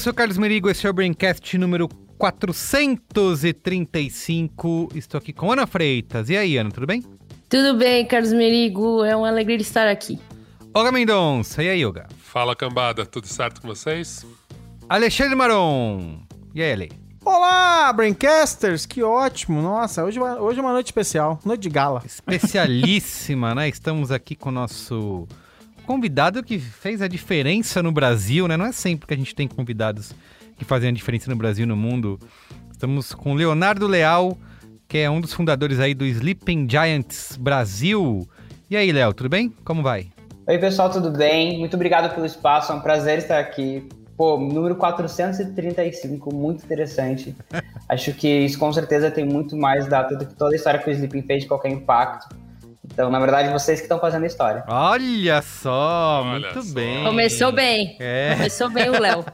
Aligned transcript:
eu 0.00 0.04
sou 0.04 0.12
o 0.14 0.16
Carlos 0.16 0.38
Merigo, 0.38 0.70
esse 0.70 0.86
é 0.86 0.90
o 0.90 0.94
Braincast 0.94 1.58
número 1.58 1.86
435. 2.16 4.88
Estou 4.94 5.18
aqui 5.18 5.30
com 5.30 5.52
Ana 5.52 5.66
Freitas. 5.66 6.30
E 6.30 6.38
aí, 6.38 6.56
Ana, 6.56 6.70
tudo 6.70 6.86
bem? 6.86 7.04
Tudo 7.50 7.76
bem, 7.76 8.06
Carlos 8.06 8.32
Merigo. 8.32 9.04
É 9.04 9.14
uma 9.14 9.28
alegria 9.28 9.58
estar 9.58 9.86
aqui. 9.86 10.18
Olga 10.72 10.90
Mendonça. 10.90 11.62
E 11.62 11.68
aí, 11.68 11.84
Olga? 11.84 12.08
Fala, 12.16 12.56
cambada. 12.56 13.04
Tudo 13.04 13.26
certo 13.26 13.60
com 13.60 13.68
vocês? 13.68 14.24
Alexandre 14.88 15.36
Maron. 15.36 16.20
E 16.54 16.62
aí, 16.62 16.72
Ale? 16.72 16.90
Olá, 17.22 17.92
Braincasters! 17.92 18.86
Que 18.86 19.02
ótimo! 19.02 19.60
Nossa, 19.60 20.02
hoje, 20.02 20.18
hoje 20.18 20.58
é 20.58 20.62
uma 20.62 20.72
noite 20.72 20.86
especial, 20.86 21.38
noite 21.44 21.60
de 21.60 21.68
gala. 21.68 22.02
Especialíssima, 22.06 23.54
né? 23.54 23.68
Estamos 23.68 24.10
aqui 24.10 24.34
com 24.34 24.48
o 24.48 24.52
nosso 24.52 25.28
convidado 25.90 26.40
que 26.44 26.56
fez 26.56 27.02
a 27.02 27.08
diferença 27.08 27.82
no 27.82 27.90
Brasil, 27.90 28.46
né? 28.46 28.56
Não 28.56 28.64
é 28.64 28.70
sempre 28.70 29.08
que 29.08 29.14
a 29.14 29.16
gente 29.16 29.34
tem 29.34 29.48
convidados 29.48 30.14
que 30.56 30.64
fazem 30.64 30.88
a 30.88 30.92
diferença 30.92 31.28
no 31.28 31.34
Brasil 31.34 31.64
e 31.64 31.66
no 31.66 31.76
mundo. 31.76 32.16
Estamos 32.70 33.12
com 33.12 33.34
Leonardo 33.34 33.88
Leal, 33.88 34.38
que 34.86 34.98
é 34.98 35.10
um 35.10 35.20
dos 35.20 35.32
fundadores 35.32 35.80
aí 35.80 35.92
do 35.92 36.06
Sleeping 36.06 36.68
Giants 36.70 37.36
Brasil. 37.36 38.24
E 38.70 38.76
aí, 38.76 38.92
Léo, 38.92 39.12
tudo 39.12 39.28
bem? 39.28 39.52
Como 39.64 39.82
vai? 39.82 40.12
Oi, 40.46 40.58
pessoal, 40.58 40.90
tudo 40.90 41.10
bem? 41.10 41.58
Muito 41.58 41.74
obrigado 41.74 42.14
pelo 42.14 42.24
espaço, 42.24 42.70
é 42.70 42.74
um 42.76 42.80
prazer 42.80 43.18
estar 43.18 43.40
aqui. 43.40 43.88
Pô, 44.16 44.38
número 44.38 44.76
435, 44.76 46.32
muito 46.32 46.64
interessante. 46.64 47.34
Acho 47.88 48.12
que 48.12 48.28
isso 48.28 48.60
com 48.60 48.72
certeza 48.72 49.10
tem 49.10 49.24
muito 49.24 49.56
mais 49.56 49.88
data 49.88 50.14
do 50.14 50.24
que 50.24 50.36
toda 50.36 50.52
a 50.52 50.56
história 50.56 50.78
que 50.78 50.88
o 50.88 50.92
Sleeping 50.92 51.22
fez 51.22 51.42
de 51.42 51.48
qualquer 51.48 51.70
impacto. 51.70 52.28
Então, 52.92 53.10
na 53.10 53.18
verdade, 53.20 53.50
vocês 53.52 53.78
que 53.78 53.84
estão 53.84 53.98
fazendo 54.00 54.24
a 54.24 54.26
história. 54.26 54.64
Olha 54.66 55.40
só, 55.42 56.22
Olha 56.24 56.40
muito 56.40 56.62
só. 56.62 56.74
bem. 56.74 57.04
Começou 57.04 57.52
bem. 57.52 57.96
É. 58.00 58.34
Começou 58.36 58.70
bem 58.70 58.88
o 58.90 59.00
Léo. 59.00 59.24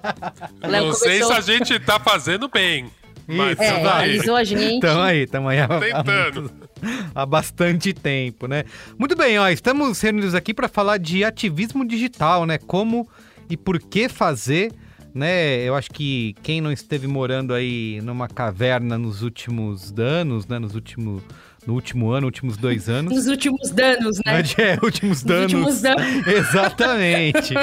Não 0.63 0.93
sei 0.93 1.21
começou... 1.21 1.43
se 1.43 1.53
a 1.53 1.55
gente 1.57 1.81
tá 1.81 1.99
fazendo 1.99 2.49
bem, 2.49 2.87
mas 3.27 3.59
É, 3.59 3.73
tamo 3.73 3.89
aí. 3.89 4.11
avisou 4.17 4.37
a 4.37 4.45
gente. 4.45 4.81
Tamo 4.81 5.01
aí, 5.01 5.27
tamo 5.27 5.49
aí 5.49 5.59
há, 5.59 5.65
há 5.65 5.81
Tentando. 6.05 6.41
muito- 6.43 6.69
há 7.15 7.27
bastante 7.27 7.93
tempo, 7.93 8.47
né? 8.47 8.65
Muito 8.99 9.17
bem, 9.17 9.39
ó, 9.39 9.49
estamos 9.49 10.01
reunidos 10.01 10.35
aqui 10.35 10.53
para 10.55 10.69
falar 10.69 10.99
de 10.99 11.25
ativismo 11.25 11.85
digital, 11.87 12.45
né? 12.47 12.59
Como 12.59 13.09
e 13.49 13.57
por 13.57 13.79
que 13.81 14.09
fazer, 14.09 14.71
né? 15.15 15.57
Eu 15.63 15.75
acho 15.75 15.91
que 15.91 16.35
quem 16.43 16.61
não 16.61 16.71
esteve 16.71 17.07
morando 17.09 17.55
aí 17.55 18.01
numa 18.03 18.29
caverna 18.29 18.99
nos 18.99 19.23
últimos 19.23 19.93
anos, 19.99 20.47
né? 20.47 20.59
Nos 20.59 20.75
últimos, 20.75 21.23
no 21.67 21.75
último 21.75 22.11
ano, 22.11 22.27
últimos 22.27 22.57
dois 22.57 22.89
anos. 22.91 23.13
Nos 23.13 23.27
últimos 23.27 23.71
danos, 23.71 24.19
né? 24.25 24.43
É, 24.59 24.79
últimos 24.83 25.23
Nos 25.23 25.23
danos. 25.23 25.53
últimos 25.53 25.81
danos. 25.83 26.27
Exatamente. 26.27 27.55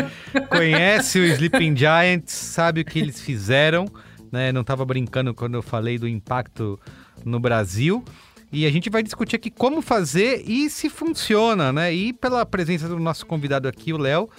Conhece 0.50 1.20
o 1.20 1.26
Sleeping 1.26 1.76
Giants, 1.76 2.34
sabe 2.34 2.82
o 2.82 2.86
que 2.86 3.00
eles 3.00 3.22
fizeram, 3.22 3.86
né? 4.32 4.52
Não 4.52 4.62
estava 4.62 4.86
brincando 4.86 5.34
quando 5.34 5.56
eu 5.56 5.62
falei 5.62 5.98
do 5.98 6.08
impacto 6.08 6.80
no 7.24 7.40
Brasil. 7.40 8.04
E 8.52 8.68
a 8.68 8.72
gente 8.72 8.88
vai 8.88 9.02
discutir 9.02 9.36
aqui 9.36 9.50
como 9.50 9.82
fazer 9.82 10.44
e 10.48 10.70
se 10.70 10.88
funciona, 10.88 11.74
né? 11.74 11.92
E 11.92 12.14
pela 12.14 12.46
presença 12.46 12.88
do 12.88 13.00
nosso 13.00 13.26
convidado 13.26 13.68
aqui, 13.68 13.92
o 13.92 13.98
Léo, 13.98 14.30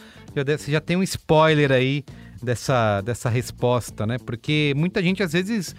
você 0.57 0.71
já 0.71 0.81
tem 0.81 0.97
um 0.97 1.03
spoiler 1.03 1.73
aí 1.73 2.05
dessa, 2.41 3.01
dessa 3.01 3.29
resposta, 3.29 4.07
né? 4.07 4.19
Porque 4.25 4.73
muita 4.77 5.03
gente 5.03 5.21
às 5.21 5.33
vezes 5.33 5.75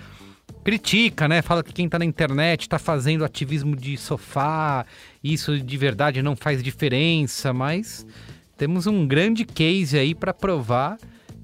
critica, 0.66 1.28
né? 1.28 1.44
Fala 1.44 1.64
que 1.64 1.72
quem 1.72 1.88
tá 1.88 2.00
na 2.00 2.06
internet 2.06 2.68
tá 2.68 2.80
fazendo 2.80 3.24
ativismo 3.24 3.76
de 3.76 3.96
sofá, 3.98 4.84
isso 5.24 5.60
de 5.60 5.78
verdade 5.78 6.24
não 6.24 6.36
faz 6.36 6.64
diferença, 6.64 7.54
mas 7.54 8.04
temos 8.58 8.88
um 8.88 9.08
grande 9.08 9.46
case 9.46 9.96
aí 9.96 10.16
para 10.16 10.34
provar 10.34 10.98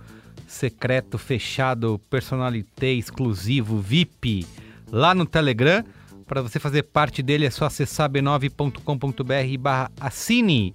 secreto, 0.48 1.18
fechado, 1.18 2.00
personalité, 2.10 2.92
exclusivo, 2.94 3.80
VIP, 3.80 4.46
lá 4.92 5.14
no 5.14 5.26
Telegram. 5.26 5.84
Para 6.26 6.42
você 6.42 6.60
fazer 6.60 6.84
parte 6.84 7.22
dele 7.22 7.46
é 7.46 7.50
só 7.50 7.66
acessar 7.66 8.10
b9.com.br 8.10 9.58
barra 9.60 9.92
assine. 10.00 10.74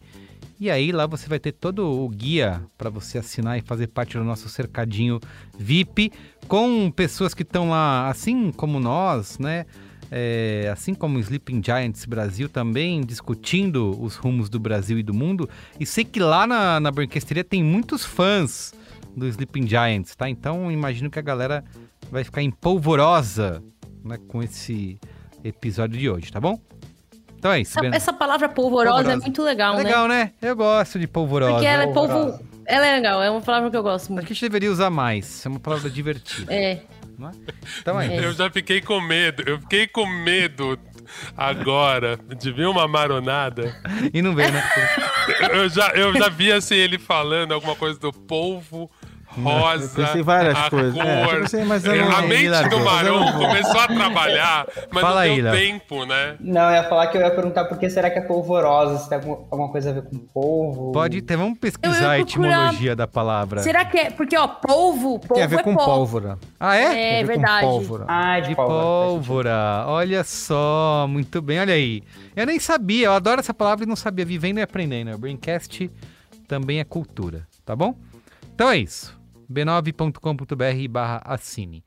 E 0.60 0.68
aí 0.70 0.90
lá 0.90 1.06
você 1.06 1.28
vai 1.28 1.38
ter 1.38 1.52
todo 1.52 1.86
o 1.86 2.08
guia 2.08 2.60
para 2.76 2.90
você 2.90 3.18
assinar 3.18 3.56
e 3.58 3.62
fazer 3.62 3.86
parte 3.86 4.18
do 4.18 4.24
nosso 4.24 4.48
cercadinho 4.48 5.20
VIP 5.56 6.12
com 6.48 6.90
pessoas 6.90 7.32
que 7.32 7.42
estão 7.42 7.70
lá, 7.70 8.08
assim 8.08 8.50
como 8.50 8.80
nós, 8.80 9.38
né? 9.38 9.66
É, 10.10 10.68
assim 10.72 10.94
como 10.94 11.18
o 11.18 11.20
Sleeping 11.20 11.62
Giants 11.62 12.04
Brasil 12.06 12.48
também, 12.48 13.02
discutindo 13.02 13.96
os 14.02 14.16
rumos 14.16 14.48
do 14.48 14.58
Brasil 14.58 14.98
e 14.98 15.02
do 15.02 15.14
mundo. 15.14 15.48
E 15.78 15.86
sei 15.86 16.04
que 16.04 16.18
lá 16.18 16.46
na, 16.46 16.80
na 16.80 16.90
Brinquesteria 16.90 17.44
tem 17.44 17.62
muitos 17.62 18.04
fãs 18.04 18.72
do 19.16 19.26
Sleeping 19.26 19.66
Giants, 19.66 20.14
tá? 20.14 20.28
Então 20.28 20.70
imagino 20.70 21.10
que 21.10 21.18
a 21.18 21.22
galera 21.22 21.64
vai 22.10 22.24
ficar 22.24 22.42
empolvorosa 22.42 23.62
né, 24.04 24.18
com 24.28 24.42
esse 24.42 24.98
episódio 25.44 25.98
de 25.98 26.08
hoje, 26.08 26.32
tá 26.32 26.40
bom? 26.40 26.58
Então 27.38 27.52
é 27.52 27.60
isso. 27.60 27.78
Essa, 27.78 27.96
essa 27.96 28.12
palavra 28.12 28.48
polvorosa, 28.48 28.96
Polvorosa. 28.96 29.22
é 29.22 29.24
muito 29.24 29.42
legal, 29.42 29.76
né? 29.76 29.84
Legal, 29.84 30.08
né? 30.08 30.32
Eu 30.42 30.56
gosto 30.56 30.98
de 30.98 31.06
polvorosa. 31.06 31.52
Porque 31.52 31.66
ela 31.66 31.84
é 31.84 31.92
polvo... 31.92 32.40
Ela 32.66 32.86
é 32.86 32.96
legal, 32.96 33.22
é 33.22 33.30
uma 33.30 33.40
palavra 33.40 33.70
que 33.70 33.76
eu 33.76 33.82
gosto 33.82 34.04
Acho 34.04 34.12
muito. 34.12 34.26
que 34.26 34.32
a 34.32 34.34
gente 34.34 34.42
deveria 34.42 34.70
usar 34.70 34.90
mais. 34.90 35.46
É 35.46 35.48
uma 35.48 35.60
palavra 35.60 35.88
divertida. 35.88 36.52
É. 36.52 36.82
não 37.16 37.28
é? 37.28 37.32
Então 37.80 37.98
é. 38.00 38.18
Eu 38.18 38.32
já 38.32 38.50
fiquei 38.50 38.82
com 38.82 39.00
medo. 39.00 39.42
Eu 39.46 39.58
fiquei 39.60 39.86
com 39.86 40.04
medo 40.04 40.78
agora 41.36 42.18
de 42.36 42.52
ver 42.52 42.66
uma 42.66 42.86
maronada. 42.86 43.74
E 44.12 44.20
não 44.20 44.34
vem, 44.34 44.50
né? 44.50 44.62
Eu 45.52 45.68
já, 45.68 45.88
eu 45.90 46.14
já 46.16 46.30
vi 46.30 46.50
assim 46.50 46.74
ele 46.74 46.98
falando 46.98 47.52
alguma 47.52 47.76
coisa 47.76 47.98
do 47.98 48.10
polvo 48.10 48.90
rosa. 49.42 50.00
Eu 50.00 50.06
pensei 50.06 50.22
várias 50.22 50.56
a 50.58 50.70
coisas. 50.70 50.94
Cor. 50.94 51.04
É, 51.06 51.24
eu 51.24 51.40
pensei, 51.40 51.64
mas 51.64 51.84
eu 51.84 51.96
não- 51.96 52.16
a 52.16 52.22
mente 52.22 52.48
largou. 52.48 52.78
do 52.78 52.84
Marão 52.84 53.32
começou 53.32 53.80
a 53.80 53.86
trabalhar, 53.86 54.66
mas 54.90 55.00
Fala 55.02 55.14
não 55.14 55.20
aí, 55.22 55.34
deu 55.42 55.44
Léo. 55.52 55.54
tempo, 55.54 56.04
né? 56.06 56.36
Não, 56.40 56.62
eu 56.70 56.82
ia 56.82 56.84
falar 56.88 57.06
que 57.08 57.16
eu 57.16 57.20
ia 57.20 57.30
perguntar 57.30 57.64
por 57.66 57.78
que 57.78 57.88
será 57.90 58.10
que 58.10 58.18
é 58.18 58.22
polvorosa, 58.22 58.98
se 58.98 59.08
tem 59.08 59.16
alguma, 59.18 59.36
alguma 59.50 59.68
coisa 59.70 59.90
a 59.90 59.92
ver 59.94 60.02
com 60.02 60.18
polvo. 60.18 60.92
Pode 60.92 61.20
ter. 61.22 61.36
Vamos 61.36 61.54
Eu 61.54 61.60
pesquisar 61.60 61.90
a 61.92 62.16
procurar- 62.16 62.20
etimologia 62.20 62.96
da 62.96 63.06
palavra. 63.06 63.62
Será 63.62 63.84
que 63.84 63.98
é... 63.98 64.10
Porque, 64.10 64.36
ó, 64.36 64.46
polvo, 64.48 65.18
polvo 65.18 65.34
Tem 65.34 65.42
a 65.42 65.46
ver 65.46 65.60
é 65.60 65.62
com 65.62 65.74
pó. 65.74 65.84
pólvora. 65.84 66.38
Ah, 66.58 66.76
é? 66.76 66.82
É 66.82 66.88
Tem 66.88 67.14
a 67.14 67.18
ver 67.20 67.26
verdade. 67.26 67.66
Pólvora. 67.66 68.04
Ah, 68.08 68.40
de, 68.40 68.48
De 68.48 68.54
pólvora. 68.56 68.82
pólvora. 68.82 69.84
Olha 69.86 70.24
só, 70.24 71.06
muito 71.08 71.40
bem. 71.42 71.60
Olha 71.60 71.74
aí. 71.74 72.02
Eu 72.36 72.46
nem 72.46 72.58
sabia, 72.58 73.06
eu 73.06 73.12
adoro 73.12 73.40
essa 73.40 73.52
palavra 73.54 73.84
e 73.84 73.88
não 73.88 73.96
sabia. 73.96 74.24
Vivendo 74.24 74.58
e 74.58 74.62
aprendendo. 74.62 75.12
O 75.14 75.18
Braincast 75.18 75.90
também 76.46 76.78
é 76.80 76.84
cultura, 76.84 77.46
tá 77.64 77.74
bom? 77.74 77.94
Então 78.54 78.70
é 78.70 78.78
isso. 78.78 79.17
b9.com.br 79.50 80.88
barra 80.90 81.22
assine. 81.24 81.82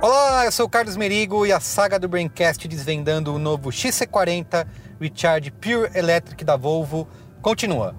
Olá, 0.00 0.44
eu 0.46 0.50
sou 0.50 0.66
o 0.66 0.68
Carlos 0.68 0.96
Merigo 0.96 1.46
e 1.46 1.52
a 1.52 1.60
saga 1.60 2.00
do 2.00 2.08
Braincast 2.08 2.66
desvendando 2.66 3.32
o 3.32 3.38
novo 3.38 3.70
XC40 3.70 4.66
Recharge 5.00 5.52
Pure 5.52 5.96
Electric 5.96 6.44
da 6.44 6.56
Volvo 6.56 7.06
continua. 7.40 7.94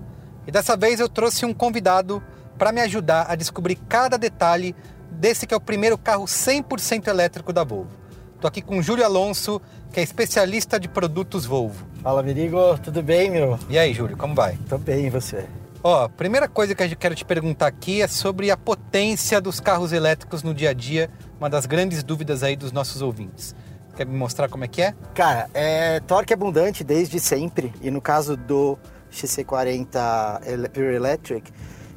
E 0.45 0.51
dessa 0.51 0.75
vez 0.75 0.99
eu 0.99 1.07
trouxe 1.07 1.45
um 1.45 1.53
convidado 1.53 2.21
para 2.57 2.73
me 2.73 2.81
ajudar 2.81 3.27
a 3.29 3.35
descobrir 3.35 3.75
cada 3.87 4.17
detalhe 4.17 4.75
desse 5.23 5.47
que 5.47 5.53
é 5.53 5.57
o 5.57 5.61
primeiro 5.61 5.97
carro 5.97 6.25
100% 6.25 7.07
elétrico 7.07 7.53
da 7.53 7.63
Volvo. 7.63 7.89
Estou 8.35 8.45
aqui 8.49 8.61
com 8.61 8.77
o 8.79 8.83
Júlio 8.83 9.05
Alonso, 9.05 9.61
que 9.93 10.01
é 10.01 10.03
especialista 10.03 10.77
de 10.77 10.89
produtos 10.89 11.45
Volvo. 11.45 11.85
Fala, 12.01 12.21
Merigo, 12.21 12.57
tudo 12.79 13.01
bem, 13.01 13.31
meu? 13.31 13.57
E 13.69 13.79
aí, 13.79 13.93
Júlio, 13.93 14.17
como 14.17 14.35
vai? 14.35 14.57
Tô 14.67 14.77
bem, 14.77 15.05
e 15.05 15.09
você? 15.09 15.45
Ó, 15.81 16.03
a 16.03 16.09
primeira 16.09 16.49
coisa 16.49 16.75
que 16.75 16.83
eu 16.83 16.97
quero 16.97 17.15
te 17.15 17.23
perguntar 17.23 17.67
aqui 17.67 18.01
é 18.01 18.07
sobre 18.09 18.51
a 18.51 18.57
potência 18.57 19.39
dos 19.39 19.61
carros 19.61 19.93
elétricos 19.93 20.43
no 20.43 20.53
dia 20.53 20.71
a 20.71 20.73
dia, 20.73 21.09
uma 21.39 21.49
das 21.49 21.65
grandes 21.65 22.03
dúvidas 22.03 22.43
aí 22.43 22.57
dos 22.57 22.73
nossos 22.73 23.01
ouvintes. 23.01 23.55
Quer 23.95 24.05
me 24.05 24.17
mostrar 24.17 24.49
como 24.49 24.65
é 24.65 24.67
que 24.67 24.81
é? 24.81 24.93
Cara, 25.15 25.49
é 25.53 26.01
torque 26.01 26.33
abundante 26.33 26.83
desde 26.83 27.17
sempre, 27.21 27.73
e 27.81 27.89
no 27.89 28.01
caso 28.01 28.35
do 28.35 28.77
XC40 29.09 30.41
Ele- 30.45 30.67
Pure 30.67 30.95
Electric, 30.95 31.49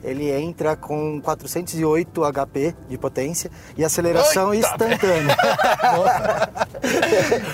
ele 0.04 0.30
entra 0.30 0.76
com 0.76 1.20
408 1.20 2.22
HP 2.32 2.74
de 2.88 2.96
potência 2.98 3.50
e 3.76 3.84
aceleração 3.84 4.54
instantânea. 4.54 5.36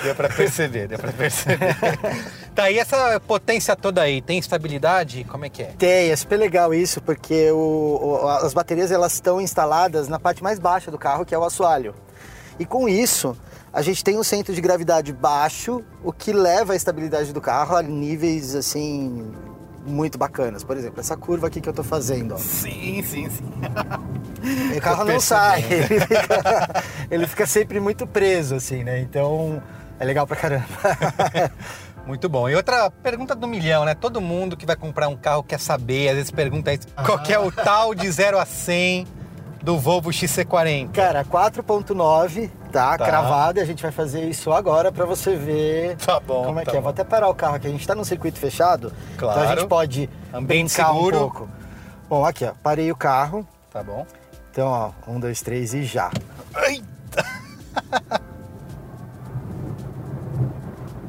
Deu 0.02 0.14
pra 0.14 0.28
perceber, 0.28 0.88
deu 0.88 0.98
pra 0.98 1.12
perceber. 1.12 1.76
tá, 2.54 2.70
e 2.70 2.78
essa 2.78 3.20
potência 3.20 3.74
toda 3.76 4.02
aí, 4.02 4.20
tem 4.20 4.38
estabilidade? 4.38 5.24
Como 5.24 5.44
é 5.44 5.48
que 5.48 5.62
é? 5.62 5.66
Tem, 5.78 6.10
é 6.10 6.16
super 6.16 6.36
legal 6.36 6.74
isso, 6.74 7.00
porque 7.00 7.50
o- 7.50 8.20
o- 8.22 8.28
as 8.28 8.52
baterias 8.52 8.90
elas 8.90 9.14
estão 9.14 9.40
instaladas 9.40 10.08
na 10.08 10.18
parte 10.18 10.42
mais 10.42 10.58
baixa 10.58 10.90
do 10.90 10.98
carro, 10.98 11.24
que 11.24 11.34
é 11.34 11.38
o 11.38 11.44
assoalho. 11.44 11.94
E 12.58 12.66
com 12.66 12.88
isso, 12.88 13.36
a 13.72 13.80
gente 13.80 14.04
tem 14.04 14.18
um 14.18 14.22
centro 14.22 14.54
de 14.54 14.60
gravidade 14.60 15.12
baixo, 15.12 15.82
o 16.04 16.12
que 16.12 16.32
leva 16.32 16.74
a 16.74 16.76
estabilidade 16.76 17.32
do 17.32 17.40
carro 17.40 17.76
a 17.76 17.82
níveis 17.82 18.54
assim 18.54 19.32
muito 19.84 20.18
bacanas. 20.18 20.64
Por 20.64 20.76
exemplo, 20.76 21.00
essa 21.00 21.16
curva 21.16 21.46
aqui 21.46 21.60
que 21.60 21.68
eu 21.68 21.72
tô 21.72 21.82
fazendo, 21.82 22.34
ó. 22.34 22.38
Sim, 22.38 23.02
sim, 23.02 23.28
sim. 23.28 23.44
O 24.76 24.80
carro 24.80 25.04
não 25.04 25.20
sai, 25.20 25.64
ele 25.70 26.00
fica, 26.00 26.84
ele 27.10 27.26
fica 27.26 27.46
sempre 27.46 27.80
muito 27.80 28.06
preso, 28.06 28.54
assim, 28.54 28.82
né? 28.84 29.00
Então 29.00 29.62
é 29.98 30.04
legal 30.04 30.26
pra 30.26 30.36
caramba. 30.36 30.66
Muito 32.04 32.28
bom. 32.28 32.48
E 32.48 32.54
outra 32.56 32.90
pergunta 32.90 33.32
do 33.32 33.46
milhão, 33.46 33.84
né? 33.84 33.94
Todo 33.94 34.20
mundo 34.20 34.56
que 34.56 34.66
vai 34.66 34.74
comprar 34.74 35.06
um 35.06 35.16
carro 35.16 35.44
quer 35.44 35.60
saber, 35.60 36.08
às 36.08 36.16
vezes 36.16 36.30
pergunta 36.32 36.74
isso, 36.74 36.88
qual 37.06 37.16
que 37.22 37.32
é 37.32 37.38
o 37.38 37.52
tal 37.52 37.94
de 37.94 38.10
0 38.10 38.38
a 38.40 38.44
100 38.44 39.06
do 39.62 39.78
Volvo 39.78 40.10
XC40? 40.10 40.90
Cara, 40.90 41.24
4.9, 41.24 42.50
tá? 42.72 42.96
Tá. 42.98 43.04
Cravado, 43.04 43.58
e 43.58 43.62
a 43.62 43.64
gente 43.64 43.82
vai 43.82 43.92
fazer 43.92 44.24
isso 44.28 44.50
agora 44.52 44.90
pra 44.90 45.04
você 45.04 45.36
ver 45.36 45.96
Tá 45.98 46.18
bom, 46.18 46.44
como 46.46 46.58
é 46.60 46.64
tá 46.64 46.70
que 46.70 46.76
é. 46.76 46.80
bom. 46.80 46.84
Vou 46.84 46.90
até 46.90 47.04
parar 47.04 47.28
o 47.28 47.34
carro 47.34 47.56
aqui, 47.56 47.66
a 47.66 47.70
gente 47.70 47.86
tá 47.86 47.94
num 47.94 48.04
circuito 48.04 48.38
fechado, 48.38 48.92
Claro. 49.16 49.40
então 49.40 49.52
a 49.52 49.56
gente 49.56 49.68
pode 49.68 50.10
Ambiente 50.32 50.74
brincar 50.74 50.92
seguro. 50.92 51.16
um 51.16 51.20
pouco. 51.20 51.48
Bom, 52.08 52.24
aqui, 52.26 52.44
ó, 52.44 52.52
parei 52.62 52.90
o 52.90 52.96
carro. 52.96 53.46
Tá 53.72 53.82
bom. 53.82 54.06
Então, 54.50 54.68
ó, 54.68 54.90
um, 55.10 55.18
dois, 55.20 55.40
três 55.40 55.72
e 55.72 55.82
já. 55.84 56.10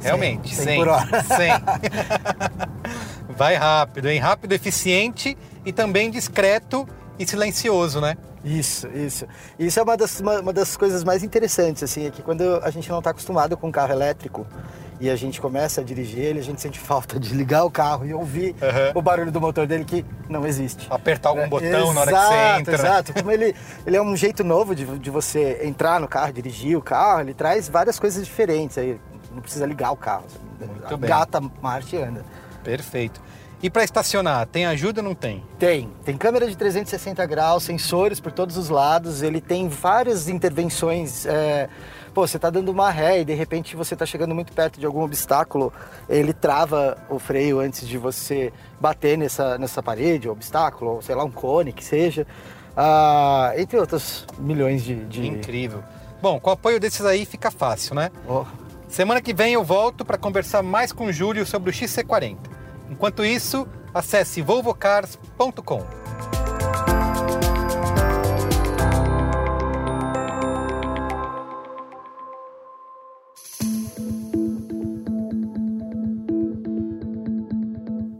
Realmente, 0.01 0.54
100 0.54 0.65
100. 0.65 0.77
por 0.80 0.88
hora. 0.89 1.24
100. 1.24 1.51
Vai 3.36 3.56
rápido, 3.56 4.10
hein? 4.10 4.19
Rápido, 4.19 4.51
eficiente 4.54 5.38
e 5.65 5.71
também 5.71 6.12
discreto 6.12 6.88
e 7.18 7.25
silencioso, 7.25 8.01
né? 8.01 8.18
Isso, 8.43 8.87
isso. 8.89 9.25
Isso 9.57 9.79
é 9.79 9.83
uma 9.83 9.95
das, 9.95 10.19
uma, 10.19 10.39
uma 10.41 10.53
das 10.53 10.75
coisas 10.75 11.03
mais 11.03 11.23
interessantes, 11.23 11.81
assim, 11.83 12.07
é 12.07 12.11
que 12.11 12.21
quando 12.21 12.59
a 12.63 12.69
gente 12.69 12.89
não 12.89 12.97
está 12.99 13.11
acostumado 13.11 13.55
com 13.55 13.67
um 13.67 13.71
carro 13.71 13.93
elétrico 13.93 14.45
e 14.99 15.09
a 15.09 15.15
gente 15.15 15.39
começa 15.39 15.79
a 15.81 15.83
dirigir 15.83 16.19
ele, 16.19 16.39
a 16.39 16.43
gente 16.43 16.61
sente 16.61 16.77
falta 16.79 17.19
de 17.19 17.33
ligar 17.33 17.63
o 17.63 17.71
carro 17.71 18.05
e 18.05 18.13
ouvir 18.13 18.53
Aham. 18.61 18.91
o 18.95 19.01
barulho 19.01 19.31
do 19.31 19.39
motor 19.39 19.65
dele 19.65 19.85
que 19.85 20.05
não 20.29 20.45
existe. 20.45 20.87
Apertar 20.89 21.29
algum 21.29 21.41
É, 21.41 21.47
botão 21.47 21.93
na 21.93 22.01
hora 22.01 22.11
que 22.11 22.17
você 22.17 22.33
exato, 22.33 22.59
entra. 22.59 22.71
né? 22.77 22.83
Exato, 22.83 23.13
como 23.13 23.31
ele, 23.31 23.55
ele 23.85 23.95
é 23.97 24.01
um 24.01 24.15
jeito 24.15 24.43
novo 24.43 24.75
de, 24.75 24.85
de 24.99 25.09
você 25.09 25.61
entrar 25.63 25.99
no 25.99 26.07
carro, 26.07 26.33
dirigir 26.33 26.77
o 26.77 26.81
carro, 26.81 27.21
ele 27.21 27.33
traz 27.33 27.69
várias 27.69 27.97
coisas 27.97 28.25
diferentes, 28.25 28.77
aí 28.77 28.99
não 29.33 29.41
precisa 29.41 29.65
ligar 29.65 29.91
o 29.91 29.97
carro. 29.97 30.25
Muito 30.59 30.97
gata 30.97 31.41
marcha 31.61 31.95
e 31.95 32.03
anda. 32.03 32.25
Perfeito. 32.63 33.21
E 33.63 33.69
para 33.69 33.86
estacionar, 33.86 34.45
tem 34.45 34.65
ajuda 34.65 35.00
ou 35.00 35.06
não 35.07 35.15
tem? 35.15 35.42
Tem. 35.57 35.89
Tem 36.04 36.18
câmera 36.18 36.45
de 36.48 36.57
360 36.57 37.25
graus, 37.25 37.63
sensores 37.63 38.19
por 38.19 38.30
todos 38.30 38.57
os 38.57 38.68
lados. 38.68 39.21
Ele 39.21 39.39
tem 39.39 39.69
várias 39.69 40.27
intervenções. 40.27 41.25
é, 41.25 41.69
Pô, 42.13 42.27
você 42.27 42.38
tá 42.38 42.50
dando 42.50 42.69
uma 42.69 42.92
ré 42.92 43.21
e 43.21 43.25
de 43.25 43.33
repente 43.33 43.74
você 43.75 43.95
tá 43.95 44.06
chegando 44.06 44.36
muito 44.36 44.51
perto 44.51 44.81
de 44.81 44.86
algum 44.86 45.01
obstáculo, 45.01 45.71
ele 46.10 46.33
trava 46.33 46.98
o 47.10 47.18
freio 47.18 47.60
antes 47.62 47.88
de 47.88 47.98
você 47.98 48.51
bater 48.81 49.18
nessa, 49.18 49.57
nessa 49.57 49.81
parede, 49.81 50.27
obstáculo, 50.27 50.95
ou 50.95 51.01
sei 51.01 51.15
lá, 51.15 51.24
um 51.24 51.31
cone 51.31 51.71
que 51.71 51.86
seja. 51.86 52.27
Ah, 52.75 53.54
entre 53.56 53.80
outros 53.80 54.27
milhões 54.38 54.83
de. 54.83 55.06
de... 55.06 55.25
Incrível. 55.25 55.81
Bom, 56.21 56.38
com 56.38 56.50
o 56.50 56.54
apoio 56.54 56.81
desses 56.81 57.06
aí 57.06 57.25
fica 57.25 57.50
fácil, 57.50 57.95
né? 57.95 58.12
Oh, 58.27 58.44
Semana 58.89 59.21
que 59.21 59.33
vem 59.33 59.54
eu 59.54 59.63
volto 59.63 60.04
para 60.04 60.18
conversar 60.18 60.62
mais 60.62 60.92
com 60.92 61.06
o 61.06 61.13
Júlio 61.13 61.45
sobre 61.45 61.69
o 61.69 61.74
XC40. 61.74 62.38
Enquanto 62.93 63.25
isso, 63.25 63.67
acesse 63.91 64.39
volvocars.com. 64.39 65.83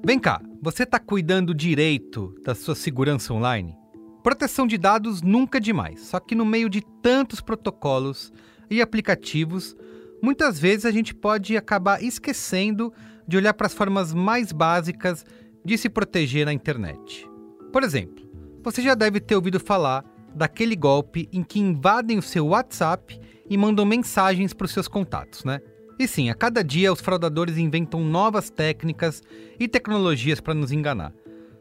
Vem 0.04 0.18
cá, 0.20 0.42
você 0.60 0.82
está 0.82 0.98
cuidando 0.98 1.54
direito 1.54 2.34
da 2.44 2.56
sua 2.56 2.74
segurança 2.74 3.32
online? 3.32 3.78
Proteção 4.24 4.66
de 4.66 4.80
dados 4.80 5.22
nunca 5.22 5.60
é 5.60 5.62
demais, 5.62 6.02
só 6.02 6.20
que 6.20 6.34
no 6.34 6.44
meio 6.44 6.68
de 6.68 6.82
tantos 7.00 7.42
protocolos 7.42 8.34
e 8.72 8.82
aplicativos, 8.82 9.76
muitas 10.20 10.58
vezes 10.58 10.84
a 10.88 10.92
gente 10.92 11.14
pode 11.14 11.56
acabar 11.56 12.04
esquecendo 12.04 12.92
de 13.28 13.38
olhar 13.38 13.54
para 13.54 13.68
as 13.68 13.74
formas 13.74 14.14
mais 14.14 14.52
básicas 14.52 15.26
de 15.64 15.78
se 15.78 15.90
proteger 15.90 16.46
na 16.46 16.54
internet. 16.54 17.30
Por 17.72 17.84
exemplo, 17.84 18.24
você 18.64 18.82
já 18.82 18.96
deve 18.96 19.20
ter 19.20 19.36
ouvido 19.36 19.60
falar 19.60 20.04
daquele 20.36 20.76
golpe 20.76 21.30
em 21.32 21.44
que 21.44 21.60
invadem 21.60 22.18
o 22.18 22.22
seu 22.22 22.48
WhatsApp 22.48 23.20
e 23.50 23.58
mandam 23.58 23.86
mensagens 23.86 24.54
para 24.54 24.66
os 24.66 24.72
seus 24.72 24.88
contatos, 24.88 25.44
né? 25.44 25.60
E 26.00 26.08
sim, 26.08 26.30
a 26.30 26.34
cada 26.34 26.64
dia 26.64 26.92
os 26.92 27.02
fraudadores 27.02 27.58
inventam 27.58 28.04
novas 28.04 28.50
técnicas 28.50 29.22
e 29.60 29.68
tecnologias 29.68 30.42
para 30.42 30.54
nos 30.54 30.72
enganar. 30.72 31.14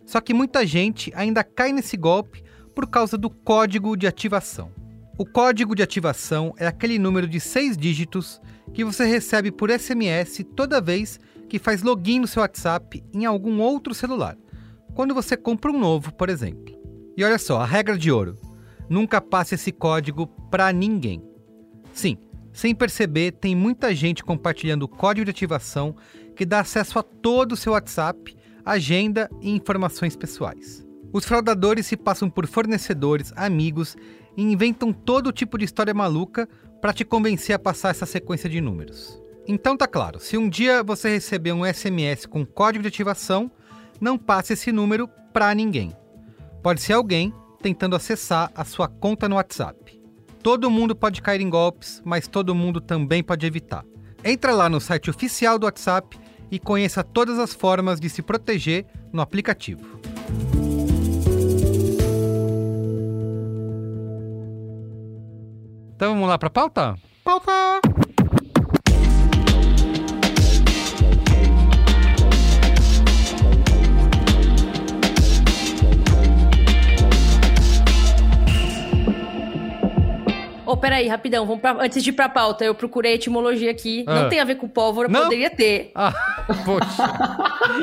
Só 0.06 0.20
que 0.20 0.32
muita 0.32 0.66
gente 0.66 1.12
ainda 1.14 1.44
cai 1.44 1.72
nesse 1.72 1.96
golpe 1.96 2.42
por 2.74 2.88
causa 2.88 3.18
do 3.18 3.28
código 3.28 3.96
de 3.96 4.06
ativação. 4.06 4.72
O 5.18 5.26
código 5.26 5.74
de 5.74 5.82
ativação 5.82 6.54
é 6.56 6.66
aquele 6.66 6.98
número 6.98 7.28
de 7.28 7.38
seis 7.38 7.76
dígitos 7.76 8.40
que 8.72 8.84
você 8.84 9.04
recebe 9.04 9.52
por 9.52 9.70
SMS 9.70 10.44
toda 10.56 10.80
vez 10.80 11.20
que 11.52 11.58
faz 11.58 11.82
login 11.82 12.20
no 12.20 12.26
seu 12.26 12.40
WhatsApp 12.40 13.04
em 13.12 13.26
algum 13.26 13.60
outro 13.60 13.92
celular, 13.92 14.38
quando 14.94 15.12
você 15.12 15.36
compra 15.36 15.70
um 15.70 15.78
novo, 15.78 16.10
por 16.14 16.30
exemplo. 16.30 16.74
E 17.14 17.22
olha 17.22 17.36
só, 17.38 17.60
a 17.60 17.66
regra 17.66 17.98
de 17.98 18.10
ouro: 18.10 18.38
nunca 18.88 19.20
passe 19.20 19.54
esse 19.54 19.70
código 19.70 20.26
para 20.50 20.72
ninguém. 20.72 21.22
Sim, 21.92 22.16
sem 22.54 22.74
perceber, 22.74 23.32
tem 23.32 23.54
muita 23.54 23.94
gente 23.94 24.24
compartilhando 24.24 24.84
o 24.84 24.88
código 24.88 25.26
de 25.26 25.30
ativação 25.30 25.94
que 26.34 26.46
dá 26.46 26.60
acesso 26.60 26.98
a 26.98 27.02
todo 27.02 27.52
o 27.52 27.56
seu 27.56 27.74
WhatsApp, 27.74 28.34
agenda 28.64 29.28
e 29.42 29.50
informações 29.50 30.16
pessoais. 30.16 30.86
Os 31.12 31.26
fraudadores 31.26 31.84
se 31.84 31.98
passam 31.98 32.30
por 32.30 32.46
fornecedores, 32.46 33.30
amigos 33.36 33.94
e 34.38 34.42
inventam 34.42 34.90
todo 34.90 35.30
tipo 35.30 35.58
de 35.58 35.66
história 35.66 35.92
maluca 35.92 36.48
para 36.80 36.94
te 36.94 37.04
convencer 37.04 37.54
a 37.54 37.58
passar 37.58 37.90
essa 37.90 38.06
sequência 38.06 38.48
de 38.48 38.58
números. 38.58 39.21
Então 39.46 39.76
tá 39.76 39.86
claro, 39.86 40.20
se 40.20 40.36
um 40.36 40.48
dia 40.48 40.82
você 40.82 41.08
receber 41.10 41.52
um 41.52 41.64
SMS 41.64 42.26
com 42.26 42.46
código 42.46 42.82
de 42.82 42.88
ativação, 42.88 43.50
não 44.00 44.16
passe 44.16 44.52
esse 44.52 44.70
número 44.70 45.08
para 45.32 45.54
ninguém. 45.54 45.92
Pode 46.62 46.80
ser 46.80 46.92
alguém 46.92 47.34
tentando 47.60 47.96
acessar 47.96 48.50
a 48.54 48.64
sua 48.64 48.86
conta 48.88 49.28
no 49.28 49.36
WhatsApp. 49.36 50.00
Todo 50.42 50.70
mundo 50.70 50.94
pode 50.94 51.22
cair 51.22 51.40
em 51.40 51.50
golpes, 51.50 52.02
mas 52.04 52.26
todo 52.26 52.54
mundo 52.54 52.80
também 52.80 53.22
pode 53.22 53.46
evitar. 53.46 53.84
Entra 54.24 54.52
lá 54.52 54.68
no 54.68 54.80
site 54.80 55.10
oficial 55.10 55.58
do 55.58 55.64
WhatsApp 55.64 56.18
e 56.50 56.58
conheça 56.58 57.02
todas 57.02 57.38
as 57.38 57.54
formas 57.54 57.98
de 57.98 58.08
se 58.08 58.22
proteger 58.22 58.86
no 59.12 59.22
aplicativo. 59.22 60.00
Então 65.94 66.14
vamos 66.14 66.28
lá 66.28 66.36
pra 66.36 66.50
pauta? 66.50 66.96
Pauta! 67.24 67.80
Ô, 80.64 80.76
peraí, 80.76 81.08
rapidão, 81.08 81.44
vamos 81.44 81.60
pra... 81.60 81.72
antes 81.80 82.02
de 82.04 82.10
ir 82.10 82.12
pra 82.12 82.28
pauta, 82.28 82.64
eu 82.64 82.74
procurei 82.74 83.12
a 83.12 83.14
etimologia 83.16 83.70
aqui. 83.70 84.04
Ah. 84.06 84.22
Não 84.22 84.28
tem 84.28 84.38
a 84.40 84.44
ver 84.44 84.54
com 84.54 84.68
pólvora, 84.68 85.08
Não? 85.08 85.24
poderia 85.24 85.50
ter. 85.50 85.90
Ah, 85.94 86.12
poxa. 86.64 87.02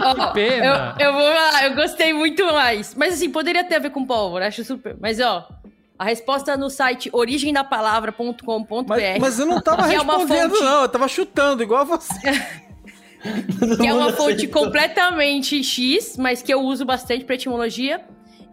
Ó, 0.06 0.32
pena. 0.32 0.96
Eu, 0.98 1.08
eu 1.08 1.14
vou 1.14 1.24
lá, 1.28 1.64
eu 1.66 1.76
gostei 1.76 2.14
muito 2.14 2.46
mais. 2.46 2.96
Mas 2.96 3.16
assim, 3.16 3.30
poderia 3.30 3.64
ter 3.64 3.76
a 3.76 3.80
ver 3.80 3.90
com 3.90 4.06
pólvora, 4.06 4.48
acho 4.48 4.64
super. 4.64 4.96
Mas 5.00 5.20
ó, 5.20 5.48
a 5.98 6.06
resposta 6.06 6.56
no 6.56 6.70
site 6.70 7.10
origemdapalavra.com.br. 7.12 8.86
Mas, 8.88 9.20
mas 9.20 9.40
eu 9.40 9.46
não 9.46 9.62
tava 9.62 9.84
Que 9.90 9.96
é 9.96 9.98
respondendo, 9.98 10.52
fonte. 10.52 10.64
não. 10.64 10.82
Eu 10.84 10.90
tava 10.90 11.08
chutando, 11.10 11.62
igual 11.62 11.86
você. 11.86 12.32
que 13.78 13.88
é 13.88 13.94
uma 13.94 14.14
fonte 14.14 14.48
completamente 14.48 15.62
X, 15.62 16.16
mas 16.18 16.42
que 16.42 16.54
eu 16.54 16.62
uso 16.62 16.86
bastante 16.86 17.26
para 17.26 17.36
etimologia, 17.36 18.02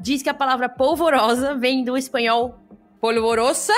diz 0.01 0.23
que 0.23 0.29
a 0.29 0.35
palavra 0.35 0.69
polvorosa 0.69 1.55
vem 1.55 1.85
do 1.85 1.97
espanhol 1.97 2.59
polvorosa, 3.01 3.73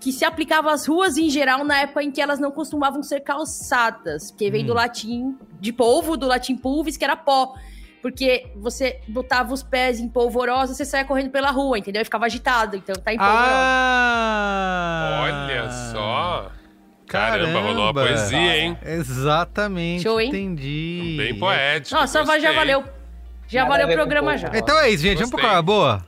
que 0.00 0.12
se 0.12 0.24
aplicava 0.24 0.72
às 0.72 0.86
ruas 0.86 1.16
em 1.16 1.28
geral 1.28 1.64
na 1.64 1.80
época 1.80 2.02
em 2.02 2.10
que 2.10 2.20
elas 2.20 2.38
não 2.38 2.50
costumavam 2.50 3.02
ser 3.02 3.20
calçadas, 3.20 4.30
que 4.30 4.50
vem 4.50 4.64
do 4.64 4.72
latim 4.74 5.36
de 5.60 5.72
polvo, 5.72 6.16
do 6.16 6.26
latim 6.26 6.56
pulvis, 6.56 6.96
que 6.96 7.04
era 7.04 7.16
pó. 7.16 7.54
Porque 8.02 8.46
você 8.56 9.00
botava 9.08 9.52
os 9.52 9.62
pés 9.64 9.98
em 9.98 10.08
polvorosa, 10.08 10.74
você 10.74 10.84
saia 10.84 11.04
correndo 11.04 11.30
pela 11.30 11.50
rua, 11.50 11.76
entendeu? 11.78 12.02
E 12.02 12.04
ficava 12.04 12.26
agitado, 12.26 12.76
então 12.76 12.94
tá 12.94 13.12
em 13.12 13.18
polvorosa. 13.18 13.50
Ah! 13.50 15.20
Olha 15.24 15.70
só. 15.92 16.52
Caramba, 17.08 17.60
rolou 17.60 17.84
uma 17.84 17.94
poesia, 17.94 18.58
hein? 18.58 18.78
Exatamente, 18.84 20.02
Show, 20.02 20.20
hein? 20.20 20.28
entendi. 20.28 21.14
Bem 21.16 21.38
poético. 21.38 21.94
Nossa, 21.98 22.24
vai- 22.24 22.40
já 22.40 22.52
gostei. 22.52 22.74
valeu. 22.74 22.84
Já 23.48 23.60
Nada 23.64 23.70
valeu 23.72 23.88
o 23.88 23.92
programa 23.92 24.36
já. 24.36 24.50
Então 24.54 24.78
é 24.80 24.90
isso, 24.90 25.02
gente. 25.04 25.16
Vamos 25.18 25.30
Gostei. 25.30 25.48
pra 25.48 25.56
uma 25.56 25.62
boa? 25.62 26.04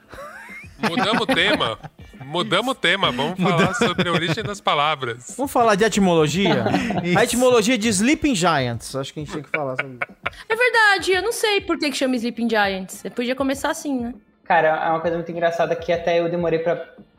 Mudamos 0.91 1.23
o 1.23 1.27
tema. 1.27 1.79
Mudamos 2.25 2.73
o 2.73 2.75
tema. 2.75 3.11
Vamos 3.11 3.41
falar 3.41 3.75
sobre 3.75 4.09
a 4.09 4.13
origem 4.13 4.43
das 4.45 4.61
palavras. 4.61 5.35
Vamos 5.37 5.53
falar 5.53 5.75
de 5.75 5.85
etimologia? 5.85 6.65
A 7.17 7.25
etimologia 7.25 7.79
de 7.79 7.89
Sleeping 7.89 8.35
Giants. 8.35 8.95
Acho 8.97 9.13
que 9.15 9.21
a 9.21 9.25
gente 9.25 9.33
tem 9.33 9.43
que 9.43 9.51
falar 9.51 9.77
sobre 9.77 9.93
isso. 9.95 10.43
É 10.49 10.55
verdade, 10.57 11.13
eu 11.13 11.23
não 11.23 11.33
sei 11.33 11.61
por 11.61 11.79
que, 11.79 11.91
que 11.91 11.97
chama 11.97 12.17
Sleeping 12.17 12.49
Giants. 12.49 13.05
Eu 13.05 13.11
podia 13.11 13.35
começar 13.35 13.71
assim, 13.71 13.99
né? 14.01 14.15
Cara, 14.45 14.69
é 14.69 14.91
uma 14.91 15.01
coisa 15.01 15.17
muito 15.17 15.31
engraçada 15.31 15.75
que 15.77 15.93
até 15.93 16.21
eu 16.21 16.31
demorei 16.31 16.59
pra, 16.59 16.77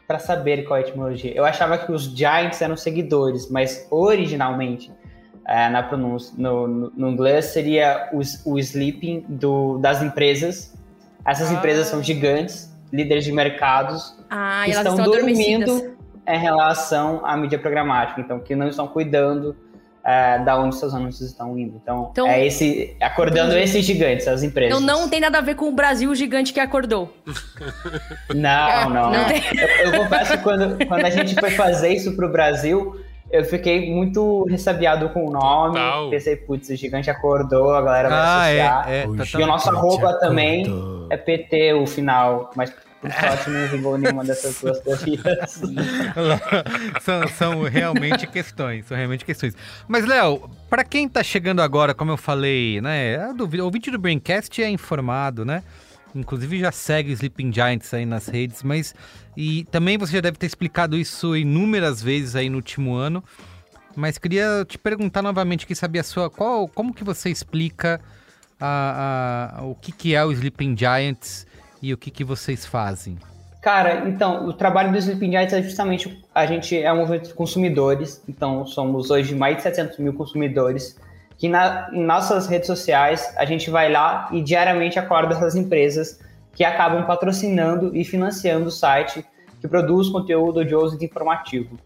pra 0.07 0.19
saber 0.19 0.63
qual 0.65 0.77
é 0.77 0.83
a 0.83 0.87
etimologia. 0.87 1.31
Eu 1.33 1.45
achava 1.45 1.77
que 1.77 1.91
os 1.91 2.03
Giants 2.03 2.61
eram 2.61 2.75
seguidores, 2.75 3.49
mas 3.49 3.87
originalmente, 3.89 4.91
é, 5.47 5.69
na 5.69 5.81
pronúncia, 5.83 6.33
no, 6.37 6.67
no, 6.67 6.91
no 6.95 7.09
inglês, 7.09 7.45
seria 7.45 8.09
os, 8.13 8.41
o 8.45 8.57
sleeping 8.59 9.25
do, 9.29 9.77
das 9.77 10.01
empresas. 10.01 10.73
Essas 11.25 11.49
Ah. 11.49 11.53
empresas 11.53 11.87
são 11.87 12.01
gigantes, 12.03 12.75
líderes 12.91 13.23
de 13.23 13.31
mercados, 13.31 14.17
Ah, 14.29 14.61
que 14.65 14.71
e 14.71 14.73
elas 14.73 14.85
estão 14.87 14.95
estão 15.05 15.11
dormindo 15.11 15.95
em 16.27 16.37
relação 16.37 17.21
à 17.25 17.35
mídia 17.35 17.57
programática. 17.57 18.21
Então, 18.21 18.39
que 18.39 18.55
não 18.55 18.67
estão 18.67 18.87
cuidando 18.87 19.55
é, 20.05 20.39
da 20.39 20.57
onde 20.57 20.75
seus 20.75 20.93
anúncios 20.93 21.29
estão 21.29 21.57
indo. 21.59 21.75
Então, 21.81 22.09
Então- 22.11 22.27
é 22.27 22.45
esse 22.45 22.95
acordando 23.01 23.55
esses 23.57 23.83
gigantes, 23.85 24.27
as 24.27 24.41
empresas. 24.43 24.79
Então 24.81 24.85
não 24.97 25.09
tem 25.09 25.19
nada 25.19 25.37
a 25.39 25.41
ver 25.41 25.55
com 25.55 25.65
o 25.67 25.71
Brasil 25.71 26.13
gigante 26.15 26.53
que 26.53 26.59
acordou. 26.59 27.13
Não, 28.33 28.89
não. 28.89 29.11
Não 29.11 29.25
tem. 29.25 29.41
Eu, 29.83 29.91
eu 29.91 29.99
confesso 30.03 30.31
que 30.37 30.43
quando, 30.43 30.85
quando 30.87 31.05
a 31.05 31.09
gente 31.09 31.35
foi 31.39 31.51
fazer 31.51 31.89
isso 31.89 32.15
pro 32.15 32.29
Brasil, 32.29 32.99
eu 33.31 33.43
fiquei 33.43 33.91
muito 33.93 34.45
ressabiado 34.45 35.09
com 35.09 35.25
o 35.25 35.31
nome. 35.31 35.73
Total. 35.75 36.09
Pensei, 36.09 36.35
putz, 36.35 36.69
o 36.69 36.75
gigante 36.75 37.09
acordou, 37.09 37.73
a 37.73 37.81
galera 37.81 38.09
vai 38.09 38.17
Ah, 38.19 38.41
associar. 38.43 38.89
é. 38.89 38.97
é 38.99 39.03
E 39.03 39.31
tá- 39.31 39.37
o 39.39 39.47
nosso 39.47 39.69
arroba 39.69 40.13
também 40.19 40.63
é 41.09 41.17
PT, 41.17 41.73
o 41.73 41.85
final. 41.85 42.51
Mas 42.55 42.71
sorte 43.01 43.49
não 43.49 43.67
vingou 43.69 43.97
nenhuma 43.97 44.23
dessas 44.25 44.59
duas 44.59 44.79
teorias. 44.81 45.61
são, 47.01 47.27
são 47.27 47.63
realmente 47.63 48.27
questões, 48.27 48.85
são 48.85 48.97
realmente 48.97 49.23
questões. 49.23 49.55
Mas, 49.87 50.05
Léo, 50.05 50.49
pra 50.69 50.83
quem 50.83 51.07
tá 51.07 51.23
chegando 51.23 51.61
agora, 51.61 51.93
como 51.93 52.11
eu 52.11 52.17
falei, 52.17 52.81
né, 52.81 53.17
o 53.29 53.63
ouvinte 53.63 53.89
do 53.89 53.97
Braincast 53.99 54.61
é 54.61 54.69
informado, 54.69 55.45
né? 55.45 55.63
Inclusive 56.13 56.59
já 56.59 56.71
segue 56.71 57.11
Sleeping 57.11 57.53
Giants 57.53 57.93
aí 57.93 58.05
nas 58.05 58.27
redes, 58.27 58.63
mas 58.63 58.95
e 59.37 59.63
também 59.65 59.97
você 59.97 60.13
já 60.13 60.21
deve 60.21 60.37
ter 60.37 60.47
explicado 60.47 60.97
isso 60.97 61.35
inúmeras 61.37 62.01
vezes 62.01 62.35
aí 62.35 62.49
no 62.49 62.57
último 62.57 62.95
ano. 62.95 63.23
Mas 63.95 64.17
queria 64.17 64.65
te 64.67 64.77
perguntar 64.77 65.21
novamente, 65.21 65.67
que 65.67 65.75
sabia 65.75 66.01
a 66.01 66.03
sua, 66.03 66.29
qual, 66.29 66.67
como 66.67 66.93
que 66.93 67.03
você 67.03 67.29
explica 67.29 68.01
a, 68.59 69.55
a- 69.59 69.63
o 69.63 69.75
que, 69.75 69.91
que 69.91 70.15
é 70.15 70.23
o 70.25 70.31
Sleeping 70.31 70.75
Giants 70.77 71.45
e 71.81 71.93
o 71.93 71.97
que, 71.97 72.11
que 72.11 72.23
vocês 72.23 72.65
fazem? 72.65 73.17
Cara, 73.61 74.07
então, 74.07 74.47
o 74.47 74.53
trabalho 74.53 74.91
do 74.91 74.97
Sleeping 74.97 75.31
Giants 75.31 75.53
é 75.53 75.61
justamente, 75.61 76.23
a 76.33 76.45
gente 76.45 76.81
é 76.81 76.91
um 76.93 76.97
movimento 76.97 77.27
de 77.27 77.33
consumidores, 77.33 78.23
então 78.27 78.65
somos 78.65 79.11
hoje 79.11 79.35
mais 79.35 79.57
de 79.57 79.63
700 79.63 79.97
mil 79.97 80.13
consumidores, 80.13 80.97
que 81.37 81.49
na, 81.49 81.89
em 81.91 82.03
nossas 82.03 82.47
redes 82.47 82.67
sociais 82.67 83.33
a 83.35 83.43
gente 83.45 83.69
vai 83.69 83.91
lá 83.91 84.29
e 84.31 84.41
diariamente 84.41 84.97
acorda 84.97 85.35
essas 85.35 85.55
empresas 85.55 86.19
que 86.53 86.63
acabam 86.63 87.05
patrocinando 87.05 87.95
e 87.95 88.05
financiando 88.05 88.67
o 88.67 88.71
site 88.71 89.25
que 89.59 89.67
produz 89.67 90.07
conteúdo 90.09 90.61
odioso 90.61 90.97
e 90.99 91.05
informativo. 91.05 91.77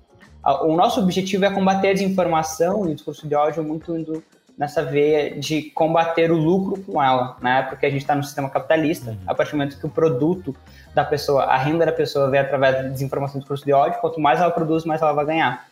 O 0.61 0.75
nosso 0.75 0.99
objetivo 0.99 1.45
é 1.45 1.49
combater 1.49 1.89
a 1.89 1.93
desinformação 1.93 2.87
e 2.87 2.91
o 2.91 2.95
discurso 2.95 3.27
de 3.27 3.33
ódio 3.33 3.63
muito 3.63 3.95
indo 3.95 4.23
nessa 4.57 4.83
veia 4.83 5.39
de 5.39 5.63
combater 5.71 6.31
o 6.31 6.35
lucro 6.37 6.81
com 6.83 7.01
ela, 7.01 7.35
né? 7.41 7.63
Porque 7.63 7.85
a 7.85 7.89
gente 7.89 8.01
está 8.01 8.15
no 8.15 8.23
sistema 8.23 8.49
capitalista, 8.49 9.17
a 9.25 9.33
partir 9.33 9.51
do 9.51 9.57
momento 9.57 9.79
que 9.79 9.85
o 9.85 9.89
produto 9.89 10.55
da 10.93 11.03
pessoa, 11.03 11.43
a 11.45 11.57
renda 11.57 11.85
da 11.85 11.91
pessoa 11.91 12.29
vem 12.29 12.39
através 12.39 12.75
da 12.75 12.81
desinformação 12.83 13.37
e 13.37 13.39
discurso 13.39 13.65
de 13.65 13.73
ódio, 13.73 13.99
quanto 13.99 14.19
mais 14.19 14.39
ela 14.39 14.51
produz, 14.51 14.85
mais 14.85 15.01
ela 15.01 15.13
vai 15.13 15.25
ganhar. 15.25 15.65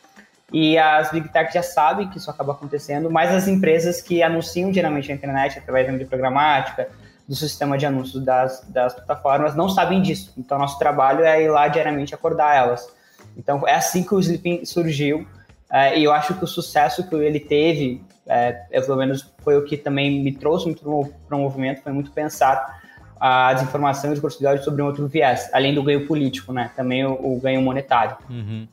E 0.52 0.78
as 0.78 1.12
Big 1.12 1.30
Tech 1.30 1.54
já 1.54 1.64
sabem 1.64 2.10
que 2.10 2.18
isso 2.18 2.30
acaba 2.30 2.52
acontecendo, 2.52 3.10
mas 3.10 3.34
as 3.34 3.48
empresas 3.48 4.02
que 4.02 4.22
anunciam 4.22 4.72
diariamente 4.72 5.08
na 5.08 5.16
internet, 5.16 5.60
através 5.60 5.86
da 5.86 5.94
mídia 5.94 6.08
programática, 6.08 6.90
do 7.28 7.36
sistema 7.36 7.78
de 7.78 7.86
anúncios 7.86 8.22
das, 8.24 8.66
das 8.68 8.94
plataformas, 8.94 9.56
não 9.56 9.70
sabem 9.70 10.02
disso. 10.02 10.34
Então, 10.38 10.58
nosso 10.58 10.78
trabalho 10.78 11.24
é 11.24 11.42
ir 11.42 11.50
lá 11.50 11.70
diariamente 11.70 12.14
acordar 12.14 12.56
elas. 12.56 12.90
Então, 13.38 13.66
é 13.66 13.76
assim 13.76 14.04
que 14.04 14.14
o 14.14 14.20
Sleeping 14.20 14.66
surgiu. 14.66 15.26
É, 15.72 15.98
e 15.98 16.04
eu 16.04 16.12
acho 16.12 16.34
que 16.34 16.44
o 16.44 16.48
sucesso 16.48 17.08
que 17.08 17.16
ele 17.16 17.40
teve, 17.40 18.04
é, 18.28 18.66
eu, 18.72 18.82
pelo 18.82 18.98
menos 18.98 19.34
foi 19.40 19.58
o 19.58 19.64
que 19.64 19.78
também 19.78 20.22
me 20.22 20.34
trouxe 20.34 20.66
muito 20.66 20.84
para 21.28 21.38
o 21.38 21.40
movimento, 21.40 21.82
foi 21.82 21.94
muito 21.94 22.12
pensar 22.12 22.82
a 23.20 23.54
desinformação 23.54 24.10
e 24.10 24.12
o 24.12 24.14
discurso 24.14 24.40
de 24.40 24.46
ódio 24.48 24.64
sobre 24.64 24.82
um 24.82 24.86
outro 24.88 25.08
viés, 25.08 25.50
além 25.54 25.74
do 25.74 25.82
ganho 25.82 26.06
político, 26.08 26.52
né? 26.52 26.72
Também 26.76 27.06
o, 27.06 27.14
o 27.14 27.40
ganho 27.40 27.62
monetário. 27.62 28.18
Uhum. 28.30 28.68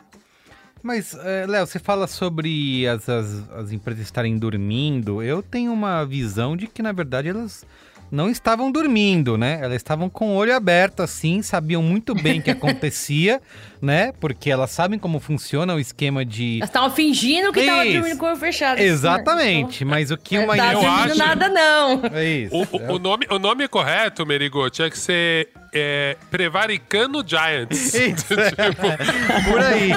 Mas, 0.83 1.15
é, 1.15 1.45
Léo, 1.47 1.67
você 1.67 1.79
fala 1.79 2.07
sobre 2.07 2.87
as, 2.89 3.09
as, 3.09 3.51
as 3.51 3.73
empresas 3.73 4.03
estarem 4.03 4.39
dormindo. 4.39 5.23
Eu 5.23 5.43
tenho 5.43 5.73
uma 5.73 6.05
visão 6.05 6.57
de 6.57 6.67
que, 6.67 6.83
na 6.83 6.93
verdade, 6.93 7.29
elas 7.29 7.65
não 8.11 8.29
estavam 8.31 8.71
dormindo, 8.73 9.37
né? 9.37 9.59
Elas 9.63 9.77
estavam 9.77 10.09
com 10.09 10.31
o 10.31 10.35
olho 10.37 10.55
aberto, 10.55 11.01
assim, 11.03 11.43
sabiam 11.43 11.83
muito 11.83 12.15
bem 12.15 12.41
o 12.41 12.43
que 12.43 12.51
acontecia, 12.51 13.41
né? 13.83 14.13
Porque 14.21 14.51
elas 14.51 14.71
sabem 14.71 14.99
como 14.99 15.21
funciona 15.21 15.75
o 15.75 15.79
esquema 15.81 16.25
de. 16.25 16.57
Elas 16.59 16.69
estavam 16.71 16.91
fingindo 16.91 17.53
que 17.53 17.61
estavam 17.61 17.85
dormindo 17.93 18.17
com 18.19 18.27
o 18.27 18.29
olho 18.31 18.37
fechado. 18.39 18.79
Exatamente, 18.81 19.85
mas 19.85 20.11
o 20.11 20.17
que 20.17 20.37
Não 20.37 20.45
uma. 20.45 20.57
tá 20.57 20.73
Eu 20.73 20.81
dormindo 20.81 21.11
acho- 21.11 21.19
nada, 21.19 21.49
não. 21.49 22.03
É 22.13 22.25
isso. 22.25 22.55
O, 22.57 22.63
o- 22.77 22.93
o 22.95 22.99
nome, 22.99 23.27
o 23.31 23.39
nome 23.39 23.69
correto, 23.69 24.25
Merigo, 24.27 24.69
tinha 24.71 24.89
que 24.91 24.99
ser 24.99 25.49
é, 25.73 26.17
Prevaricano 26.31 27.25
Giants. 27.27 27.93
Isso. 27.95 28.27
Por 29.49 29.61
aí. 29.61 29.91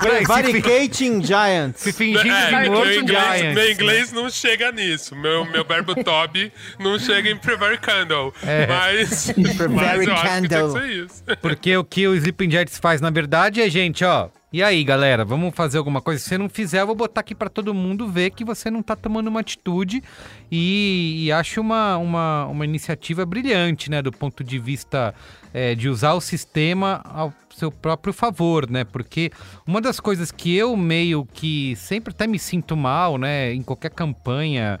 Por 0.00 0.10
aí. 0.10 0.18
Se, 0.18 0.20
fi- 0.20 0.26
Varicating 0.26 1.22
Giants. 1.24 1.80
se 1.80 1.92
fingindo 1.92 2.28
É, 2.34 2.46
de 2.46 2.56
meu, 2.68 2.72
morto 2.72 2.92
inglês, 2.92 3.38
Giants. 3.40 3.54
meu 3.54 3.70
inglês 3.72 4.12
não 4.12 4.30
chega 4.30 4.72
nisso. 4.72 5.14
Meu, 5.16 5.44
meu 5.44 5.64
verbo 5.64 5.94
Toby 6.02 6.52
não 6.78 6.98
chega 6.98 7.30
em 7.30 7.36
Prevaricando. 7.36 8.32
É. 8.46 8.66
Mas, 8.66 9.32
mas 9.70 10.06
eu 10.06 10.12
acho 10.14 10.42
que 10.42 10.48
tem 10.48 10.66
que 10.66 10.72
ser 10.72 10.88
isso. 11.04 11.24
Porque 11.40 11.76
o 11.76 11.84
que 11.84 12.06
o 12.08 12.14
Sleeping 12.14 12.50
Giants 12.50 12.78
faz, 12.78 13.00
na 13.00 13.10
verdade, 13.10 13.60
é, 13.60 13.68
gente, 13.70 14.04
ó. 14.04 14.28
E 14.52 14.64
aí, 14.64 14.82
galera, 14.82 15.24
vamos 15.24 15.54
fazer 15.54 15.78
alguma 15.78 16.02
coisa? 16.02 16.20
Se 16.20 16.30
você 16.30 16.36
não 16.36 16.48
fizer, 16.48 16.80
eu 16.80 16.86
vou 16.88 16.96
botar 16.96 17.20
aqui 17.20 17.36
pra 17.36 17.48
todo 17.48 17.72
mundo 17.72 18.08
ver 18.08 18.30
que 18.30 18.44
você 18.44 18.68
não 18.68 18.82
tá 18.82 18.96
tomando 18.96 19.28
uma 19.28 19.38
atitude. 19.38 20.02
E, 20.50 21.26
e 21.26 21.30
acho 21.30 21.60
uma, 21.60 21.96
uma, 21.96 22.46
uma 22.46 22.64
iniciativa 22.64 23.24
brilhante, 23.24 23.88
né? 23.88 24.02
Do 24.02 24.10
ponto 24.10 24.42
de 24.42 24.58
vista 24.58 25.14
é, 25.54 25.76
de 25.76 25.88
usar 25.88 26.14
o 26.14 26.20
sistema 26.20 27.00
ao 27.04 27.32
seu 27.54 27.70
próprio 27.70 28.12
favor, 28.12 28.68
né? 28.68 28.82
Porque 28.82 29.30
uma 29.64 29.80
das 29.80 30.00
coisas 30.00 30.32
que 30.32 30.56
eu 30.56 30.76
meio 30.76 31.24
que 31.32 31.76
sempre 31.76 32.12
até 32.12 32.26
me 32.26 32.38
sinto 32.38 32.76
mal, 32.76 33.18
né? 33.18 33.54
Em 33.54 33.62
qualquer 33.62 33.90
campanha 33.90 34.80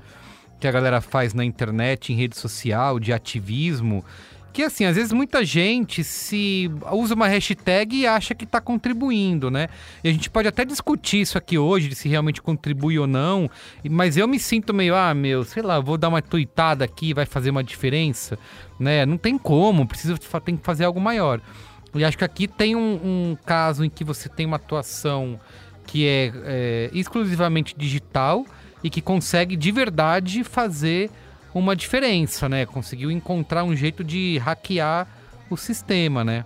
que 0.58 0.66
a 0.66 0.72
galera 0.72 1.00
faz 1.00 1.32
na 1.32 1.44
internet, 1.44 2.12
em 2.12 2.16
rede 2.16 2.36
social, 2.36 2.98
de 2.98 3.12
ativismo, 3.12 4.04
que 4.52 4.62
assim, 4.62 4.84
às 4.84 4.96
vezes 4.96 5.12
muita 5.12 5.44
gente 5.44 6.02
se 6.02 6.70
usa 6.92 7.14
uma 7.14 7.28
hashtag 7.28 7.96
e 7.96 8.06
acha 8.06 8.34
que 8.34 8.44
está 8.44 8.60
contribuindo, 8.60 9.50
né? 9.50 9.68
E 10.02 10.08
a 10.08 10.12
gente 10.12 10.28
pode 10.28 10.48
até 10.48 10.64
discutir 10.64 11.20
isso 11.20 11.38
aqui 11.38 11.56
hoje, 11.56 11.88
de 11.88 11.94
se 11.94 12.08
realmente 12.08 12.42
contribui 12.42 12.98
ou 12.98 13.06
não, 13.06 13.50
mas 13.88 14.16
eu 14.16 14.26
me 14.26 14.38
sinto 14.38 14.74
meio, 14.74 14.94
ah, 14.94 15.14
meu, 15.14 15.44
sei 15.44 15.62
lá, 15.62 15.78
vou 15.78 15.96
dar 15.96 16.08
uma 16.08 16.20
tuitada 16.20 16.84
aqui, 16.84 17.14
vai 17.14 17.26
fazer 17.26 17.50
uma 17.50 17.62
diferença, 17.62 18.38
né? 18.78 19.06
Não 19.06 19.16
tem 19.16 19.38
como, 19.38 19.86
precisa 19.86 20.18
tem 20.44 20.56
que 20.56 20.64
fazer 20.64 20.84
algo 20.84 21.00
maior. 21.00 21.40
E 21.94 22.04
acho 22.04 22.16
que 22.16 22.24
aqui 22.24 22.46
tem 22.46 22.76
um, 22.76 23.00
um 23.32 23.36
caso 23.44 23.84
em 23.84 23.90
que 23.90 24.04
você 24.04 24.28
tem 24.28 24.46
uma 24.46 24.56
atuação 24.56 25.40
que 25.86 26.06
é, 26.06 26.32
é 26.44 26.90
exclusivamente 26.92 27.74
digital 27.76 28.46
e 28.82 28.88
que 28.88 29.00
consegue 29.00 29.56
de 29.56 29.72
verdade 29.72 30.44
fazer 30.44 31.10
uma 31.54 31.74
diferença, 31.74 32.48
né? 32.48 32.66
Conseguiu 32.66 33.10
encontrar 33.10 33.64
um 33.64 33.74
jeito 33.74 34.04
de 34.04 34.38
hackear 34.38 35.06
o 35.48 35.56
sistema, 35.56 36.24
né? 36.24 36.44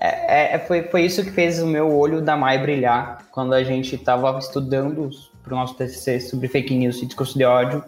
É, 0.00 0.54
é, 0.54 0.58
foi, 0.58 0.82
foi 0.84 1.02
isso 1.02 1.22
que 1.22 1.30
fez 1.30 1.60
o 1.60 1.66
meu 1.66 1.94
olho 1.94 2.22
da 2.22 2.36
Mai 2.36 2.58
brilhar 2.58 3.26
quando 3.30 3.52
a 3.52 3.62
gente 3.62 3.94
estava 3.94 4.36
estudando 4.38 5.10
para 5.42 5.52
o 5.52 5.56
nosso 5.56 5.74
TCC 5.74 6.20
sobre 6.20 6.48
fake 6.48 6.74
news 6.74 7.02
e 7.02 7.06
discurso 7.06 7.36
de 7.36 7.44
ódio. 7.44 7.84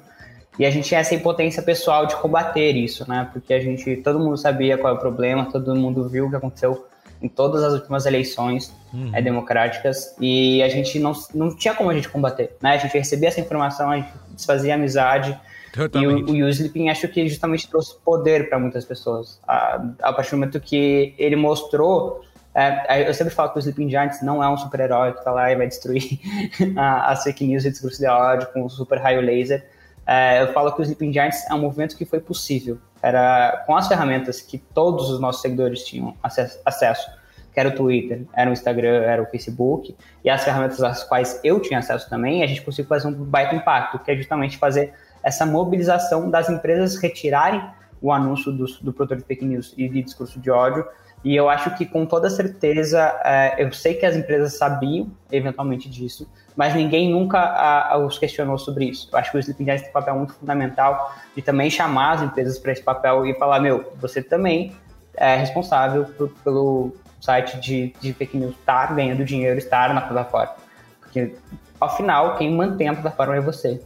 E 0.58 0.66
a 0.66 0.70
gente 0.70 0.88
tinha 0.88 1.00
essa 1.00 1.14
impotência 1.14 1.62
pessoal 1.62 2.04
de 2.04 2.14
combater 2.16 2.72
isso, 2.76 3.08
né? 3.08 3.28
Porque 3.32 3.54
a 3.54 3.60
gente, 3.60 3.96
todo 3.96 4.18
mundo 4.18 4.36
sabia 4.36 4.76
qual 4.76 4.92
é 4.92 4.96
o 4.96 5.00
problema, 5.00 5.46
todo 5.50 5.74
mundo 5.74 6.06
viu 6.08 6.26
o 6.26 6.30
que 6.30 6.36
aconteceu 6.36 6.86
em 7.22 7.28
todas 7.28 7.62
as 7.62 7.72
últimas 7.72 8.04
eleições 8.04 8.74
uhum. 8.92 9.10
é, 9.14 9.22
democráticas 9.22 10.14
e 10.20 10.62
a 10.62 10.68
gente 10.68 10.98
não, 10.98 11.12
não 11.34 11.56
tinha 11.56 11.72
como 11.72 11.88
a 11.88 11.94
gente 11.94 12.08
combater, 12.08 12.54
né? 12.60 12.72
A 12.72 12.76
gente 12.76 12.92
recebia 12.92 13.28
essa 13.28 13.40
informação, 13.40 13.90
a 13.90 13.96
gente 13.96 14.10
desfazia 14.34 14.74
amizade, 14.74 15.38
Totalmente. 15.72 16.30
E 16.32 16.42
o, 16.42 16.46
o 16.46 16.48
Sleeping 16.48 16.88
acho 16.90 17.08
que 17.08 17.26
justamente 17.28 17.68
trouxe 17.68 17.96
poder 18.04 18.48
para 18.48 18.58
muitas 18.58 18.84
pessoas. 18.84 19.40
A, 19.46 19.82
a 20.02 20.12
partir 20.12 20.32
do 20.32 20.36
momento 20.38 20.60
que 20.60 21.14
ele 21.18 21.36
mostrou. 21.36 22.22
É, 22.54 23.08
eu 23.08 23.14
sempre 23.14 23.32
falo 23.32 23.50
que 23.50 23.58
o 23.58 23.60
Sleeping 23.60 23.88
Giants 23.88 24.20
não 24.20 24.44
é 24.44 24.48
um 24.48 24.58
super-herói 24.58 25.14
que 25.14 25.24
tá 25.24 25.30
lá 25.30 25.50
e 25.50 25.56
vai 25.56 25.66
destruir 25.66 26.20
as 26.76 27.22
fake 27.22 27.46
news 27.46 27.64
e 27.64 27.70
discurso 27.70 27.98
de 27.98 28.06
ódio 28.06 28.46
com 28.52 28.62
o 28.64 28.68
super 28.68 28.98
raio 28.98 29.22
laser. 29.22 29.66
É, 30.06 30.42
eu 30.42 30.52
falo 30.52 30.70
que 30.72 30.80
o 30.80 30.82
Sleeping 30.82 31.12
Giants 31.12 31.48
é 31.48 31.54
um 31.54 31.60
movimento 31.60 31.96
que 31.96 32.04
foi 32.04 32.20
possível. 32.20 32.78
Era 33.02 33.64
com 33.66 33.74
as 33.74 33.88
ferramentas 33.88 34.42
que 34.42 34.58
todos 34.58 35.08
os 35.08 35.18
nossos 35.18 35.40
seguidores 35.40 35.82
tinham 35.82 36.14
acesso, 36.22 36.60
acesso 36.64 37.10
que 37.52 37.60
era 37.60 37.68
o 37.68 37.72
Twitter, 37.72 38.22
era 38.32 38.48
o 38.48 38.52
Instagram, 38.52 39.02
era 39.02 39.22
o 39.22 39.26
Facebook, 39.26 39.94
e 40.24 40.30
as 40.30 40.42
ferramentas 40.42 40.82
às 40.82 41.04
quais 41.04 41.38
eu 41.44 41.60
tinha 41.60 41.78
acesso 41.78 42.08
também, 42.08 42.42
a 42.42 42.46
gente 42.46 42.62
conseguiu 42.62 42.88
fazer 42.88 43.08
um 43.08 43.12
baita 43.12 43.54
impacto, 43.54 43.98
que 43.98 44.10
é 44.10 44.16
justamente 44.16 44.56
fazer 44.56 44.94
essa 45.22 45.46
mobilização 45.46 46.30
das 46.30 46.48
empresas 46.48 46.96
retirarem 46.96 47.62
o 48.00 48.12
anúncio 48.12 48.50
do, 48.50 48.66
do 48.80 48.92
produtor 48.92 49.18
de 49.18 49.24
fake 49.24 49.44
news 49.44 49.72
e 49.76 49.88
de 49.88 50.02
discurso 50.02 50.40
de 50.40 50.50
ódio. 50.50 50.84
E 51.24 51.36
eu 51.36 51.48
acho 51.48 51.74
que, 51.76 51.86
com 51.86 52.04
toda 52.04 52.28
certeza, 52.28 52.98
é, 53.24 53.54
eu 53.62 53.72
sei 53.72 53.94
que 53.94 54.04
as 54.04 54.16
empresas 54.16 54.54
sabiam 54.54 55.08
eventualmente 55.30 55.88
disso, 55.88 56.28
mas 56.56 56.74
ninguém 56.74 57.10
nunca 57.10 57.38
a, 57.38 57.94
a, 57.94 57.98
os 57.98 58.18
questionou 58.18 58.58
sobre 58.58 58.86
isso. 58.86 59.08
Eu 59.12 59.18
acho 59.18 59.30
que 59.30 59.36
o 59.36 59.40
Sleeping 59.40 59.64
Giants 59.64 59.82
tem 59.82 59.90
um 59.90 59.92
papel 59.92 60.16
muito 60.16 60.34
fundamental 60.34 61.14
de 61.36 61.40
também 61.40 61.70
chamar 61.70 62.14
as 62.14 62.22
empresas 62.22 62.58
para 62.58 62.72
esse 62.72 62.82
papel 62.82 63.24
e 63.24 63.34
falar: 63.38 63.60
meu, 63.60 63.92
você 64.00 64.20
também 64.20 64.74
é 65.14 65.36
responsável 65.36 66.04
por, 66.04 66.28
pelo 66.42 66.92
site 67.20 67.60
de, 67.60 67.94
de 68.00 68.12
fake 68.12 68.36
news 68.36 68.56
estar 68.58 68.92
ganhando 68.94 69.24
dinheiro, 69.24 69.56
estar 69.58 69.94
na 69.94 70.00
plataforma. 70.00 70.54
Porque, 71.00 71.36
ao 71.80 71.96
final, 71.96 72.36
quem 72.36 72.50
mantém 72.52 72.88
a 72.88 72.94
plataforma 72.94 73.36
é 73.36 73.40
você. 73.40 73.80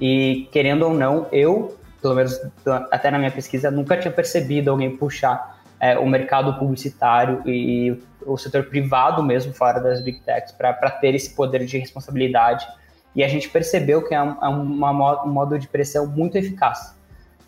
E 0.00 0.48
querendo 0.52 0.82
ou 0.82 0.94
não, 0.94 1.26
eu, 1.32 1.76
pelo 2.00 2.14
menos 2.14 2.38
até 2.90 3.10
na 3.10 3.18
minha 3.18 3.30
pesquisa, 3.30 3.70
nunca 3.70 3.96
tinha 3.96 4.12
percebido 4.12 4.70
alguém 4.70 4.96
puxar 4.96 5.60
é, 5.80 5.98
o 5.98 6.06
mercado 6.08 6.58
publicitário 6.58 7.42
e 7.46 8.00
o 8.24 8.36
setor 8.36 8.64
privado 8.64 9.22
mesmo, 9.22 9.52
fora 9.52 9.80
das 9.80 10.00
big 10.00 10.20
techs, 10.20 10.52
para 10.52 10.90
ter 10.90 11.14
esse 11.14 11.34
poder 11.34 11.64
de 11.64 11.78
responsabilidade. 11.78 12.66
E 13.14 13.24
a 13.24 13.28
gente 13.28 13.48
percebeu 13.48 14.02
que 14.06 14.14
é, 14.14 14.22
um, 14.22 14.36
é 14.42 14.48
uma, 14.48 15.24
um 15.24 15.28
modo 15.28 15.58
de 15.58 15.68
pressão 15.68 16.06
muito 16.06 16.36
eficaz. 16.36 16.94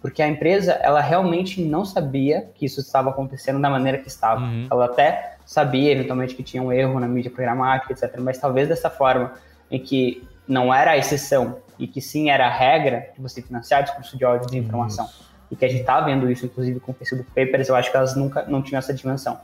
Porque 0.00 0.22
a 0.22 0.28
empresa, 0.28 0.72
ela 0.74 1.00
realmente 1.00 1.62
não 1.62 1.84
sabia 1.84 2.48
que 2.54 2.64
isso 2.64 2.80
estava 2.80 3.10
acontecendo 3.10 3.60
da 3.60 3.68
maneira 3.68 3.98
que 3.98 4.08
estava. 4.08 4.42
Uhum. 4.42 4.68
Ela 4.70 4.84
até 4.84 5.36
sabia, 5.44 5.90
eventualmente, 5.90 6.34
que 6.34 6.42
tinha 6.42 6.62
um 6.62 6.72
erro 6.72 7.00
na 7.00 7.08
mídia 7.08 7.30
programática, 7.30 7.92
etc. 7.92 8.18
Mas 8.20 8.38
talvez 8.38 8.68
dessa 8.68 8.88
forma 8.88 9.32
em 9.70 9.80
que 9.80 10.26
não 10.46 10.72
era 10.72 10.92
a 10.92 10.96
exceção 10.96 11.58
e 11.78 11.86
que 11.86 12.00
sim 12.00 12.30
era 12.30 12.46
a 12.46 12.50
regra 12.50 13.10
de 13.14 13.20
você 13.20 13.40
financiar 13.40 13.82
discurso 13.82 14.16
de 14.16 14.24
ódio 14.24 14.46
e 14.48 14.50
desinformação. 14.50 15.04
Isso. 15.06 15.28
E 15.50 15.56
que 15.56 15.64
a 15.64 15.68
gente 15.68 15.80
está 15.80 16.00
vendo 16.00 16.30
isso, 16.30 16.44
inclusive, 16.44 16.80
com 16.80 16.92
o 16.92 16.94
Facebook 16.94 17.30
Papers, 17.30 17.68
eu 17.68 17.76
acho 17.76 17.90
que 17.90 17.96
elas 17.96 18.14
nunca 18.14 18.44
não 18.46 18.60
tinham 18.62 18.78
essa 18.78 18.92
dimensão. 18.92 19.38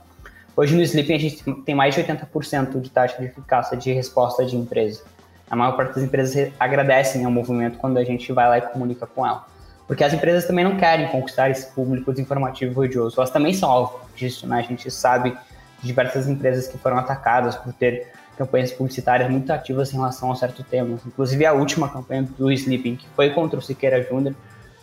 Hoje 0.55 0.73
no 0.75 0.81
Sleeping 0.81 1.15
a 1.15 1.19
gente 1.19 1.43
tem 1.63 1.75
mais 1.75 1.95
de 1.95 2.03
80% 2.03 2.79
de 2.79 2.89
taxa 2.89 3.17
de 3.17 3.25
eficácia 3.25 3.75
de 3.75 3.91
resposta 3.91 4.45
de 4.45 4.55
empresa. 4.55 5.03
A 5.49 5.55
maior 5.55 5.75
parte 5.75 5.95
das 5.95 6.03
empresas 6.03 6.51
agradecem 6.59 7.25
ao 7.25 7.31
movimento 7.31 7.77
quando 7.77 7.97
a 7.97 8.03
gente 8.03 8.31
vai 8.31 8.47
lá 8.47 8.57
e 8.57 8.61
comunica 8.61 9.05
com 9.05 9.25
ela. 9.25 9.45
Porque 9.87 10.03
as 10.03 10.13
empresas 10.13 10.45
também 10.45 10.63
não 10.63 10.77
querem 10.77 11.07
conquistar 11.09 11.49
esse 11.49 11.67
público 11.67 12.11
desinformativo 12.11 12.83
e 12.83 12.87
odioso. 12.87 13.19
Elas 13.19 13.29
também 13.29 13.53
são 13.53 13.69
alvo 13.69 13.99
disso, 14.15 14.47
né? 14.47 14.59
A 14.59 14.61
gente 14.61 14.89
sabe 14.89 15.31
de 15.81 15.87
diversas 15.87 16.27
empresas 16.27 16.67
que 16.67 16.77
foram 16.77 16.97
atacadas 16.97 17.55
por 17.55 17.73
ter 17.73 18.11
campanhas 18.37 18.71
publicitárias 18.71 19.29
muito 19.29 19.51
ativas 19.51 19.93
em 19.93 19.97
relação 19.97 20.31
a 20.31 20.35
certo 20.35 20.63
tema. 20.63 20.99
Inclusive 21.05 21.45
a 21.45 21.53
última 21.53 21.89
campanha 21.89 22.23
do 22.37 22.51
Sleeping, 22.51 22.95
que 22.95 23.07
foi 23.15 23.29
contra 23.31 23.57
o 23.57 23.61
Siqueira 23.61 24.01
Júnior, 24.03 24.35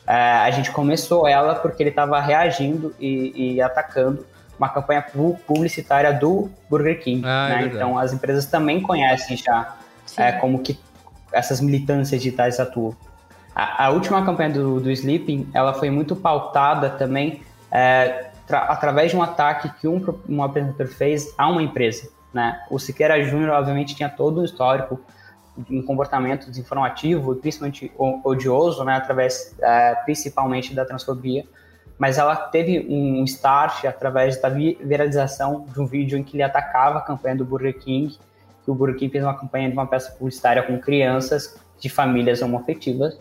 é, 0.06 0.14
a 0.14 0.50
gente 0.50 0.70
começou 0.70 1.28
ela 1.28 1.54
porque 1.54 1.82
ele 1.82 1.90
estava 1.90 2.20
reagindo 2.20 2.94
e, 2.98 3.54
e, 3.54 3.62
atacando 3.62 4.26
uma 4.58 4.68
campanha 4.68 5.04
publicitária 5.46 6.12
do 6.12 6.50
Burger 6.68 7.00
King. 7.00 7.22
Ah, 7.24 7.48
é 7.50 7.54
né? 7.54 7.62
é 7.62 7.66
então 7.66 7.98
as 7.98 8.12
empresas 8.12 8.46
também 8.46 8.80
conhecem 8.80 9.36
já 9.36 9.76
é, 10.16 10.32
como 10.32 10.58
que 10.60 10.78
essas 11.32 11.60
militâncias 11.60 12.20
digitais 12.20 12.58
atuam. 12.58 12.96
A, 13.54 13.86
a 13.86 13.90
última 13.90 14.24
campanha 14.24 14.50
do, 14.50 14.80
do, 14.80 14.90
Sleeping, 14.90 15.48
ela 15.52 15.74
foi 15.74 15.90
muito 15.90 16.16
pautada 16.16 16.90
também 16.90 17.42
é, 17.70 18.30
através 18.48 19.10
de 19.10 19.16
um 19.16 19.22
ataque 19.22 19.70
que 19.80 19.86
um, 19.86 20.02
um 20.28 20.42
apresentador 20.42 20.88
fez 20.88 21.32
a 21.36 21.48
uma 21.48 21.62
empresa. 21.62 22.08
Né? 22.32 22.60
O 22.70 22.78
Siqueira 22.78 23.22
Júnior, 23.22 23.50
obviamente, 23.50 23.94
tinha 23.94 24.08
todo 24.08 24.40
um 24.40 24.44
histórico 24.44 25.00
um 25.70 25.82
comportamento 25.82 26.48
desinformativo 26.48 27.34
e 27.34 27.36
principalmente 27.36 27.92
odioso, 28.24 28.84
né, 28.84 28.96
através 28.96 29.54
é, 29.60 29.94
principalmente 29.96 30.74
da 30.74 30.84
transfobia, 30.84 31.44
mas 31.98 32.18
ela 32.18 32.34
teve 32.34 32.86
um 32.88 33.22
start 33.24 33.84
através 33.84 34.40
da 34.40 34.48
viralização 34.48 35.66
de 35.72 35.80
um 35.80 35.86
vídeo 35.86 36.18
em 36.18 36.24
que 36.24 36.36
ele 36.36 36.42
atacava 36.42 36.98
a 36.98 37.02
campanha 37.02 37.36
do 37.36 37.44
Burger 37.44 37.78
King, 37.78 38.18
que 38.64 38.70
o 38.70 38.74
Burger 38.74 38.98
King 38.98 39.12
fez 39.12 39.22
uma 39.22 39.38
campanha 39.38 39.68
de 39.68 39.74
uma 39.74 39.86
peça 39.86 40.10
publicitária 40.12 40.62
com 40.62 40.78
crianças 40.78 41.60
de 41.78 41.88
famílias 41.88 42.40
homoafetivas, 42.40 43.20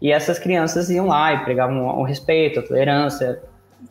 e 0.00 0.12
essas 0.12 0.38
crianças 0.38 0.90
iam 0.90 1.06
lá 1.06 1.32
e 1.32 1.44
pregavam 1.44 1.86
o 1.86 2.02
respeito, 2.02 2.60
a 2.60 2.62
tolerância, 2.62 3.42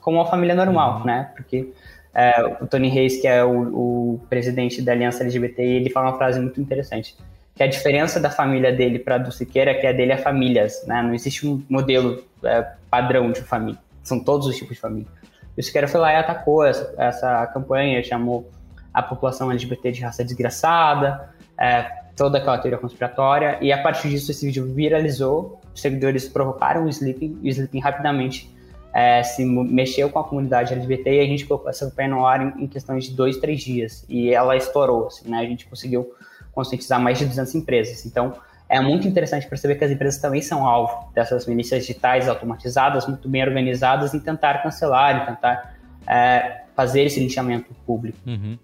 como 0.02 0.18
uma 0.18 0.26
família 0.26 0.56
normal, 0.56 1.00
uhum. 1.00 1.06
né, 1.06 1.32
porque 1.36 1.74
é, 2.18 2.44
o 2.60 2.66
Tony 2.66 2.90
Reis, 2.90 3.22
que 3.22 3.28
é 3.28 3.46
o, 3.46 4.16
o, 4.16 4.20
presidente 4.28 4.82
da 4.82 4.92
Aliança 4.92 5.24
LGBT, 5.24 5.62
ele 5.62 5.92
fala 5.92 6.10
uma 6.10 6.18
frase 6.18 6.40
muito 6.40 6.60
interessante, 6.60 7.16
que 7.54 7.62
a 7.62 7.68
diferença 7.68 8.20
da 8.20 8.32
família 8.32 8.74
dele 8.74 8.98
para 8.98 9.20
do 9.20 9.32
Siqueira 9.32 9.70
é 9.70 9.74
que 9.76 9.86
a 9.86 9.92
dele 9.92 10.14
é 10.14 10.18
famílias, 10.18 10.84
né? 10.88 11.04
Não 11.04 11.14
existe 11.14 11.48
um 11.48 11.64
modelo 11.70 12.24
é, 12.44 12.66
padrão 12.90 13.32
de 13.32 13.42
família, 13.42 13.80
são 14.02 14.20
todos 14.20 14.48
os 14.48 14.58
tipos 14.58 14.74
de 14.74 14.82
família. 14.82 15.08
E 15.56 15.62
o 15.62 15.64
Siqueira 15.64 15.88
foi 15.88 16.02
lá 16.02 16.12
e 16.12 16.16
atacou 16.16 16.66
essa, 16.66 16.92
essa 16.98 17.46
campanha, 17.48 18.04
chamou 18.04 18.50
a 18.92 19.04
população 19.04 19.52
LGBT 19.52 19.92
de 19.92 20.02
raça 20.02 20.24
desgraçada, 20.24 21.30
é, 21.56 21.84
toda 22.16 22.40
aquela 22.40 22.58
teoria 22.58 22.80
conspiratória, 22.80 23.60
e 23.62 23.72
a 23.72 23.80
partir 23.80 24.10
disso 24.10 24.32
esse 24.32 24.44
vídeo 24.44 24.66
viralizou, 24.74 25.62
os 25.72 25.80
seguidores 25.80 26.28
provocaram 26.28 26.86
o 26.86 26.90
Sleeping, 26.90 27.38
e 27.44 27.48
o 27.48 27.52
Sleeping 27.52 27.80
rapidamente 27.80 28.57
é, 28.98 29.22
se 29.22 29.46
mexeu 29.46 30.10
com 30.10 30.18
a 30.18 30.24
comunidade 30.24 30.74
LGBT 30.74 31.18
e 31.18 31.20
a 31.20 31.26
gente 31.28 31.46
colocou 31.46 31.70
essa 31.70 31.86
campanha 31.86 32.10
no 32.10 32.26
ar 32.26 32.42
em, 32.42 32.64
em 32.64 32.68
questões 32.68 33.04
de 33.06 33.12
dois, 33.12 33.38
três 33.38 33.62
dias. 33.62 34.04
E 34.10 34.34
ela 34.34 34.58
estourou, 34.58 35.06
assim, 35.06 35.30
né? 35.30 35.38
A 35.38 35.44
gente 35.44 35.68
conseguiu 35.68 36.12
conscientizar 36.52 37.00
mais 37.00 37.20
de 37.20 37.28
200 37.28 37.54
empresas. 37.54 38.08
Então, 38.08 38.34
é 38.68 38.82
muito 38.82 39.08
interessante 39.08 39.48
perceber 39.48 39.76
que 39.76 39.84
as 39.84 39.92
empresas 39.92 40.20
também 40.20 40.42
são 40.42 40.66
alvo 40.66 41.14
dessas 41.14 41.46
milícias 41.46 41.86
digitais 41.86 42.28
automatizadas, 42.28 43.06
muito 43.06 43.30
bem 43.30 43.44
organizadas, 43.44 44.16
em 44.16 44.20
tentar 44.20 44.64
cancelar, 44.64 45.22
em 45.22 45.26
tentar 45.28 45.76
é, 46.08 46.64
fazer 46.76 47.04
esse 47.04 47.20
linchamento 47.20 47.72
público. 47.86 48.18
Uhum. 48.26 48.58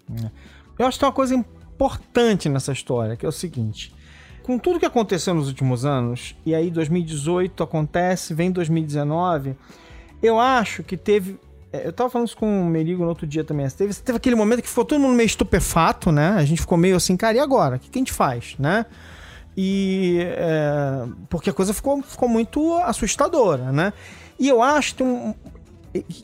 Eu 0.76 0.86
acho 0.86 0.96
que 0.96 1.00
tem 1.00 1.08
uma 1.08 1.14
coisa 1.14 1.32
importante 1.32 2.48
nessa 2.48 2.72
história, 2.72 3.16
que 3.16 3.24
é 3.24 3.28
o 3.28 3.32
seguinte. 3.32 3.94
Com 4.42 4.58
tudo 4.58 4.80
que 4.80 4.84
aconteceu 4.84 5.32
nos 5.32 5.46
últimos 5.46 5.84
anos, 5.84 6.34
e 6.44 6.56
aí 6.56 6.72
2018 6.72 7.62
acontece, 7.62 8.34
vem 8.34 8.50
2019 8.50 9.54
eu 10.24 10.40
acho 10.40 10.82
que 10.82 10.96
teve. 10.96 11.38
É, 11.72 11.86
eu 11.86 11.92
tava 11.92 12.08
falando 12.08 12.28
isso 12.28 12.36
com 12.36 12.62
o 12.62 12.66
Merigo 12.66 13.02
no 13.02 13.08
outro 13.08 13.26
dia 13.26 13.44
também. 13.44 13.68
Teve, 13.68 13.94
teve 13.94 14.16
aquele 14.16 14.36
momento 14.36 14.62
que 14.62 14.68
ficou 14.68 14.84
todo 14.84 15.00
mundo 15.00 15.14
meio 15.14 15.26
estupefato, 15.26 16.10
né? 16.10 16.30
A 16.30 16.44
gente 16.44 16.60
ficou 16.60 16.78
meio 16.78 16.96
assim, 16.96 17.16
cara, 17.16 17.36
e 17.36 17.40
agora? 17.40 17.76
O 17.76 17.78
que, 17.78 17.90
que 17.90 17.98
a 17.98 18.00
gente 18.00 18.12
faz, 18.12 18.56
né? 18.58 18.86
E. 19.56 20.18
É, 20.20 21.06
porque 21.28 21.50
a 21.50 21.52
coisa 21.52 21.74
ficou, 21.74 22.02
ficou 22.02 22.28
muito 22.28 22.74
assustadora, 22.78 23.70
né? 23.70 23.92
E 24.38 24.48
eu 24.48 24.62
acho 24.62 24.96
que 24.96 25.02
um, 25.02 25.34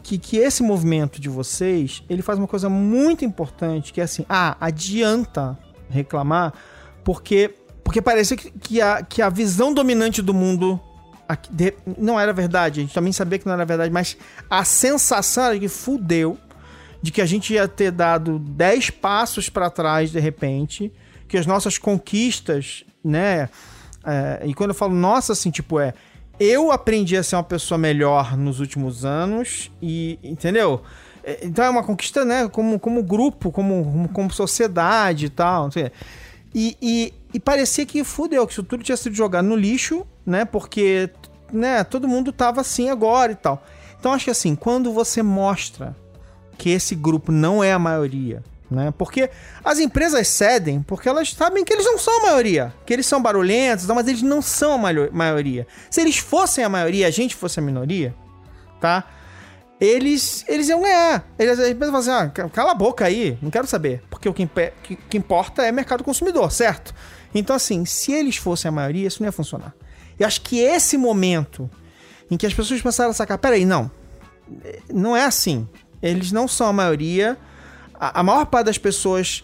que, 0.03 0.19
que 0.19 0.37
esse 0.39 0.63
movimento 0.63 1.21
de 1.21 1.29
vocês, 1.29 2.03
ele 2.09 2.23
faz 2.23 2.39
uma 2.39 2.49
coisa 2.49 2.69
muito 2.69 3.25
importante, 3.25 3.93
que 3.93 4.01
é 4.01 4.05
assim, 4.05 4.25
ah, 4.29 4.57
adianta 4.61 5.57
reclamar, 5.89 6.53
porque, 7.05 7.55
porque 7.85 8.03
parece 8.03 8.37
que, 8.37 8.51
que, 8.51 8.81
a, 8.81 9.03
que 9.03 9.23
a 9.23 9.29
visão 9.29 9.73
dominante 9.73 10.23
do 10.23 10.35
mundo 10.35 10.81
de, 11.51 11.75
não 11.99 12.19
era 12.19 12.33
verdade, 12.33 12.81
a 12.81 12.83
gente 12.83 12.95
também 12.95 13.13
sabia 13.13 13.39
que 13.39 13.47
não 13.47 13.53
era 13.53 13.65
verdade, 13.65 13.93
mas 13.93 14.17
a 14.49 14.65
sensação 14.65 15.45
era 15.45 15.59
que 15.59 15.69
fudeu, 15.69 16.39
de 17.03 17.11
que 17.11 17.21
a 17.21 17.27
gente 17.27 17.55
ia 17.55 17.67
ter 17.67 17.91
dado 17.91 18.39
10 18.39 18.91
passos 18.91 19.49
para 19.49 19.71
trás 19.71 20.11
de 20.11 20.21
repente, 20.21 20.93
que 21.27 21.37
as 21.37 21.47
nossas 21.47 21.79
conquistas, 21.79 22.85
né? 23.03 23.49
É, 24.05 24.43
e 24.45 24.55
quando 24.55 24.71
eu 24.71 24.75
falo 24.75 24.95
nossa, 24.95 25.33
assim, 25.33 25.51
tipo, 25.51 25.79
é. 25.79 25.95
Eu 26.39 26.73
aprendi 26.73 27.17
a 27.17 27.23
ser 27.23 27.37
uma 27.37 27.45
pessoa 27.45 27.77
melhor 27.77 28.37
nos 28.37 28.61
últimos 28.61 29.05
anos 29.05 29.71
e, 29.81 30.19
entendeu? 30.23 30.83
É, 31.23 31.41
então 31.43 31.65
é 31.65 31.71
uma 31.71 31.85
conquista, 31.85 32.25
né? 32.25 32.49
Como, 32.49 32.79
como 32.79 33.03
grupo, 33.03 33.53
como, 33.53 34.09
como 34.13 34.33
sociedade 34.33 35.27
e 35.27 35.29
tal, 35.29 35.65
não 35.65 35.71
sei. 35.71 35.93
E, 36.55 36.77
e, 36.81 37.15
e 37.35 37.39
parecia 37.39 37.87
que 37.87 38.03
fudeu, 38.03 38.47
que 38.47 38.53
isso 38.53 38.63
tudo 38.63 38.83
tinha 38.83 38.97
sido 38.97 39.15
jogado 39.15 39.47
no 39.47 39.55
lixo, 39.55 40.07
né? 40.27 40.45
Porque, 40.45 41.11
né, 41.53 41.85
todo 41.85 42.09
mundo 42.09 42.33
tava 42.33 42.61
assim 42.61 42.91
agora 42.91 43.33
e 43.33 43.37
tal. 43.37 43.63
Então 43.99 44.13
acho 44.13 44.25
que 44.25 44.31
assim, 44.31 44.55
quando 44.55 44.93
você 44.93 45.23
mostra 45.23 45.97
que 46.57 46.71
esse 46.71 46.95
grupo 46.95 47.31
não 47.33 47.63
é 47.63 47.73
a 47.73 47.79
maioria, 47.79 48.43
né? 48.71 48.93
Porque 48.97 49.31
as 49.65 49.79
empresas 49.79 50.29
cedem 50.29 50.83
porque 50.83 51.09
elas 51.09 51.33
sabem 51.33 51.65
que 51.65 51.73
eles 51.73 51.85
não 51.85 51.99
são 51.99 52.21
a 52.21 52.23
maioria, 52.27 52.73
que 52.87 52.93
eles 52.93 53.07
são 53.07 53.21
barulhentos, 53.21 53.87
mas 53.87 54.07
eles 54.07 54.23
não 54.23 54.41
são 54.41 54.75
a 54.75 54.93
maioria. 55.13 55.67
Se 55.91 56.01
eles 56.01 56.19
fossem 56.19 56.65
a 56.65 56.69
maioria, 56.69 57.07
a 57.07 57.11
gente 57.11 57.35
fosse 57.35 57.59
a 57.59 57.63
minoria, 57.63 58.15
tá? 58.81 59.05
Eles, 59.81 60.45
eles 60.47 60.69
iam 60.69 60.83
ganhar. 60.83 61.27
Eles, 61.39 61.59
as 61.59 61.69
empresas 61.71 62.07
assim, 62.07 62.11
ah, 62.11 62.49
cala 62.51 62.73
a 62.73 62.75
boca 62.75 63.07
aí, 63.07 63.39
não 63.41 63.51
quero 63.51 63.67
saber. 63.67 64.03
Porque 64.11 64.29
o 64.29 64.35
que, 64.35 64.47
que, 64.83 64.97
que 64.97 65.17
importa 65.17 65.63
é 65.63 65.73
mercado 65.73 66.05
consumidor, 66.05 66.53
certo? 66.53 66.95
Então, 67.35 67.57
assim, 67.57 67.87
se 67.87 68.13
eles 68.13 68.37
fossem 68.37 68.69
a 68.69 68.73
maioria, 68.73 69.09
isso 69.09 69.23
não 69.23 69.29
ia 69.29 69.33
funcionar. 69.33 69.75
E 70.21 70.25
acho 70.25 70.43
que 70.43 70.61
esse 70.61 70.99
momento 70.99 71.69
em 72.31 72.37
que 72.37 72.47
as 72.47 72.53
pessoas 72.53 72.83
começaram 72.83 73.11
a 73.11 73.15
sacar, 73.15 73.39
peraí, 73.39 73.65
não, 73.65 73.91
não 74.93 75.17
é 75.17 75.25
assim. 75.25 75.67
Eles 76.03 76.31
não 76.31 76.47
são 76.47 76.67
a 76.67 76.73
maioria, 76.73 77.39
a, 77.95 78.21
a 78.21 78.23
maior 78.23 78.45
parte 78.45 78.67
das 78.67 78.79
pessoas 78.79 79.43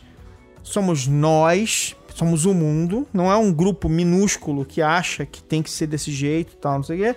somos 0.63 1.07
nós, 1.07 1.97
somos 2.15 2.45
o 2.45 2.55
mundo, 2.55 3.07
não 3.13 3.33
é 3.33 3.37
um 3.37 3.53
grupo 3.53 3.89
minúsculo 3.89 4.65
que 4.65 4.83
acha 4.83 5.25
que 5.25 5.43
tem 5.43 5.63
que 5.63 5.71
ser 5.71 5.87
desse 5.87 6.13
jeito 6.13 6.57
tal, 6.57 6.77
não 6.77 6.83
sei 6.83 6.97
o 6.97 7.05
quê. 7.05 7.17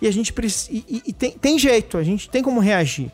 E 0.00 0.06
a 0.06 0.12
gente 0.12 0.32
precisa. 0.32 0.70
E, 0.70 0.84
e, 0.88 1.02
e, 1.06 1.12
tem, 1.12 1.32
tem 1.32 1.58
jeito, 1.58 1.98
a 1.98 2.02
gente 2.04 2.28
tem 2.28 2.42
como 2.42 2.60
reagir. 2.60 3.10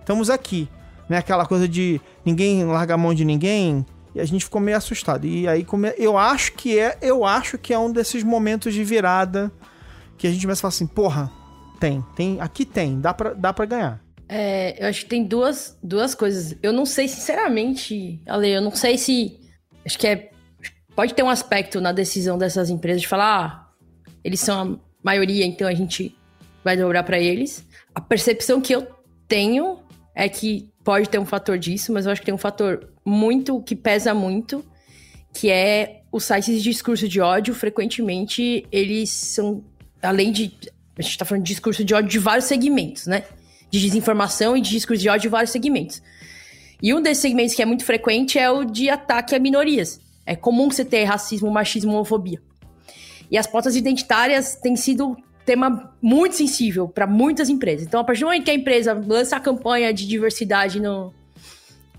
Estamos 0.00 0.28
aqui. 0.28 0.68
Né? 1.08 1.18
Aquela 1.18 1.46
coisa 1.46 1.68
de 1.68 2.00
ninguém 2.24 2.64
larga 2.64 2.94
a 2.94 2.98
mão 2.98 3.14
de 3.14 3.24
ninguém. 3.24 3.86
E 4.16 4.20
a 4.20 4.24
gente 4.24 4.46
ficou 4.46 4.62
meio 4.62 4.78
assustado. 4.78 5.26
E 5.26 5.46
aí 5.46 5.62
come... 5.62 5.92
eu 5.98 6.16
acho 6.16 6.54
que 6.54 6.78
é. 6.78 6.96
Eu 7.02 7.22
acho 7.22 7.58
que 7.58 7.74
é 7.74 7.78
um 7.78 7.92
desses 7.92 8.24
momentos 8.24 8.72
de 8.72 8.82
virada 8.82 9.52
que 10.16 10.26
a 10.26 10.30
gente 10.30 10.40
começa 10.40 10.60
a 10.60 10.62
falar 10.62 10.68
assim, 10.70 10.86
porra, 10.86 11.30
tem, 11.78 12.02
tem, 12.16 12.40
aqui 12.40 12.64
tem, 12.64 12.98
dá 12.98 13.12
pra, 13.12 13.34
dá 13.34 13.52
pra 13.52 13.66
ganhar. 13.66 14.02
É, 14.26 14.82
eu 14.82 14.88
acho 14.88 15.02
que 15.02 15.10
tem 15.10 15.22
duas, 15.22 15.78
duas 15.82 16.14
coisas. 16.14 16.56
Eu 16.62 16.72
não 16.72 16.86
sei, 16.86 17.08
sinceramente, 17.08 18.18
Ale, 18.26 18.48
eu 18.48 18.62
não 18.62 18.70
sei 18.70 18.96
se. 18.96 19.38
Acho 19.84 19.98
que 19.98 20.06
é. 20.06 20.30
Pode 20.94 21.12
ter 21.12 21.22
um 21.22 21.28
aspecto 21.28 21.78
na 21.78 21.92
decisão 21.92 22.38
dessas 22.38 22.70
empresas 22.70 23.02
de 23.02 23.08
falar, 23.08 23.44
ah, 23.44 23.68
eles 24.24 24.40
são 24.40 24.62
a 24.62 24.78
maioria, 25.04 25.44
então 25.44 25.68
a 25.68 25.74
gente 25.74 26.16
vai 26.64 26.74
dobrar 26.74 27.02
para 27.02 27.18
eles. 27.18 27.66
A 27.94 28.00
percepção 28.00 28.62
que 28.62 28.74
eu 28.74 28.88
tenho 29.28 29.80
é 30.14 30.26
que 30.26 30.72
pode 30.86 31.08
ter 31.08 31.18
um 31.18 31.26
fator 31.26 31.58
disso, 31.58 31.92
mas 31.92 32.06
eu 32.06 32.12
acho 32.12 32.20
que 32.20 32.26
tem 32.26 32.34
um 32.34 32.38
fator 32.38 32.88
muito 33.04 33.60
que 33.60 33.74
pesa 33.74 34.14
muito, 34.14 34.64
que 35.34 35.50
é 35.50 36.02
os 36.12 36.22
sites 36.22 36.62
de 36.62 36.62
discurso 36.62 37.08
de 37.08 37.20
ódio, 37.20 37.52
frequentemente 37.52 38.64
eles 38.70 39.10
são, 39.10 39.64
além 40.00 40.30
de. 40.30 40.56
A 40.96 41.02
gente 41.02 41.18
tá 41.18 41.24
falando 41.24 41.42
de 41.42 41.48
discurso 41.48 41.84
de 41.84 41.92
ódio 41.92 42.08
de 42.08 42.20
vários 42.20 42.44
segmentos, 42.44 43.08
né? 43.08 43.24
de 43.68 43.80
desinformação 43.80 44.56
e 44.56 44.60
de 44.60 44.70
discurso 44.70 45.02
de 45.02 45.08
ódio 45.08 45.26
em 45.26 45.30
vários 45.30 45.50
segmentos. 45.50 46.00
E 46.80 46.94
um 46.94 47.02
desses 47.02 47.20
segmentos 47.20 47.56
que 47.56 47.62
é 47.62 47.66
muito 47.66 47.84
frequente 47.84 48.38
é 48.38 48.48
o 48.48 48.64
de 48.64 48.88
ataque 48.88 49.34
a 49.34 49.40
minorias. 49.40 50.00
É 50.24 50.36
comum 50.36 50.70
você 50.70 50.84
ter 50.84 51.02
racismo, 51.02 51.50
machismo, 51.50 51.92
homofobia. 51.92 52.40
E 53.28 53.36
as 53.36 53.46
pautas 53.46 53.74
identitárias 53.74 54.54
têm 54.54 54.76
sido 54.76 55.16
tema 55.46 55.94
muito 56.02 56.34
sensível 56.34 56.88
para 56.88 57.06
muitas 57.06 57.48
empresas. 57.48 57.86
Então, 57.86 58.00
a 58.00 58.04
partir 58.04 58.20
do 58.20 58.26
momento 58.26 58.44
que 58.44 58.50
a 58.50 58.54
empresa 58.54 58.92
lança 58.92 59.36
a 59.36 59.40
campanha 59.40 59.94
de 59.94 60.06
diversidade 60.06 60.80
no, 60.80 61.14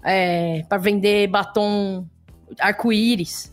é, 0.04 0.64
para 0.68 0.78
vender 0.78 1.28
batom 1.28 2.06
arco-íris, 2.60 3.52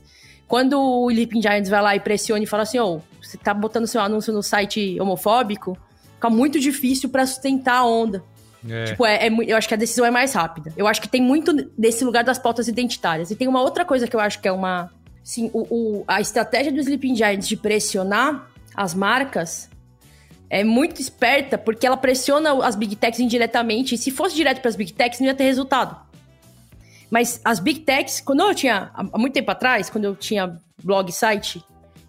quando 0.48 0.78
o 0.78 1.11
Sleeping 1.11 1.40
Giants 1.40 1.70
vai 1.70 1.80
lá 1.80 1.96
e 1.96 2.00
pressiona 2.00 2.42
e 2.42 2.46
fala 2.46 2.64
assim: 2.64 2.78
oh, 2.78 3.00
você 3.22 3.38
tá 3.38 3.54
botando 3.54 3.87
seu 3.87 4.00
anúncio 4.00 4.33
no 4.33 4.42
site 4.42 5.00
homofóbico, 5.00 5.78
fica 6.14 6.28
muito 6.28 6.59
difícil 6.59 7.09
para 7.09 7.24
sustentar 7.24 7.76
a 7.76 7.87
onda. 7.87 8.22
É. 8.68 8.85
Tipo, 8.85 9.07
é, 9.07 9.28
é, 9.28 9.30
eu 9.46 9.57
acho 9.57 9.68
que 9.68 9.74
a 9.74 9.76
decisão 9.76 10.04
é 10.04 10.11
mais 10.11 10.33
rápida. 10.33 10.72
Eu 10.76 10.87
acho 10.88 11.00
que 11.00 11.09
tem 11.09 11.22
muito 11.22 11.52
desse 11.78 12.04
lugar 12.04 12.24
das 12.24 12.38
pautas 12.38 12.66
identitárias. 12.66 13.30
E 13.30 13.37
tem 13.37 13.46
uma 13.46 13.61
outra 13.61 13.85
coisa 13.85 14.09
que 14.09 14.16
eu 14.16 14.20
acho 14.20 14.40
que 14.40 14.48
é 14.48 14.52
uma. 14.52 14.90
Sim, 15.22 15.50
o, 15.52 15.61
o, 15.70 16.04
a 16.07 16.20
estratégia 16.20 16.72
do 16.72 16.80
Sleeping 16.80 17.14
Giants 17.14 17.46
de 17.46 17.57
pressionar 17.57 18.50
as 18.74 18.94
marcas 18.94 19.70
é 20.54 20.62
muito 20.62 21.00
esperta, 21.00 21.58
porque 21.58 21.84
ela 21.84 21.96
pressiona 21.96 22.64
as 22.64 22.76
Big 22.76 22.94
Techs 22.94 23.18
indiretamente. 23.18 23.96
E 23.96 23.98
se 23.98 24.12
fosse 24.12 24.36
direto 24.36 24.60
para 24.60 24.68
as 24.68 24.76
Big 24.76 24.92
Techs, 24.92 25.18
não 25.18 25.26
ia 25.26 25.34
ter 25.34 25.42
resultado. 25.42 25.96
Mas 27.10 27.40
as 27.44 27.58
Big 27.58 27.80
Techs, 27.80 28.20
quando 28.20 28.42
eu 28.42 28.54
tinha. 28.54 28.88
Há 28.94 29.18
muito 29.18 29.34
tempo 29.34 29.50
atrás, 29.50 29.90
quando 29.90 30.04
eu 30.04 30.14
tinha 30.14 30.56
blog 30.80 31.10
site, 31.10 31.60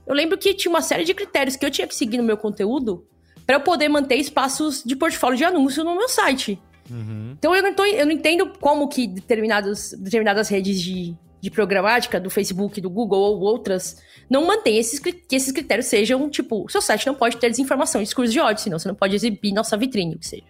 eu 0.06 0.14
lembro 0.14 0.38
que 0.38 0.54
tinha 0.54 0.70
uma 0.70 0.84
série 0.84 1.04
de 1.04 1.16
critérios 1.16 1.56
que 1.56 1.66
eu 1.66 1.72
tinha 1.72 1.88
que 1.88 1.96
seguir 1.96 2.18
no 2.18 2.24
meu 2.24 2.38
conteúdo 2.38 3.08
para 3.48 3.56
eu 3.56 3.62
poder 3.62 3.90
manter 3.90 4.18
espaços 4.18 4.84
de 4.86 4.96
portfólio 4.96 5.38
de 5.38 5.44
anúncio 5.44 5.84
no 5.84 5.96
meu 5.96 6.08
site. 6.08 6.62
Uhum. 6.88 7.34
Então 7.40 7.56
eu 7.56 7.64
não, 7.64 7.74
tô, 7.74 7.84
eu 7.84 8.06
não 8.06 8.12
entendo 8.12 8.54
como 8.62 8.88
que 8.88 9.08
determinadas 9.08 10.50
redes 10.50 10.80
de, 10.80 11.18
de 11.46 11.52
programática, 11.52 12.20
do 12.20 12.28
Facebook, 12.28 12.82
do 12.82 12.90
Google 12.90 13.20
ou 13.20 13.40
outras, 13.40 14.02
não 14.28 14.48
mantêm 14.48 14.80
esses, 14.80 14.98
que 14.98 15.24
esses 15.32 15.52
critérios 15.52 15.86
sejam, 15.86 16.28
tipo, 16.28 16.68
seu 16.68 16.82
site 16.82 17.06
não 17.06 17.14
pode 17.14 17.38
ter 17.38 17.52
desinformação 17.52 18.02
discurso 18.02 18.34
de 18.34 18.40
ódio, 18.40 18.64
senão 18.64 18.80
você 18.80 18.88
não 18.88 18.96
pode 18.96 19.16
exibir 19.16 19.54
nossa 19.54 19.78
vitrine, 19.78 20.16
o 20.16 20.18
que 20.18 20.28
seja. 20.28 20.48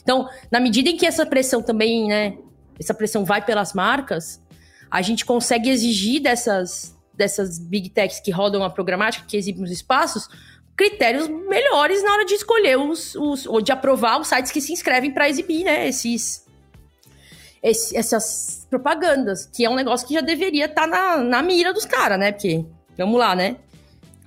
Então, 0.00 0.28
na 0.48 0.60
medida 0.60 0.88
em 0.88 0.96
que 0.96 1.04
essa 1.04 1.26
pressão 1.26 1.60
também, 1.60 2.06
né, 2.06 2.38
essa 2.78 2.94
pressão 2.94 3.24
vai 3.24 3.44
pelas 3.44 3.74
marcas, 3.74 4.40
a 4.88 5.02
gente 5.02 5.24
consegue 5.24 5.68
exigir 5.68 6.22
dessas, 6.22 6.96
dessas 7.12 7.58
big 7.58 7.90
techs 7.90 8.20
que 8.20 8.30
rodam 8.30 8.62
a 8.62 8.70
programática, 8.70 9.26
que 9.26 9.36
exibem 9.36 9.64
os 9.64 9.72
espaços, 9.72 10.28
critérios 10.76 11.26
melhores 11.26 12.04
na 12.04 12.12
hora 12.12 12.24
de 12.24 12.34
escolher 12.34 12.78
os, 12.78 13.16
os 13.16 13.46
ou 13.46 13.60
de 13.60 13.72
aprovar 13.72 14.20
os 14.20 14.28
sites 14.28 14.52
que 14.52 14.60
se 14.60 14.72
inscrevem 14.72 15.10
para 15.10 15.28
exibir, 15.28 15.64
né, 15.64 15.88
esses, 15.88 16.46
esse, 17.60 17.96
essas 17.96 18.65
propagandas, 18.76 19.48
que 19.52 19.64
é 19.64 19.70
um 19.70 19.74
negócio 19.74 20.06
que 20.06 20.14
já 20.14 20.20
deveria 20.20 20.66
estar 20.66 20.82
tá 20.82 20.86
na, 20.86 21.16
na 21.16 21.42
mira 21.42 21.72
dos 21.72 21.84
caras, 21.84 22.18
né? 22.18 22.32
Porque, 22.32 22.64
vamos 22.98 23.18
lá, 23.18 23.34
né? 23.34 23.56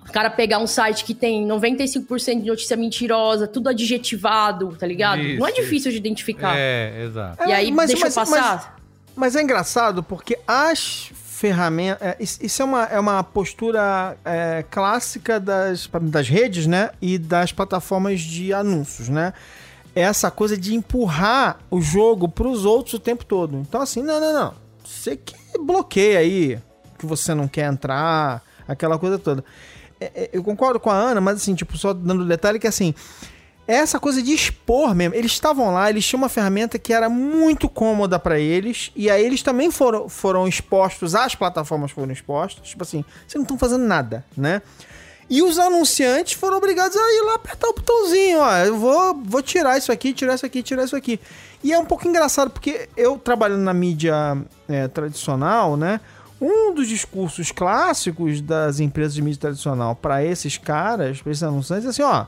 O 0.07 0.11
cara 0.11 0.29
pegar 0.29 0.57
um 0.57 0.65
site 0.65 1.05
que 1.05 1.13
tem 1.13 1.47
95% 1.47 2.41
de 2.41 2.47
notícia 2.47 2.75
mentirosa, 2.75 3.47
tudo 3.47 3.69
adjetivado, 3.69 4.75
tá 4.75 4.87
ligado? 4.87 5.21
Isso, 5.21 5.39
Não 5.39 5.47
é 5.47 5.51
difícil 5.51 5.75
isso. 5.75 5.91
de 5.91 5.97
identificar. 5.97 6.55
É, 6.57 7.03
exato. 7.05 7.47
E 7.47 7.53
aí, 7.53 7.71
mas, 7.71 7.91
deixa 7.91 8.05
mas, 8.05 8.17
eu 8.17 8.23
passar. 8.23 8.55
Mas, 8.55 8.67
mas 9.15 9.35
é 9.35 9.43
engraçado 9.43 10.01
porque 10.01 10.39
as 10.47 11.11
ferramenta. 11.13 12.03
É, 12.03 12.17
isso 12.19 12.61
é 12.61 12.65
uma, 12.65 12.83
é 12.85 12.99
uma 12.99 13.23
postura 13.23 14.17
é, 14.25 14.65
clássica 14.69 15.39
das, 15.39 15.87
das 16.01 16.27
redes, 16.27 16.65
né? 16.65 16.89
E 16.99 17.17
das 17.17 17.51
plataformas 17.51 18.19
de 18.19 18.51
anúncios, 18.51 19.09
né? 19.09 19.31
Essa 19.99 20.31
coisa 20.31 20.57
de 20.57 20.75
empurrar 20.75 21.59
o 21.69 21.81
jogo 21.81 22.27
para 22.27 22.47
os 22.47 22.65
outros 22.65 22.93
o 22.93 22.99
tempo 22.99 23.25
todo. 23.25 23.57
Então, 23.57 23.81
assim, 23.81 24.01
não, 24.01 24.19
não, 24.19 24.33
não. 24.33 24.53
Você 24.83 25.17
que 25.17 25.35
bloqueia 25.59 26.19
aí, 26.19 26.59
que 26.97 27.05
você 27.05 27.33
não 27.33 27.47
quer 27.47 27.71
entrar, 27.71 28.43
aquela 28.67 28.97
coisa 28.97 29.19
toda. 29.19 29.43
É, 29.99 30.11
é 30.15 30.29
eu 30.33 30.43
concordo 30.43 30.79
com 30.79 30.89
a 30.89 30.95
Ana, 30.95 31.19
mas 31.19 31.37
assim, 31.37 31.53
tipo, 31.55 31.77
só 31.77 31.93
dando 31.93 32.25
detalhe 32.25 32.59
que 32.59 32.67
assim 32.67 32.93
essa 33.69 33.99
coisa 33.99 34.19
de 34.19 34.33
expor 34.33 34.95
mesmo. 34.95 35.13
Eles 35.13 35.31
estavam 35.31 35.71
lá, 35.71 35.91
eles 35.91 36.03
tinham 36.03 36.23
uma 36.23 36.29
ferramenta 36.29 36.79
que 36.79 36.91
era 36.91 37.07
muito 37.07 37.69
cômoda 37.69 38.17
para 38.17 38.39
eles, 38.39 38.91
e 38.95 39.11
aí 39.11 39.23
eles 39.23 39.43
também 39.43 39.69
foram, 39.69 40.09
foram 40.09 40.47
expostos, 40.47 41.13
as 41.13 41.35
plataformas 41.35 41.91
foram 41.91 42.11
expostas. 42.11 42.69
Tipo 42.69 42.81
assim, 42.81 43.05
vocês 43.27 43.35
não 43.35 43.43
estão 43.43 43.59
fazendo 43.59 43.85
nada, 43.85 44.25
né? 44.35 44.63
E 45.29 45.41
os 45.43 45.59
anunciantes 45.59 46.33
foram 46.33 46.57
obrigados 46.57 46.97
a 46.97 46.99
ir 46.99 47.21
lá 47.25 47.35
apertar 47.35 47.67
o 47.67 47.73
botãozinho, 47.73 48.39
ó. 48.39 48.57
Eu 48.57 48.77
vou, 48.77 49.21
vou 49.23 49.41
tirar 49.41 49.77
isso 49.77 49.91
aqui, 49.91 50.13
tirar 50.13 50.35
isso 50.35 50.45
aqui, 50.45 50.63
tirar 50.63 50.83
isso 50.85 50.95
aqui. 50.95 51.19
E 51.63 51.71
é 51.71 51.77
um 51.77 51.85
pouco 51.85 52.07
engraçado, 52.07 52.49
porque 52.49 52.89
eu 52.97 53.17
trabalhando 53.17 53.61
na 53.61 53.73
mídia 53.73 54.37
é, 54.67 54.87
tradicional, 54.87 55.77
né? 55.77 55.99
Um 56.41 56.73
dos 56.73 56.87
discursos 56.87 57.51
clássicos 57.51 58.41
das 58.41 58.79
empresas 58.79 59.13
de 59.13 59.21
mídia 59.21 59.41
tradicional 59.41 59.95
para 59.95 60.23
esses 60.23 60.57
caras, 60.57 61.21
para 61.21 61.31
esses 61.31 61.43
anunciantes, 61.43 61.85
é 61.85 61.89
assim, 61.89 62.01
ó 62.01 62.25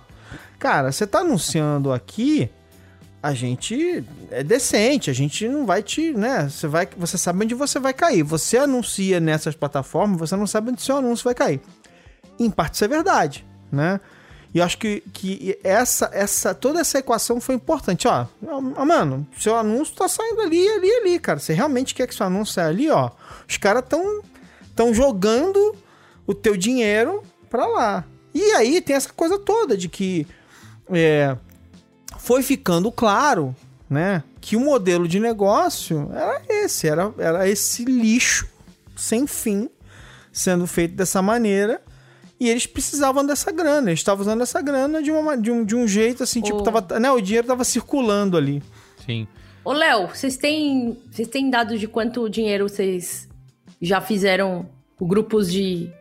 Cara, 0.62 0.92
você 0.92 1.08
tá 1.08 1.22
anunciando 1.22 1.92
aqui 1.92 2.48
a 3.24 3.34
gente 3.34 4.04
é 4.30 4.44
decente, 4.44 5.10
a 5.10 5.14
gente 5.14 5.48
não 5.48 5.66
vai 5.66 5.82
te, 5.84 6.12
né? 6.12 6.50
Você 6.50 6.68
vai, 6.68 6.88
você 6.98 7.18
sabe 7.18 7.46
onde 7.46 7.56
você 7.56 7.80
vai 7.80 7.94
cair. 7.94 8.24
Você 8.24 8.58
anuncia 8.58 9.20
nessas 9.20 9.56
plataformas, 9.56 10.20
você 10.20 10.36
não 10.36 10.48
sabe 10.48 10.72
onde 10.72 10.82
seu 10.82 10.98
anúncio 10.98 11.24
vai 11.24 11.34
cair. 11.34 11.62
Em 12.40 12.50
parte 12.50 12.76
isso 12.76 12.86
é 12.86 12.88
verdade, 12.88 13.46
né? 13.72 14.00
E 14.54 14.60
eu 14.60 14.66
acho 14.66 14.78
que, 14.78 15.02
que 15.14 15.58
essa, 15.64 16.10
essa, 16.14 16.54
toda 16.54 16.82
essa 16.82 17.00
equação 17.00 17.40
foi 17.40 17.56
importante. 17.56 18.06
Ó, 18.08 18.26
mano, 18.86 19.26
seu 19.40 19.56
anúncio 19.56 19.96
tá 19.96 20.10
saindo 20.10 20.42
ali, 20.42 20.68
ali, 20.68 20.92
ali, 20.92 21.20
cara. 21.20 21.40
Você 21.40 21.54
realmente 21.54 21.96
quer 21.96 22.06
que 22.06 22.14
seu 22.14 22.26
anúncio 22.26 22.56
saia 22.56 22.68
ali, 22.68 22.90
ó? 22.90 23.12
Os 23.48 23.56
caras 23.56 23.84
tão, 23.88 24.22
tão 24.76 24.94
jogando 24.94 25.74
o 26.28 26.34
teu 26.34 26.58
dinheiro 26.58 27.24
pra 27.50 27.66
lá. 27.66 28.04
E 28.34 28.42
aí 28.52 28.82
tem 28.82 28.96
essa 28.96 29.12
coisa 29.14 29.40
toda 29.40 29.78
de 29.78 29.88
que 29.88 30.28
é, 30.90 31.38
foi 32.18 32.44
ficando 32.44 32.92
claro, 32.92 33.56
né, 33.90 34.24
que 34.40 34.56
o 34.56 34.60
modelo 34.60 35.08
de 35.08 35.20
negócio 35.20 36.10
era 36.14 36.42
esse, 36.48 36.88
era, 36.88 37.14
era 37.18 37.48
esse 37.48 37.84
lixo 37.84 38.48
sem 38.96 39.28
fim 39.28 39.70
sendo 40.32 40.66
feito 40.66 40.96
dessa 40.96 41.22
maneira 41.22 41.82
e 42.42 42.50
eles 42.50 42.66
precisavam 42.66 43.24
dessa 43.24 43.52
grana, 43.52 43.92
eles 43.92 44.00
estavam 44.00 44.24
usando 44.24 44.42
essa 44.42 44.60
grana 44.64 45.04
de, 45.04 45.12
uma, 45.12 45.38
de, 45.38 45.52
um, 45.52 45.64
de 45.64 45.76
um 45.76 45.88
jeito 45.88 46.24
assim, 46.24 46.42
tipo, 46.42 46.64
tava, 46.64 47.00
né, 47.00 47.12
o 47.12 47.22
dinheiro 47.22 47.46
tava 47.46 47.64
circulando 47.64 48.36
ali. 48.36 48.64
Sim. 49.06 49.28
Ô, 49.64 49.72
Léo, 49.72 50.08
vocês 50.08 50.38
têm, 50.38 51.00
vocês 51.12 51.28
têm 51.28 51.52
dados 51.52 51.80
de 51.80 51.88
quanto 51.88 52.28
dinheiro 52.28 52.68
vocês 52.68 53.30
já 53.80 54.02
fizeram 54.02 54.68
grupos 55.00 55.52
de, 55.52 55.92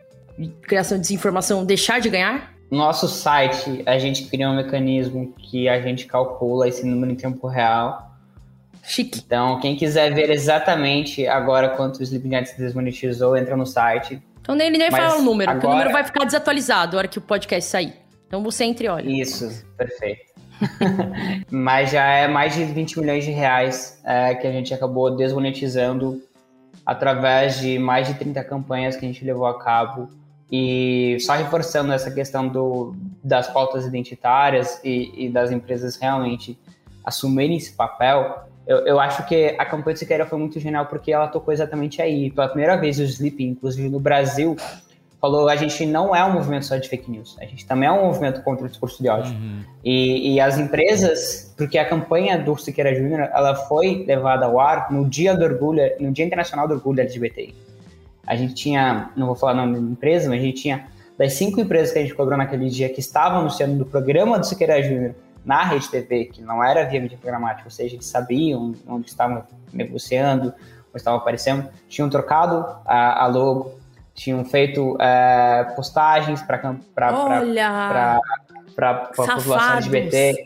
criação 0.63 0.97
de 0.97 1.03
desinformação 1.03 1.63
deixar 1.63 2.01
de 2.01 2.09
ganhar? 2.09 2.51
nosso 2.71 3.07
site, 3.07 3.83
a 3.85 3.99
gente 3.99 4.23
cria 4.25 4.49
um 4.49 4.55
mecanismo 4.55 5.33
que 5.37 5.69
a 5.69 5.79
gente 5.79 6.07
calcula 6.07 6.67
esse 6.67 6.83
número 6.87 7.11
em 7.11 7.15
tempo 7.15 7.45
real. 7.45 8.15
Chique. 8.81 9.21
Então, 9.23 9.59
quem 9.59 9.75
quiser 9.75 10.11
ver 10.11 10.31
exatamente 10.31 11.27
agora 11.27 11.69
quanto 11.69 11.99
o 11.99 12.03
Sleepnet 12.03 12.57
desmonetizou, 12.57 13.37
entra 13.37 13.55
no 13.55 13.65
site. 13.65 14.19
Então 14.41 14.55
nem, 14.55 14.69
nem 14.71 14.89
Mas 14.89 15.03
falar 15.03 15.17
o 15.17 15.21
número, 15.21 15.51
porque 15.51 15.65
o 15.65 15.69
agora- 15.69 15.85
número 15.85 15.93
vai 15.93 16.03
ficar 16.03 16.25
desatualizado 16.25 16.93
na 16.93 16.97
hora 16.99 17.07
que 17.07 17.17
o 17.17 17.21
podcast 17.21 17.69
sair. 17.69 17.93
Então 18.27 18.41
você 18.43 18.63
entre 18.63 18.85
e 18.85 18.89
olha. 18.89 19.09
Isso, 19.09 19.65
perfeito. 19.77 20.31
Mas 21.49 21.91
já 21.91 22.05
é 22.05 22.27
mais 22.27 22.53
de 22.53 22.63
20 22.63 22.99
milhões 22.99 23.23
de 23.25 23.31
reais 23.31 23.99
é, 24.05 24.35
que 24.35 24.45
a 24.45 24.51
gente 24.51 24.73
acabou 24.73 25.15
desmonetizando 25.15 26.21
através 26.85 27.59
de 27.59 27.77
mais 27.79 28.07
de 28.07 28.13
30 28.15 28.43
campanhas 28.43 28.95
que 28.95 29.05
a 29.05 29.07
gente 29.07 29.23
levou 29.23 29.45
a 29.45 29.59
cabo. 29.59 30.09
E 30.51 31.17
só 31.21 31.33
reforçando 31.33 31.93
essa 31.93 32.11
questão 32.11 32.47
do, 32.47 32.93
das 33.23 33.47
pautas 33.47 33.85
identitárias 33.85 34.81
e, 34.83 35.25
e 35.25 35.29
das 35.29 35.49
empresas 35.51 35.95
realmente 35.95 36.59
assumirem 37.03 37.57
esse 37.57 37.71
papel, 37.73 38.43
eu, 38.65 38.77
eu 38.79 38.99
acho 38.99 39.25
que 39.27 39.55
a 39.57 39.65
campanha 39.65 39.93
de 39.93 39.99
Siqueira 39.99 40.25
foi 40.25 40.37
muito 40.37 40.59
genial 40.59 40.85
porque 40.85 41.11
ela 41.11 41.27
tocou 41.27 41.53
exatamente 41.53 42.01
aí. 42.01 42.31
Pela 42.31 42.47
primeira 42.47 42.77
vez, 42.77 42.99
o 42.99 43.03
Sleep, 43.03 43.43
inclusive 43.43 43.89
no 43.89 43.99
Brasil, 43.99 44.55
falou 45.19 45.47
a 45.49 45.55
gente 45.55 45.85
não 45.85 46.15
é 46.15 46.23
um 46.25 46.33
movimento 46.33 46.65
só 46.65 46.77
de 46.77 46.89
fake 46.89 47.09
news, 47.09 47.37
a 47.39 47.45
gente 47.45 47.65
também 47.65 47.87
é 47.87 47.91
um 47.91 48.07
movimento 48.07 48.41
contra 48.41 48.65
o 48.65 48.69
discurso 48.69 49.01
de 49.01 49.07
ódio. 49.07 49.35
E, 49.83 50.33
e 50.33 50.39
as 50.39 50.57
empresas, 50.57 51.53
porque 51.55 51.77
a 51.77 51.87
campanha 51.87 52.39
do 52.39 52.57
Siqueira 52.57 52.93
Júnior, 52.95 53.29
ela 53.33 53.55
foi 53.55 54.03
levada 54.07 54.47
ao 54.47 54.59
ar 54.59 54.91
no 54.91 55.07
dia 55.07 55.35
do 55.35 55.45
orgulho, 55.45 55.81
no 55.99 56.11
Dia 56.11 56.25
Internacional 56.25 56.67
do 56.67 56.73
Orgulho 56.73 57.01
LGBTI. 57.01 57.53
A 58.25 58.35
gente 58.35 58.55
tinha, 58.55 59.11
não 59.15 59.27
vou 59.27 59.35
falar 59.35 59.53
o 59.53 59.55
nome 59.57 59.73
da 59.75 59.91
empresa, 59.91 60.29
mas 60.29 60.39
a 60.39 60.43
gente 60.43 60.61
tinha 60.61 60.87
das 61.17 61.33
cinco 61.33 61.61
empresas 61.61 61.91
que 61.91 61.99
a 61.99 62.01
gente 62.01 62.15
cobrou 62.15 62.37
naquele 62.37 62.67
dia 62.69 62.89
que 62.89 62.99
estavam 62.99 63.39
anunciando 63.41 63.75
do 63.75 63.85
programa 63.85 64.39
do 64.39 64.45
Siqueira 64.45 64.81
Júnior 64.81 65.13
na 65.43 65.63
Rede 65.63 65.89
TV, 65.89 66.25
que 66.25 66.41
não 66.41 66.63
era 66.63 66.83
via 66.85 67.01
mídia 67.01 67.17
programática, 67.19 67.65
ou 67.65 67.71
seja, 67.71 67.95
eles 67.95 68.05
sabiam 68.05 68.75
onde 68.87 69.09
estavam 69.09 69.43
negociando, 69.73 70.49
onde 70.89 70.97
estavam 70.97 71.19
aparecendo, 71.19 71.69
tinham 71.87 72.09
trocado 72.09 72.65
a, 72.85 73.23
a 73.23 73.27
logo, 73.27 73.79
tinham 74.13 74.43
feito 74.45 74.97
é, 74.99 75.63
postagens 75.75 76.41
para 76.41 76.57
para 78.75 78.91
a 78.91 78.95
população. 78.95 79.77
LGBT. 79.77 80.43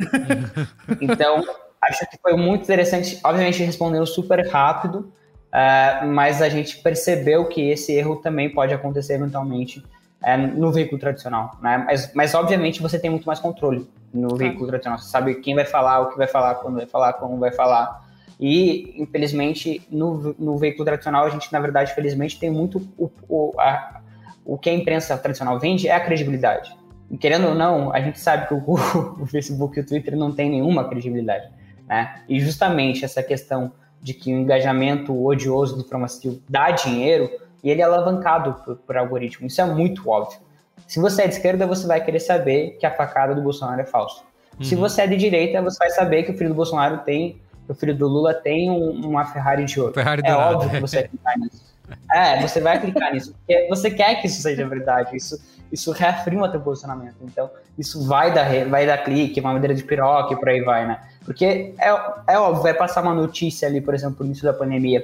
Então, 1.02 1.44
acho 1.82 2.10
que 2.10 2.18
foi 2.22 2.36
muito 2.36 2.64
interessante. 2.64 3.20
Obviamente, 3.24 3.64
respondeu 3.64 4.06
super 4.06 4.48
rápido, 4.48 5.12
eh, 5.54 6.06
mas 6.06 6.42
a 6.42 6.50
gente 6.50 6.78
percebeu 6.78 7.46
que 7.48 7.70
esse 7.70 7.94
erro 7.94 8.18
também 8.18 8.50
pode 8.50 8.74
acontecer 8.74 9.14
eventualmente 9.14 9.84
eh, 10.24 10.38
no 10.38 10.72
veículo 10.72 11.00
tradicional. 11.00 11.58
Né? 11.62 11.84
Mas, 11.86 12.14
mas, 12.14 12.34
obviamente, 12.34 12.82
você 12.82 13.00
tem 13.00 13.10
muito 13.10 13.26
mais 13.26 13.40
controle 13.40 13.88
no 14.16 14.36
veículo 14.36 14.68
tradicional. 14.68 14.98
Você 15.00 15.10
sabe 15.10 15.36
quem 15.36 15.54
vai 15.54 15.66
falar, 15.66 16.02
o 16.02 16.10
que 16.10 16.18
vai 16.18 16.28
falar, 16.28 16.56
quando 16.56 16.76
vai 16.76 16.86
falar, 16.86 17.14
como 17.14 17.38
vai 17.38 17.52
falar. 17.52 18.06
E, 18.40 18.96
infelizmente, 18.98 19.82
no, 19.90 20.36
no 20.38 20.58
veículo 20.58 20.86
tradicional, 20.86 21.26
a 21.26 21.30
gente, 21.30 21.52
na 21.52 21.60
verdade, 21.60 21.94
felizmente, 21.94 22.40
tem 22.40 22.50
muito. 22.50 22.82
O, 22.98 23.10
o, 23.28 23.54
a, 23.60 24.02
o 24.44 24.58
que 24.58 24.70
a 24.70 24.74
imprensa 24.74 25.18
tradicional 25.18 25.60
vende 25.60 25.88
é 25.88 25.94
a 25.94 26.00
credibilidade. 26.00 26.76
E, 27.10 27.18
querendo 27.18 27.48
ou 27.48 27.56
não, 27.56 27.94
a 27.94 28.00
gente 28.00 28.20
sabe 28.20 28.48
que 28.48 28.54
o, 28.54 28.64
o 29.22 29.26
Facebook 29.26 29.78
e 29.78 29.82
o 29.82 29.86
Twitter 29.86 30.16
não 30.16 30.32
tem 30.32 30.50
nenhuma 30.50 30.88
credibilidade. 30.88 31.50
Né? 31.88 32.22
E 32.28 32.40
justamente 32.40 33.06
essa 33.06 33.22
questão 33.22 33.72
de 34.02 34.14
que 34.14 34.34
o 34.34 34.38
engajamento 34.38 35.26
odioso 35.26 35.76
do 35.76 35.82
informativo 35.82 36.40
dá 36.48 36.72
dinheiro 36.72 37.30
e 37.64 37.70
ele 37.70 37.82
é 37.82 37.84
alavancado 37.84 38.54
por, 38.64 38.76
por 38.78 38.98
algoritmo. 38.98 39.48
Isso 39.48 39.62
é 39.62 39.66
muito 39.66 40.10
óbvio. 40.10 40.40
Se 40.88 41.00
você 41.00 41.24
é 41.24 41.28
de 41.28 41.34
esquerda, 41.36 41.66
você 41.66 41.88
vai 41.88 42.04
querer 42.04 42.20
saber 42.20 42.78
que 42.80 42.86
a 42.86 42.92
facada 42.92 43.34
do 43.34 43.42
Bolsonaro 43.42 43.82
é 43.82 43.86
falsa. 43.86 44.22
Se 44.62 44.76
você 44.76 45.02
é 45.02 45.08
de 45.08 45.18
direita, 45.18 45.62
você 45.62 45.78
vai 45.78 45.90
saber 45.90 46.24
que 46.24 46.32
o 46.32 46.38
filho 46.38 46.50
do 46.50 46.56
Bolsonaro 46.56 47.00
tem, 47.00 47.42
que 47.66 47.72
o 47.72 47.76
filho 47.76 47.96
do 47.96 48.08
Lula 48.08 48.34
tem 48.34 48.70
um- 48.70 49.06
uma 49.06 49.26
Ferrari 49.26 49.66
de 49.66 49.82
ouro. 49.82 49.94
Ferrari 49.94 50.22
é 50.24 50.34
óbvio 50.34 50.70
que 50.70 50.80
você 50.80 50.98
vai 51.02 51.08
clicar 51.10 51.40
nisso. 51.40 51.66
É, 52.14 52.42
você 52.42 52.62
vai 52.62 52.80
clicar 52.80 53.14
nisso, 53.14 53.34
porque 53.34 53.68
você 53.68 53.92
quer 53.92 54.16
que 54.22 54.28
isso 54.28 54.42
seja 54.42 54.66
verdade. 54.68 55.16
Isso, 55.16 55.38
isso 55.72 55.92
reafirma 55.92 56.50
teu 56.50 56.62
posicionamento. 56.62 57.16
Então, 57.22 57.50
isso 57.78 58.08
vai 58.08 58.34
dar, 58.34 58.48
vai 58.70 58.86
dar 58.88 58.98
clique, 59.00 59.40
uma 59.42 59.54
madeira 59.54 59.76
de 59.76 59.84
piroca 59.84 60.34
e 60.34 60.38
por 60.38 60.48
aí 60.50 60.62
vai, 60.62 60.88
né? 60.88 61.00
Porque 61.26 61.74
é, 61.78 61.90
é 62.28 62.40
óbvio, 62.40 62.64
vai 62.64 62.74
passar 62.74 63.02
uma 63.02 63.14
notícia 63.14 63.68
ali, 63.68 63.82
por 63.82 63.94
exemplo, 63.94 64.18
no 64.20 64.26
início 64.28 64.44
da 64.46 64.54
pandemia, 64.54 65.04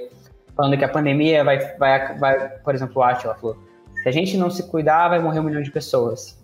falando 0.55 0.77
que 0.77 0.85
a 0.85 0.89
pandemia 0.89 1.43
vai, 1.43 1.59
vai, 1.77 2.17
vai 2.17 2.49
por 2.63 2.73
exemplo, 2.73 2.93
o 2.95 3.03
Atila 3.03 3.35
falou, 3.35 3.57
se 4.01 4.09
a 4.09 4.11
gente 4.11 4.37
não 4.37 4.49
se 4.49 4.63
cuidar, 4.63 5.09
vai 5.09 5.19
morrer 5.19 5.39
um 5.39 5.43
milhão 5.43 5.61
de 5.61 5.71
pessoas. 5.71 6.37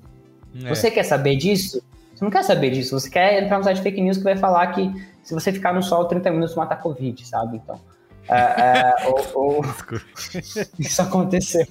É. 0.64 0.70
Você 0.70 0.90
quer 0.92 1.04
saber 1.04 1.36
disso? 1.36 1.82
Você 2.16 2.24
não 2.24 2.32
quer 2.32 2.44
saber 2.44 2.72
disso. 2.72 3.00
Você 3.00 3.10
quer 3.10 3.44
entrar 3.44 3.58
no 3.58 3.64
site 3.64 3.82
fake 3.82 4.02
news 4.02 4.18
que 4.18 4.24
vai 4.24 4.36
falar 4.38 4.68
que 4.68 4.92
se 5.24 5.34
você 5.34 5.52
ficar 5.52 5.74
no 5.74 5.84
sol 5.84 6.06
30 6.06 6.32
minutos, 6.32 6.56
mata 6.56 6.74
a 6.74 6.78
Covid, 6.78 7.26
sabe? 7.28 7.58
Então. 7.58 7.80
é, 8.30 8.36
é, 8.36 8.96
ou- 9.08 9.56
ou- 9.58 9.66
isso 10.80 11.02
aconteceu. 11.02 11.66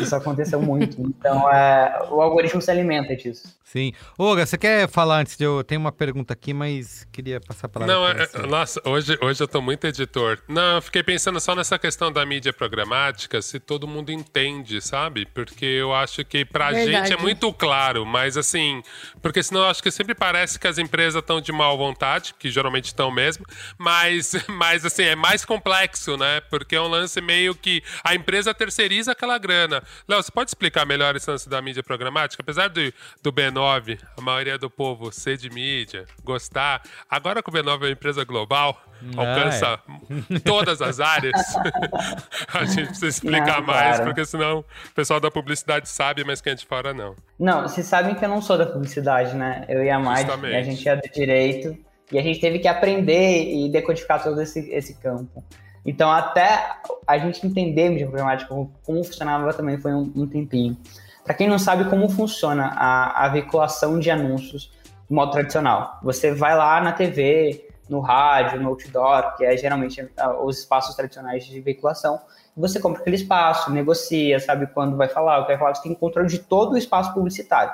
Isso 0.00 0.14
aconteceu 0.14 0.60
muito. 0.60 1.00
Então, 1.02 1.50
é, 1.52 2.06
o 2.10 2.20
algoritmo 2.20 2.60
se 2.62 2.70
alimenta 2.70 3.14
disso. 3.16 3.54
Sim. 3.72 3.94
Olga, 4.18 4.44
você 4.44 4.58
quer 4.58 4.86
falar 4.86 5.20
antes 5.20 5.34
de 5.34 5.44
eu. 5.44 5.64
Tenho 5.64 5.80
uma 5.80 5.90
pergunta 5.90 6.34
aqui, 6.34 6.52
mas 6.52 7.06
queria 7.10 7.40
passar 7.40 7.68
a 7.68 7.70
palavra. 7.70 7.94
Não, 7.94 8.06
é- 8.06 8.26
você. 8.26 8.38
nossa, 8.46 8.82
hoje, 8.84 9.18
hoje 9.22 9.42
eu 9.42 9.48
tô 9.48 9.62
muito 9.62 9.86
editor. 9.86 10.38
Não, 10.46 10.74
eu 10.76 10.82
fiquei 10.82 11.02
pensando 11.02 11.40
só 11.40 11.54
nessa 11.54 11.78
questão 11.78 12.12
da 12.12 12.26
mídia 12.26 12.52
programática, 12.52 13.40
se 13.40 13.58
todo 13.58 13.88
mundo 13.88 14.12
entende, 14.12 14.78
sabe? 14.82 15.24
Porque 15.24 15.64
eu 15.64 15.94
acho 15.94 16.22
que 16.22 16.44
pra 16.44 16.70
Verdade. 16.70 17.08
gente 17.08 17.18
é 17.18 17.22
muito 17.22 17.50
claro, 17.54 18.04
mas 18.04 18.36
assim, 18.36 18.82
porque 19.22 19.42
senão 19.42 19.62
eu 19.62 19.68
acho 19.70 19.82
que 19.82 19.90
sempre 19.90 20.14
parece 20.14 20.58
que 20.58 20.68
as 20.68 20.76
empresas 20.76 21.18
estão 21.22 21.40
de 21.40 21.50
má 21.50 21.70
vontade, 21.74 22.34
que 22.38 22.50
geralmente 22.50 22.84
estão 22.88 23.10
mesmo, 23.10 23.46
mas, 23.78 24.32
mas 24.48 24.84
assim, 24.84 25.04
é 25.04 25.16
mais 25.16 25.46
complexo, 25.46 26.18
né? 26.18 26.42
Porque 26.50 26.76
é 26.76 26.80
um 26.82 26.88
lance 26.88 27.22
meio 27.22 27.54
que 27.54 27.82
a 28.04 28.14
empresa 28.14 28.52
terceiriza 28.52 29.12
aquela 29.12 29.38
grana. 29.38 29.82
Léo, 30.06 30.22
você 30.22 30.30
pode 30.30 30.50
explicar 30.50 30.84
melhor 30.84 31.16
esse 31.16 31.30
lance 31.30 31.48
da 31.48 31.62
mídia 31.62 31.82
programática? 31.82 32.42
Apesar 32.42 32.68
do, 32.68 32.92
do 33.22 33.32
B9, 33.62 33.98
a 34.18 34.20
maioria 34.20 34.58
do 34.58 34.68
povo 34.68 35.12
ser 35.12 35.36
de 35.36 35.48
mídia, 35.48 36.04
gostar, 36.24 36.82
agora 37.08 37.42
que 37.42 37.48
o 37.48 37.52
B9 37.52 37.74
é 37.74 37.76
uma 37.76 37.90
empresa 37.90 38.24
global, 38.24 38.82
Ah, 39.16 39.20
alcança 39.20 39.80
todas 40.44 40.82
as 40.82 41.00
áreas, 41.00 41.40
a 42.52 42.64
gente 42.64 42.88
precisa 42.88 43.08
explicar 43.08 43.60
Não, 43.60 43.66
mais, 43.66 43.96
claro. 43.96 44.04
porque 44.04 44.24
senão 44.24 44.58
o 44.60 44.94
pessoal 44.94 45.20
da 45.20 45.30
publicidade 45.30 45.88
sabe, 45.88 46.24
mas 46.24 46.40
quem 46.40 46.52
é 46.52 46.56
de 46.56 46.66
fora 46.66 46.92
não. 46.92 47.14
Não, 47.38 47.62
vocês 47.62 47.86
sabem 47.86 48.14
que 48.14 48.24
eu 48.24 48.28
não 48.28 48.42
sou 48.42 48.58
da 48.58 48.66
publicidade, 48.66 49.34
né? 49.34 49.64
Eu 49.68 49.82
e 49.82 49.90
a 49.90 49.98
Madi, 49.98 50.22
Justamente. 50.22 50.56
a 50.56 50.62
gente 50.62 50.88
é 50.88 50.96
do 50.96 51.08
direito 51.08 51.76
e 52.10 52.18
a 52.18 52.22
gente 52.22 52.40
teve 52.40 52.58
que 52.58 52.68
aprender 52.68 53.44
e 53.44 53.70
decodificar 53.70 54.22
todo 54.22 54.40
esse, 54.40 54.70
esse 54.70 54.94
campo. 55.00 55.42
Então, 55.84 56.10
até 56.12 56.76
a 57.06 57.18
gente 57.18 57.44
entender 57.44 57.88
mídia 57.90 58.06
programática, 58.06 58.48
como, 58.48 58.72
como 58.84 59.02
funcionava 59.02 59.52
também 59.52 59.78
foi 59.78 59.92
um, 59.92 60.12
um 60.14 60.26
tempinho. 60.26 60.76
Para 61.24 61.34
quem 61.34 61.48
não 61.48 61.58
sabe 61.58 61.88
como 61.88 62.08
funciona 62.08 62.72
a, 62.76 63.24
a 63.24 63.28
veiculação 63.28 63.98
de 63.98 64.10
anúncios 64.10 64.72
de 65.08 65.14
modo 65.14 65.30
tradicional, 65.32 65.98
você 66.02 66.32
vai 66.32 66.56
lá 66.56 66.80
na 66.80 66.92
TV, 66.92 67.68
no 67.88 68.00
rádio, 68.00 68.60
no 68.60 68.68
outdoor, 68.68 69.36
que 69.36 69.44
é 69.44 69.56
geralmente 69.56 70.08
ah, 70.16 70.42
os 70.42 70.58
espaços 70.58 70.94
tradicionais 70.96 71.44
de 71.44 71.60
veiculação, 71.60 72.20
você 72.56 72.80
compra 72.80 73.00
aquele 73.00 73.16
espaço, 73.16 73.70
negocia, 73.70 74.40
sabe 74.40 74.66
quando 74.66 74.96
vai 74.96 75.08
falar, 75.08 75.38
o 75.38 75.42
que 75.42 75.48
vai 75.48 75.58
falar, 75.58 75.74
você 75.74 75.82
tem 75.82 75.94
controle 75.94 76.28
de 76.28 76.38
todo 76.38 76.72
o 76.72 76.78
espaço 76.78 77.12
publicitário. 77.14 77.72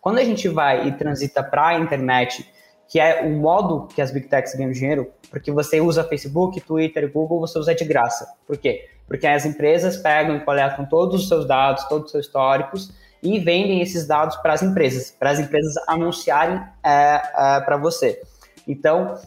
Quando 0.00 0.18
a 0.18 0.24
gente 0.24 0.48
vai 0.48 0.86
e 0.86 0.92
transita 0.92 1.42
para 1.42 1.68
a 1.68 1.78
internet 1.78 2.46
que 2.88 3.00
é 3.00 3.22
o 3.22 3.30
modo 3.30 3.88
que 3.94 4.00
as 4.00 4.10
Big 4.10 4.28
Techs 4.28 4.54
ganham 4.54 4.72
dinheiro, 4.72 5.10
porque 5.30 5.50
você 5.50 5.80
usa 5.80 6.04
Facebook, 6.04 6.60
Twitter, 6.60 7.10
Google, 7.12 7.40
você 7.40 7.58
usa 7.58 7.74
de 7.74 7.84
graça. 7.84 8.26
Por 8.46 8.56
quê? 8.56 8.88
Porque 9.06 9.26
as 9.26 9.44
empresas 9.44 9.96
pegam 9.96 10.36
e 10.36 10.40
coletam 10.40 10.86
todos 10.86 11.22
os 11.22 11.28
seus 11.28 11.46
dados, 11.46 11.84
todos 11.84 12.06
os 12.06 12.12
seus 12.12 12.26
históricos, 12.26 12.92
e 13.22 13.38
vendem 13.38 13.80
esses 13.80 14.06
dados 14.06 14.36
para 14.36 14.52
as 14.52 14.62
empresas, 14.62 15.10
para 15.10 15.30
as 15.30 15.38
empresas 15.38 15.74
anunciarem 15.88 16.60
é, 16.84 17.22
é, 17.36 17.60
para 17.60 17.76
você. 17.76 18.20
Então, 18.68 19.18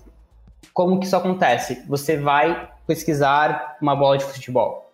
como 0.73 0.99
que 0.99 1.05
isso 1.07 1.15
acontece? 1.15 1.83
Você 1.87 2.17
vai 2.17 2.69
pesquisar 2.85 3.77
uma 3.81 3.95
bola 3.95 4.17
de 4.17 4.23
futebol. 4.23 4.91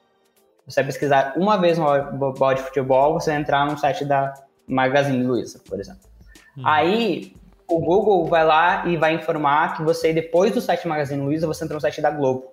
Você 0.66 0.80
vai 0.80 0.86
pesquisar 0.86 1.34
uma 1.36 1.58
vez 1.58 1.78
uma 1.78 2.00
bola 2.00 2.56
de 2.56 2.62
futebol, 2.62 3.14
você 3.14 3.32
vai 3.32 3.42
entrar 3.42 3.66
no 3.66 3.78
site 3.78 4.06
da 4.06 4.34
Magazine 4.66 5.22
Luiza, 5.22 5.60
por 5.68 5.80
exemplo. 5.80 6.04
Hum. 6.58 6.62
Aí, 6.66 7.36
o 7.76 7.80
Google 7.80 8.26
vai 8.26 8.46
lá 8.46 8.86
e 8.86 8.96
vai 8.96 9.16
informar 9.16 9.76
que 9.76 9.84
você, 9.84 10.14
depois 10.14 10.54
do 10.54 10.62
site 10.62 10.88
Magazine 10.88 11.22
Luiza, 11.22 11.48
você 11.48 11.64
entra 11.64 11.74
no 11.74 11.82
site 11.82 12.02
da 12.02 12.12
Globo. 12.12 12.52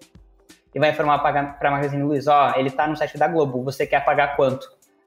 E 0.75 0.79
vai 0.79 0.91
informar 0.91 1.19
para 1.19 1.71
Magazine 1.71 2.03
Luiza, 2.03 2.33
ó, 2.33 2.53
ele 2.57 2.69
está 2.69 2.87
no 2.87 2.97
site 2.97 3.19
da 3.19 3.29
Globo, 3.29 3.63
você 3.63 3.87
quer 3.87 4.05
pagar 4.05 4.37
quanto? 4.37 4.67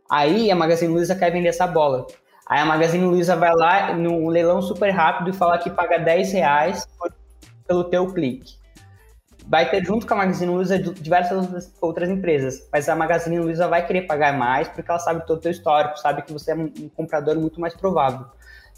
Aí 0.09 0.51
a 0.51 0.55
Magazine 0.55 0.93
Luiza 0.93 1.15
quer 1.15 1.31
vender 1.31 1.49
essa 1.49 1.65
bola. 1.65 2.05
Aí 2.47 2.59
a 2.59 2.65
Magazine 2.65 3.05
Luiza 3.05 3.35
vai 3.35 3.53
lá 3.55 3.95
no 3.95 4.27
leilão 4.27 4.61
super 4.61 4.91
rápido 4.91 5.29
e 5.29 5.33
fala 5.33 5.57
que 5.57 5.69
paga 5.69 5.97
10 5.97 6.33
reais 6.33 6.87
pelo 7.65 7.85
teu 7.85 8.13
clique. 8.13 8.57
Vai 9.47 9.69
ter 9.69 9.83
junto 9.83 10.05
com 10.05 10.13
a 10.13 10.17
Magazine 10.17 10.51
Luiza 10.51 10.77
diversas 10.77 11.73
outras 11.81 12.09
empresas, 12.09 12.67
mas 12.71 12.87
a 12.87 12.95
Magazine 12.95 13.39
Luiza 13.39 13.67
vai 13.67 13.85
querer 13.85 14.03
pagar 14.03 14.37
mais 14.37 14.67
porque 14.67 14.89
ela 14.89 14.99
sabe 14.99 15.25
todo 15.25 15.37
o 15.37 15.41
teu 15.41 15.51
histórico, 15.51 15.97
sabe 15.97 16.21
que 16.21 16.31
você 16.31 16.51
é 16.51 16.55
um 16.55 16.89
comprador 16.95 17.35
muito 17.35 17.59
mais 17.59 17.73
provável. 17.73 18.25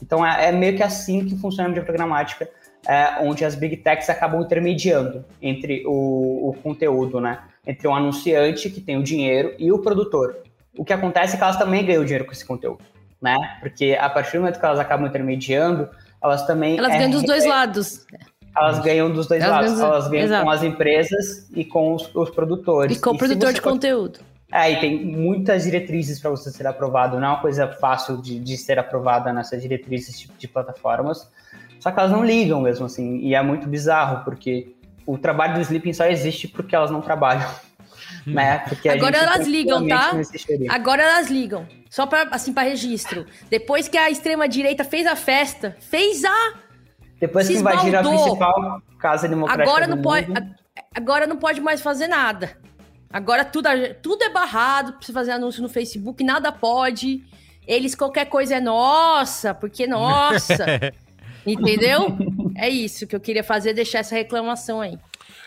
Então 0.02 0.26
é, 0.26 0.50
é 0.50 0.52
meio 0.52 0.76
que 0.76 0.84
assim 0.84 1.26
que 1.26 1.38
funciona 1.38 1.66
a 1.66 1.70
mídia 1.70 1.84
programática, 1.84 2.50
é, 2.88 3.18
onde 3.22 3.44
as 3.44 3.56
big 3.56 3.78
techs 3.78 4.10
acabam 4.10 4.42
intermediando 4.42 5.26
entre 5.42 5.84
o, 5.86 6.50
o 6.50 6.54
conteúdo, 6.62 7.20
né? 7.20 7.40
Entre 7.66 7.88
o 7.88 7.94
anunciante 7.94 8.70
que 8.70 8.80
tem 8.80 8.98
o 8.98 9.04
dinheiro 9.04 9.56
e 9.58 9.72
o 9.72 9.80
produtor 9.80 10.46
o 10.78 10.84
que 10.84 10.94
acontece 10.94 11.36
é 11.36 11.38
que 11.38 11.44
elas 11.44 11.58
também 11.58 11.86
ganham 11.86 12.04
dinheiro 12.04 12.26
com 12.26 12.32
esse 12.32 12.46
conteúdo, 12.46 12.84
né? 13.22 13.36
Porque 13.62 13.98
a 14.00 14.10
partir 14.10 14.34
do 14.34 14.42
momento 14.42 14.60
que 14.60 14.66
elas 14.66 14.80
acabam 14.80 15.08
intermediando, 15.08 15.90
elas 16.22 16.46
também. 16.46 16.78
Elas 16.78 16.94
é, 16.94 16.98
ganham 16.98 17.12
dos 17.12 17.24
dois 17.24 17.46
lados. 17.46 18.06
Elas 18.56 18.80
ganham 18.80 19.12
dos 19.12 19.28
dois 19.28 19.44
elas 19.44 19.56
lados. 19.56 19.74
Ganham, 19.74 19.92
elas 19.92 20.08
ganham 20.08 20.26
exato. 20.26 20.44
com 20.44 20.50
as 20.50 20.64
empresas 20.64 21.50
e 21.54 21.66
com 21.66 21.94
os, 21.94 22.14
os 22.14 22.30
produtores. 22.30 22.98
E 22.98 23.00
com 23.00 23.12
o 23.12 23.18
produtor 23.18 23.54
de 23.54 23.62
conteúdo. 23.62 24.20
É, 24.52 24.72
e 24.72 24.80
tem 24.80 25.06
muitas 25.06 25.64
diretrizes 25.64 26.20
para 26.20 26.30
você 26.30 26.52
ser 26.52 26.68
aprovado. 26.68 27.20
Não 27.20 27.28
é 27.28 27.32
uma 27.32 27.42
coisa 27.42 27.68
fácil 27.68 28.22
de, 28.22 28.40
de 28.40 28.58
ser 28.58 28.78
aprovada 28.78 29.34
nessas 29.34 29.62
diretrizes 29.62 30.20
de, 30.20 30.28
de 30.38 30.48
plataformas. 30.48 31.30
Só 31.80 31.92
que 31.92 32.00
elas 32.00 32.12
não 32.12 32.24
ligam 32.24 32.62
mesmo, 32.62 32.86
assim. 32.86 33.18
E 33.20 33.36
é 33.36 33.42
muito 33.42 33.68
bizarro, 33.68 34.24
porque 34.24 34.76
o 35.06 35.18
trabalho 35.18 35.56
do 35.56 35.62
Sleeping 35.62 35.94
só 35.94 36.06
existe 36.06 36.48
porque 36.48 36.76
elas 36.76 36.92
não 36.92 37.02
trabalham 37.02 37.50
né? 38.26 38.60
Porque 38.60 38.90
Agora 38.90 39.18
elas 39.18 39.48
ligam, 39.48 39.88
tá? 39.88 40.12
Agora 40.70 41.04
elas 41.04 41.30
ligam. 41.30 41.68
Só 41.90 42.06
para 42.06 42.30
assim 42.32 42.54
para 42.54 42.64
registro. 42.64 43.26
Depois 43.50 43.88
que 43.88 43.98
a 43.98 44.10
extrema 44.10 44.48
direita 44.48 44.84
fez 44.84 45.06
a 45.06 45.16
festa, 45.16 45.76
fez 45.80 46.24
a 46.24 46.54
Depois 47.20 47.48
que 47.48 47.56
invadiram 47.56 48.00
a 48.00 48.04
principal 48.04 48.82
casa 49.00 49.28
democrática 49.28 49.64
Agora 49.64 49.88
não 49.88 50.02
pode 50.02 50.28
agora 50.94 51.28
não 51.28 51.38
pode 51.38 51.62
mais 51.62 51.82
fazer 51.82 52.08
nada. 52.08 52.58
Agora 53.16 53.46
tudo, 53.46 53.70
tudo 54.02 54.26
é 54.26 54.30
barrado 54.30 54.92
pra 54.92 55.02
você 55.02 55.14
fazer 55.14 55.32
anúncio 55.32 55.62
no 55.62 55.70
Facebook, 55.70 56.22
nada 56.22 56.52
pode. 56.52 57.24
Eles, 57.66 57.96
qualquer 57.96 58.26
coisa 58.26 58.56
é 58.56 58.60
nossa, 58.60 59.54
porque 59.54 59.88
nossa. 59.88 60.66
Entendeu? 61.48 62.18
É 62.58 62.68
isso 62.68 63.08
que 63.08 63.16
eu 63.16 63.20
queria 63.22 63.42
fazer, 63.42 63.74
deixar 63.74 64.00
essa 64.00 64.14
reclamação 64.16 64.82
aí. 64.82 65.00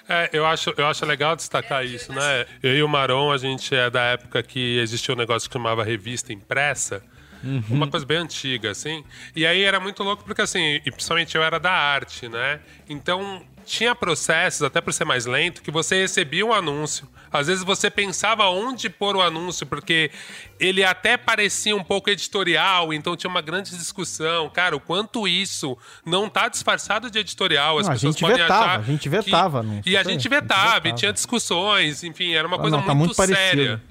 É, 0.09 0.31
eu 0.33 0.47
acho, 0.47 0.73
eu 0.79 0.87
acho 0.87 1.05
legal 1.05 1.37
destacar 1.37 1.85
isso, 1.85 2.11
né? 2.11 2.47
Eu 2.63 2.75
e 2.75 2.83
o 2.83 2.89
Maron, 2.89 3.31
a 3.31 3.37
gente 3.37 3.75
é 3.75 3.91
da 3.91 4.01
época 4.03 4.43
que 4.43 4.79
existia 4.79 5.15
um 5.15 5.19
negócio 5.19 5.47
que 5.47 5.53
chamava 5.53 5.85
revista 5.85 6.33
impressa. 6.33 7.03
Uhum. 7.45 7.63
Uma 7.69 7.87
coisa 7.87 8.07
bem 8.07 8.17
antiga, 8.17 8.71
assim. 8.71 9.05
E 9.37 9.45
aí 9.45 9.63
era 9.63 9.79
muito 9.79 10.03
louco 10.03 10.25
porque, 10.25 10.41
assim, 10.41 10.81
e 10.87 10.91
principalmente 10.91 11.37
eu 11.37 11.43
era 11.43 11.61
da 11.61 11.71
arte, 11.73 12.31
né? 12.31 12.61
Então 12.89 13.45
tinha 13.69 13.95
processos, 13.95 14.63
até 14.63 14.81
por 14.81 14.93
ser 14.93 15.05
mais 15.05 15.27
lento, 15.27 15.63
que 15.63 15.71
você 15.71 16.01
recebia 16.01 16.45
um 16.45 16.53
anúncio. 16.53 17.09
Às 17.31 17.47
vezes 17.47 17.63
você 17.63 17.91
pensava 17.91 18.49
onde 18.49 18.89
pôr 18.89 19.15
o 19.15 19.21
anúncio, 19.21 19.67
porque 19.67 20.11
ele 20.59 20.83
até 20.83 21.17
parecia 21.17 21.77
um 21.77 21.85
pouco 21.85 22.09
editorial, 22.09 22.93
então 22.93 23.17
tinha 23.17 23.31
uma 23.31 23.43
grande 23.43 23.71
discussão. 23.71 24.49
Cara, 24.49 24.75
o 24.75 24.81
quanto 24.81 25.29
isso 25.29 25.77
não 26.05 26.27
está 26.27 26.49
disfarçado 26.49 27.11
de 27.11 27.19
editorial. 27.19 27.79
As 27.79 27.87
não, 27.87 27.93
pessoas 27.93 28.15
a 28.15 28.19
gente 28.19 28.21
podem 28.23 28.37
vetava, 28.39 28.65
achar. 28.65 28.81
A 28.81 28.83
gente 28.83 29.09
vetava, 29.09 29.65
que... 29.83 29.91
E 29.91 29.97
a 29.97 30.03
gente 30.03 30.07
vetava, 30.07 30.09
a 30.09 30.13
gente 30.13 30.29
vetava, 30.29 30.89
e 30.89 30.93
tinha 30.95 31.13
discussões, 31.13 32.03
enfim, 32.03 32.33
era 32.33 32.49
uma 32.49 32.59
coisa 32.59 32.79
não, 32.79 32.95
muito, 32.95 33.15
tá 33.15 33.27
muito 33.27 33.35
séria. 33.35 33.83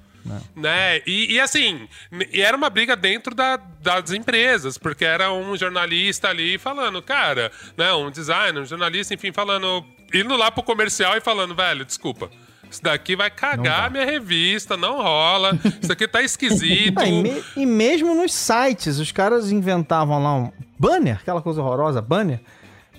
Né? 0.55 1.01
E, 1.05 1.33
e, 1.33 1.39
assim, 1.39 1.87
e 2.31 2.41
era 2.41 2.55
uma 2.55 2.69
briga 2.69 2.95
dentro 2.95 3.33
da, 3.33 3.57
das 3.81 4.11
empresas, 4.11 4.77
porque 4.77 5.05
era 5.05 5.31
um 5.31 5.55
jornalista 5.55 6.29
ali 6.29 6.57
falando, 6.57 7.01
cara, 7.01 7.51
né, 7.77 7.91
um 7.93 8.11
designer, 8.11 8.61
um 8.61 8.65
jornalista, 8.65 9.13
enfim, 9.13 9.31
falando, 9.31 9.85
indo 10.13 10.35
lá 10.35 10.51
pro 10.51 10.63
comercial 10.63 11.15
e 11.17 11.21
falando, 11.21 11.55
velho, 11.55 11.85
desculpa. 11.85 12.29
Isso 12.69 12.83
daqui 12.83 13.15
vai 13.15 13.29
cagar 13.29 13.85
a 13.85 13.89
minha 13.89 14.05
revista, 14.05 14.75
não 14.75 15.01
rola. 15.01 15.57
Isso 15.81 15.91
aqui 15.91 16.07
tá 16.07 16.21
esquisito. 16.21 17.01
e, 17.05 17.11
me, 17.11 17.43
e, 17.55 17.65
mesmo 17.65 18.13
nos 18.13 18.33
sites, 18.33 18.99
os 18.99 19.11
caras 19.11 19.51
inventavam 19.51 20.21
lá 20.21 20.35
um 20.35 20.51
banner, 20.77 21.15
aquela 21.15 21.41
coisa 21.41 21.61
horrorosa, 21.61 22.01
banner, 22.01 22.41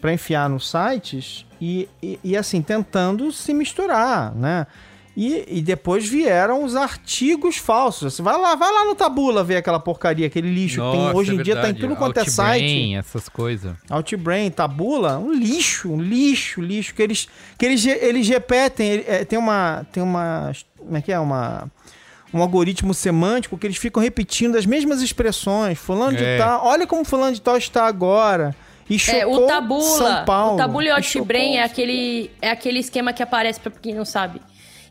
para 0.01 0.13
enfiar 0.13 0.49
nos 0.49 0.71
sites 0.71 1.45
e, 1.61 1.89
e, 2.03 2.19
e, 2.25 2.37
assim, 2.37 2.63
tentando 2.63 3.31
se 3.33 3.53
misturar, 3.53 4.35
né? 4.35 4.67
E, 5.21 5.45
e 5.49 5.61
depois 5.61 6.09
vieram 6.09 6.63
os 6.63 6.77
artigos 6.77 7.57
falsos. 7.57 8.15
Você 8.15 8.23
vai 8.23 8.41
lá, 8.41 8.55
vai 8.55 8.73
lá 8.73 8.85
no 8.85 8.95
Tabula 8.95 9.43
ver 9.43 9.57
aquela 9.57 9.81
porcaria, 9.81 10.29
aquele 10.29 10.49
lixo 10.49 10.79
Nossa, 10.79 10.97
que 10.97 11.05
tem 11.05 11.17
hoje 11.17 11.35
em 11.35 11.41
é 11.41 11.43
dia, 11.43 11.57
tá 11.57 11.69
em 11.69 11.75
tudo 11.75 11.97
quanto 11.97 12.21
é 12.21 12.25
site. 12.25 12.95
essas 12.95 13.29
coisas. 13.29 13.75
Outbrain, 13.91 14.49
Tabula, 14.49 15.19
um 15.19 15.33
lixo, 15.33 15.91
um 15.91 16.01
lixo, 16.01 16.61
lixo 16.61 16.95
que 16.95 17.03
eles 17.03 17.29
que 17.59 17.67
eles, 17.67 17.85
eles 17.85 18.29
repetem, 18.29 19.03
é, 19.09 19.25
tem 19.25 19.37
uma 19.37 19.85
tem 19.91 20.01
uma 20.01 20.53
como 20.79 20.97
é 20.97 21.03
que 21.03 21.11
é 21.11 21.19
uma 21.19 21.69
um 22.33 22.41
algoritmo 22.41 22.95
semântico 22.95 23.59
que 23.59 23.67
eles 23.67 23.77
ficam 23.77 24.01
repetindo 24.01 24.55
as 24.55 24.67
mesmas 24.67 25.03
expressões. 25.03 25.77
Fulano 25.81 26.17
é. 26.17 26.37
de 26.37 26.39
tal, 26.41 26.65
olha 26.65 26.87
como 26.87 27.05
fulano 27.05 27.35
de 27.35 27.41
tal 27.41 27.57
está 27.57 27.89
agora. 27.89 28.55
E 28.89 28.97
chocou 28.97 29.21
é, 29.21 29.27
o 29.27 29.47
Tabula, 29.49 29.83
São 29.83 30.25
Paulo. 30.25 30.55
O 30.55 30.59
Tabula 30.59 30.85
e 30.85 30.91
o 30.93 30.95
Outbrain 30.95 31.57
é 31.57 31.65
aquele, 31.65 32.31
é 32.41 32.53
aquele 32.53 32.79
esquema 32.79 33.13
que 33.13 33.21
aparece, 33.21 33.59
para 33.59 33.73
quem 33.73 33.97
não 33.97 34.05
sabe 34.05 34.41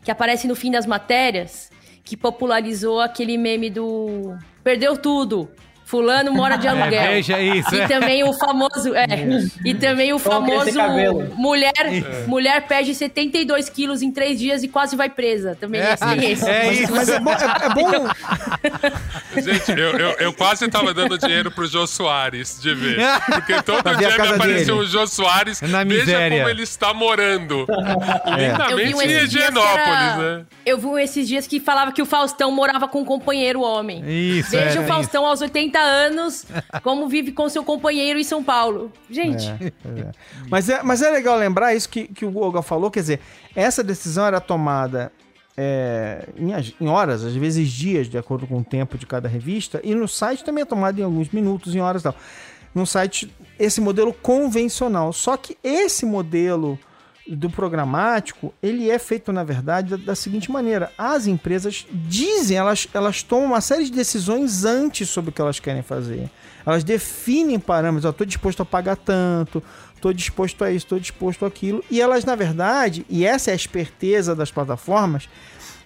que 0.02 0.10
aparece 0.10 0.46
no 0.46 0.54
fim 0.54 0.70
das 0.70 0.86
matérias, 0.86 1.70
que 2.04 2.16
popularizou 2.16 3.00
aquele 3.00 3.36
meme 3.36 3.70
do 3.70 4.36
perdeu 4.62 4.96
tudo. 4.96 5.50
Fulano 5.88 6.30
mora 6.34 6.56
de 6.56 6.66
é, 6.66 6.70
aluguel. 6.70 7.00
É, 7.00 7.14
veja 7.14 7.40
isso. 7.40 7.74
E 7.74 7.80
é. 7.80 7.88
também 7.88 8.22
o 8.22 8.34
famoso. 8.34 8.94
É, 8.94 9.06
e 9.64 9.72
também 9.72 10.12
o 10.12 10.18
famoso. 10.18 10.78
Mulher, 11.34 11.72
é. 11.78 12.26
mulher 12.26 12.60
perde 12.68 12.94
72 12.94 13.70
quilos 13.70 14.02
em 14.02 14.12
três 14.12 14.38
dias 14.38 14.62
e 14.62 14.68
quase 14.68 14.94
vai 14.94 15.08
presa. 15.08 15.56
Também 15.58 15.80
é, 15.80 15.92
assim, 15.92 16.26
esse. 16.26 16.46
É 16.46 16.72
isso. 16.74 16.92
Mas 16.92 17.08
é 17.08 17.18
bom. 17.18 17.30
É, 17.30 17.64
é 17.64 17.68
bom. 17.70 18.08
Gente, 19.40 19.70
eu, 19.70 19.98
eu, 19.98 20.10
eu, 20.18 20.32
quase 20.34 20.68
tava 20.68 20.92
dando 20.92 21.16
dinheiro 21.16 21.50
pro 21.50 21.66
Jô 21.66 21.86
Soares 21.86 22.60
de 22.60 22.74
ver. 22.74 22.98
Porque 23.24 23.62
todo 23.62 23.96
dia 23.96 24.10
me 24.10 24.28
apareceu 24.28 24.76
o 24.76 24.84
Jô 24.84 25.06
Soares. 25.06 25.62
Na 25.62 25.86
miséria. 25.86 26.28
Veja 26.28 26.36
como 26.36 26.48
ele 26.50 26.62
está 26.64 26.92
morando. 26.92 27.66
Lindamente 28.26 28.94
um 28.94 29.02
em 29.02 29.24
Higienópolis, 29.24 30.18
né? 30.18 30.44
Eu 30.66 30.76
vi 30.76 31.02
esses 31.02 31.26
dias 31.26 31.46
que 31.46 31.58
falava 31.58 31.92
que 31.92 32.02
o 32.02 32.06
Faustão 32.06 32.50
morava 32.50 32.86
com 32.86 33.00
um 33.00 33.04
companheiro 33.06 33.62
homem. 33.62 34.04
Isso. 34.06 34.50
Veja 34.50 34.82
o 34.82 34.86
Faustão 34.86 35.22
isso. 35.22 35.30
aos 35.30 35.40
80 35.40 35.77
30 35.78 35.80
anos, 35.80 36.46
como 36.82 37.08
vive 37.08 37.32
com 37.32 37.48
seu 37.48 37.64
companheiro 37.64 38.18
em 38.18 38.24
São 38.24 38.42
Paulo. 38.42 38.92
Gente. 39.08 39.46
É, 39.48 40.00
é. 40.00 40.12
Mas, 40.50 40.68
é, 40.68 40.82
mas 40.82 41.02
é 41.02 41.10
legal 41.10 41.36
lembrar 41.36 41.74
isso 41.74 41.88
que, 41.88 42.08
que 42.08 42.24
o 42.24 42.36
Olga 42.38 42.62
falou, 42.62 42.90
quer 42.90 43.00
dizer, 43.00 43.20
essa 43.54 43.82
decisão 43.82 44.26
era 44.26 44.40
tomada 44.40 45.12
é, 45.56 46.28
em, 46.36 46.52
em, 46.80 46.88
horas, 46.88 47.24
às 47.24 47.34
vezes 47.34 47.68
dias, 47.68 48.08
de 48.08 48.18
acordo 48.18 48.46
com 48.46 48.58
o 48.58 48.64
tempo 48.64 48.98
de 48.98 49.06
cada 49.06 49.28
revista, 49.28 49.80
e 49.82 49.94
no 49.94 50.08
site 50.08 50.44
também 50.44 50.62
é 50.62 50.64
tomada 50.64 51.00
em 51.00 51.04
alguns 51.04 51.30
minutos, 51.30 51.74
em 51.74 51.80
horas 51.80 52.02
e 52.02 52.04
tal. 52.04 52.14
No 52.74 52.86
site, 52.86 53.32
esse 53.58 53.80
modelo 53.80 54.12
convencional. 54.12 55.12
Só 55.12 55.36
que 55.36 55.56
esse 55.64 56.04
modelo 56.04 56.78
do 57.28 57.50
programático, 57.50 58.54
ele 58.62 58.90
é 58.90 58.98
feito, 58.98 59.32
na 59.32 59.44
verdade, 59.44 59.90
da, 59.90 59.96
da, 59.96 60.14
seguinte 60.14 60.50
maneira. 60.50 60.90
As 60.96 61.26
empresas 61.26 61.86
dizem, 61.92 62.56
elas, 62.56 62.88
elas 62.94 63.22
tomam 63.22 63.46
uma 63.46 63.60
série 63.60 63.84
de 63.84 63.92
decisões 63.92 64.64
antes 64.64 65.08
sobre 65.08 65.30
o 65.30 65.32
que 65.32 65.40
elas 65.40 65.60
querem 65.60 65.82
fazer. 65.82 66.30
Elas 66.64 66.84
definem 66.84 67.58
parâmetros, 67.58 68.10
estou 68.10 68.26
disposto 68.26 68.62
a 68.62 68.66
pagar 68.66 68.96
tanto, 68.96 69.62
estou 69.94 70.12
disposto 70.12 70.64
a 70.64 70.70
isso, 70.70 70.86
estou 70.86 70.98
disposto 70.98 71.44
aquilo. 71.44 71.84
E 71.90 72.00
elas, 72.00 72.24
na 72.24 72.34
verdade, 72.34 73.04
e 73.08 73.24
essa 73.24 73.50
é 73.50 73.52
a 73.52 73.56
esperteza 73.56 74.34
das 74.34 74.50
plataformas, 74.50 75.28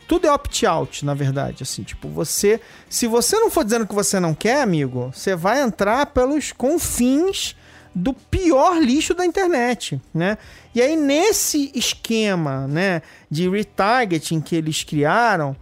tudo 0.07 0.27
é 0.27 0.33
opt-out, 0.33 1.05
na 1.05 1.15
verdade. 1.15 1.63
Assim, 1.63 1.83
tipo, 1.83 2.09
você. 2.09 2.61
Se 2.89 3.07
você 3.07 3.39
não 3.39 3.51
for 3.51 3.65
dizendo 3.65 3.87
que 3.87 3.95
você 3.95 4.21
não 4.21 4.35
quer, 4.35 4.63
amigo, 4.63 5.11
você 5.13 5.35
vai 5.35 5.63
entrar 5.63 6.07
pelos 6.07 6.53
confins 6.53 7.57
do 7.95 8.13
pior 8.13 8.81
lixo 8.81 9.15
da 9.15 9.25
internet, 9.25 10.01
né? 10.15 10.39
E 10.75 10.81
aí 10.81 10.97
nesse 10.97 11.71
esquema, 11.75 12.67
né, 12.67 13.03
de 13.31 13.49
retargeting 13.49 14.41
que 14.41 14.57
eles 14.57 14.83
criaram, 14.83 15.55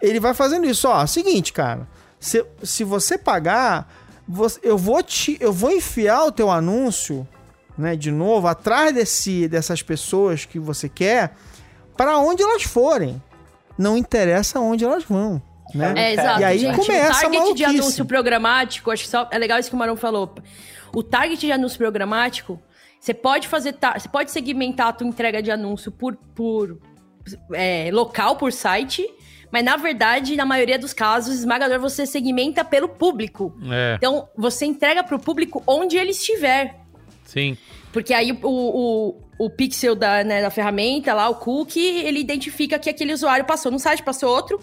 ele 0.00 0.20
vai 0.20 0.34
fazendo 0.34 0.66
isso, 0.66 0.88
ó, 0.88 1.06
seguinte, 1.06 1.52
cara, 1.52 1.88
se, 2.20 2.44
se 2.62 2.84
você 2.84 3.18
pagar, 3.18 3.92
você, 4.28 4.60
eu 4.62 4.78
vou 4.78 5.02
te 5.02 5.36
eu 5.40 5.52
vou 5.52 5.72
enfiar 5.72 6.24
o 6.24 6.32
teu 6.32 6.50
anúncio, 6.50 7.26
né, 7.76 7.96
de 7.96 8.10
novo 8.10 8.46
atrás 8.46 8.94
desse 8.94 9.48
dessas 9.48 9.82
pessoas 9.82 10.44
que 10.44 10.58
você 10.58 10.88
quer, 10.88 11.34
para 11.96 12.18
onde 12.18 12.42
elas 12.42 12.62
forem. 12.62 13.20
Não 13.76 13.96
interessa 13.96 14.60
onde 14.60 14.84
elas 14.84 15.02
vão. 15.02 15.42
Né? 15.74 15.94
É, 15.96 16.12
exato. 16.12 16.40
E 16.40 16.44
aí 16.44 16.58
gente, 16.58 16.76
começa 16.76 17.26
o 17.26 17.30
target 17.32 17.54
de 17.54 17.64
anúncio 17.64 18.04
programático, 18.04 18.90
acho 18.90 19.04
que 19.04 19.08
só 19.08 19.26
é 19.30 19.38
legal 19.38 19.58
isso 19.58 19.70
que 19.70 19.74
o 19.74 19.78
Marão 19.78 19.96
falou. 19.96 20.34
O 20.94 21.02
target 21.02 21.40
de 21.40 21.52
anúncio 21.52 21.78
programático, 21.78 22.60
você 23.00 23.14
pode 23.14 23.48
fazer, 23.48 23.74
você 23.94 24.08
pode 24.08 24.30
segmentar 24.30 24.88
a 24.88 24.92
tua 24.92 25.06
entrega 25.06 25.42
de 25.42 25.50
anúncio 25.50 25.90
por, 25.90 26.16
por 26.34 26.78
é, 27.52 27.90
local, 27.92 28.36
por 28.36 28.52
site, 28.52 29.08
mas 29.50 29.64
na 29.64 29.76
verdade, 29.76 30.36
na 30.36 30.46
maioria 30.46 30.78
dos 30.78 30.92
casos, 30.92 31.34
esmagador 31.34 31.78
você 31.78 32.06
segmenta 32.06 32.64
pelo 32.64 32.88
público. 32.88 33.54
É. 33.70 33.96
Então, 33.96 34.28
você 34.36 34.66
entrega 34.66 35.02
para 35.04 35.16
o 35.16 35.20
público 35.20 35.62
onde 35.66 35.96
ele 35.96 36.10
estiver. 36.10 36.80
Sim. 37.24 37.56
Porque 37.92 38.14
aí 38.14 38.32
o, 38.32 38.38
o, 38.48 39.20
o 39.38 39.50
pixel 39.50 39.94
da, 39.94 40.24
né, 40.24 40.40
da 40.40 40.50
ferramenta 40.50 41.12
lá, 41.12 41.28
o 41.28 41.34
cookie, 41.34 41.80
ele 41.80 42.20
identifica 42.20 42.78
que 42.78 42.88
aquele 42.88 43.12
usuário 43.12 43.44
passou 43.44 43.70
num 43.70 43.78
site, 43.78 44.02
passou 44.02 44.30
outro. 44.30 44.58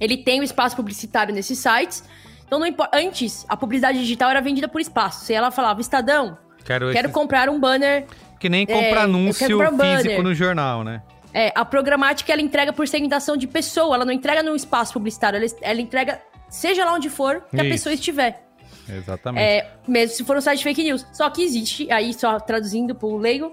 Ele 0.00 0.16
tem 0.16 0.40
o 0.40 0.42
espaço 0.42 0.76
publicitário 0.76 1.34
nesses 1.34 1.58
sites. 1.58 2.02
Então, 2.46 2.58
não 2.58 2.66
importa. 2.66 2.96
Antes, 2.96 3.44
a 3.48 3.56
publicidade 3.56 3.98
digital 3.98 4.30
era 4.30 4.40
vendida 4.40 4.68
por 4.68 4.80
espaço. 4.80 5.24
Se 5.24 5.34
ela 5.34 5.50
falava, 5.50 5.80
Estadão, 5.80 6.38
Quero, 6.64 6.92
quero 6.92 7.08
esse- 7.08 7.14
comprar 7.14 7.48
um 7.48 7.58
banner. 7.60 8.06
Que 8.38 8.48
nem 8.48 8.62
É, 8.62 8.66
comprar 8.66 8.88
quero 8.88 9.00
anúncio 9.02 9.48
comprar 9.50 9.72
um 9.72 9.76
banner. 9.76 10.02
físico 10.02 10.22
no 10.22 10.34
jornal, 10.34 10.84
né? 10.84 11.02
É, 11.34 11.52
a 11.54 11.64
programática 11.64 12.32
ela 12.32 12.40
entrega 12.40 12.72
por 12.72 12.86
segmentação 12.88 13.36
de 13.36 13.46
pessoa, 13.46 13.94
ela 13.94 14.04
não 14.04 14.12
entrega 14.12 14.42
no 14.42 14.54
espaço 14.56 14.92
publicitário, 14.94 15.36
ela, 15.38 15.46
ela 15.60 15.80
entrega 15.80 16.20
seja 16.48 16.84
lá 16.84 16.94
onde 16.94 17.10
for 17.10 17.42
que 17.50 17.60
a 17.60 17.64
Isso. 17.64 17.72
pessoa 17.72 17.92
estiver. 17.94 18.46
Exatamente. 18.88 19.42
É, 19.44 19.70
mesmo 19.86 20.16
se 20.16 20.24
for 20.24 20.36
um 20.36 20.40
site 20.40 20.62
fake 20.62 20.82
news. 20.82 21.04
Só 21.12 21.28
que 21.28 21.42
existe, 21.42 21.90
aí 21.90 22.14
só 22.14 22.38
traduzindo 22.38 22.94
pro 22.94 23.16
leigo, 23.16 23.52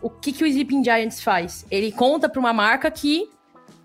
o 0.00 0.10
que, 0.10 0.32
que 0.32 0.42
o 0.44 0.46
Sleeping 0.46 0.82
Giants 0.82 1.22
faz? 1.22 1.64
Ele 1.70 1.92
conta 1.92 2.28
pra 2.28 2.40
uma 2.40 2.52
marca 2.52 2.90
que 2.90 3.30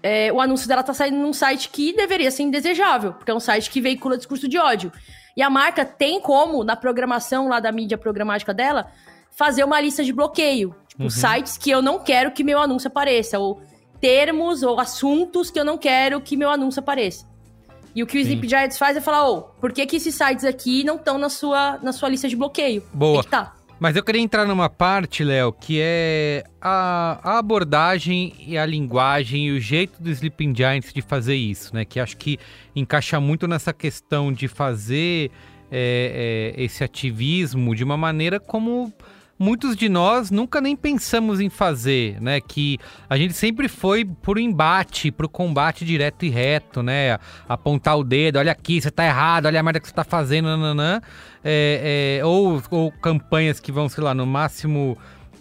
é, 0.08 0.32
o 0.32 0.40
anúncio 0.40 0.70
dela 0.70 0.82
tá 0.84 0.94
saindo 0.94 1.18
num 1.18 1.34
site 1.34 1.68
que 1.68 1.92
deveria 1.92 2.32
ser 2.32 2.44
indesejável, 2.44 3.12
porque 3.12 3.30
é 3.30 3.36
um 3.36 3.42
site 3.42 3.70
que 3.70 3.82
veicula 3.82 4.16
discurso 4.16 4.48
de 4.48 4.58
ódio. 4.58 4.90
E 5.36 5.42
a 5.42 5.50
marca 5.50 5.84
tem 5.84 6.22
como, 6.22 6.64
na 6.64 6.78
programação 6.78 7.50
lá 7.50 7.60
da 7.60 7.74
mídia 7.74 7.98
programática 7.98 8.54
dela, 8.54 8.90
fazer 9.32 9.66
uma 9.66 9.82
lista 9.82 10.06
de 10.06 10.14
bloqueio. 10.14 10.74
Tipo, 10.88 11.10
sites 11.10 11.58
que 11.58 11.70
eu 11.70 11.82
não 11.82 12.00
quero 12.00 12.32
que 12.32 12.42
meu 12.42 12.58
anúncio 12.62 12.88
apareça, 12.88 13.38
ou 13.38 13.62
termos 14.00 14.64
ou 14.64 14.80
assuntos 14.80 15.52
que 15.52 15.60
eu 15.60 15.66
não 15.66 15.78
quero 15.78 16.22
que 16.22 16.38
meu 16.38 16.50
anúncio 16.50 16.80
apareça. 16.80 17.28
E 17.94 18.02
o 18.02 18.08
que 18.08 18.18
o 18.18 18.24
Sim. 18.24 18.30
Sleep 18.30 18.48
Giants 18.48 18.78
faz 18.78 18.96
é 18.96 19.02
falar, 19.02 19.30
ô, 19.30 19.42
por 19.42 19.74
que, 19.74 19.86
que 19.86 19.98
esses 19.98 20.16
sites 20.16 20.46
aqui 20.46 20.86
não 20.86 20.96
estão 20.96 21.18
na 21.18 21.28
sua, 21.28 21.80
na 21.84 21.92
sua 21.92 22.08
lista 22.08 22.30
de 22.30 22.36
bloqueio? 22.38 22.82
Boa. 22.94 23.16
Tem 23.16 23.24
que 23.24 23.30
tá. 23.30 23.57
Mas 23.80 23.96
eu 23.96 24.04
queria 24.04 24.22
entrar 24.22 24.46
numa 24.46 24.70
parte, 24.70 25.24
Léo, 25.24 25.54
que 25.54 25.80
é 25.80 26.44
a, 26.60 27.20
a 27.24 27.38
abordagem 27.38 28.34
e 28.40 28.58
a 28.58 28.66
linguagem 28.66 29.48
e 29.48 29.52
o 29.52 29.60
jeito 29.60 30.02
do 30.02 30.10
Sleeping 30.10 30.56
Giants 30.56 30.92
de 30.92 31.02
fazer 31.02 31.36
isso, 31.36 31.76
né? 31.76 31.86
Que 31.86 32.00
acho 32.00 32.18
que 32.18 32.40
encaixa 32.76 33.20
muito 33.20 33.48
nessa 33.48 33.72
questão 33.72 34.34
de 34.34 34.48
fazer 34.48 35.30
é, 35.72 36.54
é, 36.58 36.64
esse 36.64 36.84
ativismo 36.84 37.76
de 37.76 37.84
uma 37.84 37.98
maneira 37.98 38.40
como 38.40 38.92
muitos 39.40 39.76
de 39.76 39.88
nós 39.88 40.32
nunca 40.32 40.60
nem 40.60 40.76
pensamos 40.76 41.40
em 41.40 41.50
fazer, 41.50 42.20
né? 42.22 42.42
Que 42.42 42.80
a 43.10 43.18
gente 43.18 43.34
sempre 43.34 43.68
foi 43.68 44.04
pro 44.04 44.40
embate, 44.40 45.12
pro 45.12 45.30
combate 45.30 45.86
direto 45.86 46.26
e 46.26 46.30
reto, 46.30 46.82
né? 46.82 47.20
Apontar 47.48 47.98
o 47.98 48.04
dedo, 48.04 48.40
olha 48.40 48.52
aqui, 48.52 48.82
você 48.82 48.90
tá 48.90 49.06
errado, 49.06 49.46
olha 49.46 49.60
a 49.60 49.64
merda 49.64 49.80
que 49.80 49.88
você 49.88 49.94
tá 49.94 50.04
fazendo, 50.04 50.46
nananã. 50.46 51.02
É, 51.44 52.20
é, 52.20 52.26
ou, 52.26 52.62
ou 52.70 52.92
campanhas 52.92 53.60
que 53.60 53.72
vão, 53.72 53.88
sei 53.88 54.04
lá, 54.04 54.14
no 54.14 54.26
máximo 54.26 54.98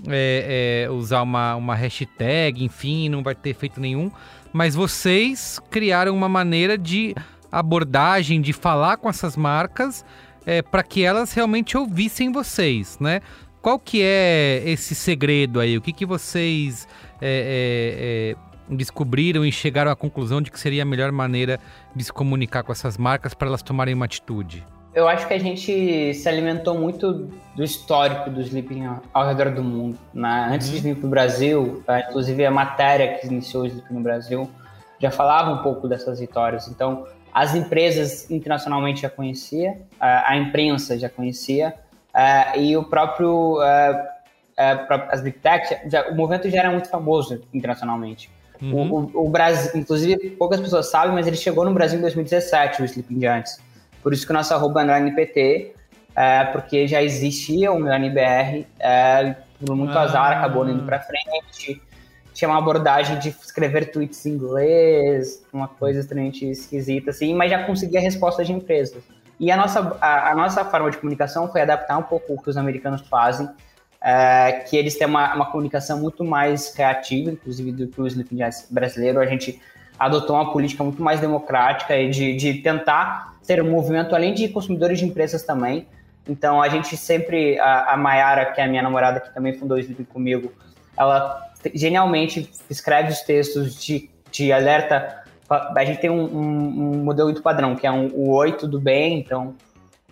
é, 0.09 0.85
é, 0.87 0.91
usar 0.91 1.23
uma, 1.23 1.57
uma 1.57 1.75
hashtag, 1.75 2.65
enfim, 2.65 3.09
não 3.09 3.23
vai 3.23 3.35
ter 3.35 3.51
efeito 3.51 3.81
nenhum. 3.81 4.11
Mas 4.53 4.75
vocês 4.75 5.61
criaram 5.71 6.15
uma 6.15 6.29
maneira 6.29 6.77
de 6.77 7.15
abordagem, 7.51 8.41
de 8.41 8.53
falar 8.53 8.97
com 8.97 9.09
essas 9.09 9.37
marcas 9.37 10.05
é, 10.45 10.63
para 10.63 10.83
que 10.83 11.03
elas 11.03 11.33
realmente 11.33 11.77
ouvissem 11.77 12.31
vocês, 12.31 12.99
né? 13.01 13.21
Qual 13.61 13.79
que 13.79 14.01
é 14.03 14.63
esse 14.65 14.95
segredo 14.95 15.59
aí? 15.59 15.77
O 15.77 15.81
que, 15.81 15.93
que 15.93 16.07
vocês 16.07 16.87
é, 17.21 18.37
descobriram 18.69 19.45
e 19.45 19.51
chegaram 19.51 19.91
à 19.91 19.97
conclusão 19.97 20.41
de 20.41 20.53
que 20.53 20.61
seria 20.61 20.83
a 20.83 20.87
melhor 20.87 21.11
maneira 21.11 21.59
de 21.95 22.05
se 22.05 22.13
comunicar 22.13 22.63
com 22.63 22.71
essas 22.71 22.97
marcas 22.97 23.35
para 23.35 23.49
elas 23.49 23.63
tomarem 23.63 23.93
uma 23.93 24.05
atitude? 24.05 24.65
Eu 24.97 25.07
acho 25.07 25.29
que 25.29 25.35
a 25.35 25.39
gente 25.39 26.15
se 26.15 26.27
alimentou 26.27 26.77
muito 26.79 27.31
do 27.55 27.63
histórico 27.63 28.31
do 28.31 28.41
Sleeping 28.41 28.87
ao- 29.13 29.27
redor 29.29 29.51
do 29.51 29.63
mundo. 29.63 29.99
né? 30.15 30.49
Antes 30.51 30.71
de 30.71 30.81
vir 30.81 30.97
para 30.97 31.07
o 31.07 31.11
Brasil, 31.11 31.83
eh, 31.87 32.07
inclusive 32.09 32.47
a 32.47 32.51
matéria 32.51 33.19
que 33.19 33.27
iniciou 33.27 33.65
o 33.65 33.67
Sleeping 33.67 33.93
no 33.93 34.01
Brasil 34.01 34.51
já 34.99 35.11
falava 35.11 35.51
um 35.53 35.59
pouco 35.63 35.87
dessas 35.87 36.19
vitórias. 36.19 36.67
Então, 36.69 37.07
as 37.33 37.55
empresas 37.55 38.31
internacionalmente 38.31 39.03
já 39.03 39.11
conhecia, 39.11 39.77
a 40.01 40.35
imprensa 40.39 40.99
já 40.99 41.11
conhecia, 41.11 41.75
eh, 42.15 42.59
e 42.61 42.77
o 42.79 42.85
próprio 42.85 43.61
eh, 43.63 44.75
pró- 44.89 45.09
as 45.11 45.21
Big 45.21 45.39
Tech, 45.41 45.77
já- 45.91 46.09
o 46.09 46.15
movimento 46.15 46.49
já 46.49 46.61
era 46.61 46.71
muito 46.71 46.89
famoso 46.89 47.43
internacionalmente. 47.53 48.31
O, 48.73 49.21
o, 49.21 49.27
o 49.27 49.29
Brasil, 49.29 49.73
inclusive, 49.79 50.31
poucas 50.31 50.59
pessoas 50.59 50.91
sabem, 50.91 51.13
mas 51.15 51.27
ele 51.27 51.37
chegou 51.37 51.63
no 51.67 51.75
Brasil 51.75 51.99
em 51.99 52.01
2017, 52.01 52.81
o 52.81 52.85
Sleeping 52.87 53.21
Giants. 53.21 53.61
Por 54.07 54.13
isso 54.13 54.25
que 54.25 54.31
o 54.31 54.35
nosso 54.35 54.55
arroba 54.55 54.83
é 54.83 54.85
underline 54.85 55.17
PT, 55.17 55.75
é, 56.15 56.45
porque 56.45 56.87
já 56.87 57.03
existia 57.03 57.73
o 57.73 57.75
underline 57.75 58.09
BR, 58.09 58.65
é, 58.79 59.35
por 59.59 59.75
muito 59.75 59.99
Ah. 59.99 60.03
azar 60.03 60.39
acabou 60.39 60.69
indo 60.69 60.85
pra 60.85 61.01
frente. 61.01 61.83
Tinha 62.33 62.49
uma 62.49 62.59
abordagem 62.59 63.19
de 63.19 63.31
escrever 63.31 63.91
tweets 63.91 64.25
em 64.25 64.35
inglês, 64.35 65.45
uma 65.53 65.67
coisa 65.67 65.99
extremamente 65.99 66.49
esquisita, 66.49 67.11
assim, 67.11 67.35
mas 67.35 67.51
já 67.51 67.65
conseguia 67.65 67.99
resposta 67.99 68.45
de 68.45 68.53
empresas. 68.53 69.03
E 69.41 69.51
a 69.51 69.57
nossa, 69.57 69.99
a, 70.01 70.31
a 70.31 70.35
nossa 70.37 70.65
forma 70.65 70.89
de 70.89 70.99
comunicação 70.99 71.51
foi 71.51 71.63
adaptar 71.63 71.99
um 71.99 72.05
pouco 72.05 72.35
o 72.35 72.41
que 72.41 72.49
os 72.49 72.57
americanos 72.57 73.01
fazem, 73.09 73.51
é, 74.01 74.53
que 74.69 74.77
eles 74.77 74.97
têm 74.97 75.09
uma, 75.09 75.35
uma 75.35 75.47
comunicação 75.47 75.99
muito 75.99 76.23
mais 76.23 76.73
reativa, 76.77 77.33
inclusive 77.33 77.73
do 77.73 77.89
que 77.89 78.01
o 78.01 78.07
Sleeping 78.07 78.37
Giants 78.37 78.69
brasileiro. 78.71 79.19
A 79.19 79.27
gente 79.27 79.61
adotou 79.99 80.37
uma 80.37 80.53
política 80.53 80.83
muito 80.85 81.03
mais 81.03 81.21
democrática 81.21 81.97
e 81.97 82.11
de, 82.11 82.37
de 82.37 82.55
tentar 82.55 83.35
ter 83.47 83.63
um 83.63 83.71
movimento 83.71 84.15
além 84.15 84.35
de 84.35 84.49
consumidores 84.49 84.99
de 84.99 85.05
empresas 85.05 85.43
também. 85.43 85.87
Então 86.29 86.61
a 86.61 86.69
gente 86.69 86.97
sempre, 86.97 87.59
a, 87.61 87.95
a 87.95 87.97
Mayara, 87.97 88.47
que 88.47 88.61
é 88.61 88.65
a 88.65 88.69
minha 88.69 88.83
namorada, 88.83 89.21
que 89.21 89.33
também 89.33 89.53
fundou 89.55 89.79
o 89.79 90.05
comigo, 90.07 90.53
ela 90.97 91.41
genialmente 91.75 92.51
escreve 92.69 93.11
os 93.13 93.21
textos 93.21 93.81
de, 93.83 94.11
de 94.31 94.53
alerta. 94.53 95.23
A 95.49 95.85
gente 95.85 96.01
tem 96.01 96.11
um, 96.11 96.25
um- 96.25 96.93
um 96.97 97.05
modelo 97.05 97.29
muito 97.29 97.43
padrão, 97.43 97.77
que 97.77 97.87
é 97.87 97.93
um, 97.93 98.09
o 98.09 98.33
Oi, 98.35 98.53
tudo 98.53 98.81
bem? 98.81 99.19
Então, 99.21 99.55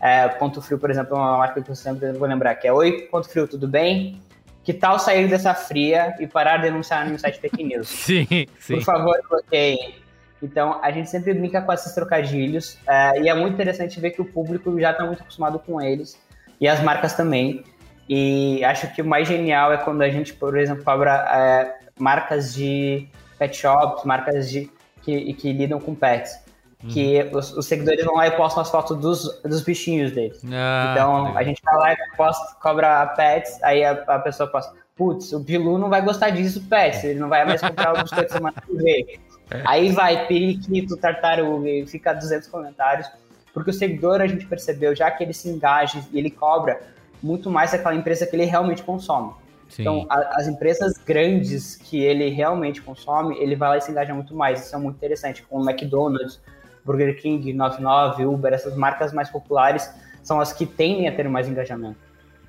é, 0.01 0.29
Ponto 0.29 0.63
Frio, 0.63 0.79
por 0.79 0.91
exemplo, 0.91 1.17
é 1.17 1.19
uma 1.19 1.39
marca 1.39 1.61
que 1.61 1.69
eu 1.71 1.75
sempre 1.75 2.13
vou 2.13 2.29
lembrar, 2.29 2.55
que 2.55 2.69
é 2.69 2.73
Oi, 2.73 3.09
Ponto 3.11 3.29
Frio, 3.29 3.49
tudo 3.49 3.67
bem? 3.67 4.21
Que 4.65 4.73
tal 4.73 4.99
sair 4.99 5.29
dessa 5.29 5.55
fria 5.55 6.15
e 6.19 6.27
parar 6.27 6.57
de 6.57 6.65
denunciar 6.65 7.09
no 7.09 7.19
site 7.19 7.39
fake 7.39 7.63
news? 7.65 7.89
Sim, 7.89 8.27
sim. 8.59 8.75
Por 8.75 8.83
favor, 8.83 9.21
bloqueiem. 9.29 9.97
Então, 10.43 10.81
a 10.83 10.91
gente 10.91 11.09
sempre 11.09 11.33
brinca 11.33 11.63
com 11.63 11.73
esses 11.73 11.95
trocadilhos. 11.95 12.79
é, 12.87 13.21
e 13.21 13.29
é 13.29 13.35
muito 13.35 13.55
interessante 13.55 14.01
ver 14.01 14.11
que 14.11 14.21
o 14.21 14.25
público 14.25 14.79
já 14.81 14.91
está 14.91 15.05
muito 15.07 15.23
acostumado 15.23 15.59
com 15.59 15.81
eles. 15.81 16.19
E 16.61 16.67
as 16.67 16.81
marcas 16.83 17.15
também. 17.15 17.63
E 18.09 18.63
acho 18.65 18.93
que 18.95 19.03
o 19.03 19.05
mais 19.05 19.29
genial 19.29 19.73
é 19.73 19.77
quando 19.79 20.03
a 20.03 20.09
gente, 20.11 20.35
por 20.35 20.57
exemplo, 20.59 20.85
cobra 20.85 21.13
é, 21.13 21.75
marcas 21.99 22.55
de 22.55 23.09
pet 23.39 23.57
shops, 23.57 24.05
marcas 24.05 24.51
de, 24.51 24.71
que, 25.03 25.33
que 25.35 25.53
lidam 25.53 25.81
com 25.81 25.95
pets. 25.95 26.44
Que 26.89 27.31
os, 27.33 27.53
os 27.57 27.67
seguidores 27.67 28.05
vão 28.05 28.15
lá 28.17 28.27
e 28.27 28.31
postam 28.33 28.63
as 28.63 28.71
fotos 28.71 28.99
dos, 28.99 29.41
dos 29.43 29.63
bichinhos 29.63 30.13
deles. 30.13 30.41
Ah, 30.53 30.91
Então, 30.93 31.37
a 31.37 31.43
gente 31.43 31.61
vai 31.65 31.75
lá 31.77 31.93
e 31.93 31.97
posta, 32.17 32.55
cobra 32.61 33.07
pets, 33.17 33.59
aí 33.63 33.85
a, 33.85 33.93
a 33.93 34.19
pessoa 34.19 34.49
posta, 34.49 34.75
putz, 34.97 35.33
o 35.33 35.41
Bilu 35.41 35.79
não 35.79 35.89
vai 35.89 36.03
gostar 36.03 36.31
disso, 36.31 36.63
pets, 36.69 37.03
ele 37.05 37.19
não 37.19 37.29
vai 37.29 37.45
mais 37.45 37.61
comprar 37.61 37.99
o 37.99 38.03
biscoito 38.03 38.31
semana 38.33 38.55
que 38.65 38.77
vem. 38.77 39.19
Aí 39.67 39.93
vai 39.93 40.27
periquito, 40.27 40.97
tartaruga, 40.97 41.69
e 41.69 41.87
fica 41.87 42.13
200 42.13 42.49
comentários, 42.49 43.09
porque 43.53 43.71
o 43.71 43.73
seguidor 43.73 44.21
a 44.21 44.27
gente 44.27 44.45
percebeu, 44.47 44.95
já 44.95 45.11
que 45.11 45.23
ele 45.23 45.33
se 45.33 45.49
engaja 45.49 46.03
e 46.13 46.19
ele 46.19 46.31
cobra 46.31 46.81
muito 47.23 47.49
mais 47.51 47.73
daquela 47.73 47.95
empresa 47.95 48.27
que 48.27 48.35
ele 48.37 48.45
realmente 48.45 48.83
consome. 48.83 49.33
Sim. 49.69 49.83
Então, 49.83 50.07
a- 50.11 50.33
as 50.37 50.47
empresas 50.47 50.99
grandes 50.99 51.77
que 51.77 52.03
ele 52.03 52.29
realmente 52.29 52.83
consome, 52.83 53.37
ele 53.39 53.57
vai 53.57 53.71
lá 53.71 53.77
e 53.79 53.81
se 53.81 53.91
engaja 53.91 54.13
muito 54.13 54.35
mais. 54.35 54.67
Isso 54.67 54.75
é 54.77 54.79
muito 54.79 54.97
interessante, 54.97 55.43
como 55.49 55.65
o 55.65 55.71
McDonald's, 55.71 56.41
Burger 56.85 57.21
King, 57.21 57.53
99, 57.53 58.27
Uber, 58.27 58.53
essas 58.53 58.77
marcas 58.77 59.13
mais 59.13 59.31
populares 59.31 59.91
são 60.23 60.41
as 60.41 60.53
que 60.53 60.67
tendem 60.67 61.09
a 61.09 61.15
ter 61.15 61.29
mais 61.29 61.49
engajamento. 61.49 61.99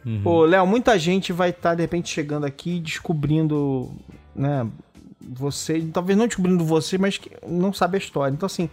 Uhum. 0.05 0.21
Ô, 0.23 0.45
Léo, 0.45 0.67
muita 0.67 0.97
gente 0.99 1.33
vai 1.33 1.49
estar, 1.49 1.69
tá, 1.69 1.75
de 1.75 1.81
repente, 1.81 2.09
chegando 2.09 2.45
aqui 2.45 2.79
descobrindo, 2.79 3.91
né, 4.35 4.67
você, 5.19 5.81
talvez 5.91 6.17
não 6.17 6.27
descobrindo 6.27 6.63
você, 6.63 6.97
mas 6.97 7.19
não 7.47 7.73
sabe 7.73 7.97
a 7.97 7.99
história. 7.99 8.33
Então, 8.33 8.45
assim, 8.45 8.69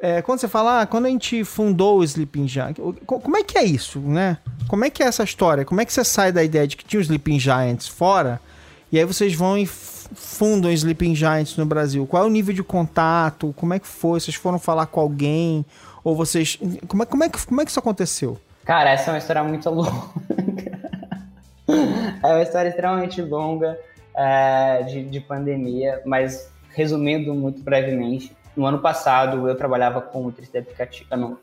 é, 0.00 0.20
quando 0.20 0.40
você 0.40 0.48
fala, 0.48 0.82
ah, 0.82 0.86
quando 0.86 1.06
a 1.06 1.08
gente 1.08 1.44
fundou 1.44 1.98
o 1.98 2.04
Sleeping 2.04 2.48
Giant, 2.48 2.76
como 3.06 3.36
é 3.36 3.44
que 3.44 3.56
é 3.56 3.64
isso, 3.64 4.00
né? 4.00 4.38
Como 4.66 4.84
é 4.84 4.90
que 4.90 5.02
é 5.02 5.06
essa 5.06 5.22
história? 5.22 5.64
Como 5.64 5.80
é 5.80 5.84
que 5.84 5.92
você 5.92 6.04
sai 6.04 6.32
da 6.32 6.42
ideia 6.42 6.66
de 6.66 6.76
que 6.76 6.84
tinha 6.84 7.00
os 7.00 7.06
Sleeping 7.06 7.38
Giants 7.38 7.86
fora 7.86 8.40
e 8.90 8.98
aí 8.98 9.04
vocês 9.04 9.34
vão 9.34 9.56
e 9.56 9.66
fundam 10.14 10.70
Sleeping 10.70 11.14
Giants 11.14 11.56
no 11.56 11.64
Brasil? 11.66 12.06
Qual 12.06 12.22
é 12.22 12.26
o 12.26 12.30
nível 12.30 12.54
de 12.54 12.62
contato? 12.62 13.54
Como 13.56 13.74
é 13.74 13.78
que 13.78 13.86
foi? 13.86 14.20
Vocês 14.20 14.36
foram 14.36 14.58
falar 14.58 14.86
com 14.86 15.00
alguém? 15.00 15.64
Ou 16.02 16.14
vocês... 16.14 16.58
Como 16.86 17.02
é, 17.02 17.06
como 17.06 17.24
é, 17.24 17.28
que, 17.28 17.46
como 17.46 17.60
é 17.60 17.64
que 17.64 17.70
isso 17.70 17.78
aconteceu? 17.78 18.38
Cara, 18.64 18.90
essa 18.90 19.10
é 19.10 19.14
uma 19.14 19.18
história 19.18 19.44
muito 19.44 19.68
longa. 19.70 19.92
é 22.22 22.26
uma 22.26 22.42
história 22.42 22.68
extremamente 22.68 23.20
longa 23.22 23.78
é, 24.16 24.82
de, 24.82 25.04
de 25.04 25.20
pandemia, 25.20 26.00
mas 26.04 26.48
resumindo 26.70 27.34
muito 27.34 27.62
brevemente, 27.62 28.34
no 28.56 28.66
ano 28.66 28.78
passado 28.78 29.48
eu 29.48 29.54
trabalhava 29.56 30.00
com 30.00 30.22
motorista 30.22 30.60
de 30.60 30.64
aplicativo. 30.64 31.06
Ano, 31.10 31.38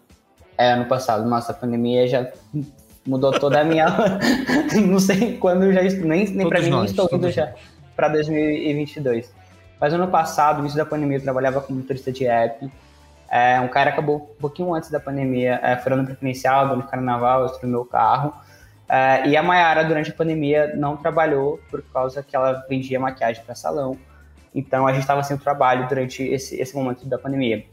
é, 0.58 0.72
ano 0.72 0.86
passado, 0.86 1.28
nossa, 1.28 1.52
a 1.52 1.56
pandemia 1.56 2.08
já 2.08 2.32
mudou 3.06 3.32
toda 3.32 3.62
a 3.62 3.64
minha. 3.64 3.88
não 4.88 5.00
sei 5.00 5.38
quando 5.38 5.64
eu 5.66 5.74
já 5.74 5.84
estou, 5.84 6.06
nem, 6.06 6.28
nem 6.30 6.48
para 6.48 6.62
mim, 6.62 6.70
nós, 6.70 6.92
nem 6.92 7.04
estou 7.04 7.10
indo 7.18 7.32
já 7.32 7.54
para 7.96 8.08
2022. 8.10 9.34
Mas 9.80 9.94
ano 9.94 10.08
passado, 10.08 10.58
no 10.58 10.62
início 10.62 10.78
da 10.78 10.86
pandemia, 10.86 11.18
eu 11.18 11.24
trabalhava 11.24 11.60
como 11.62 11.80
motorista 11.80 12.12
de 12.12 12.28
app. 12.28 12.72
É, 13.30 13.60
um 13.62 13.68
cara 13.68 13.90
acabou 13.90 14.34
um 14.38 14.42
pouquinho 14.42 14.74
antes 14.74 14.92
da 14.92 15.00
pandemia, 15.00 15.60
é, 15.64 15.76
furando 15.78 16.06
preferencial, 16.06 16.76
no 16.76 16.84
carnaval, 16.84 17.48
destruiu 17.48 17.72
meu 17.72 17.86
carro. 17.86 18.34
É, 18.88 19.28
e 19.28 19.38
a 19.38 19.42
Mayara, 19.42 19.84
durante 19.86 20.12
a 20.12 20.14
pandemia, 20.14 20.76
não 20.76 20.98
trabalhou 20.98 21.60
por 21.70 21.82
causa 21.82 22.22
que 22.22 22.36
ela 22.36 22.66
vendia 22.70 23.00
maquiagem 23.00 23.44
para 23.44 23.56
salão. 23.56 23.98
Então, 24.54 24.86
a 24.86 24.92
gente 24.92 25.02
estava 25.02 25.24
sem 25.24 25.38
trabalho 25.38 25.88
durante 25.88 26.22
esse, 26.22 26.60
esse 26.60 26.76
momento 26.76 27.06
da 27.06 27.18
pandemia. 27.18 27.66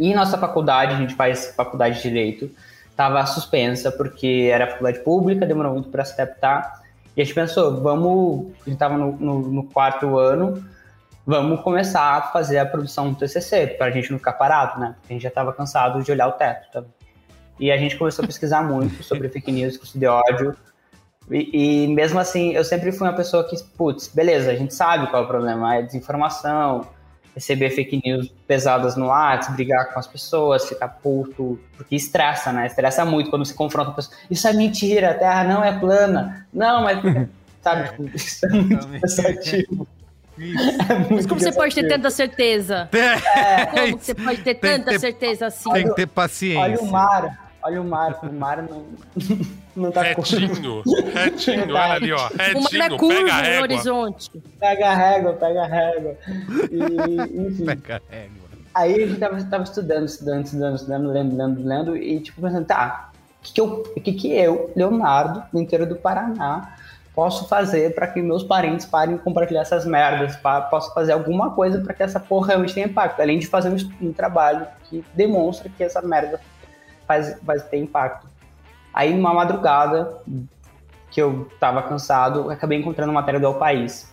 E 0.00 0.14
nossa 0.14 0.38
faculdade, 0.38 0.94
a 0.94 0.96
gente 0.96 1.14
faz 1.14 1.54
faculdade 1.54 1.96
de 1.96 2.02
Direito, 2.02 2.50
estava 2.88 3.24
suspensa 3.26 3.92
porque 3.92 4.48
era 4.50 4.66
faculdade 4.66 5.00
pública, 5.00 5.44
demorou 5.44 5.74
muito 5.74 5.90
para 5.90 6.04
se 6.06 6.14
adaptar. 6.14 6.79
E 7.20 7.22
a 7.22 7.24
gente 7.26 7.34
pensou, 7.34 7.82
vamos. 7.82 8.46
A 8.62 8.64
gente 8.64 8.72
estava 8.72 8.96
no, 8.96 9.12
no, 9.12 9.40
no 9.40 9.64
quarto 9.64 10.18
ano, 10.18 10.66
vamos 11.26 11.60
começar 11.60 12.16
a 12.16 12.22
fazer 12.22 12.56
a 12.56 12.64
produção 12.64 13.12
do 13.12 13.18
TCC, 13.18 13.66
para 13.66 13.88
a 13.88 13.90
gente 13.90 14.10
não 14.10 14.16
ficar 14.16 14.32
parado, 14.32 14.80
né? 14.80 14.94
Porque 14.98 15.12
a 15.12 15.16
gente 15.16 15.22
já 15.22 15.28
estava 15.28 15.52
cansado 15.52 16.02
de 16.02 16.10
olhar 16.10 16.28
o 16.28 16.32
teto. 16.32 16.72
Tá? 16.72 16.82
E 17.58 17.70
a 17.70 17.76
gente 17.76 17.98
começou 17.98 18.22
a 18.22 18.26
pesquisar 18.26 18.62
muito 18.62 19.02
sobre 19.04 19.28
fake 19.28 19.52
news, 19.52 19.76
curso 19.76 19.98
de 19.98 20.06
ódio. 20.06 20.56
E, 21.30 21.84
e, 21.84 21.88
mesmo 21.88 22.18
assim, 22.18 22.52
eu 22.52 22.64
sempre 22.64 22.90
fui 22.90 23.06
uma 23.06 23.14
pessoa 23.14 23.46
que, 23.46 23.54
putz, 23.76 24.08
beleza, 24.08 24.50
a 24.50 24.54
gente 24.54 24.72
sabe 24.72 25.06
qual 25.08 25.20
é 25.20 25.24
o 25.26 25.28
problema, 25.28 25.76
é 25.76 25.82
desinformação, 25.82 26.86
receber 27.34 27.70
fake 27.70 28.02
news 28.04 28.32
pesadas 28.46 28.96
no 28.96 29.06
WhatsApp, 29.06 29.54
brigar 29.54 29.92
com 29.92 29.98
as 29.98 30.06
pessoas, 30.06 30.68
ficar 30.68 30.88
puto, 30.88 31.58
porque 31.76 31.96
estressa, 31.96 32.52
né? 32.52 32.66
Estressa 32.66 33.04
muito 33.04 33.30
quando 33.30 33.44
se 33.44 33.54
confronta 33.54 33.90
com 33.90 33.96
pessoas. 33.96 34.18
Isso 34.30 34.46
é 34.48 34.52
mentira, 34.52 35.10
a 35.10 35.14
Terra 35.14 35.44
não 35.44 35.64
é 35.64 35.78
plana. 35.78 36.46
Não, 36.52 36.82
mas. 36.82 36.98
Sabe, 37.62 37.90
tipo, 37.90 38.16
isso 38.16 38.46
é 38.46 38.48
muito 38.48 38.88
cansativo. 39.00 39.86
É 40.40 41.14
Mas 41.14 41.26
como 41.26 41.38
você 41.38 41.52
pode 41.52 41.74
ter 41.74 41.86
tanta 41.86 42.10
certeza? 42.10 42.88
É, 42.94 43.66
como 43.66 43.98
você 43.98 44.14
pode 44.14 44.40
ter 44.40 44.54
tem 44.54 44.78
tanta 44.78 44.92
ter, 44.92 44.98
certeza 44.98 45.46
assim? 45.48 45.70
Tem 45.70 45.86
que 45.86 45.94
ter 45.94 46.06
paciência. 46.06 46.62
Olha 46.62 46.80
o 46.80 46.90
mar, 46.90 47.49
olha 47.62 47.80
o 47.80 47.84
mar, 47.84 48.18
o 48.22 48.32
mar 48.32 48.62
não, 48.62 48.84
não 49.76 49.90
tá 49.90 50.02
Retinho, 50.02 50.82
retinho, 51.14 51.64
olha 51.64 51.92
ali, 51.92 52.12
ó. 52.12 52.28
Retinho, 52.28 52.58
o 52.58 52.78
mar 52.78 52.92
é 52.92 52.96
curvo 52.96 53.14
pega 53.14 53.32
a 53.32 53.40
régua. 53.40 53.56
no 53.56 53.62
horizonte. 53.62 54.30
Pega 54.58 54.88
a 54.88 54.94
régua, 54.94 55.32
pega 55.34 55.62
a 55.62 55.66
régua. 55.66 56.16
E, 56.70 57.46
enfim. 57.46 57.64
Pega 57.66 58.02
a 58.08 58.14
régua. 58.14 58.40
Aí 58.74 59.02
a 59.02 59.06
gente 59.06 59.18
tava, 59.18 59.42
tava 59.44 59.64
estudando, 59.64 60.06
estudando, 60.06 60.44
estudando, 60.44 60.76
estudando, 60.76 61.10
lendo, 61.10 61.36
lendo, 61.36 61.68
lendo, 61.68 61.96
e 61.96 62.20
tipo 62.20 62.40
pensando, 62.40 62.66
tá, 62.66 63.10
o 63.40 63.42
que, 63.42 63.52
que, 63.52 63.60
eu, 63.60 63.82
que, 64.04 64.12
que 64.12 64.32
eu, 64.32 64.70
Leonardo, 64.76 65.42
no 65.52 65.60
interior 65.60 65.88
do 65.88 65.96
Paraná, 65.96 66.76
posso 67.14 67.48
fazer 67.48 67.94
para 67.94 68.06
que 68.06 68.22
meus 68.22 68.44
parentes 68.44 68.86
parem 68.86 69.16
de 69.16 69.22
compartilhar 69.22 69.62
essas 69.62 69.84
merdas? 69.84 70.36
Pra, 70.36 70.60
posso 70.60 70.94
fazer 70.94 71.12
alguma 71.12 71.50
coisa 71.50 71.80
para 71.80 71.92
que 71.92 72.02
essa 72.02 72.20
porra 72.20 72.48
realmente 72.48 72.74
tenha 72.74 72.86
impacto, 72.86 73.20
além 73.20 73.38
de 73.38 73.46
fazer 73.46 73.70
um, 73.70 74.08
um 74.08 74.12
trabalho 74.12 74.66
que 74.84 75.04
demonstra 75.14 75.68
que 75.76 75.82
essa 75.82 76.00
merda 76.00 76.40
faz, 77.10 77.36
faz 77.44 77.64
ter 77.64 77.78
impacto. 77.78 78.28
Aí, 78.94 79.12
numa 79.12 79.34
madrugada, 79.34 80.22
que 81.10 81.20
eu 81.20 81.48
estava 81.52 81.82
cansado, 81.82 82.48
acabei 82.50 82.78
encontrando 82.78 83.10
uma 83.10 83.20
matéria 83.20 83.40
do 83.40 83.46
El 83.46 83.54
País, 83.54 84.12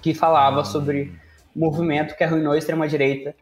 que 0.00 0.14
falava 0.14 0.64
sobre 0.64 1.12
o 1.54 1.58
movimento 1.58 2.16
que 2.16 2.22
arruinou 2.22 2.52
a 2.52 2.58
extrema-direita 2.58 3.34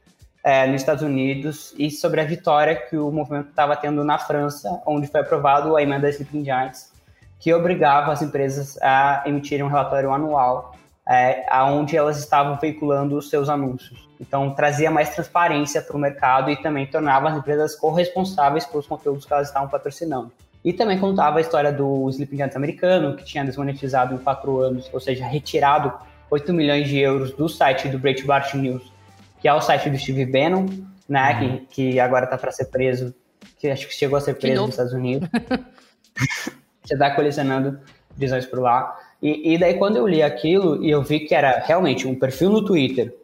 é, 0.43 0.67
nos 0.67 0.81
Estados 0.81 1.03
Unidos 1.03 1.75
e 1.79 1.91
sobre 1.91 2.23
a 2.23 2.25
vitória 2.25 2.75
que 2.75 2.97
o 2.97 3.11
movimento 3.13 3.51
estava 3.51 3.77
tendo 3.77 4.03
na 4.03 4.19
França, 4.19 4.83
onde 4.87 5.07
foi 5.07 5.21
aprovado 5.21 5.77
a 5.77 5.83
emenda 5.83 6.09
Sleeping 6.09 6.45
Giants, 6.45 6.91
que 7.39 7.53
obrigava 7.53 8.13
as 8.13 8.23
empresas 8.23 8.79
a 8.81 9.23
emitirem 9.27 9.65
um 9.65 9.69
relatório 9.69 10.11
anual 10.11 10.75
é, 11.09 11.47
onde 11.65 11.97
elas 11.97 12.19
estavam 12.19 12.59
veiculando 12.59 13.17
os 13.17 13.29
seus 13.29 13.49
anúncios. 13.49 14.09
Então, 14.21 14.55
trazia 14.55 14.91
mais 14.91 15.11
transparência 15.11 15.81
para 15.81 15.97
o 15.97 15.99
mercado 15.99 16.51
e 16.51 16.57
também 16.57 16.87
tornava 16.87 17.31
as 17.31 17.37
empresas 17.37 17.75
corresponsáveis 17.75 18.67
pelos 18.67 18.87
conteúdos 18.87 19.25
que 19.25 19.33
elas 19.33 19.49
estavam 19.49 19.69
patrocinando. 19.69 20.31
E 20.63 20.73
também 20.75 20.99
contava 20.99 21.39
a 21.39 21.41
história 21.41 21.73
do 21.73 22.09
Sleeping 22.11 22.37
Giants 22.37 22.57
americano, 22.57 23.17
que 23.17 23.25
tinha 23.25 23.45
desmonetizado 23.45 24.15
em 24.15 24.19
quatro 24.19 24.61
anos, 24.61 24.91
ou 24.93 25.01
seja, 25.01 25.27
retirado 25.27 25.93
8 26.31 26.53
milhões 26.53 26.87
de 26.87 26.99
euros 26.99 27.33
do 27.33 27.49
site 27.49 27.89
do 27.89 27.99
Breitbart 27.99 28.55
News, 28.55 28.93
que 29.41 29.49
é 29.49 29.55
o 29.55 29.61
site 29.61 29.89
do 29.89 29.99
Steve 29.99 30.27
Bannon, 30.27 30.67
né, 31.09 31.33
uhum. 31.33 31.59
que, 31.71 31.93
que 31.93 32.01
agora 32.01 32.25
está 32.25 32.37
para 32.37 32.53
ser 32.53 32.67
preso, 32.67 33.15
que 33.59 33.69
acho 33.69 33.89
que 33.89 33.95
chegou 33.95 34.19
a 34.19 34.21
ser 34.21 34.35
preso 34.35 34.61
nos 34.61 34.71
Estados 34.71 34.93
Unidos. 34.93 35.29
Você 36.85 36.95
está 36.95 37.11
colecionando 37.15 37.81
prisões 38.17 38.45
por 38.45 38.61
lá. 38.61 38.97
E, 39.23 39.55
e, 39.55 39.59
daí, 39.59 39.75
quando 39.75 39.97
eu 39.97 40.07
li 40.07 40.23
aquilo 40.23 40.83
e 40.83 40.91
eu 40.91 41.03
vi 41.03 41.21
que 41.21 41.35
era 41.35 41.59
realmente 41.59 42.09
um 42.09 42.15
perfil 42.15 42.51
no 42.51 42.65
Twitter 42.65 43.15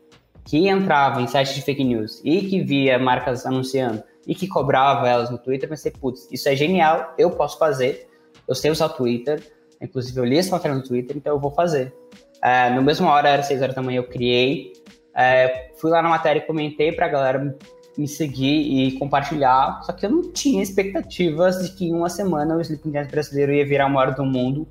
que 0.45 0.69
entrava 0.69 1.21
em 1.21 1.27
sites 1.27 1.55
de 1.55 1.63
fake 1.63 1.83
news 1.83 2.21
e 2.25 2.43
que 2.43 2.63
via 2.63 2.99
marcas 2.99 3.45
anunciando 3.47 4.03
e 4.27 4.35
que 4.35 4.47
cobrava 4.47 5.09
elas 5.09 5.31
no 5.31 5.39
Twitter, 5.39 5.69
pensei, 5.69 5.91
putz, 5.91 6.29
isso 6.31 6.49
é 6.49 6.55
genial, 6.55 7.15
eu 7.17 7.31
posso 7.31 7.59
fazer, 7.59 8.09
eu 8.47 8.55
sei 8.55 8.71
usar 8.71 8.87
o 8.87 8.91
Twitter, 8.91 9.43
inclusive 9.81 10.19
eu 10.19 10.25
li 10.25 10.37
essa 10.37 10.51
matéria 10.51 10.77
no 10.77 10.83
Twitter, 10.83 11.17
então 11.17 11.33
eu 11.33 11.41
vou 11.41 11.51
fazer. 11.51 11.95
É, 12.43 12.71
no 12.71 12.83
mesmo 12.83 13.09
hora, 13.09 13.29
era 13.29 13.43
6 13.43 13.63
horas 13.63 13.75
da 13.75 13.83
manhã, 13.83 13.99
eu 13.99 14.09
criei, 14.09 14.73
é, 15.15 15.71
fui 15.81 15.91
lá 15.91 16.03
na 16.03 16.09
matéria 16.09 16.41
e 16.41 16.47
comentei 16.47 16.93
pra 16.93 17.09
galera 17.09 17.57
me 17.97 18.07
seguir 18.07 18.87
e 18.87 18.99
compartilhar, 18.99 19.81
só 19.83 19.93
que 19.93 20.05
eu 20.05 20.11
não 20.11 20.31
tinha 20.33 20.63
expectativas 20.63 21.63
de 21.63 21.75
que 21.75 21.87
em 21.87 21.95
uma 21.95 22.11
semana 22.11 22.57
o 22.57 22.61
Sleeping 22.61 22.91
Giants 22.91 23.11
brasileiro 23.11 23.53
ia 23.53 23.65
virar 23.65 23.87
o 23.87 23.91
maior 23.91 24.15
do 24.15 24.25
mundo 24.25 24.69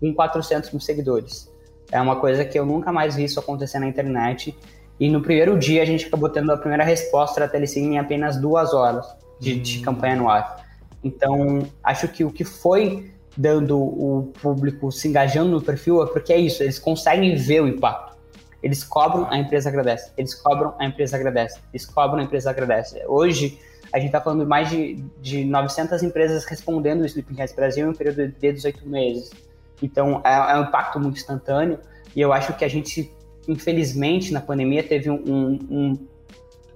com 0.00 0.12
400 0.14 0.70
mil 0.70 0.80
seguidores. 0.80 1.52
É 1.90 2.00
uma 2.00 2.16
coisa 2.16 2.44
que 2.44 2.58
eu 2.58 2.66
nunca 2.66 2.92
mais 2.92 3.16
vi 3.16 3.24
isso 3.24 3.38
acontecer 3.38 3.78
na 3.78 3.86
internet. 3.86 4.56
E 4.98 5.08
no 5.08 5.20
primeiro 5.20 5.58
dia 5.58 5.82
a 5.82 5.84
gente 5.84 6.06
acabou 6.06 6.28
tendo 6.28 6.50
a 6.52 6.56
primeira 6.56 6.84
resposta 6.84 7.40
da 7.40 7.48
Telecine 7.48 7.94
em 7.94 7.98
apenas 7.98 8.36
duas 8.40 8.72
horas 8.72 9.06
de, 9.38 9.58
de 9.60 9.78
hum. 9.78 9.82
campanha 9.82 10.16
no 10.16 10.28
ar. 10.28 10.64
Então, 11.04 11.66
acho 11.84 12.08
que 12.08 12.24
o 12.24 12.30
que 12.30 12.44
foi 12.44 13.10
dando 13.36 13.78
o 13.78 14.32
público 14.40 14.90
se 14.90 15.08
engajando 15.08 15.50
no 15.50 15.60
perfil 15.60 16.02
é 16.02 16.06
porque 16.06 16.32
é 16.32 16.38
isso, 16.38 16.62
eles 16.62 16.78
conseguem 16.78 17.36
ver 17.36 17.60
o 17.60 17.68
impacto. 17.68 18.16
Eles 18.62 18.82
cobram, 18.82 19.28
a 19.30 19.38
empresa 19.38 19.68
agradece. 19.68 20.10
Eles 20.16 20.34
cobram, 20.34 20.74
a 20.78 20.86
empresa 20.86 21.16
agradece. 21.16 21.60
Eles 21.72 21.86
cobram, 21.86 22.20
a 22.20 22.24
empresa 22.24 22.50
agradece. 22.50 23.00
Hoje, 23.06 23.60
a 23.92 23.98
gente 23.98 24.08
está 24.08 24.20
falando 24.20 24.40
de 24.40 24.46
mais 24.46 24.68
de, 24.68 25.04
de 25.20 25.44
900 25.44 26.02
empresas 26.02 26.44
respondendo 26.44 27.02
o 27.02 27.06
Sleeping 27.06 27.34
Cats 27.34 27.54
Brasil 27.54 27.86
em 27.86 27.90
um 27.90 27.94
período 27.94 28.26
de 28.28 28.52
18 28.52 28.88
meses. 28.88 29.30
Então, 29.82 30.22
é, 30.24 30.52
é 30.52 30.58
um 30.58 30.64
impacto 30.64 30.98
muito 30.98 31.16
instantâneo. 31.16 31.78
E 32.14 32.20
eu 32.20 32.32
acho 32.32 32.54
que 32.54 32.64
a 32.64 32.68
gente 32.68 33.14
infelizmente, 33.48 34.32
na 34.32 34.40
pandemia 34.40 34.82
teve 34.82 35.10
um, 35.10 35.22
um, 35.70 36.08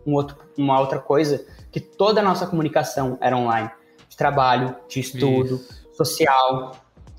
um 0.06 0.14
outro, 0.14 0.36
uma 0.56 0.78
outra 0.78 0.98
coisa, 0.98 1.44
que 1.70 1.80
toda 1.80 2.20
a 2.20 2.24
nossa 2.24 2.46
comunicação 2.46 3.18
era 3.20 3.36
online. 3.36 3.70
De 4.08 4.16
trabalho, 4.16 4.76
de 4.88 5.00
estudo, 5.00 5.56
Isso. 5.56 5.94
social. 5.94 6.72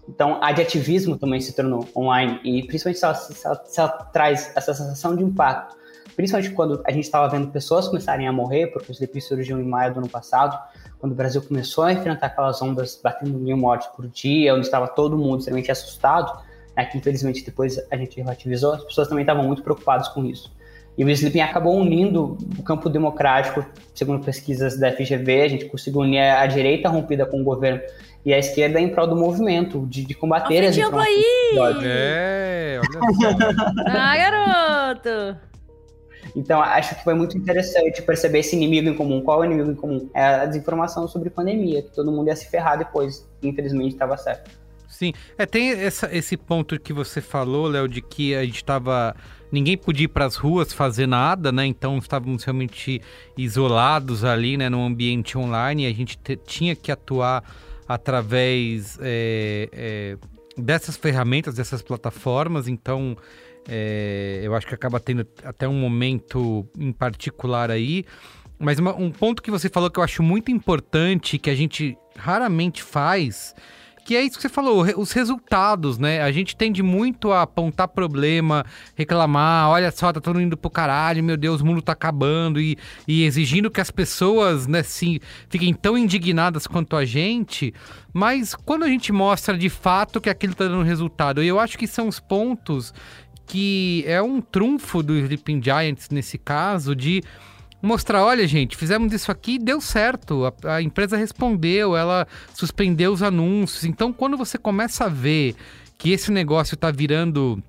Então, 0.07 0.39
a 0.41 0.51
de 0.51 0.61
ativismo 0.61 1.17
também 1.17 1.39
se 1.39 1.53
tornou 1.53 1.87
online. 1.95 2.39
E 2.43 2.63
principalmente 2.65 2.99
se 2.99 3.05
ela, 3.05 3.15
se 3.15 3.45
ela, 3.45 3.65
se 3.65 3.79
ela 3.79 3.89
traz 3.89 4.51
essa 4.55 4.73
sensação 4.73 5.15
de 5.15 5.23
impacto. 5.23 5.75
Principalmente 6.15 6.53
quando 6.53 6.81
a 6.85 6.91
gente 6.91 7.05
estava 7.05 7.29
vendo 7.29 7.47
pessoas 7.51 7.87
começarem 7.87 8.27
a 8.27 8.31
morrer, 8.31 8.67
porque 8.67 8.91
os 8.91 8.99
DPs 8.99 9.27
surgiu 9.27 9.59
em 9.59 9.63
maio 9.63 9.93
do 9.93 9.99
ano 9.99 10.09
passado, 10.09 10.59
quando 11.01 11.13
o 11.13 11.15
Brasil 11.15 11.41
começou 11.41 11.83
a 11.83 11.91
enfrentar 11.91 12.27
aquelas 12.27 12.61
ondas 12.61 12.97
batendo 13.03 13.37
mil 13.39 13.57
mortes 13.57 13.87
por 13.87 14.07
dia, 14.07 14.53
onde 14.53 14.67
estava 14.67 14.87
todo 14.87 15.17
mundo 15.17 15.39
extremamente 15.39 15.71
assustado, 15.71 16.31
né, 16.77 16.85
que 16.85 16.95
infelizmente 16.95 17.43
depois 17.43 17.81
a 17.91 17.97
gente 17.97 18.21
relativizou, 18.21 18.73
as 18.73 18.83
pessoas 18.83 19.07
também 19.07 19.23
estavam 19.23 19.43
muito 19.43 19.63
preocupadas 19.63 20.07
com 20.09 20.23
isso. 20.23 20.53
E 20.95 21.03
o 21.03 21.09
Sleeping 21.09 21.39
acabou 21.41 21.75
unindo 21.75 22.37
o 22.59 22.63
campo 22.63 22.87
democrático, 22.87 23.65
segundo 23.95 24.23
pesquisas 24.23 24.77
da 24.77 24.91
FGV, 24.91 25.41
a 25.41 25.47
gente 25.47 25.65
conseguiu 25.65 26.01
unir 26.01 26.19
a 26.19 26.45
direita 26.45 26.87
rompida 26.87 27.25
com 27.25 27.41
o 27.41 27.43
governo 27.43 27.81
e 28.23 28.31
a 28.31 28.37
esquerda 28.37 28.79
em 28.79 28.89
prol 28.89 29.07
do 29.07 29.15
movimento, 29.15 29.87
de, 29.87 30.05
de 30.05 30.13
combater 30.13 30.63
as 30.63 30.77
aí! 30.77 31.55
É, 31.83 32.79
olha 32.79 33.13
só. 33.13 33.37
ah, 33.87 34.17
garoto! 34.17 35.50
Então, 36.35 36.61
acho 36.61 36.95
que 36.95 37.03
foi 37.03 37.13
muito 37.13 37.37
interessante 37.37 38.01
perceber 38.01 38.39
esse 38.39 38.55
inimigo 38.55 38.89
em 38.89 38.95
comum. 38.95 39.21
Qual 39.21 39.43
é 39.43 39.47
o 39.47 39.51
inimigo 39.51 39.71
em 39.71 39.75
comum? 39.75 40.09
É 40.13 40.23
a 40.23 40.45
desinformação 40.45 41.07
sobre 41.07 41.29
pandemia, 41.29 41.81
que 41.81 41.91
todo 41.91 42.11
mundo 42.11 42.27
ia 42.27 42.35
se 42.35 42.49
ferrar 42.49 42.77
depois. 42.77 43.27
Infelizmente, 43.43 43.93
estava 43.93 44.17
certo. 44.17 44.61
Sim, 44.87 45.13
é, 45.37 45.45
tem 45.45 45.71
essa, 45.71 46.15
esse 46.15 46.37
ponto 46.37 46.79
que 46.79 46.93
você 46.93 47.21
falou, 47.21 47.67
Léo, 47.67 47.87
de 47.87 48.01
que 48.01 48.35
a 48.35 48.43
gente 48.43 48.57
estava. 48.57 49.15
Ninguém 49.51 49.77
podia 49.77 50.05
ir 50.05 50.09
para 50.09 50.25
as 50.25 50.35
ruas 50.35 50.71
fazer 50.71 51.07
nada, 51.07 51.51
né? 51.51 51.65
Então 51.65 51.97
estávamos 51.97 52.43
realmente 52.43 53.01
isolados 53.37 54.23
ali, 54.23 54.57
né? 54.57 54.69
No 54.69 54.85
ambiente 54.85 55.37
online. 55.37 55.83
E 55.83 55.87
a 55.87 55.93
gente 55.93 56.19
tinha 56.45 56.75
que 56.75 56.91
atuar 56.91 57.43
através 57.87 58.97
é, 59.01 59.69
é, 59.71 60.17
dessas 60.55 60.95
ferramentas, 60.95 61.55
dessas 61.55 61.81
plataformas. 61.81 62.67
Então, 62.67 63.17
é, 63.67 64.41
eu 64.43 64.55
acho 64.55 64.67
que 64.67 64.75
acaba 64.75 64.99
tendo 64.99 65.25
até 65.43 65.67
um 65.67 65.79
momento 65.79 66.67
em 66.77 66.91
particular 66.91 67.69
aí. 67.71 68.05
Mas 68.59 68.77
uma, 68.79 68.95
um 68.95 69.11
ponto 69.11 69.41
que 69.41 69.49
você 69.49 69.69
falou 69.69 69.89
que 69.89 69.99
eu 69.99 70.03
acho 70.03 70.21
muito 70.21 70.51
importante, 70.51 71.39
que 71.39 71.49
a 71.49 71.55
gente 71.55 71.97
raramente 72.15 72.83
faz, 72.83 73.55
que 74.05 74.15
é 74.15 74.21
isso 74.21 74.35
que 74.35 74.41
você 74.41 74.49
falou, 74.49 74.83
os 74.97 75.11
resultados, 75.11 75.97
né? 75.97 76.21
A 76.21 76.31
gente 76.31 76.55
tende 76.55 76.81
muito 76.81 77.31
a 77.31 77.43
apontar 77.43 77.87
problema, 77.87 78.65
reclamar, 78.95 79.69
olha 79.69 79.91
só, 79.91 80.11
tá 80.11 80.19
todo 80.19 80.41
indo 80.41 80.57
pro 80.57 80.69
caralho, 80.69 81.23
meu 81.23 81.37
Deus, 81.37 81.61
o 81.61 81.65
mundo 81.65 81.81
tá 81.81 81.91
acabando, 81.91 82.59
e, 82.59 82.77
e 83.07 83.23
exigindo 83.23 83.69
que 83.69 83.79
as 83.79 83.91
pessoas, 83.91 84.67
né, 84.67 84.79
assim, 84.79 85.19
fiquem 85.49 85.73
tão 85.73 85.97
indignadas 85.97 86.65
quanto 86.65 86.95
a 86.95 87.05
gente. 87.05 87.73
Mas 88.13 88.55
quando 88.55 88.83
a 88.83 88.87
gente 88.87 89.11
mostra 89.11 89.57
de 89.57 89.69
fato 89.69 90.19
que 90.19 90.29
aquilo 90.29 90.55
tá 90.55 90.65
dando 90.65 90.83
resultado, 90.83 91.43
e 91.43 91.47
eu 91.47 91.59
acho 91.59 91.77
que 91.77 91.87
são 91.87 92.07
os 92.07 92.19
pontos 92.19 92.93
que 93.51 94.05
é 94.07 94.21
um 94.21 94.39
trunfo 94.39 95.03
do 95.03 95.13
Sleeping 95.13 95.61
Giants 95.61 96.07
nesse 96.09 96.37
caso, 96.37 96.95
de 96.95 97.21
mostrar, 97.81 98.23
olha 98.23 98.47
gente, 98.47 98.77
fizemos 98.77 99.11
isso 99.11 99.29
aqui 99.29 99.59
deu 99.59 99.81
certo. 99.81 100.45
A, 100.45 100.75
a, 100.75 100.81
empresa 100.81 101.17
respondeu, 101.17 101.97
ela 101.97 102.25
suspendeu 102.53 103.11
os 103.11 103.21
anúncios. 103.21 103.83
Então, 103.83 104.13
quando 104.13 104.37
você 104.37 104.57
começa 104.57 105.03
a 105.03 105.09
ver 105.09 105.53
que 105.97 106.11
esse 106.11 106.31
negócio 106.31 106.75
está 106.75 106.91
virando, 106.91 107.61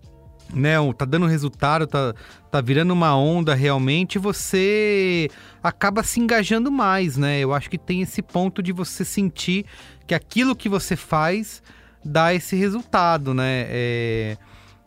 né, 0.55 0.76
tá 0.97 1.05
dando 1.05 1.26
resultado, 1.26 1.85
tá, 1.85 2.14
tá 2.49 2.61
virando 2.61 2.93
uma 2.93 3.16
onda 3.16 3.53
realmente, 3.53 4.20
você 4.20 5.28
acaba 5.61 6.05
se 6.05 6.20
engajando 6.20 6.70
mais, 6.70 7.16
né? 7.16 7.41
Eu 7.41 7.53
acho 7.53 7.68
que 7.68 7.76
tem 7.76 8.03
esse 8.03 8.22
ponto 8.22 8.62
de 8.62 8.70
você 8.70 9.05
sentir 9.05 9.66
que 10.07 10.14
aquilo 10.14 10.55
que 10.55 10.68
você 10.68 10.95
faz 10.95 11.61
dá 12.05 12.33
esse 12.33 12.55
resultado, 12.55 13.35
né? 13.35 13.66
É... 13.68 14.39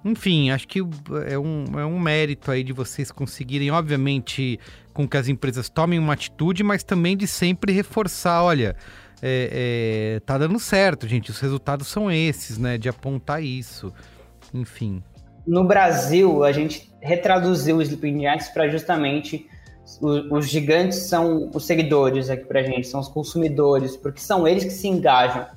Enfim, 0.05 0.51
acho 0.51 0.67
que 0.67 0.79
é 1.27 1.39
um, 1.39 1.63
é 1.79 1.83
um 1.83 1.99
mérito 1.99 2.51
aí 2.51 2.63
de 2.63 2.71
vocês 2.71 3.11
conseguirem, 3.11 3.71
obviamente, 3.71 4.59
com 4.93 5.07
que 5.07 5.17
as 5.17 5.27
empresas 5.27 5.67
tomem 5.67 5.97
uma 5.97 6.13
atitude, 6.13 6.63
mas 6.63 6.83
também 6.83 7.17
de 7.17 7.25
sempre 7.25 7.73
reforçar, 7.73 8.43
olha, 8.43 8.75
é, 9.19 10.17
é, 10.17 10.19
tá 10.19 10.37
dando 10.37 10.59
certo, 10.59 11.07
gente, 11.07 11.31
os 11.31 11.39
resultados 11.39 11.87
são 11.87 12.11
esses, 12.11 12.59
né? 12.59 12.77
De 12.77 12.87
apontar 12.87 13.41
isso. 13.41 13.91
Enfim. 14.53 15.01
No 15.47 15.63
Brasil, 15.63 16.43
a 16.43 16.51
gente 16.51 16.93
retraduziu 17.01 17.77
o 17.77 17.81
Sleeping 17.81 18.19
Giants 18.19 18.49
para 18.49 18.67
justamente 18.67 19.47
os, 19.83 20.31
os, 20.31 20.47
gigantes 20.47 20.99
são 20.99 21.49
os 21.51 21.65
seguidores 21.65 22.29
aqui 22.29 22.45
pra 22.45 22.61
gente, 22.61 22.85
são 22.87 22.99
os 22.99 23.07
consumidores, 23.07 23.97
porque 23.97 24.19
são 24.19 24.47
eles 24.47 24.63
que 24.63 24.71
se 24.71 24.87
engajam 24.87 25.47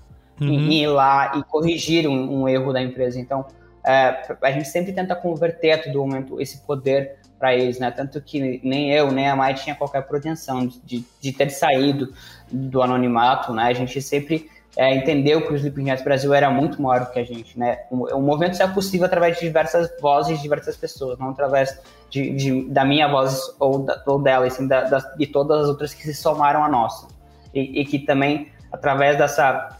uhum. 0.40 0.48
em, 0.48 0.72
em 0.72 0.82
ir 0.84 0.86
lá 0.86 1.32
e 1.36 1.42
corrigir 1.44 2.08
um, 2.08 2.42
um 2.42 2.48
erro 2.48 2.72
da 2.72 2.82
empresa. 2.82 3.20
Então, 3.20 3.46
é, 3.88 4.36
a 4.42 4.52
gente 4.52 4.68
sempre 4.68 4.92
tenta 4.92 5.16
converter 5.16 5.70
a 5.72 5.82
todo 5.82 5.98
momento 5.98 6.38
esse 6.38 6.58
poder 6.58 7.16
para 7.38 7.54
eles, 7.54 7.78
né? 7.78 7.90
Tanto 7.90 8.20
que 8.20 8.60
nem 8.62 8.92
eu, 8.92 9.10
nem 9.10 9.26
a 9.26 9.34
Mai 9.34 9.54
tinha 9.54 9.74
qualquer 9.74 10.02
pretensão 10.02 10.66
de, 10.84 11.02
de 11.18 11.32
ter 11.32 11.48
saído 11.48 12.12
do 12.52 12.82
anonimato, 12.82 13.50
né? 13.54 13.64
A 13.64 13.72
gente 13.72 14.02
sempre 14.02 14.50
é, 14.76 14.94
entendeu 14.94 15.46
que 15.46 15.54
o 15.54 15.56
Giants 15.56 16.04
Brasil 16.04 16.34
era 16.34 16.50
muito 16.50 16.82
maior 16.82 17.10
que 17.10 17.18
a 17.18 17.24
gente, 17.24 17.58
né? 17.58 17.78
O, 17.90 18.14
o 18.14 18.20
movimento 18.20 18.58
só 18.58 18.64
é 18.64 18.68
possível 18.68 19.06
através 19.06 19.38
de 19.38 19.46
diversas 19.46 19.90
vozes 20.02 20.36
de 20.36 20.42
diversas 20.42 20.76
pessoas, 20.76 21.18
não 21.18 21.30
através 21.30 21.80
de, 22.10 22.30
de 22.34 22.68
da 22.68 22.84
minha 22.84 23.08
voz 23.08 23.40
ou, 23.58 23.78
da, 23.78 24.02
ou 24.06 24.20
dela, 24.20 24.46
assim, 24.46 24.68
da, 24.68 24.82
da, 24.82 24.98
de 24.98 25.26
todas 25.28 25.62
as 25.62 25.68
outras 25.68 25.94
que 25.94 26.02
se 26.02 26.12
somaram 26.12 26.62
à 26.62 26.68
nossa. 26.68 27.08
E, 27.54 27.80
e 27.80 27.86
que 27.86 28.00
também, 28.00 28.52
através 28.70 29.16
dessa 29.16 29.77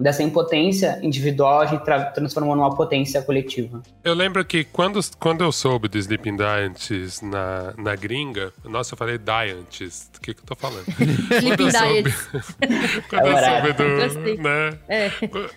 dessa 0.00 0.22
impotência 0.22 0.98
individual 1.02 1.60
a 1.60 1.66
gente 1.66 1.84
tra 1.84 2.06
transformou 2.06 2.56
numa 2.56 2.74
potência 2.74 3.20
coletiva. 3.22 3.82
Eu 4.02 4.14
lembro 4.14 4.44
que 4.44 4.64
quando, 4.64 4.98
quando 5.18 5.44
eu 5.44 5.52
soube 5.52 5.88
do 5.88 5.98
Sleeping 5.98 6.36
Giants 6.38 7.20
na, 7.20 7.74
na 7.76 7.94
gringa, 7.94 8.52
nossa, 8.64 8.94
eu 8.94 8.98
falei 8.98 9.18
Giants, 9.18 10.10
o 10.16 10.20
que, 10.20 10.34
que 10.34 10.40
eu 10.40 10.46
tô 10.46 10.56
falando? 10.56 10.86
Sleeping 10.88 11.70
Giants. 11.70 12.28
quando 13.10 13.26
eu 13.26 13.36
soube 13.44 13.72
do. 13.74 14.42
Né, 14.42 14.78
é. 14.88 15.10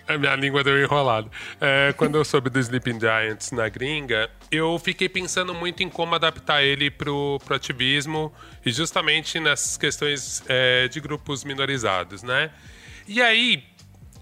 A 0.06 0.18
minha 0.18 0.36
língua 0.36 0.62
deu 0.62 0.82
enrolado. 0.82 1.30
É, 1.60 1.94
quando 1.96 2.16
eu 2.16 2.24
soube 2.24 2.50
do 2.50 2.58
Sleeping 2.60 3.00
Giants 3.00 3.50
na 3.50 3.68
gringa, 3.68 4.28
eu 4.50 4.78
fiquei 4.78 5.08
pensando 5.08 5.54
muito 5.54 5.82
em 5.82 5.88
como 5.88 6.14
adaptar 6.14 6.62
ele 6.62 6.90
pro, 6.90 7.40
pro 7.44 7.56
ativismo 7.56 8.32
e 8.64 8.70
justamente 8.70 9.40
nessas 9.40 9.78
questões 9.78 10.42
é, 10.48 10.86
de 10.88 11.00
grupos 11.00 11.44
minorizados, 11.44 12.22
né? 12.22 12.50
E 13.06 13.20
aí, 13.20 13.62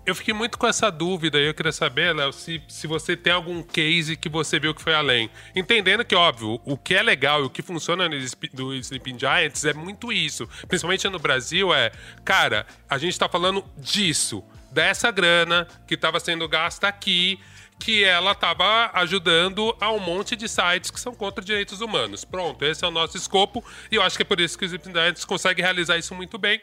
eu 0.04 0.14
fiquei 0.14 0.34
muito 0.34 0.58
com 0.58 0.66
essa 0.66 0.90
dúvida 0.90 1.38
e 1.38 1.46
eu 1.46 1.54
queria 1.54 1.72
saber, 1.72 2.14
Léo, 2.14 2.32
se, 2.32 2.60
se 2.66 2.86
você 2.86 3.16
tem 3.16 3.32
algum 3.32 3.62
case 3.62 4.16
que 4.16 4.28
você 4.28 4.58
viu 4.58 4.74
que 4.74 4.82
foi 4.82 4.94
além. 4.94 5.30
Entendendo 5.54 6.04
que, 6.04 6.14
óbvio, 6.14 6.60
o 6.64 6.76
que 6.76 6.94
é 6.94 7.02
legal 7.02 7.42
e 7.42 7.44
o 7.44 7.50
que 7.50 7.62
funciona 7.62 8.08
do 8.08 8.74
Sleeping 8.74 9.18
Giants 9.18 9.64
é 9.64 9.72
muito 9.72 10.12
isso. 10.12 10.48
Principalmente 10.66 11.08
no 11.08 11.18
Brasil, 11.18 11.72
é, 11.72 11.92
cara, 12.24 12.66
a 12.90 12.98
gente 12.98 13.16
tá 13.16 13.28
falando 13.28 13.64
disso, 13.78 14.42
dessa 14.72 15.10
grana 15.10 15.68
que 15.86 15.94
estava 15.94 16.18
sendo 16.18 16.48
gasta 16.48 16.88
aqui, 16.88 17.38
que 17.78 18.04
ela 18.04 18.32
estava 18.32 18.90
ajudando 18.94 19.76
a 19.80 19.90
um 19.92 20.00
monte 20.00 20.34
de 20.36 20.48
sites 20.48 20.90
que 20.90 21.00
são 21.00 21.14
contra 21.14 21.44
direitos 21.44 21.80
humanos. 21.80 22.24
Pronto, 22.24 22.64
esse 22.64 22.84
é 22.84 22.88
o 22.88 22.92
nosso 22.92 23.16
escopo 23.16 23.64
e 23.90 23.96
eu 23.96 24.02
acho 24.02 24.16
que 24.16 24.22
é 24.22 24.24
por 24.24 24.40
isso 24.40 24.58
que 24.58 24.64
o 24.64 24.66
Sleeping 24.66 24.92
Giants 24.92 25.24
consegue 25.24 25.62
realizar 25.62 25.96
isso 25.96 26.14
muito 26.14 26.38
bem 26.38 26.60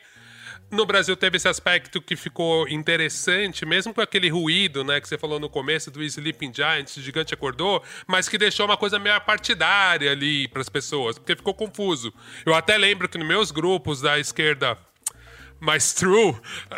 no 0.71 0.85
Brasil 0.85 1.15
teve 1.15 1.37
esse 1.37 1.47
aspecto 1.47 2.01
que 2.01 2.15
ficou 2.15 2.67
interessante, 2.67 3.65
mesmo 3.65 3.93
com 3.93 4.01
aquele 4.01 4.29
ruído, 4.29 4.83
né, 4.83 5.01
que 5.01 5.07
você 5.07 5.17
falou 5.17 5.39
no 5.39 5.49
começo 5.49 5.89
do 5.89 6.03
Sleeping 6.03 6.53
Giants, 6.53 6.97
o 6.97 7.01
gigante 7.01 7.33
acordou, 7.33 7.83
mas 8.07 8.29
que 8.29 8.37
deixou 8.37 8.65
uma 8.65 8.77
coisa 8.77 8.99
meio 8.99 9.19
partidária 9.21 10.11
ali 10.11 10.47
para 10.47 10.61
as 10.61 10.69
pessoas, 10.69 11.17
porque 11.17 11.35
ficou 11.35 11.53
confuso. 11.53 12.13
Eu 12.45 12.53
até 12.53 12.77
lembro 12.77 13.09
que 13.09 13.17
nos 13.17 13.27
meus 13.27 13.51
grupos 13.51 14.01
da 14.01 14.19
esquerda 14.19 14.77
mais 15.59 15.93
true, 15.93 16.35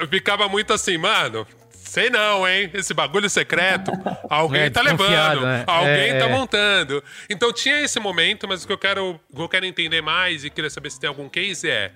ficava 0.09 0.47
muito 0.47 0.73
assim, 0.73 0.97
mano, 0.97 1.45
Sei 1.91 2.09
não, 2.09 2.47
hein? 2.47 2.69
Esse 2.73 2.93
bagulho 2.93 3.29
secreto, 3.29 3.91
alguém 4.29 4.61
é, 4.63 4.69
tá 4.69 4.81
levando, 4.81 5.41
né? 5.41 5.65
alguém 5.67 6.11
é, 6.11 6.19
tá 6.19 6.25
é. 6.25 6.29
montando. 6.29 7.03
Então 7.29 7.51
tinha 7.51 7.81
esse 7.81 7.99
momento, 7.99 8.47
mas 8.47 8.63
o 8.63 8.67
que 8.67 8.71
eu 8.71 8.77
quero, 8.77 9.19
o 9.29 9.35
que 9.35 9.41
eu 9.41 9.49
quero 9.49 9.65
entender 9.65 10.01
mais 10.01 10.45
e 10.45 10.49
queria 10.49 10.69
saber 10.69 10.89
se 10.89 10.97
tem 10.97 11.09
algum 11.09 11.27
case 11.27 11.69
é 11.69 11.91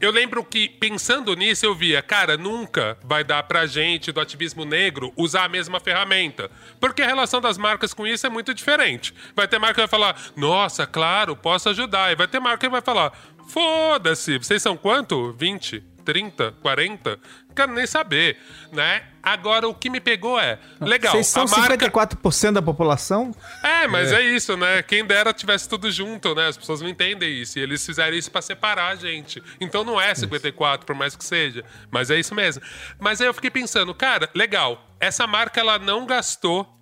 eu 0.00 0.10
lembro 0.10 0.44
que, 0.44 0.68
pensando 0.68 1.34
nisso, 1.34 1.64
eu 1.64 1.74
via, 1.74 2.02
cara, 2.02 2.36
nunca 2.36 2.98
vai 3.02 3.24
dar 3.24 3.42
pra 3.44 3.66
gente 3.66 4.12
do 4.12 4.20
ativismo 4.20 4.64
negro 4.64 5.12
usar 5.16 5.44
a 5.44 5.48
mesma 5.48 5.80
ferramenta. 5.80 6.50
Porque 6.80 7.02
a 7.02 7.06
relação 7.06 7.40
das 7.40 7.56
marcas 7.56 7.94
com 7.94 8.06
isso 8.06 8.26
é 8.26 8.30
muito 8.30 8.52
diferente. 8.52 9.14
Vai 9.34 9.48
ter 9.48 9.58
marca 9.58 9.74
que 9.74 9.80
vai 9.80 9.88
falar, 9.88 10.20
nossa, 10.36 10.86
claro, 10.86 11.36
posso 11.36 11.68
ajudar. 11.68 12.12
E 12.12 12.16
vai 12.16 12.26
ter 12.26 12.40
marca 12.40 12.58
que 12.58 12.68
vai 12.68 12.82
falar, 12.82 13.12
foda-se, 13.48 14.38
vocês 14.38 14.60
são 14.60 14.76
quanto? 14.76 15.32
20? 15.32 15.94
30, 16.04 16.52
40, 16.60 17.18
quero 17.54 17.72
nem 17.72 17.86
saber, 17.86 18.36
né? 18.72 19.02
Agora, 19.22 19.66
o 19.66 19.74
que 19.74 19.88
me 19.88 20.00
pegou 20.00 20.38
é, 20.38 20.58
legal, 20.80 21.12
Vocês 21.12 21.28
são 21.28 21.44
a 21.44 21.46
marca... 21.46 21.78
54% 21.78 22.52
da 22.52 22.60
população? 22.60 23.34
É, 23.62 23.86
mas 23.88 24.12
é. 24.12 24.20
é. 24.20 24.22
isso, 24.22 24.54
né? 24.56 24.82
Quem 24.82 25.04
dera 25.04 25.32
tivesse 25.32 25.66
tudo 25.66 25.90
junto, 25.90 26.34
né? 26.34 26.48
As 26.48 26.56
pessoas 26.58 26.82
não 26.82 26.88
entendem 26.88 27.40
isso. 27.40 27.58
E 27.58 27.62
eles 27.62 27.84
fizeram 27.84 28.14
isso 28.14 28.30
para 28.30 28.42
separar 28.42 28.88
a 28.88 28.96
gente. 28.96 29.42
Então 29.58 29.82
não 29.82 29.98
é 29.98 30.14
54, 30.14 30.84
por 30.84 30.94
mais 30.94 31.16
que 31.16 31.24
seja. 31.24 31.64
Mas 31.90 32.10
é 32.10 32.18
isso 32.18 32.34
mesmo. 32.34 32.62
Mas 32.98 33.20
aí 33.20 33.26
eu 33.26 33.32
fiquei 33.34 33.50
pensando, 33.50 33.94
cara, 33.94 34.28
legal, 34.34 34.90
essa 35.00 35.26
marca 35.26 35.58
ela 35.58 35.78
não 35.78 36.04
gastou 36.04 36.73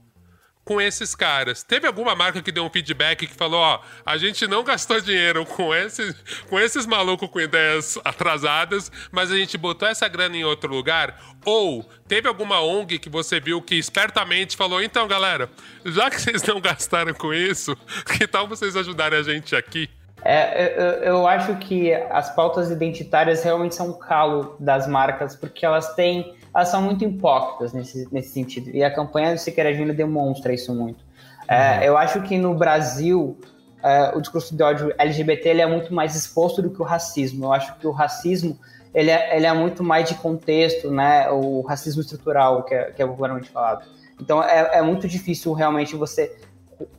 com 0.64 0.80
esses 0.80 1.14
caras. 1.14 1.62
Teve 1.62 1.86
alguma 1.86 2.14
marca 2.14 2.40
que 2.40 2.52
deu 2.52 2.64
um 2.64 2.70
feedback 2.70 3.26
que 3.26 3.34
falou: 3.34 3.60
ó, 3.60 3.80
a 4.04 4.16
gente 4.16 4.46
não 4.46 4.62
gastou 4.62 5.00
dinheiro 5.00 5.44
com, 5.44 5.74
esse, 5.74 6.14
com 6.48 6.58
esses 6.58 6.86
malucos 6.86 7.28
com 7.28 7.40
ideias 7.40 7.98
atrasadas, 8.04 8.90
mas 9.10 9.30
a 9.30 9.36
gente 9.36 9.58
botou 9.58 9.88
essa 9.88 10.08
grana 10.08 10.36
em 10.36 10.44
outro 10.44 10.72
lugar? 10.72 11.18
Ou 11.44 11.88
teve 12.06 12.28
alguma 12.28 12.60
ONG 12.60 12.98
que 12.98 13.08
você 13.08 13.40
viu 13.40 13.60
que 13.60 13.74
espertamente 13.74 14.56
falou: 14.56 14.82
então, 14.82 15.06
galera, 15.06 15.50
já 15.84 16.10
que 16.10 16.20
vocês 16.20 16.42
não 16.44 16.60
gastaram 16.60 17.14
com 17.14 17.32
isso, 17.32 17.76
que 18.18 18.26
tal 18.26 18.46
vocês 18.46 18.76
ajudarem 18.76 19.18
a 19.18 19.22
gente 19.22 19.56
aqui? 19.56 19.88
É, 20.24 20.74
eu, 20.78 21.14
eu, 21.14 21.26
acho 21.26 21.56
que 21.56 21.92
as 21.92 22.32
pautas 22.34 22.70
identitárias 22.70 23.42
realmente 23.42 23.74
são 23.74 23.90
um 23.90 23.98
calo 23.98 24.56
das 24.58 24.86
marcas, 24.86 25.34
porque 25.34 25.66
elas 25.66 25.94
têm. 25.94 26.36
Elas 26.54 26.68
são 26.68 26.82
muito 26.82 27.04
hipócritas 27.04 27.72
nesse, 27.72 28.08
nesse 28.12 28.30
sentido. 28.30 28.70
E 28.70 28.84
a 28.84 28.92
campanha 28.92 29.34
do 29.34 29.38
Siqueira 29.38 29.72
Júnior 29.72 29.96
demonstra 29.96 30.52
isso 30.52 30.74
muito. 30.74 31.04
É, 31.48 31.78
uhum. 31.78 31.82
eu 31.84 31.98
acho 31.98 32.22
que 32.22 32.36
no 32.38 32.54
Brasil, 32.54 33.38
é, 33.82 34.12
o 34.14 34.20
discurso 34.20 34.54
de 34.54 34.62
ódio 34.62 34.94
LGBT 34.98 35.48
ele 35.48 35.60
é 35.62 35.66
muito 35.66 35.92
mais 35.92 36.14
exposto 36.14 36.60
do 36.60 36.70
que 36.70 36.80
o 36.80 36.84
racismo. 36.84 37.46
Eu 37.46 37.52
acho 37.52 37.74
que 37.76 37.86
o 37.86 37.90
racismo 37.90 38.58
ele 38.94 39.10
é, 39.10 39.36
ele 39.36 39.46
é 39.46 39.52
muito 39.52 39.82
mais 39.82 40.08
de 40.08 40.14
contexto, 40.14 40.90
né? 40.90 41.30
O 41.30 41.62
racismo 41.62 42.02
estrutural, 42.02 42.64
que 42.64 42.74
é, 42.74 42.90
que 42.90 43.02
é 43.02 43.06
popularmente 43.06 43.48
falado. 43.48 43.86
Então 44.20 44.42
é, 44.42 44.78
é 44.78 44.82
muito 44.82 45.08
difícil 45.08 45.52
realmente 45.52 45.96
você, 45.96 46.36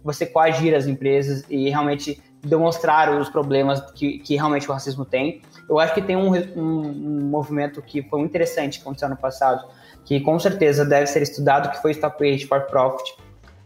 você 0.03 0.25
coagir 0.25 0.75
as 0.75 0.87
empresas 0.87 1.45
e 1.49 1.69
realmente 1.69 2.21
demonstrar 2.43 3.09
os 3.17 3.29
problemas 3.29 3.79
que, 3.91 4.19
que 4.19 4.35
realmente 4.35 4.69
o 4.69 4.73
racismo 4.73 5.05
tem. 5.05 5.41
Eu 5.69 5.79
acho 5.79 5.93
que 5.93 6.01
tem 6.01 6.15
um, 6.15 6.33
um, 6.33 6.61
um, 6.61 7.25
movimento 7.25 7.81
que 7.81 8.01
foi 8.03 8.19
muito 8.19 8.31
interessante 8.31 8.79
que 8.79 8.83
aconteceu 8.83 9.09
no 9.09 9.17
passado, 9.17 9.65
que 10.05 10.19
com 10.19 10.37
certeza 10.39 10.85
deve 10.85 11.07
ser 11.07 11.21
estudado, 11.21 11.71
que 11.71 11.81
foi 11.81 11.91
o 11.91 11.93
Stop 11.93 12.15
Hate 12.23 12.45
for 12.45 12.61
Profit, 12.61 13.15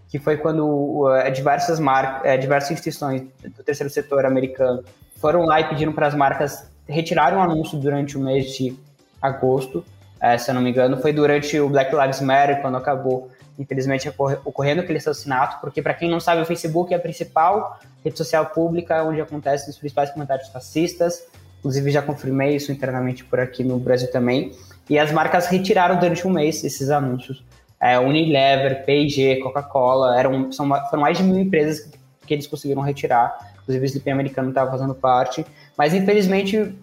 que 0.07 0.19
foi 0.19 0.37
quando 0.37 0.65
uh, 0.65 1.31
diversas, 1.33 1.79
marcas, 1.79 2.33
uh, 2.33 2.39
diversas 2.39 2.71
instituições 2.71 3.23
do 3.43 3.63
terceiro 3.63 3.91
setor 3.91 4.25
americano 4.25 4.83
foram 5.17 5.45
lá 5.45 5.59
e 5.59 5.67
pediram 5.67 5.91
para 5.91 6.07
as 6.07 6.15
marcas 6.15 6.69
retirarem 6.87 7.37
o 7.37 7.41
anúncio 7.41 7.77
durante 7.77 8.17
o 8.17 8.21
mês 8.21 8.55
de 8.55 8.77
agosto, 9.21 9.79
uh, 9.79 10.39
se 10.39 10.49
eu 10.49 10.55
não 10.55 10.61
me 10.61 10.69
engano. 10.69 10.97
Foi 10.97 11.11
durante 11.11 11.59
o 11.59 11.67
Black 11.67 11.93
Lives 11.93 12.21
Matter, 12.21 12.61
quando 12.61 12.77
acabou 12.77 13.29
infelizmente 13.59 14.07
ocorrendo 14.45 14.81
aquele 14.81 14.99
assassinato, 14.99 15.59
porque 15.59 15.81
para 15.81 15.93
quem 15.93 16.09
não 16.09 16.19
sabe, 16.19 16.41
o 16.41 16.45
Facebook 16.45 16.93
é 16.93 16.97
a 16.97 16.99
principal 16.99 17.79
rede 18.03 18.17
social 18.17 18.45
pública 18.45 19.03
onde 19.03 19.19
acontecem 19.19 19.69
os 19.69 19.77
principais 19.77 20.11
comentários 20.11 20.47
fascistas. 20.49 21.25
Inclusive 21.59 21.91
já 21.91 22.01
confirmei 22.01 22.55
isso 22.55 22.71
internamente 22.71 23.23
por 23.23 23.39
aqui 23.39 23.63
no 23.63 23.79
Brasil 23.79 24.11
também. 24.11 24.51
E 24.89 24.97
as 24.97 25.11
marcas 25.11 25.47
retiraram 25.47 25.99
durante 25.99 26.25
um 26.27 26.31
mês 26.31 26.63
esses 26.63 26.89
anúncios. 26.89 27.43
É, 27.79 27.99
Unilever, 27.99 28.85
P&G, 28.85 29.37
Coca-Cola, 29.37 30.17
eram 30.17 30.51
são, 30.51 30.67
foram 30.89 31.01
mais 31.01 31.17
de 31.17 31.23
mil 31.23 31.37
empresas 31.37 31.91
que 32.25 32.33
eles 32.33 32.47
conseguiram 32.47 32.81
retirar. 32.81 33.37
Inclusive 33.61 33.85
o 33.85 33.87
Sleeping 33.87 34.11
americano 34.11 34.49
estava 34.49 34.71
fazendo 34.71 34.95
parte. 34.95 35.45
Mas 35.77 35.93
infelizmente 35.93 36.73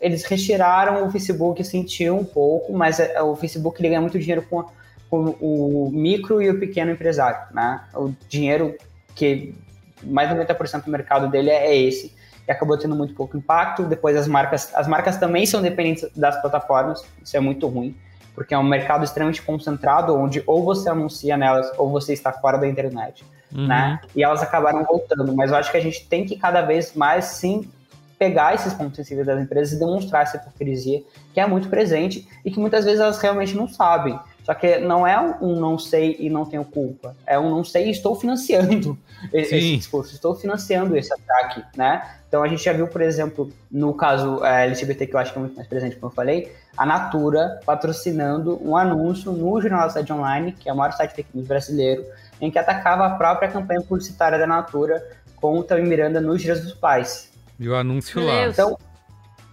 eles 0.00 0.24
retiraram 0.24 1.06
o 1.06 1.10
Facebook, 1.10 1.62
sentiu 1.64 2.16
um 2.16 2.24
pouco, 2.24 2.72
mas 2.72 3.00
é, 3.00 3.20
o 3.22 3.34
Facebook 3.36 3.80
ele 3.80 3.88
ganha 3.88 4.00
muito 4.00 4.18
dinheiro 4.18 4.42
com 4.42 4.64
o, 5.10 5.86
o 5.86 5.90
micro 5.92 6.40
e 6.42 6.50
o 6.50 6.58
pequeno 6.58 6.90
empresário, 6.90 7.54
né? 7.54 7.82
O 7.94 8.12
dinheiro 8.28 8.74
que 9.14 9.54
mais 10.02 10.28
de 10.28 10.34
90% 10.34 10.84
do 10.84 10.90
mercado 10.90 11.30
dele 11.30 11.50
é 11.50 11.76
esse 11.76 12.12
e 12.46 12.52
acabou 12.52 12.76
tendo 12.76 12.94
muito 12.94 13.14
pouco 13.14 13.36
impacto. 13.36 13.84
Depois 13.84 14.16
as 14.16 14.26
marcas, 14.26 14.74
as 14.74 14.86
marcas 14.86 15.16
também 15.16 15.46
são 15.46 15.62
dependentes 15.62 16.08
das 16.16 16.40
plataformas, 16.40 17.04
isso 17.22 17.36
é 17.36 17.40
muito 17.40 17.66
ruim, 17.68 17.96
porque 18.34 18.54
é 18.54 18.58
um 18.58 18.64
mercado 18.64 19.04
extremamente 19.04 19.42
concentrado 19.42 20.14
onde 20.14 20.42
ou 20.46 20.64
você 20.64 20.88
anuncia 20.88 21.36
nelas 21.36 21.70
ou 21.78 21.90
você 21.90 22.12
está 22.12 22.32
fora 22.32 22.58
da 22.58 22.66
internet, 22.66 23.24
uhum. 23.54 23.66
né? 23.66 24.00
E 24.14 24.22
elas 24.22 24.42
acabaram 24.42 24.84
voltando, 24.84 25.34
mas 25.34 25.50
eu 25.50 25.56
acho 25.56 25.70
que 25.70 25.76
a 25.76 25.82
gente 25.82 26.06
tem 26.08 26.24
que 26.24 26.36
cada 26.36 26.62
vez 26.62 26.94
mais 26.94 27.26
sim 27.26 27.68
pegar 28.18 28.54
esses 28.54 28.72
pontos 28.72 28.94
sensíveis 28.94 29.26
das 29.26 29.40
empresas 29.40 29.74
e 29.74 29.80
demonstrar 29.80 30.22
essa 30.22 30.36
hipocrisia 30.36 31.02
que 31.34 31.40
é 31.40 31.46
muito 31.46 31.68
presente 31.68 32.28
e 32.44 32.52
que 32.52 32.60
muitas 32.60 32.84
vezes 32.84 33.00
elas 33.00 33.18
realmente 33.18 33.56
não 33.56 33.66
sabem. 33.66 34.16
Só 34.44 34.54
que 34.54 34.78
não 34.78 35.04
é 35.06 35.18
um 35.40 35.58
não 35.58 35.76
sei 35.76 36.16
e 36.18 36.30
não 36.30 36.44
tenho 36.44 36.64
culpa. 36.64 37.16
É 37.26 37.38
um 37.38 37.50
não 37.50 37.64
sei 37.64 37.86
e 37.86 37.90
estou 37.90 38.14
financiando 38.14 38.96
esse 39.32 39.60
Sim. 39.60 39.76
discurso, 39.76 40.14
estou 40.14 40.34
financiando 40.36 40.96
esse 40.96 41.12
ataque, 41.12 41.64
né? 41.76 42.02
Então 42.32 42.42
a 42.42 42.48
gente 42.48 42.64
já 42.64 42.72
viu, 42.72 42.88
por 42.88 43.02
exemplo, 43.02 43.52
no 43.70 43.92
caso 43.92 44.42
é, 44.42 44.64
LGBT, 44.64 45.06
que 45.06 45.14
eu 45.14 45.20
acho 45.20 45.34
que 45.34 45.38
é 45.38 45.40
muito 45.42 45.54
mais 45.54 45.68
presente, 45.68 45.96
como 45.96 46.10
eu 46.10 46.14
falei, 46.16 46.50
a 46.74 46.86
Natura 46.86 47.60
patrocinando 47.66 48.58
um 48.66 48.74
anúncio 48.74 49.32
no 49.32 49.60
Jornal 49.60 49.82
da 49.82 49.90
Cidade 49.90 50.14
Online, 50.14 50.52
que 50.52 50.66
é 50.66 50.72
o 50.72 50.76
maior 50.76 50.92
site 50.92 51.12
fake 51.12 51.28
news 51.34 51.46
brasileiro, 51.46 52.02
em 52.40 52.50
que 52.50 52.58
atacava 52.58 53.04
a 53.04 53.10
própria 53.16 53.50
campanha 53.50 53.82
publicitária 53.82 54.38
da 54.38 54.46
Natura 54.46 55.06
com 55.36 55.58
o 55.58 55.62
Tami 55.62 55.82
Miranda 55.82 56.22
nos 56.22 56.40
Dias 56.40 56.62
dos 56.62 56.72
Pais. 56.72 57.30
E 57.60 57.68
o 57.68 57.76
anúncio 57.76 58.24
lá. 58.24 58.46
Então, 58.46 58.78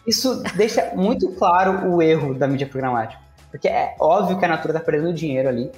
isso 0.07 0.41
deixa 0.55 0.93
muito 0.95 1.33
claro 1.33 1.85
o 1.93 2.01
erro 2.01 2.33
da 2.33 2.47
mídia 2.47 2.65
programática. 2.65 3.21
Porque 3.51 3.67
é 3.67 3.93
óbvio 3.99 4.39
que 4.39 4.45
a 4.45 4.47
Natura 4.47 4.77
está 4.77 4.85
perdendo 4.85 5.11
dinheiro 5.11 5.49
ali. 5.49 5.69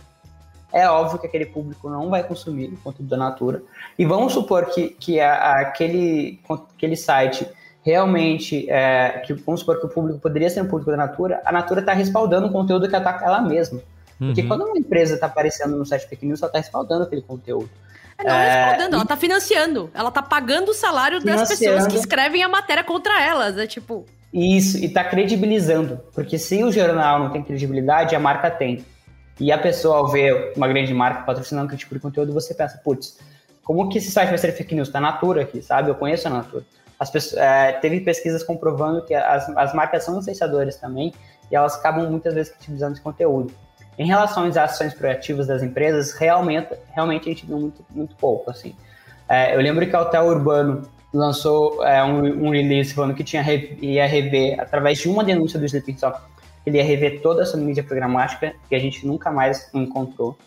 É 0.72 0.88
óbvio 0.88 1.20
que 1.20 1.28
aquele 1.28 1.46
público 1.46 1.90
não 1.90 2.10
vai 2.10 2.24
consumir 2.24 2.68
o 2.68 2.78
conteúdo 2.78 3.10
da 3.10 3.18
Natura. 3.18 3.62
E 3.98 4.06
vamos 4.06 4.34
supor 4.34 4.66
que, 4.68 4.90
que 4.90 5.20
a, 5.20 5.60
aquele, 5.60 6.40
aquele 6.76 6.96
site 6.96 7.48
realmente, 7.84 8.70
é, 8.70 9.22
que 9.26 9.34
vamos 9.34 9.62
supor 9.62 9.80
que 9.80 9.86
o 9.86 9.90
público 9.90 10.20
poderia 10.20 10.50
ser 10.50 10.62
um 10.62 10.68
público 10.68 10.92
da 10.92 10.98
Natura, 10.98 11.42
a 11.44 11.52
Natura 11.52 11.80
está 11.80 11.94
respaldando 11.94 12.48
o 12.48 12.52
conteúdo 12.52 12.88
que 12.88 12.96
ataca 12.96 13.26
ela 13.26 13.42
mesma. 13.42 13.82
Porque 14.18 14.42
uhum. 14.42 14.48
quando 14.48 14.62
uma 14.66 14.78
empresa 14.78 15.16
está 15.16 15.26
aparecendo 15.26 15.76
no 15.76 15.86
site 15.86 16.08
fake 16.08 16.26
news, 16.26 16.42
ela 16.42 16.50
está 16.50 16.60
respaldando 16.60 17.04
aquele 17.04 17.24
conteúdo. 17.24 17.70
É, 18.20 18.24
não 18.24 18.36
é, 18.36 18.54
respaldando, 18.54 18.96
ela 18.96 19.04
está 19.04 19.18
financiando. 19.18 19.90
Ela 19.96 20.10
está 20.10 20.22
pagando 20.22 20.70
o 20.70 20.74
salário 20.76 21.24
das 21.24 21.50
pessoas 21.50 21.88
que 21.88 21.96
escrevem 21.96 22.44
a 22.44 22.48
matéria 22.48 22.84
contra 22.84 23.20
elas. 23.20 23.58
É 23.58 23.66
tipo. 23.66 24.06
Isso, 24.32 24.78
e 24.78 24.86
está 24.86 25.04
credibilizando. 25.04 26.00
Porque 26.14 26.38
se 26.38 26.64
o 26.64 26.72
jornal 26.72 27.20
não 27.20 27.32
tem 27.32 27.42
credibilidade, 27.42 28.16
a 28.16 28.20
marca 28.20 28.52
tem. 28.52 28.86
E 29.40 29.52
a 29.52 29.58
pessoa, 29.58 29.98
ao 29.98 30.08
ver 30.08 30.54
uma 30.56 30.68
grande 30.68 30.94
marca 30.94 31.24
patrocinando 31.24 31.68
aquele 31.68 31.80
tipo 31.80 31.96
de 31.96 32.02
conteúdo, 32.02 32.34
você 32.34 32.54
pensa, 32.54 32.80
putz, 32.84 33.18
como 33.64 33.90
que 33.90 33.98
esse 33.98 34.12
site 34.12 34.30
vai 34.30 34.38
ser 34.38 34.52
fake 34.52 34.76
news? 34.76 34.90
Tá 34.90 35.00
Natura 35.00 35.44
aqui, 35.44 35.62
sabe? 35.62 35.90
Eu 35.90 35.96
conheço 35.96 36.28
a 36.28 36.32
Natura. 36.32 36.64
As 37.00 37.10
pessoas, 37.10 37.42
é, 37.42 37.74
teve 37.74 38.02
pesquisas 38.02 38.44
comprovando 38.44 39.04
que 39.04 39.14
as, 39.14 39.50
as 39.58 39.74
marcas 39.74 40.04
são 40.04 40.20
influenciadoras 40.20 40.76
também 40.76 41.14
e 41.52 41.56
elas 41.56 41.76
acabam 41.76 42.10
muitas 42.10 42.34
vezes 42.34 42.52
credibilizando 42.52 42.94
esse 42.94 43.02
conteúdo. 43.02 43.52
Em 43.98 44.06
relação 44.06 44.46
às 44.46 44.58
ações 44.58 44.94
proativas 44.94 45.48
das 45.48 45.64
empresas, 45.64 46.14
realmente, 46.14 46.70
realmente 46.92 47.30
a 47.30 47.34
gente 47.34 47.46
viu 47.46 47.60
muito, 47.60 47.86
muito 47.90 48.16
pouco, 48.16 48.50
assim. 48.50 48.76
É, 49.28 49.56
eu 49.56 49.62
lembro 49.62 49.88
que 49.88 49.96
a 49.96 50.02
Hotel 50.02 50.26
Urbano 50.26 50.84
lançou 51.14 51.86
é, 51.86 52.04
um, 52.04 52.48
um, 52.48 52.50
release 52.52 52.94
falando 52.94 53.14
que 53.14 53.24
tinha, 53.24 53.44
ia 53.82 54.06
rever, 54.06 54.60
através 54.60 55.00
de 55.00 55.10
uma 55.10 55.24
denúncia 55.24 55.60
do 55.60 55.66
Sleeping 55.66 55.98
Soft, 55.98 56.22
ele 56.66 56.78
ia 56.78 56.84
rever 56.84 57.22
toda 57.22 57.44
a 57.44 57.46
sua 57.46 57.60
mídia 57.60 57.84
programática 57.84 58.54
e 58.70 58.76
a 58.76 58.80
gente 58.80 59.06
nunca 59.06 59.32
mais 59.32 59.70
encontrou. 59.74 60.38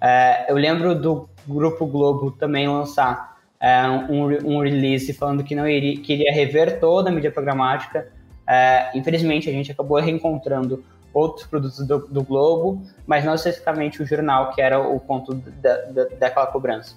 É, 0.00 0.50
eu 0.50 0.56
lembro 0.56 0.94
do 0.94 1.28
Grupo 1.46 1.86
Globo 1.86 2.30
também 2.30 2.68
lançar 2.68 3.36
é, 3.60 3.86
um, 3.88 4.56
um, 4.56 4.62
release 4.62 5.12
falando 5.12 5.42
que 5.42 5.54
não 5.54 5.68
iria, 5.68 6.00
que 6.00 6.12
iria 6.12 6.32
rever 6.32 6.78
toda 6.78 7.10
a 7.10 7.12
mídia 7.12 7.30
programática. 7.30 8.08
É, 8.46 8.90
infelizmente, 8.94 9.48
a 9.48 9.52
gente 9.52 9.72
acabou 9.72 9.98
reencontrando 9.98 10.84
outros 11.12 11.46
produtos 11.46 11.86
do, 11.86 11.98
do, 12.06 12.22
Globo, 12.22 12.82
mas 13.06 13.24
não 13.24 13.34
especificamente 13.34 14.02
o 14.02 14.06
jornal, 14.06 14.52
que 14.52 14.60
era 14.60 14.78
o 14.78 15.00
ponto 15.00 15.34
da, 15.34 15.76
da, 15.86 16.04
daquela 16.18 16.46
cobrança. 16.46 16.94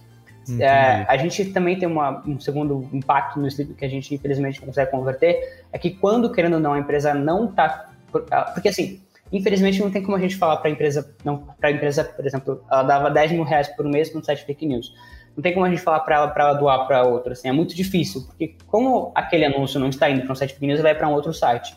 É, 0.59 1.05
a 1.07 1.17
gente 1.17 1.45
também 1.45 1.77
tem 1.77 1.87
uma, 1.87 2.21
um 2.27 2.39
segundo 2.39 2.89
impacto 2.91 3.39
no 3.39 3.47
sleep 3.47 3.75
que 3.75 3.85
a 3.85 3.87
gente 3.87 4.13
infelizmente 4.13 4.59
consegue 4.59 4.89
converter, 4.89 5.63
é 5.71 5.77
que 5.77 5.91
quando, 5.91 6.31
querendo 6.31 6.55
ou 6.55 6.59
não, 6.59 6.73
a 6.73 6.79
empresa 6.79 7.13
não 7.13 7.45
está... 7.45 7.90
Ah, 8.31 8.51
porque 8.53 8.69
assim, 8.69 9.01
infelizmente 9.31 9.79
não 9.79 9.91
tem 9.91 10.03
como 10.03 10.17
a 10.17 10.19
gente 10.19 10.35
falar 10.35 10.57
para 10.57 10.69
a 10.69 10.71
empresa, 10.71 11.15
não, 11.23 11.37
para 11.59 11.69
a 11.69 11.71
empresa, 11.71 12.03
por 12.03 12.25
exemplo, 12.25 12.63
ela 12.69 12.83
dava 12.83 13.09
10 13.09 13.31
mil 13.31 13.43
reais 13.43 13.67
por 13.69 13.85
mês 13.85 14.13
no 14.13 14.23
site 14.23 14.45
fake 14.45 14.65
news. 14.65 14.93
Não 15.35 15.41
tem 15.41 15.53
como 15.53 15.65
a 15.65 15.69
gente 15.69 15.81
falar 15.81 16.01
para 16.01 16.15
ela 16.15 16.27
para 16.27 16.43
ela 16.49 16.53
doar 16.53 16.85
para 16.87 17.03
outra, 17.03 17.33
assim, 17.33 17.47
é 17.47 17.51
muito 17.51 17.75
difícil, 17.75 18.23
porque 18.25 18.55
como 18.67 19.11
aquele 19.15 19.45
anúncio 19.45 19.79
não 19.79 19.87
está 19.87 20.09
indo 20.09 20.23
para 20.23 20.31
um 20.31 20.35
site 20.35 20.53
fake 20.53 20.67
news, 20.67 20.79
ele 20.79 20.87
vai 20.87 20.95
para 20.95 21.07
um 21.07 21.13
outro 21.13 21.33
site. 21.33 21.75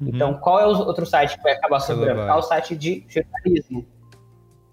Uhum. 0.00 0.08
Então, 0.08 0.34
qual 0.34 0.60
é 0.60 0.66
o 0.66 0.70
outro 0.70 1.04
site 1.04 1.36
que 1.36 1.42
vai 1.42 1.52
acabar 1.52 1.80
sobrando? 1.80 2.22
É 2.22 2.34
o 2.34 2.42
site 2.42 2.74
de 2.74 3.04
jornalismo. 3.08 3.86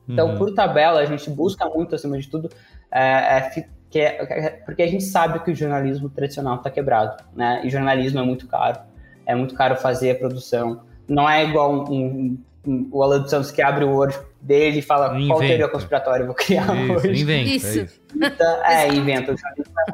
Então, 0.08 0.32
uhum. 0.32 0.38
por 0.38 0.54
tabela, 0.54 1.00
a 1.00 1.06
gente 1.06 1.30
busca 1.30 1.66
muito, 1.70 1.96
acima 1.96 2.18
de 2.18 2.28
tudo, 2.28 2.50
é, 2.92 3.38
é, 3.38 3.66
que 3.90 4.00
é, 4.00 4.50
porque 4.66 4.82
a 4.82 4.88
gente 4.88 5.04
sabe 5.04 5.40
que 5.40 5.52
o 5.52 5.56
jornalismo 5.56 6.10
tradicional 6.10 6.56
está 6.56 6.70
quebrado, 6.70 7.24
né? 7.36 7.62
E 7.64 7.70
jornalismo 7.70 8.20
é 8.20 8.24
muito 8.24 8.48
caro, 8.48 8.80
é 9.26 9.36
muito 9.36 9.54
caro 9.54 9.76
fazer 9.76 10.12
a 10.12 10.16
produção. 10.16 10.84
Não 11.14 11.30
é 11.30 11.44
igual 11.44 11.74
um, 11.74 11.94
um, 11.94 12.38
um, 12.66 12.90
o 12.92 13.04
Alan 13.04 13.20
dos 13.20 13.30
Santos 13.30 13.52
que 13.52 13.62
abre 13.62 13.84
o 13.84 13.92
olho 13.94 14.14
dele 14.42 14.80
e 14.80 14.82
fala 14.82 15.14
inventa. 15.16 15.28
qual 15.28 15.40
teoria 15.40 15.68
conspiratória 15.68 16.24
eu 16.24 16.28
vou 16.28 16.36
criar 16.36 16.74
isso, 16.74 16.94
hoje. 16.94 17.22
Inventa, 17.22 17.50
isso. 17.50 17.68
É, 17.68 17.84
isso. 17.84 18.02
Então, 18.16 18.66
é 18.66 18.88
inventa. 18.88 19.32
É 19.34 19.94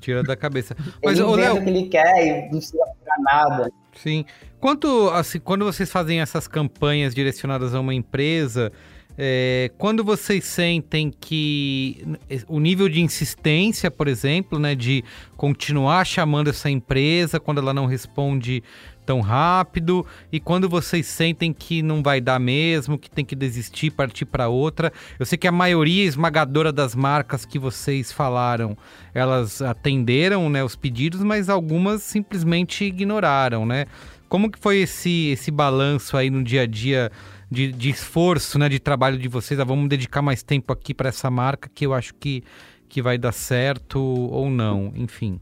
Tira 0.00 0.22
da 0.24 0.34
cabeça. 0.34 0.76
Mas, 1.02 1.18
ele 1.18 1.28
inventa 1.28 1.54
o 1.54 1.62
que 1.62 1.70
ele 1.70 1.88
quer 1.88 2.26
e 2.26 2.42
não 2.42 2.58
precisa 2.58 2.84
pra 3.04 3.14
nada. 3.20 3.70
Sim. 3.94 4.24
Quanto, 4.58 5.10
assim, 5.10 5.38
quando 5.38 5.64
vocês 5.64 5.90
fazem 5.92 6.20
essas 6.20 6.48
campanhas 6.48 7.14
direcionadas 7.14 7.72
a 7.74 7.80
uma 7.80 7.94
empresa, 7.94 8.72
É, 9.18 9.70
quando 9.76 10.02
vocês 10.02 10.42
sentem 10.46 11.10
que 11.10 12.02
o 12.48 12.58
nível 12.58 12.88
de 12.88 13.02
insistência, 13.02 13.90
por 13.90 14.08
exemplo, 14.08 14.58
né, 14.58 14.74
de 14.74 15.04
continuar 15.36 16.06
chamando 16.06 16.48
essa 16.48 16.70
empresa 16.70 17.38
quando 17.38 17.58
ela 17.60 17.74
não 17.74 17.84
responde 17.84 18.62
tão 19.04 19.20
rápido 19.20 20.06
e 20.30 20.40
quando 20.40 20.68
vocês 20.68 21.06
sentem 21.06 21.52
que 21.52 21.82
não 21.82 22.02
vai 22.02 22.20
dar 22.20 22.38
mesmo, 22.38 22.98
que 22.98 23.10
tem 23.10 23.24
que 23.24 23.34
desistir, 23.34 23.90
partir 23.90 24.24
para 24.24 24.48
outra. 24.48 24.92
Eu 25.18 25.26
sei 25.26 25.36
que 25.36 25.46
a 25.46 25.52
maioria 25.52 26.04
esmagadora 26.04 26.72
das 26.72 26.94
marcas 26.94 27.44
que 27.44 27.58
vocês 27.58 28.12
falaram, 28.12 28.76
elas 29.14 29.60
atenderam, 29.60 30.48
né, 30.48 30.62
os 30.64 30.76
pedidos, 30.76 31.22
mas 31.22 31.48
algumas 31.48 32.02
simplesmente 32.02 32.84
ignoraram, 32.84 33.66
né? 33.66 33.86
Como 34.28 34.50
que 34.50 34.58
foi 34.58 34.78
esse 34.78 35.28
esse 35.28 35.50
balanço 35.50 36.16
aí 36.16 36.30
no 36.30 36.42
dia 36.42 36.62
a 36.62 36.66
dia 36.66 37.12
de, 37.50 37.70
de 37.70 37.90
esforço, 37.90 38.58
né, 38.58 38.68
de 38.68 38.78
trabalho 38.78 39.18
de 39.18 39.28
vocês? 39.28 39.60
Ah, 39.60 39.64
vamos 39.64 39.88
dedicar 39.88 40.22
mais 40.22 40.42
tempo 40.42 40.72
aqui 40.72 40.94
para 40.94 41.10
essa 41.10 41.30
marca 41.30 41.70
que 41.74 41.84
eu 41.84 41.92
acho 41.92 42.14
que 42.14 42.42
que 42.88 43.00
vai 43.00 43.16
dar 43.16 43.32
certo 43.32 43.98
ou 43.98 44.50
não, 44.50 44.92
enfim. 44.94 45.40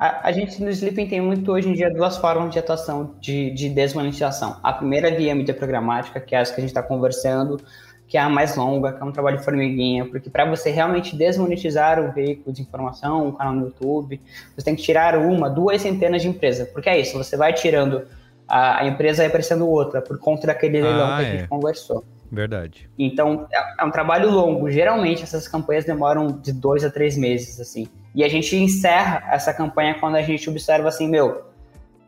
A, 0.00 0.28
a, 0.28 0.32
gente 0.32 0.62
no 0.62 0.70
Sleeping 0.70 1.06
tem 1.08 1.20
muito 1.20 1.52
hoje 1.52 1.68
em 1.68 1.74
dia 1.74 1.92
duas 1.92 2.16
formas 2.16 2.50
de 2.50 2.58
atuação 2.58 3.16
de, 3.20 3.50
de 3.50 3.68
desmonetização. 3.68 4.56
A 4.62 4.72
primeira 4.72 5.14
via 5.14 5.34
mídia 5.34 5.52
programática, 5.52 6.18
que 6.18 6.34
é 6.34 6.40
essa 6.40 6.54
que 6.54 6.58
a 6.58 6.62
gente 6.62 6.70
está 6.70 6.82
conversando, 6.82 7.60
que 8.08 8.16
é 8.16 8.20
a 8.22 8.26
mais 8.30 8.56
longa, 8.56 8.94
que 8.94 9.02
é 9.02 9.04
um 9.04 9.12
trabalho 9.12 9.36
de 9.36 9.44
formiguinha, 9.44 10.06
porque 10.06 10.30
para 10.30 10.46
você 10.46 10.70
realmente 10.70 11.14
desmonetizar 11.14 12.00
o 12.00 12.10
veículo 12.12 12.50
de 12.50 12.62
informação, 12.62 13.28
um 13.28 13.32
canal 13.32 13.52
no 13.52 13.66
YouTube, 13.66 14.18
você 14.56 14.64
tem 14.64 14.74
que 14.74 14.82
tirar 14.82 15.18
uma, 15.18 15.50
duas 15.50 15.82
centenas 15.82 16.22
de 16.22 16.28
empresas, 16.28 16.66
porque 16.70 16.88
é 16.88 16.98
isso, 16.98 17.18
você 17.18 17.36
vai 17.36 17.52
tirando, 17.52 18.06
a, 18.48 18.78
a 18.80 18.86
empresa 18.86 19.18
vai 19.18 19.26
aparecendo 19.26 19.68
outra, 19.68 20.00
por 20.00 20.18
conta 20.18 20.46
daquele 20.46 20.80
leilão 20.80 21.12
ah, 21.12 21.16
que 21.18 21.26
a 21.26 21.30
gente 21.30 21.44
é. 21.44 21.46
conversou. 21.46 22.02
Verdade. 22.32 22.88
Então, 22.98 23.46
é, 23.52 23.82
é 23.82 23.84
um 23.84 23.90
trabalho 23.90 24.30
longo. 24.30 24.70
Geralmente, 24.70 25.24
essas 25.24 25.46
campanhas 25.46 25.84
demoram 25.84 26.28
de 26.28 26.52
dois 26.52 26.84
a 26.84 26.90
três 26.90 27.18
meses, 27.18 27.60
assim. 27.60 27.86
E 28.14 28.24
a 28.24 28.28
gente 28.28 28.56
encerra 28.56 29.22
essa 29.30 29.52
campanha 29.52 29.94
quando 29.98 30.16
a 30.16 30.22
gente 30.22 30.48
observa 30.50 30.88
assim, 30.88 31.08
meu, 31.08 31.44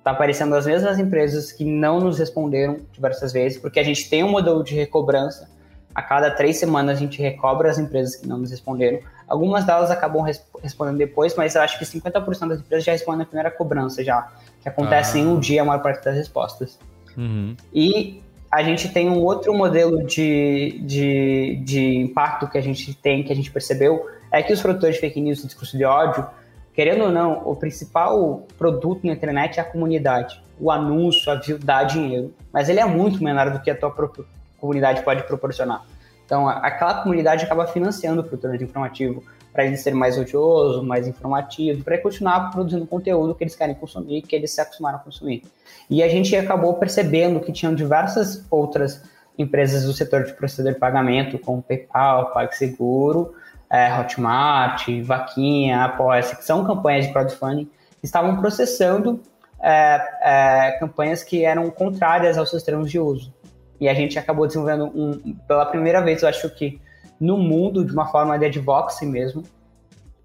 tá 0.03 0.11
aparecendo 0.11 0.55
as 0.55 0.67
mesmas 0.67 0.99
empresas 0.99 1.53
que 1.53 1.65
não 1.65 2.01
nos 2.01 2.19
responderam 2.19 2.79
diversas 2.93 3.33
vezes, 3.33 3.59
porque 3.59 3.79
a 3.79 3.85
gente 3.85 4.09
tem 4.11 4.25
um 4.25 4.31
modelo 4.31 4.65
de 4.65 4.75
recobrança. 4.75 5.49
A 5.95 6.03
cada 6.03 6.31
três 6.31 6.57
semanas 6.59 6.97
a 6.97 7.01
gente 7.01 7.21
recobra 7.21 7.71
as 7.71 7.79
empresas 7.79 8.17
que 8.17 8.27
não 8.27 8.39
nos 8.39 8.51
responderam. 8.51 8.99
Algumas 9.29 9.65
delas 9.65 9.91
acabam 9.91 10.23
res 10.23 10.43
respondendo 10.63 10.97
depois, 10.97 11.35
mas 11.37 11.55
eu 11.55 11.63
acho 11.63 11.79
que 11.79 11.85
50% 11.85 12.49
das 12.49 12.61
empresas 12.61 12.85
já 12.85 12.93
respondem 12.93 13.21
na 13.21 13.27
primeira 13.27 13.51
cobrança 13.51 14.03
já, 14.03 14.29
que 14.63 14.69
acontece 14.69 15.19
ah. 15.19 15.21
em 15.21 15.27
um 15.27 15.39
dia 15.39 15.63
a 15.63 15.65
maior 15.65 15.83
parte 15.83 16.05
das 16.05 16.17
respostas. 16.17 16.79
Uhum. 17.17 17.55
E 17.73 18.23
a 18.51 18.63
gente 18.63 18.89
tem 18.89 19.09
um 19.09 19.19
outro 19.21 19.55
modelo 19.55 20.05
de, 20.05 20.81
de, 20.85 21.63
de 21.65 21.97
impacto 21.97 22.49
que 22.49 22.59
a 22.59 22.61
gente 22.61 22.93
tem, 22.95 23.23
que 23.23 23.33
a 23.33 23.37
gente 23.37 23.51
percebeu, 23.51 24.07
é 24.33 24.43
que 24.43 24.53
os 24.53 24.63
produtores 24.63 24.97
de 24.97 25.01
fake 25.03 25.21
news 25.21 25.45
e 25.45 25.47
discurso 25.47 25.77
de 25.77 25.85
ódio, 25.85 26.27
querendo 26.75 27.05
ou 27.05 27.11
não, 27.11 27.43
o 27.47 27.55
principal 27.55 28.47
produto 28.57 29.07
na 29.07 29.13
internet 29.13 29.59
é 29.59 29.61
a 29.61 29.65
comunidade. 29.65 30.43
O 30.59 30.71
anúncio, 30.71 31.31
a 31.31 31.35
view 31.35 31.59
dá 31.59 31.85
dinheiro, 31.85 32.35
mas 32.51 32.69
ele 32.69 32.81
é 32.81 32.87
muito 32.87 33.23
menor 33.23 33.51
do 33.51 33.61
que 33.61 33.71
a 33.71 33.77
tua 33.77 33.91
própria 33.91 34.25
comunidade 34.59 35.03
pode 35.03 35.23
proporcionar. 35.25 35.85
Então, 36.25 36.49
aquela 36.49 37.03
comunidade 37.03 37.45
acaba 37.45 37.67
financiando 37.67 38.23
o 38.23 38.25
produtor 38.25 38.57
de 38.57 38.65
informativo 38.65 39.23
para 39.53 39.67
ele 39.67 39.77
ser 39.77 39.93
mais 39.93 40.17
odioso, 40.17 40.83
mais 40.83 41.07
informativo, 41.07 41.85
para 41.85 41.99
continuar 41.99 42.51
produzindo 42.51 42.87
conteúdo 42.87 43.35
que 43.35 43.45
eles 43.45 43.55
querem 43.55 43.75
consumir, 43.75 44.23
que 44.23 44.35
eles 44.35 44.51
se 44.51 44.61
acostumaram 44.61 44.97
a 44.97 45.01
consumir. 45.01 45.43
E 45.91 46.03
a 46.03 46.09
gente 46.09 46.35
acabou 46.35 46.73
percebendo 46.75 47.39
que 47.41 47.53
tinham 47.53 47.75
diversas 47.75 48.47
outras 48.51 49.03
empresas 49.37 49.85
do 49.85 49.93
setor 49.93 50.25
de 50.25 50.33
processador 50.33 50.73
de 50.73 50.79
pagamento, 50.79 51.39
como 51.39 51.61
PayPal, 51.61 52.33
PagSeguro, 52.33 53.35
é, 53.73 53.91
Hotmart, 53.99 54.87
Vaquinha, 55.03 55.85
Apoia-se, 55.85 56.37
que 56.37 56.45
são 56.45 56.63
campanhas 56.63 57.07
de 57.07 57.13
crowdfunding, 57.13 57.71
estavam 58.03 58.37
processando 58.37 59.23
é, 59.63 59.99
é, 60.21 60.73
campanhas 60.73 61.25
que 61.25 61.43
eram 61.43 61.71
contrárias 61.71 62.37
aos 62.37 62.51
seus 62.51 62.63
termos 62.63 62.91
de 62.91 62.99
uso. 62.99 63.33
E 63.81 63.89
a 63.89 63.95
gente 63.95 64.19
acabou 64.19 64.47
desenvolvendo, 64.47 64.85
um, 64.95 65.35
pela 65.49 65.65
primeira 65.65 66.03
vez, 66.03 66.23
eu 66.23 66.29
acho 66.29 66.51
que 66.51 66.79
no 67.19 67.39
mundo, 67.39 67.83
de 67.83 67.93
uma 67.93 68.07
forma 68.07 68.39
de 68.39 68.45
advocacy 68.45 69.07
mesmo, 69.07 69.43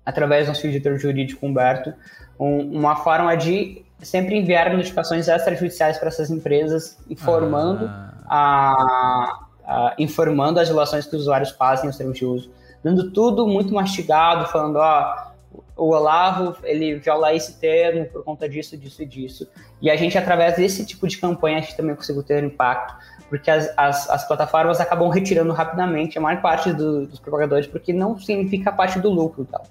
através 0.05 0.45
do 0.45 0.49
nosso 0.49 0.67
editor 0.67 0.97
jurídico 0.97 1.45
Humberto, 1.45 1.93
um, 2.37 2.77
uma 2.77 2.97
forma 2.97 3.35
de 3.37 3.85
sempre 4.01 4.37
enviar 4.37 4.75
notificações 4.75 5.27
extrajudiciais 5.27 5.97
para 5.97 6.09
essas 6.09 6.29
empresas, 6.29 6.97
informando, 7.09 7.85
ah. 7.85 8.13
a, 8.27 9.45
a, 9.65 9.95
informando 9.97 10.59
as 10.59 10.67
relações 10.67 11.05
que 11.05 11.15
os 11.15 11.21
usuários 11.23 11.51
fazem, 11.51 11.89
os 11.89 11.97
termos 11.97 12.17
de 12.17 12.25
uso, 12.25 12.51
dando 12.87 13.11
tudo 13.11 13.45
muito 13.45 13.73
mastigado, 13.73 14.47
falando, 14.47 14.77
ó, 14.77 15.27
o 15.75 15.89
Olavo, 15.89 16.55
ele 16.63 16.95
viola 16.95 17.33
esse 17.33 17.59
termo 17.59 18.05
por 18.05 18.23
conta 18.23 18.47
disso, 18.47 18.77
disso 18.77 19.03
e 19.03 19.05
disso. 19.05 19.47
E 19.81 19.91
a 19.91 19.95
gente, 19.95 20.17
através 20.17 20.55
desse 20.55 20.85
tipo 20.85 21.05
de 21.05 21.17
campanha, 21.17 21.57
a 21.57 21.61
gente 21.61 21.75
também 21.75 21.95
conseguiu 21.95 22.23
ter 22.23 22.43
impacto, 22.43 22.95
porque 23.29 23.51
as, 23.51 23.71
as, 23.75 24.09
as 24.09 24.27
plataformas 24.27 24.79
acabam 24.79 25.09
retirando 25.09 25.51
rapidamente 25.51 26.17
a 26.17 26.21
maior 26.21 26.41
parte 26.41 26.71
do, 26.71 27.05
dos 27.05 27.19
propagadores, 27.19 27.67
porque 27.67 27.91
não 27.91 28.17
significa 28.17 28.71
parte 28.71 28.99
do 28.99 29.09
lucro 29.09 29.43
e 29.43 29.45
tal. 29.45 29.63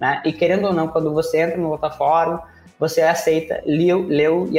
Né? 0.00 0.20
E 0.24 0.32
querendo 0.32 0.66
ou 0.66 0.72
não, 0.72 0.88
quando 0.88 1.14
você 1.14 1.42
entra 1.42 1.56
numa 1.56 1.78
plataforma, 1.78 2.42
você 2.78 3.02
aceita, 3.02 3.62
leu, 3.64 4.02
leu 4.02 4.48
e, 4.50 4.58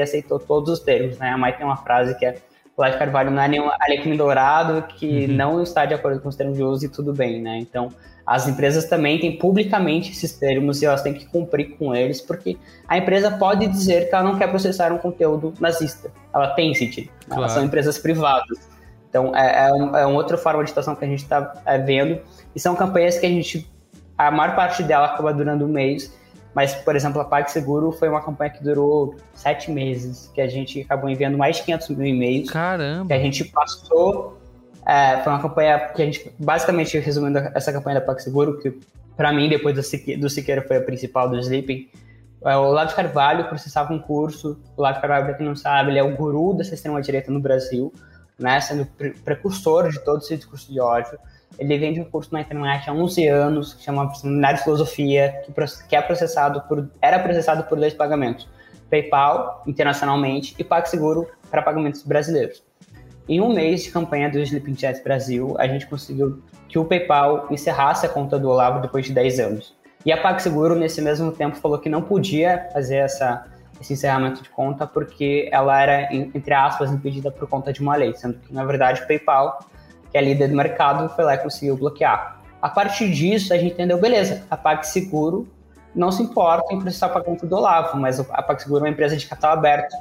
aceitou 0.00 0.40
todos 0.40 0.72
os 0.72 0.80
termos. 0.80 1.16
Né? 1.16 1.30
A 1.30 1.38
Mai 1.38 1.56
tem 1.56 1.64
uma 1.64 1.76
frase 1.76 2.18
que 2.18 2.26
é 2.26 2.36
o 2.76 2.84
Life 2.84 2.98
Carvalho 2.98 3.30
não 3.30 3.42
é 3.42 3.48
nenhum 3.48 3.70
alecrim 3.80 4.16
dourado 4.16 4.82
que 4.94 5.26
uhum. 5.26 5.32
não 5.34 5.62
está 5.62 5.84
de 5.84 5.94
acordo 5.94 6.20
com 6.20 6.28
os 6.28 6.36
termos 6.36 6.56
de 6.56 6.62
uso 6.62 6.86
e 6.86 6.88
tudo 6.88 7.12
bem, 7.12 7.40
né? 7.40 7.58
Então, 7.58 7.90
as 8.26 8.48
empresas 8.48 8.86
também 8.86 9.18
têm 9.18 9.36
publicamente 9.36 10.12
esses 10.12 10.32
termos 10.32 10.80
e 10.80 10.86
elas 10.86 11.02
têm 11.02 11.12
que 11.12 11.26
cumprir 11.26 11.76
com 11.76 11.94
eles, 11.94 12.20
porque 12.20 12.56
a 12.86 12.96
empresa 12.96 13.30
pode 13.32 13.66
dizer 13.66 14.08
que 14.08 14.14
ela 14.14 14.24
não 14.24 14.38
quer 14.38 14.48
processar 14.48 14.92
um 14.92 14.98
conteúdo 14.98 15.52
nazista. 15.60 16.10
Ela 16.32 16.48
tem 16.54 16.72
sentido. 16.74 17.10
Claro. 17.26 17.42
Elas 17.42 17.52
são 17.52 17.64
empresas 17.64 17.98
privadas. 17.98 18.70
Então, 19.08 19.36
é, 19.36 19.68
é, 19.68 19.72
um, 19.72 19.96
é 19.96 20.06
uma 20.06 20.16
outra 20.16 20.38
forma 20.38 20.62
de 20.62 20.70
situação 20.70 20.94
que 20.94 21.04
a 21.04 21.08
gente 21.08 21.22
está 21.22 21.60
é, 21.66 21.76
vendo. 21.78 22.20
E 22.54 22.60
são 22.60 22.74
campanhas 22.74 23.18
que 23.18 23.26
a 23.26 23.28
gente, 23.28 23.68
a 24.16 24.30
maior 24.30 24.54
parte 24.54 24.82
dela 24.82 25.06
acaba 25.06 25.34
durando 25.34 25.66
um 25.66 25.68
mês 25.68 26.16
mas, 26.54 26.74
por 26.74 26.94
exemplo, 26.94 27.20
a 27.20 27.24
PagSeguro 27.24 27.92
foi 27.92 28.08
uma 28.08 28.22
campanha 28.22 28.50
que 28.50 28.62
durou 28.62 29.16
sete 29.34 29.70
meses, 29.70 30.30
que 30.34 30.40
a 30.40 30.48
gente 30.48 30.82
acabou 30.82 31.08
enviando 31.08 31.38
mais 31.38 31.56
de 31.56 31.62
500 31.62 31.88
mil 31.90 32.06
e-mails. 32.06 32.50
Caramba! 32.50 33.06
Que 33.06 33.12
a 33.14 33.18
gente 33.18 33.44
passou. 33.44 34.38
É, 34.86 35.22
foi 35.22 35.32
uma 35.32 35.40
campanha 35.40 35.78
que 35.94 36.02
a 36.02 36.04
gente, 36.04 36.32
basicamente, 36.38 36.98
resumindo 36.98 37.38
essa 37.54 37.72
campanha 37.72 38.00
da 38.00 38.06
PagSeguro, 38.06 38.58
que 38.58 38.78
para 39.16 39.32
mim, 39.32 39.48
depois 39.48 39.74
do, 39.74 39.82
Siqueira, 39.82 40.20
do 40.20 40.28
Siqueira, 40.28 40.62
foi 40.62 40.76
a 40.76 40.82
principal 40.82 41.28
do 41.28 41.38
Sleeping. 41.38 41.88
É, 42.44 42.56
o 42.56 42.70
Lavo 42.70 42.94
Carvalho 42.94 43.48
processava 43.48 43.92
um 43.92 43.98
curso. 43.98 44.60
O 44.76 44.82
Lavo 44.82 45.00
Carvalho, 45.00 45.24
para 45.26 45.34
quem 45.34 45.46
não 45.46 45.56
sabe, 45.56 45.90
ele 45.90 45.98
é 45.98 46.02
o 46.02 46.14
guru 46.16 46.54
da 46.54 46.62
extrema-direita 46.62 47.30
no 47.30 47.40
Brasil, 47.40 47.92
né, 48.38 48.60
sendo 48.60 48.86
precursor 49.24 49.90
de 49.90 50.00
todo 50.00 50.18
esse 50.18 50.36
discurso 50.36 50.70
de 50.72 50.80
ódio. 50.80 51.18
Ele 51.58 51.78
vende 51.78 52.00
um 52.00 52.04
curso 52.04 52.32
na 52.32 52.40
internet 52.40 52.88
há 52.88 52.92
11 52.92 53.28
anos, 53.28 53.74
que 53.74 53.82
chama 53.82 54.12
Seminário 54.14 54.58
de 54.58 54.64
Filosofia, 54.64 55.42
que, 55.88 55.96
é 55.96 56.02
processado 56.02 56.62
por, 56.62 56.88
era 57.00 57.18
processado 57.18 57.64
por 57.64 57.78
dois 57.78 57.94
pagamentos. 57.94 58.48
PayPal, 58.90 59.62
internacionalmente, 59.66 60.54
e 60.58 60.64
PagSeguro 60.64 61.26
para 61.50 61.62
pagamentos 61.62 62.02
brasileiros. 62.02 62.62
Em 63.28 63.40
um 63.40 63.52
mês 63.52 63.84
de 63.84 63.90
campanha 63.90 64.28
do 64.28 64.38
Sleeping 64.38 64.76
Chat 64.76 65.02
Brasil, 65.02 65.54
a 65.58 65.66
gente 65.66 65.86
conseguiu 65.86 66.42
que 66.68 66.78
o 66.78 66.84
PayPal 66.84 67.46
encerrasse 67.50 68.04
a 68.04 68.08
conta 68.08 68.38
do 68.38 68.48
Olavo 68.48 68.80
depois 68.80 69.06
de 69.06 69.12
10 69.12 69.40
anos. 69.40 69.76
E 70.04 70.10
a 70.10 70.20
PagSeguro, 70.20 70.74
nesse 70.74 71.00
mesmo 71.00 71.30
tempo, 71.30 71.56
falou 71.56 71.78
que 71.78 71.88
não 71.88 72.02
podia 72.02 72.68
fazer 72.72 72.96
essa, 72.96 73.46
esse 73.80 73.92
encerramento 73.92 74.42
de 74.42 74.50
conta 74.50 74.86
porque 74.86 75.48
ela 75.52 75.80
era, 75.80 76.12
entre 76.12 76.52
aspas, 76.52 76.90
impedida 76.90 77.30
por 77.30 77.48
conta 77.48 77.72
de 77.72 77.80
uma 77.80 77.94
lei, 77.94 78.12
sendo 78.14 78.38
que, 78.40 78.52
na 78.52 78.64
verdade, 78.64 79.02
o 79.02 79.06
PayPal 79.06 79.60
que 80.12 80.18
é 80.18 80.20
líder 80.20 80.48
do 80.48 80.56
mercado, 80.56 81.08
foi 81.08 81.24
lá 81.24 81.34
e 81.34 81.38
conseguiu 81.38 81.76
bloquear. 81.76 82.38
A 82.60 82.68
partir 82.68 83.10
disso, 83.10 83.52
a 83.52 83.56
gente 83.56 83.72
entendeu, 83.72 83.98
beleza, 83.98 84.44
a 84.48 84.56
PagSeguro 84.56 85.48
não 85.94 86.12
se 86.12 86.22
importa 86.22 86.72
em 86.72 86.80
processar 86.80 87.08
o 87.08 87.10
pagamento 87.10 87.46
do 87.46 87.56
Olavo, 87.56 87.98
mas 87.98 88.20
a 88.20 88.42
PagSeguro 88.42 88.84
é 88.84 88.88
uma 88.88 88.92
empresa 88.92 89.16
de 89.16 89.26
capital 89.26 89.52
aberto. 89.52 89.96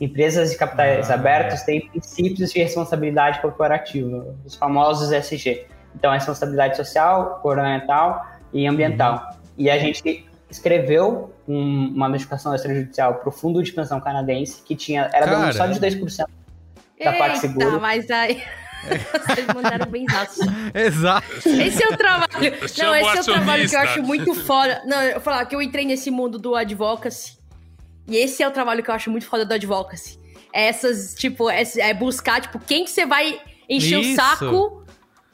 Empresas 0.00 0.50
de 0.50 0.56
capitais 0.56 1.10
ah, 1.10 1.14
abertos 1.14 1.62
é. 1.62 1.64
têm 1.66 1.88
princípios 1.88 2.52
de 2.52 2.58
responsabilidade 2.58 3.40
corporativa, 3.40 4.34
os 4.44 4.54
famosos 4.54 5.12
SG. 5.12 5.66
Então, 5.94 6.12
responsabilidade 6.12 6.76
social, 6.76 7.40
governamental 7.42 8.26
e 8.52 8.66
ambiental. 8.66 9.14
Uhum. 9.14 9.38
E 9.58 9.70
a 9.70 9.78
gente 9.78 10.26
escreveu 10.50 11.32
um, 11.46 11.92
uma 11.94 12.08
notificação 12.08 12.54
extrajudicial 12.54 13.14
para 13.14 13.28
o 13.28 13.32
Fundo 13.32 13.62
de 13.62 13.72
Pensão 13.72 14.00
Canadense, 14.00 14.62
que 14.62 14.76
tinha 14.76 15.10
era 15.12 15.26
Cara. 15.26 15.52
só 15.52 15.66
de 15.66 15.80
2% 15.80 16.26
da 17.04 17.12
PagSeguro. 17.12 17.80
mas 17.80 18.10
aí... 18.10 18.42
Vocês 19.26 19.46
mandaram 19.54 19.86
bem 19.90 20.06
Exato. 20.74 21.26
Esse 21.46 21.82
é 21.82 21.88
o 21.88 21.96
trabalho. 21.96 22.30
Não, 22.78 22.94
esse 22.94 23.18
é 23.18 23.20
o 23.20 23.24
trabalho 23.24 23.68
que 23.68 23.76
eu 23.76 23.80
acho 23.80 24.02
muito 24.02 24.34
foda. 24.34 24.82
Não, 24.86 25.02
eu 25.02 25.20
falar 25.20 25.44
que 25.46 25.54
eu 25.54 25.62
entrei 25.62 25.84
nesse 25.84 26.10
mundo 26.10 26.38
do 26.38 26.54
advocacy. 26.54 27.38
E 28.06 28.16
esse 28.16 28.42
é 28.42 28.48
o 28.48 28.50
trabalho 28.50 28.82
que 28.82 28.90
eu 28.90 28.94
acho 28.94 29.10
muito 29.10 29.26
foda 29.26 29.44
do 29.44 29.52
advocacy. 29.52 30.18
É 30.52 30.66
essas, 30.66 31.14
tipo, 31.14 31.50
é, 31.50 31.62
é 31.78 31.92
buscar, 31.92 32.40
tipo, 32.40 32.58
quem 32.58 32.84
que 32.84 32.90
você 32.90 33.04
vai 33.04 33.38
encher 33.68 34.00
Isso. 34.00 34.12
o 34.12 34.16
saco 34.16 34.84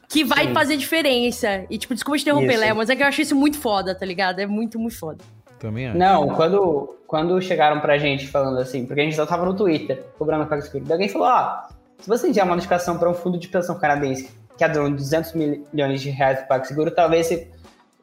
que 0.09 0.25
vai 0.25 0.49
Sim. 0.49 0.55
fazer 0.55 0.77
diferença. 0.77 1.65
E, 1.71 1.79
tipo, 1.79 1.95
desculpa 1.95 2.19
te 2.19 2.23
interromper. 2.23 2.57
Léo, 2.57 2.77
mas 2.77 2.91
é 2.91 2.97
que 2.97 3.03
eu 3.03 3.07
achei 3.07 3.23
isso 3.23 3.37
muito 3.37 3.59
foda, 3.59 3.95
tá 3.95 4.05
ligado? 4.05 4.41
É 4.41 4.47
muito, 4.47 4.79
muito 4.79 4.99
foda. 4.99 5.25
Também 5.59 5.89
acho. 5.89 5.99
Não, 5.99 6.29
quando, 6.29 6.97
quando 7.07 7.41
chegaram 7.41 7.81
pra 7.81 7.97
gente 7.97 8.27
falando 8.27 8.59
assim, 8.59 8.85
porque 8.87 9.01
a 9.01 9.05
gente 9.05 9.17
só 9.17 9.25
tava 9.25 9.47
no 9.47 9.55
Twitter 9.55 10.05
cobrando 10.19 10.43
a 10.45 10.57
daí 10.57 10.93
alguém 10.93 11.09
falou: 11.09 11.29
ah, 11.29 11.69
se 12.05 12.09
você 12.11 12.29
enviar 12.29 12.45
uma 12.45 12.55
notificação 12.55 12.99
para 12.99 13.09
um 13.09 13.15
fundo 13.15 13.39
de 13.39 13.49
pensão 13.49 13.79
canadense 13.79 14.31
que 14.59 14.63
é 14.63 14.69
dono 14.69 14.91
de 14.91 14.97
200 14.97 15.33
milhões 15.33 16.03
de 16.03 16.11
reais 16.11 16.43
do 16.43 16.47
PagSeguro, 16.47 16.91
talvez 16.91 17.31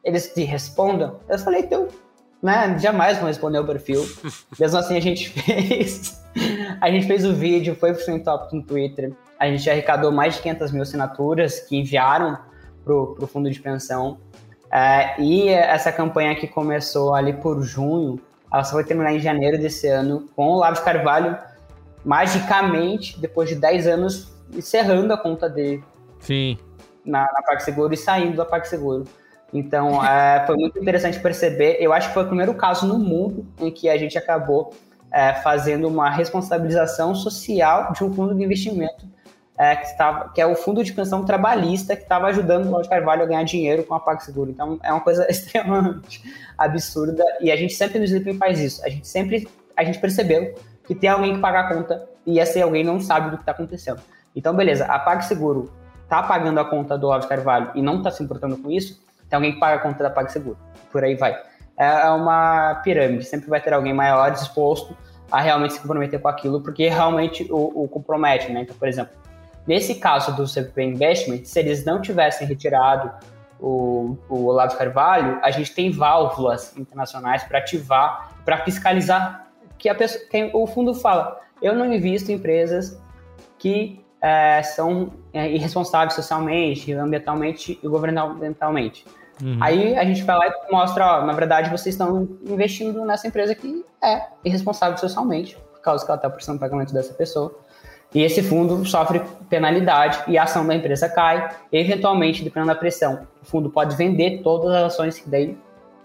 eles 0.02 0.34
te 0.34 0.42
respondam. 0.42 1.20
Eu 1.28 1.38
falei: 1.38 1.60
então, 1.60 1.86
né, 2.42 2.76
jamais 2.80 3.18
vão 3.18 3.28
responder 3.28 3.60
o 3.60 3.64
perfil. 3.64 4.04
Mesmo 4.58 4.76
assim, 4.76 4.96
a 4.96 5.00
gente 5.00 5.28
fez. 5.28 6.20
A 6.80 6.90
gente 6.90 7.06
fez 7.06 7.24
o 7.24 7.32
vídeo, 7.32 7.76
foi 7.76 7.94
pro 7.94 8.04
Trending 8.04 8.24
Topic 8.24 8.52
no 8.54 8.64
Twitter. 8.64 9.12
A 9.38 9.46
gente 9.46 9.70
arrecadou 9.70 10.10
mais 10.10 10.34
de 10.34 10.42
500 10.42 10.72
mil 10.72 10.82
assinaturas 10.82 11.60
que 11.60 11.76
enviaram 11.76 12.36
pro, 12.84 13.14
pro 13.14 13.28
fundo 13.28 13.48
de 13.48 13.60
pensão. 13.60 14.18
É, 14.68 15.14
e 15.22 15.48
essa 15.48 15.92
campanha 15.92 16.34
que 16.34 16.48
começou 16.48 17.14
ali 17.14 17.34
por 17.34 17.62
junho, 17.62 18.18
ela 18.52 18.64
só 18.64 18.74
vai 18.74 18.82
terminar 18.82 19.14
em 19.14 19.20
janeiro 19.20 19.58
desse 19.58 19.86
ano, 19.86 20.28
com 20.34 20.48
o 20.48 20.58
Lavo 20.58 20.82
Carvalho, 20.82 21.38
magicamente, 22.04 23.18
depois 23.20 23.48
de 23.48 23.54
10 23.54 23.86
anos, 23.86 24.32
encerrando 24.52 25.12
a 25.12 25.16
conta 25.16 25.48
dele 25.48 25.82
Sim. 26.20 26.58
na, 27.04 27.22
na 27.32 27.42
PagSeguro 27.42 27.94
e 27.94 27.96
saindo 27.96 28.36
da 28.36 28.44
PagSeguro. 28.44 29.04
Então, 29.52 30.02
é, 30.04 30.44
foi 30.46 30.56
muito 30.56 30.78
interessante 30.78 31.20
perceber. 31.20 31.76
Eu 31.80 31.92
acho 31.92 32.08
que 32.08 32.14
foi 32.14 32.24
o 32.24 32.26
primeiro 32.26 32.54
caso 32.54 32.86
no 32.86 32.98
mundo 32.98 33.46
em 33.60 33.70
que 33.70 33.88
a 33.88 33.96
gente 33.96 34.18
acabou 34.18 34.74
é, 35.10 35.34
fazendo 35.34 35.86
uma 35.88 36.10
responsabilização 36.10 37.14
social 37.14 37.92
de 37.92 38.02
um 38.02 38.12
fundo 38.12 38.34
de 38.34 38.42
investimento 38.42 39.06
é, 39.58 39.76
que, 39.76 39.86
estava, 39.86 40.30
que 40.30 40.40
é 40.40 40.46
o 40.46 40.54
fundo 40.54 40.82
de 40.82 40.92
pensão 40.92 41.24
trabalhista 41.24 41.94
que 41.94 42.02
estava 42.02 42.26
ajudando 42.28 42.74
o 42.74 42.82
de 42.82 42.88
Carvalho 42.88 43.22
a 43.22 43.26
ganhar 43.26 43.42
dinheiro 43.44 43.84
com 43.84 43.94
a 43.94 44.00
PagSeguro. 44.00 44.50
Então, 44.50 44.78
é 44.82 44.90
uma 44.90 45.02
coisa 45.02 45.26
extremamente 45.30 46.22
absurda 46.56 47.24
e 47.40 47.52
a 47.52 47.56
gente 47.56 47.74
sempre 47.74 47.98
no 47.98 48.04
Sleeping 48.04 48.38
faz 48.38 48.58
isso. 48.58 48.84
A 48.84 48.88
gente 48.88 49.06
sempre 49.06 49.48
a 49.76 49.84
gente 49.84 49.98
percebeu 49.98 50.54
que 50.86 50.94
tem 50.94 51.10
alguém 51.10 51.34
que 51.34 51.40
paga 51.40 51.60
a 51.60 51.74
conta 51.74 52.08
e 52.26 52.38
esse 52.38 52.60
alguém 52.60 52.84
não 52.84 53.00
sabe 53.00 53.30
do 53.30 53.36
que 53.36 53.42
está 53.42 53.52
acontecendo. 53.52 54.00
Então, 54.34 54.54
beleza, 54.54 54.86
a 54.86 54.98
PagSeguro 54.98 55.72
tá 56.08 56.22
pagando 56.22 56.60
a 56.60 56.64
conta 56.64 56.96
do 56.96 57.16
de 57.18 57.26
Carvalho 57.26 57.70
e 57.74 57.82
não 57.82 58.02
tá 58.02 58.10
se 58.10 58.22
importando 58.22 58.56
com 58.56 58.70
isso, 58.70 59.00
tem 59.28 59.36
alguém 59.36 59.52
que 59.52 59.60
paga 59.60 59.76
a 59.76 59.78
conta 59.78 60.02
da 60.02 60.10
PagSeguro. 60.10 60.58
Por 60.90 61.02
aí 61.04 61.14
vai. 61.14 61.40
É 61.76 62.08
uma 62.10 62.80
pirâmide, 62.84 63.24
sempre 63.24 63.48
vai 63.48 63.60
ter 63.60 63.72
alguém 63.72 63.94
maior 63.94 64.30
disposto 64.30 64.96
a 65.30 65.40
realmente 65.40 65.72
se 65.72 65.80
comprometer 65.80 66.20
com 66.20 66.28
aquilo, 66.28 66.60
porque 66.60 66.88
realmente 66.88 67.50
o, 67.50 67.84
o 67.84 67.88
compromete, 67.88 68.52
né? 68.52 68.60
Então, 68.60 68.76
por 68.76 68.86
exemplo, 68.86 69.12
nesse 69.66 69.94
caso 69.94 70.36
do 70.36 70.46
CPP 70.46 70.82
Investment, 70.82 71.44
se 71.44 71.58
eles 71.58 71.84
não 71.84 72.02
tivessem 72.02 72.46
retirado 72.46 73.10
o, 73.58 74.18
o 74.28 74.44
Olavo 74.44 74.76
Carvalho, 74.76 75.38
a 75.42 75.50
gente 75.50 75.72
tem 75.74 75.90
válvulas 75.90 76.76
internacionais 76.76 77.42
para 77.44 77.58
ativar, 77.58 78.32
para 78.44 78.58
fiscalizar 78.58 79.46
que 79.82 79.88
a 79.88 79.96
pessoa, 79.96 80.24
quem, 80.30 80.48
o 80.54 80.64
fundo 80.64 80.94
fala, 80.94 81.40
eu 81.60 81.74
não 81.74 81.92
invisto 81.92 82.30
em 82.30 82.36
empresas 82.36 82.96
que 83.58 84.00
é, 84.20 84.62
são 84.62 85.12
é, 85.32 85.50
irresponsáveis 85.50 86.14
socialmente, 86.14 86.92
ambientalmente 86.92 87.80
e 87.82 87.88
governamentalmente. 87.88 89.04
Uhum. 89.42 89.58
Aí 89.60 89.96
a 89.96 90.04
gente 90.04 90.22
vai 90.22 90.38
lá 90.38 90.46
e 90.46 90.70
mostra, 90.72 91.18
ó, 91.18 91.26
na 91.26 91.32
verdade 91.32 91.68
vocês 91.68 91.96
estão 91.96 92.28
investindo 92.46 93.04
nessa 93.04 93.26
empresa 93.26 93.56
que 93.56 93.84
é 94.00 94.22
irresponsável 94.44 94.96
socialmente, 94.98 95.58
por 95.72 95.80
causa 95.80 96.04
que 96.04 96.10
ela 96.12 96.16
está 96.16 96.30
precisando 96.30 96.58
do 96.58 96.60
pagamento 96.60 96.94
dessa 96.94 97.12
pessoa. 97.12 97.52
E 98.14 98.22
esse 98.22 98.40
fundo 98.40 98.84
sofre 98.84 99.20
penalidade 99.50 100.22
e 100.28 100.38
a 100.38 100.44
ação 100.44 100.64
da 100.64 100.76
empresa 100.76 101.08
cai. 101.08 101.56
Eventualmente, 101.72 102.44
dependendo 102.44 102.72
da 102.72 102.78
pressão, 102.78 103.26
o 103.42 103.44
fundo 103.44 103.68
pode 103.68 103.96
vender 103.96 104.42
todas 104.44 104.72
as 104.74 104.92
ações 104.92 105.18
que 105.18 105.28
daí 105.28 105.58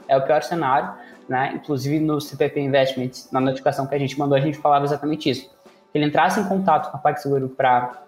é 0.07 0.17
o 0.17 0.21
pior 0.23 0.41
cenário. 0.41 0.93
Né? 1.27 1.53
Inclusive 1.55 1.99
no 1.99 2.21
CPP 2.21 2.59
Investments, 2.59 3.29
na 3.31 3.39
notificação 3.39 3.85
que 3.85 3.95
a 3.95 3.99
gente 3.99 4.17
mandou, 4.17 4.37
a 4.37 4.41
gente 4.41 4.57
falava 4.57 4.85
exatamente 4.85 5.29
isso. 5.29 5.49
Que 5.91 5.97
ele 5.97 6.05
entrasse 6.05 6.39
em 6.39 6.45
contato 6.45 6.89
com 6.89 6.97
a 6.97 6.99
PagSeguro 6.99 7.49
para 7.49 8.03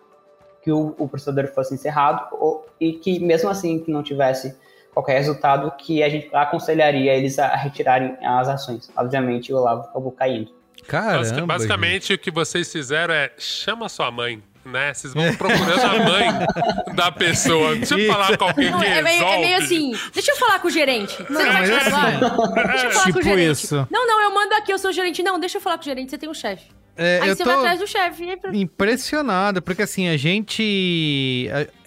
que 0.61 0.71
o, 0.71 0.95
o 0.97 1.07
processador 1.07 1.47
fosse 1.53 1.73
encerrado 1.73 2.27
ou, 2.33 2.65
e 2.79 2.93
que 2.93 3.19
mesmo 3.19 3.49
assim 3.49 3.79
que 3.79 3.91
não 3.91 4.03
tivesse 4.03 4.55
qualquer 4.93 5.17
resultado, 5.17 5.71
que 5.77 6.03
a 6.03 6.09
gente 6.09 6.29
aconselharia 6.33 7.13
eles 7.13 7.39
a 7.39 7.55
retirarem 7.55 8.17
as 8.21 8.49
ações. 8.49 8.91
Obviamente, 8.95 9.53
o 9.53 9.57
Olavo 9.57 9.81
acabou 9.83 10.11
caindo. 10.11 10.51
Caramba. 10.87 11.45
Basicamente, 11.45 12.13
o 12.13 12.17
que 12.17 12.31
vocês 12.31 12.71
fizeram 12.71 13.13
é 13.13 13.31
chama 13.37 13.87
sua 13.87 14.09
mãe. 14.11 14.41
Né? 14.65 14.93
Vocês 14.93 15.13
vão 15.13 15.33
procurando 15.35 15.81
a 15.81 15.93
mãe 16.03 16.95
da 16.95 17.11
pessoa. 17.11 17.75
Deixa 17.75 17.97
eu 17.97 18.11
falar 18.11 18.37
com 18.37 18.43
alguém 18.45 18.69
Não, 18.69 18.79
que 18.79 18.85
é, 18.85 19.01
meio, 19.01 19.23
é 19.23 19.37
meio 19.39 19.57
assim, 19.57 19.97
deixa 20.13 20.31
eu 20.31 20.35
falar 20.35 20.59
com 20.59 20.67
o 20.67 20.71
gerente. 20.71 21.15
Você 21.15 21.31
não, 21.31 21.41
vai 21.41 21.53
mas 21.53 21.69
te 21.69 21.75
é 21.75 21.89
falar? 21.89 22.19
Deixa 22.67 22.85
eu 22.85 22.91
falar 22.91 23.03
com 23.03 23.09
o 23.09 23.13
Tipo 23.13 23.23
gerente. 23.23 23.51
isso. 23.51 23.87
Não, 23.89 24.05
não, 24.07 24.21
eu 24.21 24.33
mando 24.33 24.53
aqui, 24.55 24.71
eu 24.73 24.77
sou 24.77 24.89
o 24.91 24.93
gerente. 24.93 25.23
Não, 25.23 25.39
deixa 25.39 25.57
eu 25.57 25.61
falar 25.61 25.77
com 25.77 25.81
o 25.81 25.85
gerente, 25.85 26.11
você 26.11 26.17
tem 26.17 26.29
um 26.29 26.33
chefe. 26.33 26.65
É, 26.95 27.19
Aí 27.23 27.29
eu 27.29 27.35
você 27.35 27.43
tô 27.43 27.49
vai 27.49 27.59
atrás 27.59 27.79
do 27.79 27.87
chefe. 27.87 28.23
impressionado, 28.53 29.61
porque 29.61 29.81
assim, 29.81 30.07
a 30.09 30.17
gente. 30.17 31.49
a- 31.53 31.79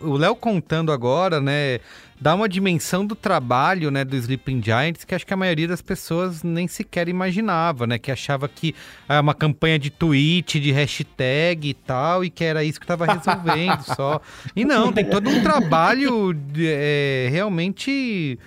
o 0.00 0.16
Léo 0.16 0.34
contando 0.36 0.92
agora, 0.92 1.40
né, 1.40 1.80
dá 2.20 2.34
uma 2.34 2.48
dimensão 2.48 3.06
do 3.06 3.14
trabalho, 3.14 3.90
né, 3.90 4.04
do 4.04 4.14
Sleeping 4.14 4.62
Giants 4.62 5.04
que 5.04 5.14
acho 5.14 5.26
que 5.26 5.32
a 5.32 5.36
maioria 5.36 5.66
das 5.66 5.80
pessoas 5.80 6.42
nem 6.42 6.68
sequer 6.68 7.08
imaginava, 7.08 7.86
né, 7.86 7.98
que 7.98 8.12
achava 8.12 8.46
que 8.46 8.74
era 9.08 9.20
uma 9.20 9.32
campanha 9.32 9.78
de 9.78 9.88
tweet, 9.88 10.60
de 10.60 10.70
hashtag 10.70 11.70
e 11.70 11.74
tal, 11.74 12.22
e 12.24 12.28
que 12.28 12.44
era 12.44 12.62
isso 12.62 12.78
que 12.78 12.84
estava 12.84 13.06
resolvendo 13.06 13.82
só. 13.96 14.20
E 14.54 14.64
não, 14.64 14.92
tem 14.92 15.04
todo 15.04 15.30
um 15.30 15.42
trabalho 15.42 16.36
é, 16.58 17.28
realmente. 17.30 18.38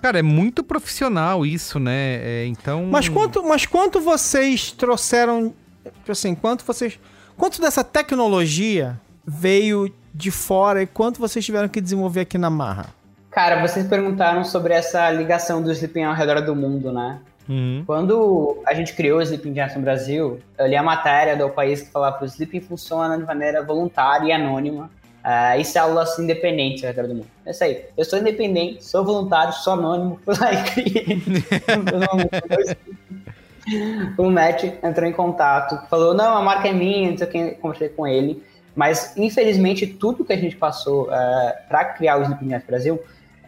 Cara, 0.00 0.18
é 0.18 0.22
muito 0.22 0.64
profissional 0.64 1.44
isso, 1.44 1.78
né? 1.78 2.20
É, 2.22 2.46
então. 2.46 2.86
Mas 2.86 3.08
quanto, 3.08 3.42
mas 3.42 3.66
quanto 3.66 4.00
vocês 4.00 4.72
trouxeram, 4.72 5.54
tipo 5.84 6.12
assim, 6.12 6.34
quanto 6.34 6.64
vocês, 6.64 6.98
quanto 7.36 7.60
dessa 7.60 7.84
tecnologia 7.84 8.98
veio 9.26 9.92
de 10.14 10.30
fora 10.30 10.82
e 10.82 10.86
quanto 10.86 11.20
vocês 11.20 11.44
tiveram 11.44 11.68
que 11.68 11.80
desenvolver 11.80 12.20
aqui 12.20 12.38
na 12.38 12.48
Marra? 12.48 12.99
Cara, 13.30 13.60
vocês 13.60 13.86
perguntaram 13.86 14.44
sobre 14.44 14.74
essa 14.74 15.08
ligação 15.10 15.62
do 15.62 15.70
Sleeping 15.70 16.02
ao 16.02 16.14
redor 16.14 16.40
do 16.40 16.54
mundo, 16.54 16.92
né? 16.92 17.20
Uhum. 17.48 17.82
Quando 17.86 18.62
a 18.66 18.74
gente 18.74 18.94
criou 18.94 19.18
o 19.18 19.22
Sleeping 19.22 19.54
Giants 19.54 19.76
no 19.76 19.82
Brasil, 19.82 20.40
eu 20.58 20.66
li 20.66 20.76
a 20.76 20.82
matéria 20.82 21.36
do 21.36 21.48
país 21.48 21.82
que 21.82 21.90
falava 21.90 22.18
que 22.18 22.24
o 22.24 22.26
Sleeping 22.26 22.60
funciona 22.60 23.16
de 23.16 23.24
maneira 23.24 23.62
voluntária 23.62 24.26
e 24.26 24.32
anônima 24.32 24.90
ah, 25.22 25.56
e 25.56 25.64
células 25.64 26.18
independentes 26.18 26.82
ao 26.82 26.90
redor 26.90 27.08
do 27.08 27.14
mundo. 27.14 27.26
É 27.46 27.50
isso 27.50 27.64
aí. 27.64 27.84
Eu 27.96 28.04
sou 28.04 28.18
independente, 28.18 28.84
sou 28.84 29.04
voluntário, 29.04 29.52
sou 29.52 29.74
anônimo, 29.74 30.20
fui 30.24 30.34
lá 30.38 30.52
e 30.52 30.62
criei. 30.64 31.22
o 34.18 34.30
Matt 34.30 34.64
entrou 34.82 35.08
em 35.08 35.12
contato, 35.12 35.88
falou, 35.88 36.14
não, 36.14 36.36
a 36.36 36.42
marca 36.42 36.68
é 36.68 36.72
minha, 36.72 37.10
não 37.10 37.18
sei 37.18 37.26
o 37.26 37.30
que, 37.30 37.50
conversei 37.52 37.88
com 37.90 38.06
ele. 38.06 38.42
Mas, 38.74 39.16
infelizmente, 39.16 39.86
tudo 39.86 40.24
que 40.24 40.32
a 40.32 40.36
gente 40.36 40.56
passou 40.56 41.08
para 41.68 41.84
criar 41.84 42.16
o 42.18 42.22
Sleeping 42.22 42.46
Giants 42.46 42.66
Brasil, 42.66 43.00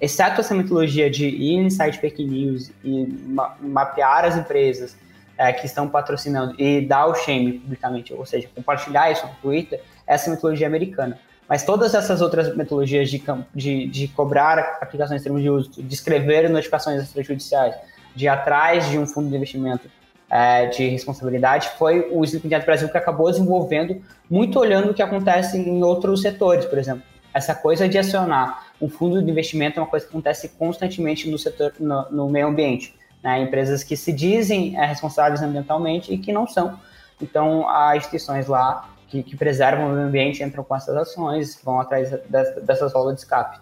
exceto 0.03 0.41
essa 0.41 0.53
metodologia 0.53 1.09
de 1.09 1.29
ir 1.29 1.59
em 1.59 1.71
site 1.71 1.99
fake 1.99 2.25
news 2.25 2.73
e 2.83 3.07
ma 3.29 3.57
mapear 3.61 4.25
as 4.25 4.37
empresas 4.37 4.97
é, 5.39 5.53
que 5.53 5.65
estão 5.65 5.89
patrocinando 5.89 6.61
e 6.61 6.81
dar 6.81 7.07
o 7.07 7.15
shame 7.15 7.61
publicamente, 7.61 8.13
ou 8.13 8.27
seja, 8.27 8.49
compartilhar 8.53 9.13
isso 9.13 9.25
no 9.25 9.33
Twitter, 9.41 9.81
essa 10.05 10.27
é 10.27 10.29
a 10.29 10.35
metodologia 10.35 10.67
americana. 10.67 11.17
Mas 11.49 11.65
todas 11.65 11.95
essas 11.95 12.21
outras 12.21 12.55
metodologias 12.57 13.11
de, 13.11 13.23
de, 13.55 13.87
de 13.87 14.09
cobrar 14.09 14.79
aplicações 14.81 15.21
de 15.21 15.25
termos 15.25 15.43
de 15.43 15.51
uso, 15.51 15.71
de 15.71 15.95
escrever 15.95 16.51
notificações 16.51 17.01
extrajudiciais, 17.01 17.75
de 18.15 18.25
ir 18.25 18.29
atrás 18.29 18.91
de 18.91 18.99
um 18.99 19.07
fundo 19.07 19.29
de 19.29 19.37
investimento 19.37 19.89
é, 20.29 20.67
de 20.67 20.89
responsabilidade, 20.89 21.69
foi 21.79 22.09
o 22.11 22.25
Giants 22.27 22.65
Brasil 22.65 22.89
que 22.89 22.99
acabou 22.99 23.31
desenvolvendo, 23.31 24.03
muito 24.29 24.59
olhando 24.59 24.91
o 24.91 24.95
que 24.95 25.03
acontece 25.03 25.59
em 25.59 25.83
outros 25.83 26.23
setores, 26.23 26.65
por 26.65 26.79
exemplo. 26.79 27.05
Essa 27.33 27.55
coisa 27.55 27.89
de 27.89 27.99
acionar 27.99 28.72
um 28.83 28.89
fundo 28.89 29.23
de 29.23 29.31
investimento 29.31 29.79
é 29.79 29.83
uma 29.83 29.89
coisa 29.89 30.05
que 30.05 30.11
acontece 30.11 30.49
constantemente 30.51 31.31
no 31.31 31.39
setor, 31.39 31.73
no, 31.79 32.11
no 32.11 32.29
meio 32.29 32.49
ambiente. 32.49 32.95
Né? 33.23 33.41
Empresas 33.41 33.85
que 33.85 33.97
se 33.97 34.13
dizem 34.13 34.77
é, 34.77 34.85
responsáveis 34.85 35.41
ambientalmente 35.41 36.13
e 36.13 36.19
que 36.19 36.33
não 36.33 36.49
são. 36.49 36.79
Então, 37.21 37.69
há 37.69 37.97
instituições 37.97 38.49
lá 38.49 38.91
que, 39.07 39.23
que 39.23 39.37
preservam 39.37 39.87
o 39.87 39.93
meio 39.93 40.09
ambiente 40.09 40.43
entram 40.43 40.65
com 40.65 40.75
essas 40.75 40.97
ações, 40.97 41.61
vão 41.63 41.81
atrás 41.81 42.11
dessas, 42.29 42.65
dessas 42.65 42.93
válvulas 42.93 43.17
de 43.17 43.23
escape. 43.23 43.61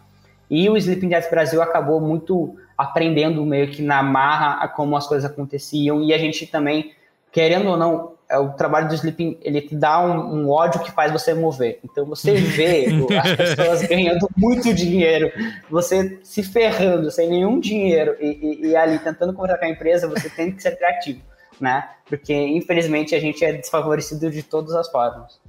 E 0.49 0.71
o 0.71 0.77
Sleeping 0.77 1.09
Giants 1.09 1.29
Brasil 1.29 1.61
acabou 1.61 2.01
muito 2.01 2.57
aprendendo 2.79 3.45
meio 3.45 3.71
que 3.71 3.83
na 3.83 4.03
marra 4.03 4.67
como 4.69 4.97
as 4.97 5.07
coisas 5.07 5.31
aconteciam 5.31 6.03
e 6.03 6.15
a 6.15 6.19
gente 6.19 6.47
também, 6.47 6.95
querendo 7.31 7.69
ou 7.69 7.77
não, 7.77 8.15
é, 8.31 8.39
o 8.39 8.51
trabalho 8.51 8.87
do 8.87 8.95
Sleeping, 8.95 9.39
ele 9.43 9.61
te 9.61 9.75
dá 9.75 10.01
um, 10.01 10.45
um, 10.45 10.51
ódio 10.51 10.81
que 10.81 10.93
faz 10.93 11.13
você 11.13 11.35
mover. 11.35 11.81
Então 11.85 12.07
você 12.07 12.33
vê 12.39 12.87
as 13.19 13.57
pessoas 13.57 13.83
ganhando 13.83 14.29
muito 14.37 14.73
dinheiro, 14.73 15.33
você 15.69 16.21
se 16.23 16.43
ferrando 16.45 17.11
sem 17.11 17.29
nenhum 17.29 17.59
dinheiro 17.59 18.17
e, 18.21 18.29
e, 18.63 18.67
e, 18.69 18.77
ali 18.77 19.01
tentando 19.01 19.35
conversar 19.35 19.59
com 19.59 19.65
a 19.65 19.69
empresa, 19.69 20.07
você 20.07 20.31
tem 20.31 20.53
que 20.53 20.63
ser 20.63 20.77
criativo, 20.77 21.21
né? 21.61 21.89
Porque 22.07 22.33
infelizmente 22.33 23.17
a 23.17 23.21
gente 23.21 23.45
é 23.45 23.53
desfavorecido 23.53 24.31
de 24.31 24.45
todas 24.45 24.75
as 24.75 24.89
formas. 24.89 25.41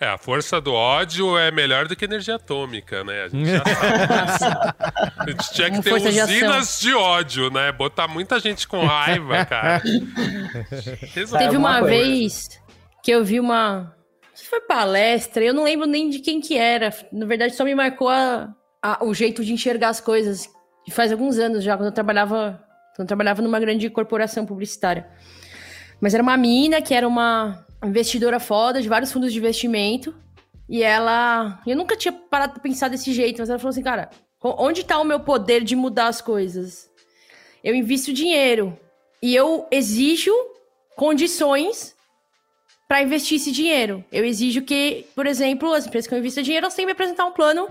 É, 0.00 0.06
a 0.08 0.18
força 0.18 0.60
do 0.60 0.72
ódio 0.72 1.38
é 1.38 1.50
melhor 1.50 1.86
do 1.86 1.94
que 1.94 2.04
energia 2.04 2.34
atômica, 2.36 3.04
né? 3.04 3.24
A 3.24 3.28
gente 3.28 3.50
já 3.50 3.62
sabe. 4.38 4.74
a 5.18 5.30
gente 5.30 5.52
tinha 5.52 5.70
que 5.70 5.76
Uma 5.76 5.82
ter 5.82 5.90
força 5.90 6.12
de 6.12 6.20
usinas 6.20 6.80
de, 6.80 6.94
ódio, 6.94 7.50
né? 7.50 7.70
Botar 7.72 8.08
muita 8.08 8.40
gente 8.40 8.66
com 8.66 8.84
raiva, 8.84 9.44
cara. 9.46 9.80
Teve 11.14 11.36
alguma 11.44 11.58
uma 11.58 11.80
coisa. 11.80 11.94
vez 11.94 12.48
que 13.02 13.10
eu 13.10 13.24
vi 13.24 13.38
uma. 13.40 13.80
Não 13.82 14.36
sei 14.36 14.44
se 14.44 14.50
foi 14.50 14.60
palestra, 14.62 15.44
eu 15.44 15.54
não 15.54 15.64
lembro 15.64 15.86
nem 15.86 16.08
de 16.10 16.18
quem 16.18 16.40
que 16.40 16.56
era. 16.56 16.92
Na 17.12 17.26
verdade, 17.26 17.54
só 17.54 17.64
me 17.64 17.74
marcou 17.74 18.08
a- 18.08 18.48
a- 18.82 19.04
o 19.04 19.12
jeito 19.14 19.44
de 19.44 19.52
enxergar 19.52 19.88
as 19.90 20.00
coisas. 20.00 20.48
Faz 20.90 21.12
alguns 21.12 21.38
anos 21.38 21.62
já, 21.62 21.76
quando 21.76 21.86
eu 21.86 21.92
trabalhava. 21.92 22.60
Quando 22.96 23.00
eu 23.04 23.06
trabalhava 23.06 23.40
numa 23.40 23.58
grande 23.60 23.88
corporação 23.88 24.44
publicitária. 24.44 25.06
Mas 26.00 26.12
era 26.14 26.22
uma 26.22 26.36
mina 26.36 26.82
que 26.82 26.92
era 26.92 27.06
uma 27.06 27.64
investidora 27.82 28.40
foda 28.40 28.80
de 28.80 28.88
vários 28.88 29.12
fundos 29.12 29.32
de 29.32 29.38
investimento. 29.38 30.14
E 30.68 30.82
ela. 30.82 31.60
Eu 31.66 31.76
nunca 31.76 31.96
tinha 31.96 32.12
parado 32.12 32.54
pra 32.54 32.62
pensar 32.62 32.88
desse 32.88 33.12
jeito, 33.12 33.38
mas 33.38 33.50
ela 33.50 33.58
falou 33.58 33.70
assim, 33.70 33.82
cara, 33.82 34.10
onde 34.42 34.84
tá 34.84 34.98
o 34.98 35.04
meu 35.04 35.20
poder 35.20 35.62
de 35.62 35.76
mudar 35.76 36.08
as 36.08 36.20
coisas? 36.20 36.90
Eu 37.62 37.74
invisto 37.74 38.12
dinheiro. 38.12 38.78
E 39.22 39.34
eu 39.34 39.66
exijo 39.70 40.32
condições 40.96 41.94
para 42.88 43.02
investir 43.02 43.36
esse 43.36 43.52
dinheiro. 43.52 44.04
Eu 44.10 44.24
exijo 44.24 44.62
que, 44.62 45.06
por 45.14 45.26
exemplo, 45.26 45.72
as 45.72 45.86
empresas 45.86 46.08
que 46.08 46.14
eu 46.14 46.18
invisto 46.18 46.42
dinheiro, 46.42 46.64
elas 46.64 46.74
têm 46.74 46.84
que 46.84 46.86
me 46.86 46.92
apresentar 46.92 47.24
um 47.24 47.32
plano 47.32 47.68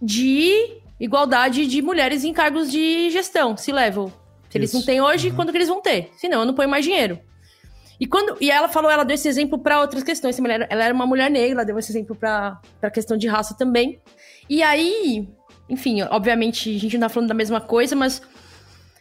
de 0.00 0.80
igualdade 0.98 1.66
de 1.66 1.82
mulheres 1.82 2.24
em 2.24 2.32
cargos 2.32 2.70
de 2.70 3.10
gestão, 3.10 3.56
se 3.56 3.72
level. 3.72 4.12
Se 4.50 4.58
eles 4.58 4.72
não 4.72 4.80
Isso. 4.80 4.86
têm 4.86 5.00
hoje, 5.00 5.30
quando 5.30 5.50
que 5.50 5.58
eles 5.58 5.68
vão 5.68 5.80
ter? 5.80 6.10
Senão 6.16 6.40
eu 6.40 6.46
não 6.46 6.54
ponho 6.54 6.68
mais 6.68 6.84
dinheiro. 6.84 7.18
E 8.00 8.06
quando 8.06 8.36
e 8.40 8.50
ela 8.50 8.66
falou, 8.66 8.90
ela 8.90 9.04
deu 9.04 9.14
esse 9.14 9.28
exemplo 9.28 9.58
para 9.58 9.78
outras 9.80 10.02
questões. 10.02 10.34
Essa 10.34 10.40
mulher, 10.42 10.66
ela 10.70 10.84
era 10.84 10.94
uma 10.94 11.06
mulher 11.06 11.30
negra, 11.30 11.58
ela 11.58 11.64
deu 11.64 11.78
esse 11.78 11.92
exemplo 11.92 12.16
para 12.16 12.58
a 12.80 12.90
questão 12.90 13.14
de 13.16 13.28
raça 13.28 13.54
também. 13.54 14.00
E 14.48 14.62
aí, 14.62 15.28
enfim, 15.68 16.00
obviamente 16.02 16.74
a 16.74 16.78
gente 16.78 16.96
não 16.96 17.06
tá 17.06 17.12
falando 17.12 17.28
da 17.28 17.34
mesma 17.34 17.60
coisa, 17.60 17.94
mas 17.94 18.22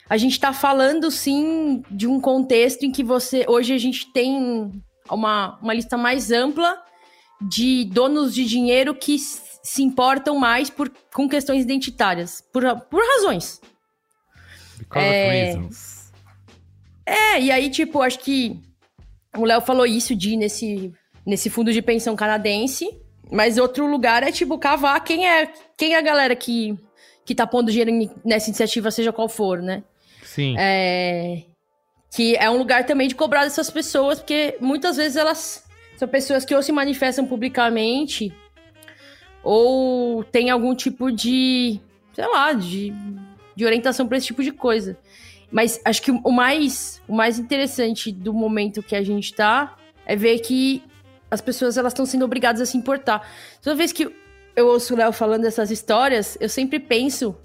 a 0.10 0.18
gente 0.18 0.38
tá 0.38 0.52
falando 0.52 1.10
sim 1.10 1.82
de 1.90 2.08
um 2.08 2.20
contexto 2.20 2.84
em 2.84 2.92
que 2.92 3.04
você 3.04 3.46
hoje 3.48 3.74
a 3.74 3.78
gente 3.78 4.12
tem 4.12 4.70
uma, 5.10 5.58
uma 5.62 5.74
lista 5.74 5.96
mais 5.96 6.30
ampla 6.30 6.78
de 7.42 7.86
donos 7.86 8.34
de 8.36 8.44
dinheiro 8.46 8.94
que 8.94 9.18
se 9.18 9.82
importam 9.82 10.38
mais 10.38 10.70
por, 10.70 10.92
com 11.14 11.30
questões 11.30 11.64
identitárias, 11.64 12.44
por, 12.52 12.64
por 12.90 13.02
razões. 13.16 13.62
Because 14.78 15.06
É. 15.06 15.24
of 15.24 15.32
reasons. 15.32 16.12
É, 17.06 17.42
e 17.42 17.50
aí, 17.52 17.70
tipo, 17.70 18.02
acho 18.02 18.20
que 18.20 18.60
o 19.38 19.46
Léo 19.46 19.62
falou 19.62 19.86
isso 19.86 20.16
de 20.16 20.32
ir 20.32 20.38
nesse, 20.38 20.92
nesse 21.26 21.50
fundo 21.50 21.72
de 21.72 21.82
pensão 21.82 22.16
canadense, 22.16 22.90
mas 23.32 23.58
outro 23.58 23.86
lugar 23.86 24.24
é, 24.24 24.32
tipo, 24.32 24.58
cavar 24.58 25.04
quem 25.04 25.28
é, 25.28 25.52
quem 25.78 25.94
é 25.94 25.98
a 25.98 26.02
galera 26.02 26.36
que, 26.36 26.78
que 27.26 27.36
tá 27.36 27.46
pondo 27.46 27.72
dinheiro 27.72 28.12
nessa 28.26 28.50
iniciativa, 28.50 28.92
seja 28.92 29.14
qual 29.14 29.30
for, 29.30 29.62
né? 29.62 29.84
Sim. 30.24 30.56
É, 30.58 31.44
que 32.14 32.36
é 32.36 32.50
um 32.50 32.58
lugar 32.58 32.86
também 32.86 33.08
de 33.08 33.16
cobrar 33.16 33.44
dessas 33.44 33.70
pessoas, 33.70 34.20
porque 34.20 34.58
muitas 34.60 34.98
vezes 34.98 35.16
elas 35.16 35.64
são 35.98 36.08
pessoas 36.08 36.44
que 36.44 36.56
ou 36.56 36.64
se 36.64 36.72
manifestam 36.72 37.26
publicamente 37.26 38.34
ou 39.44 40.24
tem 40.24 40.50
algum 40.50 40.76
tipo 40.76 41.12
de, 41.12 41.80
sei 42.14 42.28
lá, 42.28 42.54
de, 42.54 42.94
de 43.56 43.66
orientação 43.66 44.08
para 44.08 44.18
esse 44.18 44.28
tipo 44.28 44.44
de 44.44 44.52
coisa. 44.52 44.98
Mas 45.52 45.80
acho 45.84 46.02
que 46.02 46.12
o 46.12 46.32
mais, 46.32 47.02
o 47.08 47.16
mais 47.16 47.40
interessante 47.40 48.12
do 48.12 48.34
momento 48.34 48.84
que 48.84 48.96
a 48.96 49.04
gente 49.04 49.34
tá 49.34 49.76
é 50.06 50.16
ver 50.16 50.40
que 50.40 50.84
as 51.30 51.42
pessoas 51.42 51.78
elas 51.78 51.94
estão 51.94 52.06
sendo 52.06 52.26
obrigadas 52.26 52.62
a 52.62 52.66
se 52.66 52.78
importar. 52.78 53.28
Toda 53.62 53.76
vez 53.76 53.92
que 53.92 54.10
eu 54.56 54.68
ouço 54.68 54.94
o 54.94 54.98
Léo 54.98 55.12
falando 55.12 55.44
dessas 55.44 55.72
histórias, 55.72 56.38
eu 56.40 56.50
sempre 56.50 56.80
penso 56.80 57.36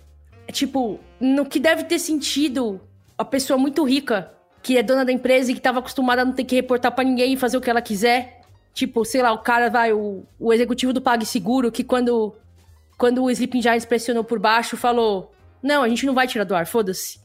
tipo, 0.52 1.00
no 1.20 1.46
que 1.46 1.58
deve 1.58 1.84
ter 1.84 1.98
sentido 1.98 2.80
a 3.16 3.24
pessoa 3.24 3.58
muito 3.58 3.84
rica, 3.84 4.32
que 4.62 4.76
é 4.76 4.82
dona 4.82 5.04
da 5.04 5.12
empresa 5.12 5.50
e 5.50 5.54
que 5.54 5.60
tava 5.60 5.78
acostumada 5.78 6.22
a 6.22 6.24
não 6.24 6.32
ter 6.32 6.44
que 6.44 6.54
reportar 6.54 6.92
pra 6.92 7.04
ninguém 7.04 7.34
e 7.34 7.36
fazer 7.36 7.56
o 7.56 7.60
que 7.60 7.70
ela 7.70 7.82
quiser. 7.82 8.40
Tipo, 8.72 9.04
sei 9.04 9.22
lá, 9.22 9.32
o 9.32 9.38
cara 9.38 9.70
vai, 9.70 9.92
o, 9.92 10.24
o 10.38 10.52
executivo 10.52 10.92
do 10.92 11.00
PagSeguro, 11.00 11.70
que 11.70 11.84
quando, 11.84 12.34
quando 12.98 13.22
o 13.22 13.30
Sleeping 13.30 13.62
Giants 13.62 13.84
pressionou 13.84 14.24
por 14.24 14.38
baixo, 14.38 14.76
falou: 14.76 15.32
Não, 15.62 15.82
a 15.82 15.88
gente 15.88 16.04
não 16.06 16.14
vai 16.14 16.26
tirar 16.26 16.44
do 16.44 16.54
ar, 16.54 16.66
foda-se. 16.66 17.20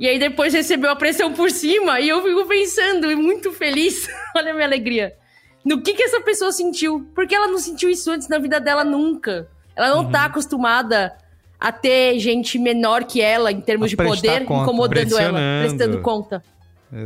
E 0.00 0.08
aí 0.08 0.18
depois 0.18 0.54
recebeu 0.54 0.90
a 0.90 0.96
pressão 0.96 1.34
por 1.34 1.50
cima 1.50 2.00
e 2.00 2.08
eu 2.08 2.22
fico 2.22 2.46
pensando, 2.46 3.12
e 3.12 3.14
muito 3.14 3.52
feliz, 3.52 4.08
olha 4.34 4.50
a 4.50 4.54
minha 4.54 4.66
alegria. 4.66 5.14
No 5.62 5.82
que 5.82 5.92
que 5.92 6.02
essa 6.02 6.22
pessoa 6.22 6.50
sentiu? 6.52 7.06
Porque 7.14 7.34
ela 7.34 7.46
não 7.46 7.58
sentiu 7.58 7.90
isso 7.90 8.10
antes 8.10 8.26
na 8.26 8.38
vida 8.38 8.58
dela 8.58 8.82
nunca. 8.82 9.46
Ela 9.76 9.90
não 9.94 10.10
tá 10.10 10.24
acostumada 10.24 11.14
a 11.60 11.70
ter 11.70 12.18
gente 12.18 12.58
menor 12.58 13.04
que 13.04 13.20
ela 13.20 13.52
em 13.52 13.60
termos 13.60 13.84
A 13.84 13.88
de 13.90 13.96
poder 13.96 14.46
conta. 14.46 14.62
incomodando 14.62 15.18
ela, 15.18 15.38
prestando 15.60 16.00
conta. 16.00 16.42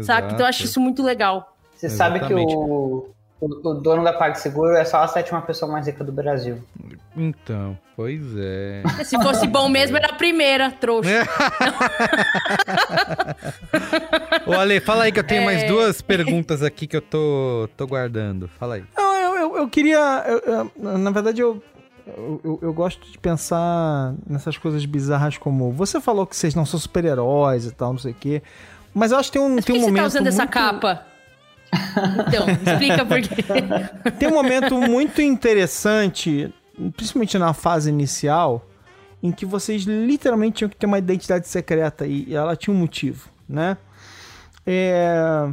Sabe? 0.03 0.29
Então 0.29 0.41
eu 0.41 0.47
acho 0.47 0.65
isso 0.65 0.81
muito 0.81 1.03
legal. 1.03 1.57
Você 1.75 1.89
sabe 1.89 2.21
que 2.21 2.27
Exatamente. 2.27 2.55
o, 2.55 3.09
o, 3.41 3.47
o 3.71 3.75
dono 3.75 4.03
da 4.05 4.13
PagSeguro 4.13 4.75
é 4.75 4.85
só 4.85 4.99
a 5.03 5.09
sétima 5.09 5.41
pessoa 5.43 5.71
mais 5.71 5.87
rica 5.87 6.03
do 6.05 6.13
Brasil. 6.13 6.63
Então, 7.17 7.77
pois 7.95 8.23
é. 8.37 8.83
Se 9.05 9.17
fosse 9.23 9.47
bom 9.47 9.69
mesmo, 9.69 9.97
era 9.97 10.09
a 10.13 10.15
primeira, 10.15 10.71
trouxa. 10.71 11.11
Ô, 14.47 14.53
Ale, 14.53 14.81
fala 14.81 15.05
aí 15.05 15.13
que 15.13 15.19
eu 15.21 15.25
tenho 15.25 15.43
É. 15.43 15.45
mais 15.45 15.63
duas 15.65 16.01
perguntas 16.01 16.63
aqui 16.63 16.87
que 16.87 16.97
eu 16.97 17.03
tô, 17.03 17.69
tô 17.77 17.87
guardando. 17.87 18.49
Fala 18.59 18.77
aí. 18.77 18.85
Não, 18.97 19.17
eu, 19.19 19.37
eu, 19.37 19.57
eu 19.59 19.69
queria. 19.69 20.25
eu- 20.27 20.71
eu- 20.83 20.99
na 20.99 21.11
verdade, 21.11 21.41
eu, 21.41 21.63
eu, 22.07 22.41
eu- 22.45 22.59
eu 22.63 22.73
gosto 22.73 23.07
de 23.11 23.19
pensar 23.19 24.15
nessas 24.29 24.57
coisas 24.59 24.85
bizarras 24.85 25.39
como. 25.39 25.71
Você 25.73 26.01
falou 26.01 26.27
que 26.27 26.37
vocês 26.37 26.55
não 26.55 26.65
são 26.67 26.79
super-heróis 26.81 27.67
e 27.67 27.73
tal, 27.73 27.93
não 27.93 27.99
sei 28.01 28.13
o 28.13 28.17
quê. 28.19 28.43
Mas 28.93 29.11
eu 29.13 29.19
acho 29.19 29.31
que 29.33 29.39
tem 29.39 29.47
um, 29.47 29.57
tem 29.57 29.63
que 29.63 29.73
um 29.73 29.81
você 29.81 29.87
momento. 29.87 30.03
tá 30.03 30.07
usando 30.07 30.27
essa 30.29 30.43
muito- 30.43 30.53
capa? 30.53 31.07
Então, 32.29 32.47
explica 32.73 33.05
por 33.05 33.21
quê. 33.21 34.11
Tem 34.19 34.29
um 34.29 34.35
momento 34.35 34.77
muito 34.81 35.21
interessante, 35.23 36.53
principalmente 36.97 37.39
na 37.39 37.53
fase 37.53 37.89
inicial, 37.91 38.67
em 39.23 39.33
que 39.33 39.47
vocês 39.47 39.83
literalmente 39.85 40.59
tinham 40.59 40.69
que 40.69 40.77
ter 40.77 40.87
uma 40.87 40.99
identidade 40.99 41.49
secreta 41.49 42.07
e 42.07 42.35
ela 42.35 42.55
tinha 42.57 42.75
um 42.75 42.79
motivo, 42.79 43.29
né? 43.49 43.77
É, 44.67 45.49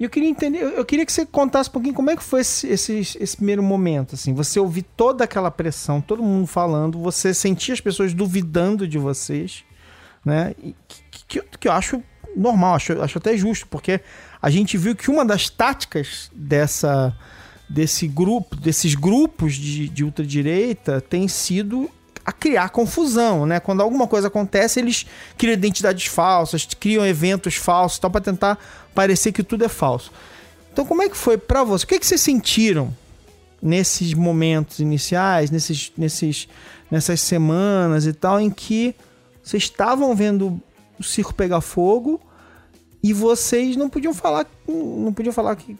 eu 0.00 0.10
queria 0.10 0.28
entender, 0.28 0.60
eu- 0.62 0.84
queria 0.84 1.06
que 1.06 1.12
você 1.12 1.24
contasse 1.26 1.68
um 1.68 1.72
pouquinho 1.72 1.94
como 1.94 2.10
é 2.10 2.16
que 2.16 2.22
foi 2.22 2.40
esse, 2.40 2.66
esse, 2.68 2.98
esse 3.20 3.36
primeiro 3.36 3.62
momento, 3.62 4.14
assim, 4.14 4.34
você 4.34 4.58
ouvir 4.58 4.82
toda 4.82 5.24
aquela 5.24 5.50
pressão, 5.50 6.00
todo 6.00 6.22
mundo 6.22 6.46
falando, 6.46 6.98
você 6.98 7.32
sentir 7.32 7.72
as 7.72 7.80
pessoas 7.80 8.12
duvidando 8.12 8.86
de 8.86 8.98
vocês, 8.98 9.64
né? 10.24 10.54
Que, 10.88 11.40
que, 11.40 11.42
que 11.60 11.68
eu 11.68 11.72
acho 11.72 12.02
normal, 12.36 12.74
acho, 12.74 13.00
acho 13.02 13.18
até 13.18 13.36
justo, 13.36 13.66
porque 13.68 14.00
a 14.42 14.50
gente 14.50 14.76
viu 14.76 14.96
que 14.96 15.08
uma 15.08 15.24
das 15.24 15.48
táticas 15.48 16.28
dessa 16.34 17.16
desse 17.68 18.06
grupo, 18.06 18.54
desses 18.54 18.94
grupos 18.94 19.54
de, 19.54 19.88
de 19.88 20.04
ultradireita 20.04 21.00
tem 21.00 21.26
sido 21.26 21.88
a 22.24 22.30
criar 22.30 22.68
confusão, 22.68 23.46
né? 23.46 23.60
Quando 23.60 23.80
alguma 23.80 24.06
coisa 24.06 24.28
acontece, 24.28 24.78
eles 24.78 25.06
criam 25.38 25.54
identidades 25.54 26.06
falsas, 26.06 26.68
criam 26.78 27.06
eventos 27.06 27.56
falsos, 27.56 27.98
tal 27.98 28.10
para 28.10 28.20
tentar 28.20 28.58
parecer 28.94 29.32
que 29.32 29.42
tudo 29.42 29.64
é 29.64 29.68
falso. 29.68 30.12
Então, 30.72 30.84
como 30.84 31.02
é 31.02 31.08
que 31.08 31.16
foi 31.16 31.38
pra 31.38 31.64
você? 31.64 31.84
O 31.84 31.88
que, 31.88 31.94
é 31.94 31.98
que 31.98 32.06
vocês 32.06 32.20
sentiram 32.20 32.94
nesses 33.60 34.12
momentos 34.12 34.78
iniciais, 34.78 35.50
nesses, 35.50 35.92
nesses, 35.96 36.48
nessas 36.90 37.20
semanas 37.20 38.06
e 38.06 38.12
tal, 38.12 38.38
em 38.38 38.50
que 38.50 38.94
vocês 39.42 39.62
estavam 39.62 40.14
vendo 40.14 40.60
o 40.98 41.02
circo 41.02 41.34
pegar 41.34 41.60
fogo 41.60 42.20
e 43.02 43.12
vocês 43.12 43.76
não 43.76 43.88
podiam 43.88 44.14
falar, 44.14 44.46
não 44.68 45.12
podiam 45.12 45.32
falar 45.32 45.56
que, 45.56 45.76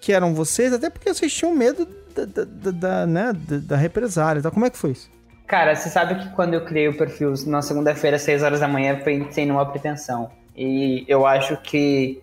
que 0.00 0.12
eram 0.12 0.34
vocês, 0.34 0.72
até 0.72 0.90
porque 0.90 1.12
vocês 1.12 1.32
tinham 1.32 1.54
medo 1.54 1.86
da, 2.14 2.24
da, 2.24 2.44
da, 2.44 2.70
da, 2.70 3.06
né, 3.06 3.32
da, 3.32 3.58
da 3.58 3.76
represália. 3.76 4.40
Então, 4.40 4.50
como 4.50 4.66
é 4.66 4.70
que 4.70 4.76
foi 4.76 4.90
isso? 4.90 5.10
Cara, 5.46 5.76
você 5.76 5.88
sabe 5.88 6.16
que 6.16 6.28
quando 6.30 6.54
eu 6.54 6.64
criei 6.64 6.88
o 6.88 6.96
perfil 6.96 7.34
na 7.46 7.62
segunda-feira, 7.62 8.16
às 8.16 8.22
6 8.22 8.42
horas 8.42 8.60
da 8.60 8.66
manhã, 8.66 8.98
foi 9.04 9.28
sem 9.30 9.46
nenhuma 9.46 9.64
pretensão. 9.64 10.28
E 10.56 11.04
eu 11.06 11.24
acho 11.24 11.56
que 11.58 12.20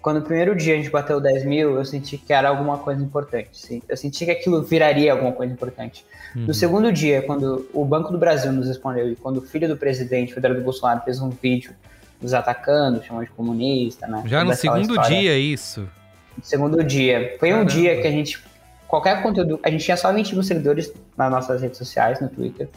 quando 0.00 0.18
o 0.18 0.22
primeiro 0.22 0.56
dia 0.56 0.74
a 0.74 0.76
gente 0.78 0.88
bateu 0.88 1.20
10 1.20 1.44
mil, 1.44 1.76
eu 1.76 1.84
senti 1.84 2.16
que 2.16 2.32
era 2.32 2.48
alguma 2.48 2.78
coisa 2.78 3.02
importante. 3.02 3.50
sim. 3.52 3.82
Eu 3.88 3.96
senti 3.96 4.24
que 4.24 4.30
aquilo 4.30 4.62
viraria 4.62 5.12
alguma 5.12 5.32
coisa 5.32 5.52
importante. 5.52 6.04
No 6.34 6.54
segundo 6.54 6.90
dia, 6.90 7.20
quando 7.22 7.68
o 7.74 7.84
Banco 7.84 8.10
do 8.10 8.18
Brasil 8.18 8.50
nos 8.52 8.66
respondeu 8.66 9.10
e 9.10 9.14
quando 9.14 9.36
o 9.36 9.42
filho 9.42 9.68
do 9.68 9.76
presidente, 9.76 10.32
Fernando 10.32 10.62
Bolsonaro, 10.62 11.02
fez 11.04 11.20
um 11.20 11.28
vídeo 11.28 11.74
nos 12.22 12.32
atacando, 12.32 13.02
chamando 13.02 13.24
de 13.24 13.30
comunista, 13.32 14.06
né? 14.06 14.22
Já 14.26 14.38
Toda 14.38 14.50
no 14.50 14.56
segundo 14.56 14.90
história. 14.94 15.18
dia, 15.18 15.38
isso. 15.38 15.88
Segundo 16.42 16.82
dia. 16.82 17.36
Foi 17.38 17.50
um 17.50 17.56
Caramba. 17.56 17.70
dia 17.70 18.00
que 18.00 18.06
a 18.06 18.10
gente. 18.10 18.42
Qualquer 18.86 19.22
conteúdo. 19.22 19.60
A 19.62 19.70
gente 19.70 19.84
tinha 19.84 19.96
só 19.96 20.12
20 20.12 20.34
mil 20.34 20.42
seguidores 20.42 20.92
nas 21.16 21.30
nossas 21.30 21.60
redes 21.60 21.78
sociais, 21.78 22.20
no 22.20 22.28
Twitter. 22.28 22.68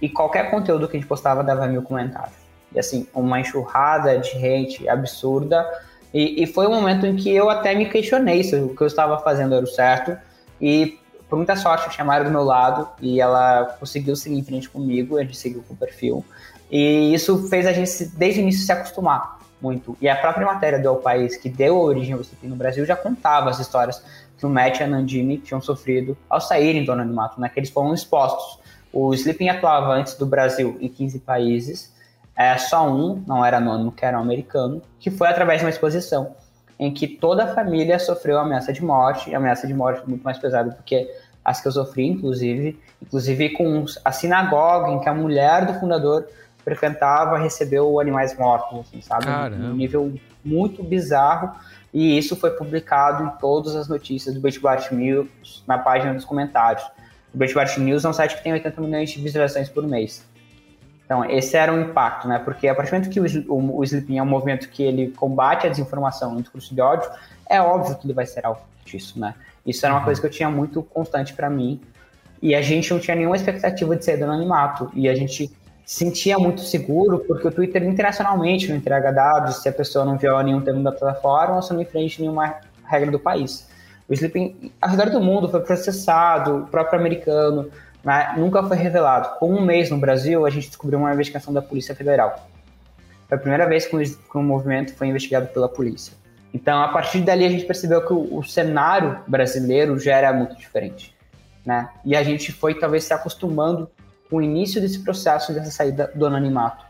E 0.00 0.08
qualquer 0.08 0.50
conteúdo 0.50 0.88
que 0.88 0.96
a 0.96 1.00
gente 1.00 1.08
postava 1.08 1.44
dava 1.44 1.66
mil 1.66 1.82
comentários. 1.82 2.36
E 2.74 2.78
assim, 2.78 3.06
uma 3.14 3.40
enxurrada 3.40 4.18
de 4.18 4.30
gente 4.40 4.88
absurda. 4.88 5.66
E, 6.12 6.42
e 6.42 6.46
foi 6.46 6.66
um 6.66 6.74
momento 6.74 7.06
em 7.06 7.16
que 7.16 7.30
eu 7.34 7.50
até 7.50 7.74
me 7.74 7.86
questionei 7.86 8.42
se 8.42 8.56
o 8.56 8.74
que 8.74 8.82
eu 8.82 8.86
estava 8.86 9.18
fazendo 9.18 9.54
era 9.54 9.64
o 9.64 9.68
certo. 9.68 10.16
E 10.60 10.98
por 11.28 11.36
muita 11.36 11.56
sorte, 11.56 12.02
Mayra 12.02 12.24
do 12.24 12.30
meu 12.30 12.42
lado 12.42 12.88
e 13.00 13.20
ela 13.20 13.76
conseguiu 13.78 14.16
seguir 14.16 14.38
em 14.38 14.42
frente 14.42 14.68
comigo, 14.68 15.18
a 15.18 15.22
gente 15.22 15.36
seguiu 15.36 15.62
com 15.62 15.74
o 15.74 15.76
perfil. 15.76 16.24
E 16.70 17.14
isso 17.14 17.48
fez 17.48 17.66
a 17.66 17.72
gente, 17.72 18.04
desde 18.16 18.40
o 18.40 18.42
início, 18.42 18.64
se 18.64 18.72
acostumar 18.72 19.38
muito. 19.60 19.96
E 20.00 20.08
a 20.08 20.16
própria 20.16 20.46
matéria 20.46 20.78
do 20.78 20.86
El 20.86 20.96
País, 20.96 21.36
que 21.36 21.48
deu 21.48 21.78
origem 21.78 22.14
ao 22.14 22.20
Sleeping 22.20 22.48
no 22.48 22.56
Brasil, 22.56 22.84
já 22.84 22.94
contava 22.94 23.50
as 23.50 23.58
histórias 23.58 24.02
que 24.38 24.46
o 24.46 24.48
Matt 24.48 24.78
e 24.78 24.82
a 24.84 24.86
Nandini 24.86 25.38
tinham 25.38 25.60
sofrido 25.60 26.16
ao 26.30 26.40
saírem 26.40 26.84
do 26.84 26.92
anonimato, 26.92 27.40
né? 27.40 27.48
Que 27.48 27.58
eles 27.58 27.70
foram 27.70 27.92
expostos. 27.92 28.60
O 28.92 29.12
Sleeping 29.12 29.48
atuava 29.48 29.92
antes 29.92 30.14
do 30.14 30.24
Brasil 30.24 30.76
em 30.80 30.88
15 30.88 31.18
países, 31.20 31.92
é, 32.36 32.56
só 32.56 32.88
um, 32.88 33.22
não 33.26 33.44
era 33.44 33.56
anônimo, 33.56 33.90
que 33.90 34.04
era 34.04 34.16
um 34.16 34.22
americano, 34.22 34.80
que 35.00 35.10
foi 35.10 35.28
através 35.28 35.58
de 35.58 35.66
uma 35.66 35.70
exposição 35.70 36.36
em 36.78 36.94
que 36.94 37.08
toda 37.08 37.44
a 37.44 37.54
família 37.54 37.98
sofreu 37.98 38.38
ameaça 38.38 38.72
de 38.72 38.82
morte, 38.84 39.34
ameaça 39.34 39.66
de 39.66 39.74
morte 39.74 40.08
muito 40.08 40.22
mais 40.22 40.38
pesada 40.38 40.70
do 40.70 40.82
que 40.84 41.10
as 41.44 41.60
que 41.60 41.66
eu 41.66 41.72
sofri, 41.72 42.06
inclusive, 42.06 42.78
inclusive 43.02 43.50
com 43.50 43.84
a 44.04 44.12
sinagoga 44.12 44.92
em 44.92 45.00
que 45.00 45.08
a 45.08 45.14
mulher 45.14 45.66
do 45.66 45.74
fundador 45.74 46.28
frequentava 46.68 47.38
recebeu 47.38 47.98
animais 47.98 48.36
mortos, 48.36 48.80
assim, 48.80 49.00
sabe? 49.00 49.24
Caramba. 49.24 49.64
Um 49.64 49.74
nível 49.74 50.14
muito 50.44 50.82
bizarro. 50.82 51.52
E 51.92 52.18
isso 52.18 52.36
foi 52.36 52.50
publicado 52.50 53.24
em 53.24 53.30
todas 53.38 53.74
as 53.74 53.88
notícias 53.88 54.34
do 54.34 54.40
Breitbart 54.40 54.92
News, 54.92 55.64
na 55.66 55.78
página 55.78 56.12
dos 56.12 56.24
comentários. 56.24 56.84
O 57.32 57.38
Breitbart 57.38 57.78
News 57.78 58.04
é 58.04 58.08
um 58.08 58.12
site 58.12 58.36
que 58.36 58.42
tem 58.42 58.52
80 58.52 58.80
milhões 58.80 59.10
de 59.10 59.20
visualizações 59.20 59.68
por 59.68 59.86
mês. 59.86 60.26
Então, 61.04 61.24
esse 61.24 61.56
era 61.56 61.72
o 61.72 61.80
impacto, 61.80 62.28
né? 62.28 62.38
Porque 62.38 62.68
a 62.68 62.74
partir 62.74 62.90
do 62.90 62.96
momento 62.96 63.10
que 63.10 63.18
o, 63.18 63.54
o, 63.54 63.78
o 63.78 63.84
Sleeping 63.84 64.18
é 64.18 64.22
um 64.22 64.26
movimento 64.26 64.68
que 64.68 64.82
ele 64.82 65.10
combate 65.12 65.66
a 65.66 65.70
desinformação 65.70 66.34
e 66.34 66.40
o 66.40 66.42
discurso 66.42 66.74
de 66.74 66.82
ódio, 66.82 67.08
é 67.48 67.62
óbvio 67.62 67.96
que 67.96 68.06
ele 68.06 68.12
vai 68.12 68.26
ser 68.26 68.44
alvo 68.44 68.60
disso, 68.84 69.18
né? 69.18 69.34
Isso 69.64 69.84
era 69.84 69.94
uma 69.94 70.04
coisa 70.04 70.20
que 70.20 70.26
eu 70.26 70.30
tinha 70.30 70.50
muito 70.50 70.82
constante 70.82 71.32
para 71.32 71.48
mim. 71.48 71.80
E 72.40 72.54
a 72.54 72.62
gente 72.62 72.92
não 72.92 73.00
tinha 73.00 73.16
nenhuma 73.16 73.36
expectativa 73.36 73.96
de 73.96 74.04
sair 74.04 74.16
do 74.18 74.24
anonimato. 74.24 74.90
E 74.94 75.08
a 75.08 75.14
gente 75.14 75.50
sentia 75.88 76.38
muito 76.38 76.60
seguro, 76.60 77.20
porque 77.20 77.48
o 77.48 77.50
Twitter 77.50 77.82
internacionalmente 77.82 78.68
não 78.68 78.76
entrega 78.76 79.10
dados 79.10 79.62
se 79.62 79.70
a 79.70 79.72
pessoa 79.72 80.04
não 80.04 80.18
viola 80.18 80.42
nenhum 80.42 80.60
termo 80.60 80.82
da 80.82 80.92
plataforma 80.92 81.56
ou 81.56 81.62
se 81.62 81.72
não 81.72 81.80
enfrente 81.80 82.20
nenhuma 82.20 82.56
regra 82.84 83.10
do 83.10 83.18
país. 83.18 83.66
O 84.06 84.12
Sleeping, 84.12 84.70
ao 84.82 84.90
redor 84.90 85.08
do 85.08 85.18
mundo, 85.18 85.48
foi 85.48 85.60
processado, 85.60 86.58
o 86.58 86.66
próprio 86.66 87.00
americano, 87.00 87.70
né, 88.04 88.34
nunca 88.36 88.62
foi 88.62 88.76
revelado. 88.76 89.38
Com 89.38 89.50
um 89.50 89.62
mês 89.62 89.88
no 89.88 89.96
Brasil, 89.96 90.44
a 90.44 90.50
gente 90.50 90.68
descobriu 90.68 90.98
uma 90.98 91.10
investigação 91.10 91.54
da 91.54 91.62
Polícia 91.62 91.94
Federal. 91.94 92.46
Foi 93.26 93.38
a 93.38 93.40
primeira 93.40 93.66
vez 93.66 93.86
que 93.86 93.96
o, 94.34 94.42
movimento 94.42 94.94
foi 94.94 95.06
investigado 95.06 95.46
pela 95.46 95.70
polícia. 95.70 96.12
Então, 96.52 96.82
a 96.82 96.88
partir 96.88 97.20
dali, 97.20 97.46
a 97.46 97.50
gente 97.50 97.64
percebeu 97.64 98.04
que 98.06 98.12
o, 98.12 98.36
o 98.36 98.44
cenário 98.44 99.20
brasileiro 99.26 99.98
já 99.98 100.18
era 100.18 100.34
muito 100.34 100.54
diferente. 100.54 101.16
Né? 101.64 101.88
E 102.04 102.14
a 102.14 102.22
gente 102.22 102.52
foi, 102.52 102.74
talvez, 102.74 103.04
se 103.04 103.14
acostumando 103.14 103.90
o 104.30 104.42
início 104.42 104.80
desse 104.80 105.00
processo 105.00 105.52
dessa 105.52 105.70
saída 105.70 106.10
do 106.14 106.26
anonimato. 106.26 106.84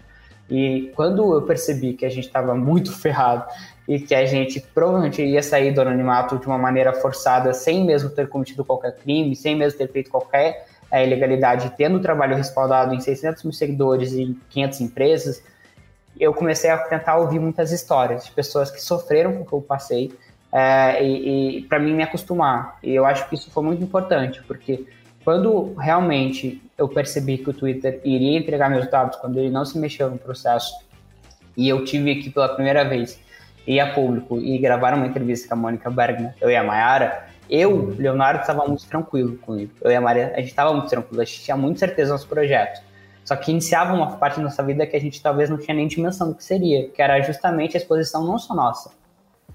E 0.50 0.90
quando 0.96 1.34
eu 1.34 1.42
percebi 1.42 1.92
que 1.92 2.06
a 2.06 2.08
gente 2.08 2.26
estava 2.26 2.54
muito 2.54 2.90
ferrado 2.96 3.44
e 3.86 3.98
que 3.98 4.14
a 4.14 4.24
gente 4.24 4.60
provavelmente 4.74 5.22
ia 5.22 5.42
sair 5.42 5.72
do 5.72 5.80
anonimato 5.80 6.38
de 6.38 6.46
uma 6.46 6.58
maneira 6.58 6.92
forçada, 6.92 7.52
sem 7.52 7.84
mesmo 7.84 8.10
ter 8.10 8.28
cometido 8.28 8.64
qualquer 8.64 8.96
crime, 8.96 9.34
sem 9.36 9.54
mesmo 9.54 9.78
ter 9.78 9.88
feito 9.88 10.10
qualquer 10.10 10.66
é, 10.90 11.06
ilegalidade, 11.06 11.72
tendo 11.76 11.98
o 11.98 12.00
trabalho 12.00 12.36
respaldado 12.36 12.94
em 12.94 13.00
600 13.00 13.44
mil 13.44 13.52
seguidores 13.52 14.12
e 14.12 14.36
500 14.50 14.80
empresas, 14.80 15.42
eu 16.18 16.34
comecei 16.34 16.70
a 16.70 16.78
tentar 16.78 17.16
ouvir 17.16 17.38
muitas 17.38 17.70
histórias 17.70 18.24
de 18.24 18.32
pessoas 18.32 18.70
que 18.70 18.80
sofreram 18.82 19.34
com 19.34 19.42
o 19.42 19.46
que 19.46 19.52
eu 19.52 19.60
passei 19.60 20.12
é, 20.52 21.02
e, 21.02 21.58
e 21.58 21.62
para 21.62 21.78
mim 21.78 21.94
me 21.94 22.02
acostumar. 22.02 22.78
E 22.82 22.94
eu 22.94 23.04
acho 23.04 23.28
que 23.28 23.34
isso 23.34 23.50
foi 23.50 23.62
muito 23.62 23.82
importante, 23.82 24.42
porque 24.46 24.86
quando 25.28 25.74
realmente 25.74 26.58
eu 26.78 26.88
percebi 26.88 27.36
que 27.36 27.50
o 27.50 27.52
Twitter 27.52 28.00
iria 28.02 28.38
entregar 28.38 28.70
meus 28.70 28.90
dados, 28.90 29.18
quando 29.18 29.38
ele 29.38 29.50
não 29.50 29.62
se 29.62 29.78
mexeu 29.78 30.08
no 30.08 30.16
processo, 30.16 30.72
e 31.54 31.68
eu 31.68 31.84
tive 31.84 32.12
aqui 32.12 32.30
pela 32.30 32.48
primeira 32.48 32.82
vez 32.82 33.20
ir 33.66 33.78
a 33.78 33.92
público 33.92 34.38
e 34.38 34.56
gravar 34.56 34.94
uma 34.94 35.06
entrevista 35.06 35.46
com 35.46 35.52
a 35.52 35.56
Mônica 35.58 35.90
Bergman, 35.90 36.32
eu 36.40 36.48
e 36.48 36.56
a 36.56 36.64
Mayara, 36.64 37.26
eu, 37.50 37.94
Leonardo, 37.98 38.40
estava 38.40 38.66
muito 38.66 38.88
tranquilo 38.88 39.36
comigo. 39.36 39.70
Eu 39.82 39.90
e 39.90 39.96
a 39.96 40.00
Maria, 40.00 40.32
a 40.34 40.40
gente 40.40 40.48
estava 40.48 40.72
muito 40.72 40.88
tranquilo, 40.88 41.20
a 41.20 41.24
gente 41.26 41.42
tinha 41.42 41.58
muita 41.58 41.80
certeza 41.80 42.08
no 42.08 42.14
nosso 42.14 42.26
projeto. 42.26 42.82
Só 43.22 43.36
que 43.36 43.50
iniciava 43.50 43.92
uma 43.92 44.12
parte 44.12 44.38
da 44.38 44.44
nossa 44.44 44.62
vida 44.62 44.86
que 44.86 44.96
a 44.96 45.00
gente 45.00 45.20
talvez 45.20 45.50
não 45.50 45.58
tinha 45.58 45.74
nem 45.74 45.86
dimensão 45.86 46.30
do 46.30 46.36
que 46.36 46.42
seria, 46.42 46.88
que 46.88 47.02
era 47.02 47.20
justamente 47.20 47.76
a 47.76 47.80
exposição 47.80 48.24
não 48.24 48.38
só 48.38 48.54
nossa, 48.54 48.92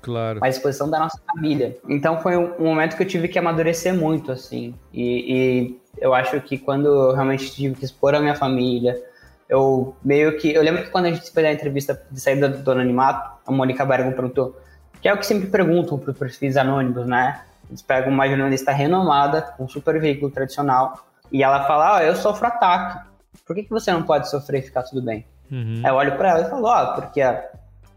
Claro. 0.03 0.39
a 0.43 0.49
exposição 0.49 0.89
da 0.89 0.99
nossa 0.99 1.17
família. 1.33 1.77
Então 1.87 2.21
foi 2.21 2.35
um, 2.35 2.59
momento 2.59 2.97
que 2.97 3.03
eu 3.03 3.07
tive 3.07 3.29
que 3.29 3.39
amadurecer 3.39 3.95
muito, 3.95 4.33
assim. 4.33 4.75
E, 4.93 5.33
e, 5.33 5.79
eu 5.97 6.13
acho 6.13 6.39
que 6.41 6.57
quando 6.57 6.87
eu 6.87 7.13
realmente 7.13 7.49
tive 7.51 7.73
que 7.73 7.85
expor 7.85 8.13
a 8.13 8.19
minha 8.19 8.35
família, 8.35 9.01
eu 9.47 9.95
meio 10.03 10.37
que. 10.37 10.53
Eu 10.53 10.61
lembro 10.61 10.83
que 10.83 10.89
quando 10.89 11.05
a 11.05 11.11
gente 11.11 11.31
fez 11.31 11.47
a 11.47 11.53
entrevista 11.53 12.05
de 12.11 12.19
saída 12.19 12.49
do 12.49 12.71
anonimato, 12.71 13.39
a 13.47 13.51
Mônica 13.51 13.85
Bergman 13.85 14.11
perguntou, 14.11 14.59
que 15.01 15.07
é 15.07 15.13
o 15.13 15.17
que 15.17 15.25
sempre 15.25 15.47
perguntam 15.47 15.97
para 15.97 16.13
perfis 16.13 16.57
anônimos, 16.57 17.07
né? 17.07 17.41
Eles 17.69 17.81
pegam 17.81 18.11
uma 18.11 18.27
jornalista 18.27 18.73
renomada, 18.73 19.53
um 19.57 19.69
super 19.69 20.01
veículo 20.01 20.29
tradicional, 20.29 21.07
e 21.31 21.41
ela 21.41 21.63
fala: 21.65 21.97
ah, 21.97 22.03
eu 22.03 22.15
sofro 22.17 22.45
ataque. 22.45 23.07
Por 23.45 23.55
que, 23.55 23.63
que 23.63 23.69
você 23.69 23.89
não 23.89 24.03
pode 24.03 24.29
sofrer 24.29 24.59
e 24.59 24.63
ficar 24.63 24.83
tudo 24.83 25.01
bem? 25.01 25.25
Uhum. 25.49 25.81
Aí 25.81 25.89
eu 25.89 25.95
olho 25.95 26.17
pra 26.17 26.31
ela 26.31 26.41
e 26.41 26.49
falo: 26.49 26.67
ó, 26.67 26.93
porque 26.95 27.21
há 27.21 27.41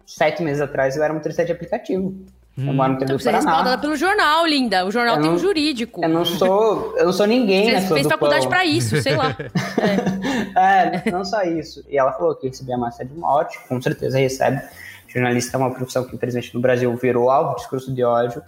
sete 0.07 0.43
meses 0.43 0.63
atrás 0.63 0.97
eu 0.97 1.03
era 1.03 1.13
motorista 1.13 1.45
de 1.45 1.53
aplicativo. 1.53 2.15
Eu 2.59 2.73
moro 2.73 2.89
no 2.89 2.95
interior 2.95 3.03
Então 3.05 3.17
do 3.17 3.23
você 3.23 3.29
é 3.29 3.33
respaldada 3.33 3.65
Paraná. 3.65 3.83
pelo 3.83 3.97
jornal, 3.97 4.47
linda. 4.47 4.87
O 4.87 4.91
jornal 4.91 5.17
Eu 5.17 5.21
tem 5.21 5.29
um 5.29 5.33
não- 5.35 5.39
jurídico. 5.39 6.03
Eu 6.03 6.09
não 6.09 6.25
sou, 6.25 6.97
eu 6.97 7.05
não 7.05 7.13
sou 7.13 7.27
ninguém 7.27 7.79
Você 7.79 7.93
fez 7.95 8.07
faculdade 8.07 8.43
pão. 8.43 8.49
pra 8.51 8.65
isso, 8.65 8.97
sei 9.03 9.15
lá. 9.15 9.37
É, 10.57 11.11
não 11.11 11.25
só 11.25 11.43
isso. 11.43 11.85
E 11.89 11.99
ela 11.99 12.13
falou 12.13 12.35
que 12.35 12.49
recebia 12.49 12.77
massa 12.79 13.05
de 13.05 13.15
morte, 13.15 13.59
com 13.69 13.81
certeza 13.81 14.19
recebe. 14.19 14.63
Jornalista 15.07 15.57
é 15.57 15.59
uma 15.59 15.71
profissão 15.71 16.05
que, 16.05 16.15
infelizmente, 16.15 16.55
no 16.55 16.61
Brasil 16.61 16.95
virou 16.97 17.31
alvo 17.31 17.51
de 17.51 17.57
discurso 17.61 17.93
de 17.93 18.03
ódio. 18.03 18.43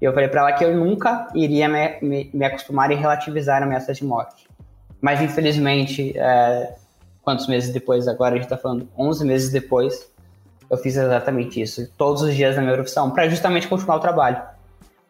E 0.00 0.04
eu 0.04 0.12
falei 0.12 0.28
pra 0.28 0.40
ela 0.40 0.52
que 0.52 0.64
eu 0.64 0.74
nunca 0.74 1.28
iria 1.34 1.68
me, 1.68 1.98
me, 2.00 2.30
me 2.32 2.44
acostumar 2.44 2.90
e 2.90 2.94
relativizar 2.94 3.62
ameaças 3.62 3.96
de 3.98 4.04
morte. 4.04 4.48
Mas, 5.00 5.20
infelizmente, 5.20 6.14
é, 6.16 6.74
quantos 7.22 7.46
meses 7.46 7.72
depois, 7.72 8.08
agora 8.08 8.34
a 8.34 8.38
gente 8.38 8.48
tá 8.48 8.56
falando 8.56 8.88
11 8.98 9.24
meses 9.26 9.50
depois, 9.50 10.10
eu 10.70 10.76
fiz 10.76 10.96
exatamente 10.96 11.60
isso. 11.60 11.90
Todos 11.98 12.22
os 12.22 12.34
dias 12.34 12.54
na 12.56 12.62
minha 12.62 12.74
profissão, 12.74 13.10
para 13.10 13.28
justamente 13.28 13.66
continuar 13.66 13.96
o 13.96 14.00
trabalho. 14.00 14.40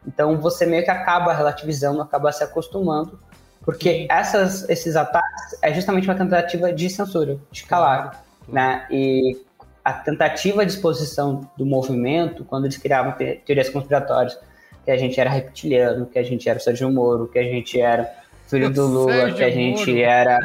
Então, 0.05 0.37
você 0.39 0.65
meio 0.65 0.83
que 0.83 0.89
acaba 0.89 1.31
relativizando, 1.31 2.01
acaba 2.01 2.31
se 2.31 2.43
acostumando, 2.43 3.19
porque 3.63 4.07
essas, 4.09 4.67
esses 4.67 4.95
ataques 4.95 5.55
é 5.61 5.71
justamente 5.71 6.07
uma 6.07 6.15
tentativa 6.15 6.73
de 6.73 6.89
censura, 6.89 7.37
de 7.51 7.63
calar, 7.63 8.23
né? 8.47 8.87
E 8.89 9.39
a 9.85 9.93
tentativa 9.93 10.65
de 10.65 10.71
exposição 10.71 11.47
do 11.55 11.65
movimento, 11.65 12.43
quando 12.43 12.65
eles 12.65 12.77
criavam 12.77 13.11
te- 13.13 13.41
teorias 13.45 13.69
conspiratórias, 13.69 14.37
que 14.83 14.89
a 14.89 14.97
gente 14.97 15.19
era 15.19 15.29
reptiliano, 15.29 16.07
que 16.07 16.17
a 16.17 16.23
gente 16.23 16.49
era 16.49 16.57
o 16.57 16.61
Sérgio 16.61 16.89
Moro, 16.91 17.27
que 17.27 17.37
a 17.37 17.43
gente 17.43 17.79
era 17.79 18.11
filho 18.51 18.69
do 18.73 18.85
Lula, 18.87 19.11
Sérgio 19.13 19.35
que 19.35 19.43
a 19.43 19.49
gente 19.51 19.89
Moro. 19.89 19.99
era 19.99 20.39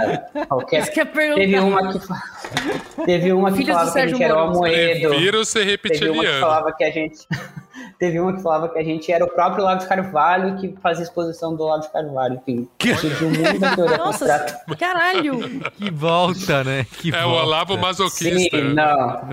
qualquer... 0.48 0.82
Isso 0.82 0.92
que 0.92 1.04
perguntar. 1.04 1.40
Teve 1.40 1.58
uma 1.60 1.92
que, 1.92 3.04
teve 3.04 3.32
uma 3.32 3.52
que 3.52 3.66
falava 3.66 3.92
que 3.92 3.98
a 3.98 4.06
gente 4.06 4.18
Sérgio 4.18 4.22
era 4.24 4.34
o 4.34 4.46
Moro. 4.46 4.56
Amoedo. 4.56 5.08
Prefiro 5.08 5.44
ser 5.44 5.58
Teve 5.58 5.70
uma 5.70 5.78
que 5.78 5.88
reptiliano. 5.88 6.40
falava 6.40 6.72
que 6.72 6.84
a 6.84 6.90
gente. 6.90 7.26
Teve 7.98 8.20
uma 8.20 8.34
que 8.34 8.42
falava 8.42 8.68
que 8.68 8.78
a 8.78 8.84
gente 8.84 9.10
era 9.10 9.24
o 9.24 9.28
próprio 9.28 9.64
Lago 9.64 9.80
de 9.80 9.86
Carvalho 9.86 10.56
que 10.58 10.74
fazia 10.82 11.02
exposição 11.04 11.56
do 11.56 11.64
Lago 11.64 11.82
de 11.82 11.90
Carvalho. 11.90 12.34
Enfim, 12.46 12.68
surgiu 12.98 13.30
muita 13.30 13.74
teoria 13.74 13.96
Nossa, 13.96 14.46
caralho. 14.78 15.40
Que 15.70 15.90
volta, 15.90 16.62
né? 16.62 16.84
Que 16.98 17.14
É 17.14 17.24
o 17.24 17.30
volta. 17.30 17.46
Olavo 17.46 17.78
masoquista. 17.78 18.58
Sim, 18.58 18.74
não. 18.74 19.30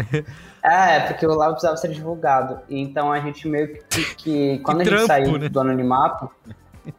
É, 0.64 1.02
porque 1.02 1.26
o 1.26 1.32
Olavo 1.32 1.52
precisava 1.54 1.76
ser 1.76 1.90
divulgado. 1.90 2.62
Então 2.70 3.12
a 3.12 3.20
gente 3.20 3.48
meio 3.50 3.68
que. 3.90 4.16
que 4.16 4.60
quando 4.60 4.80
a 4.80 4.84
gente 4.86 4.94
trampo, 4.94 5.08
saiu 5.08 5.38
né? 5.38 5.50
do 5.50 5.60
anonimato. 5.60 6.30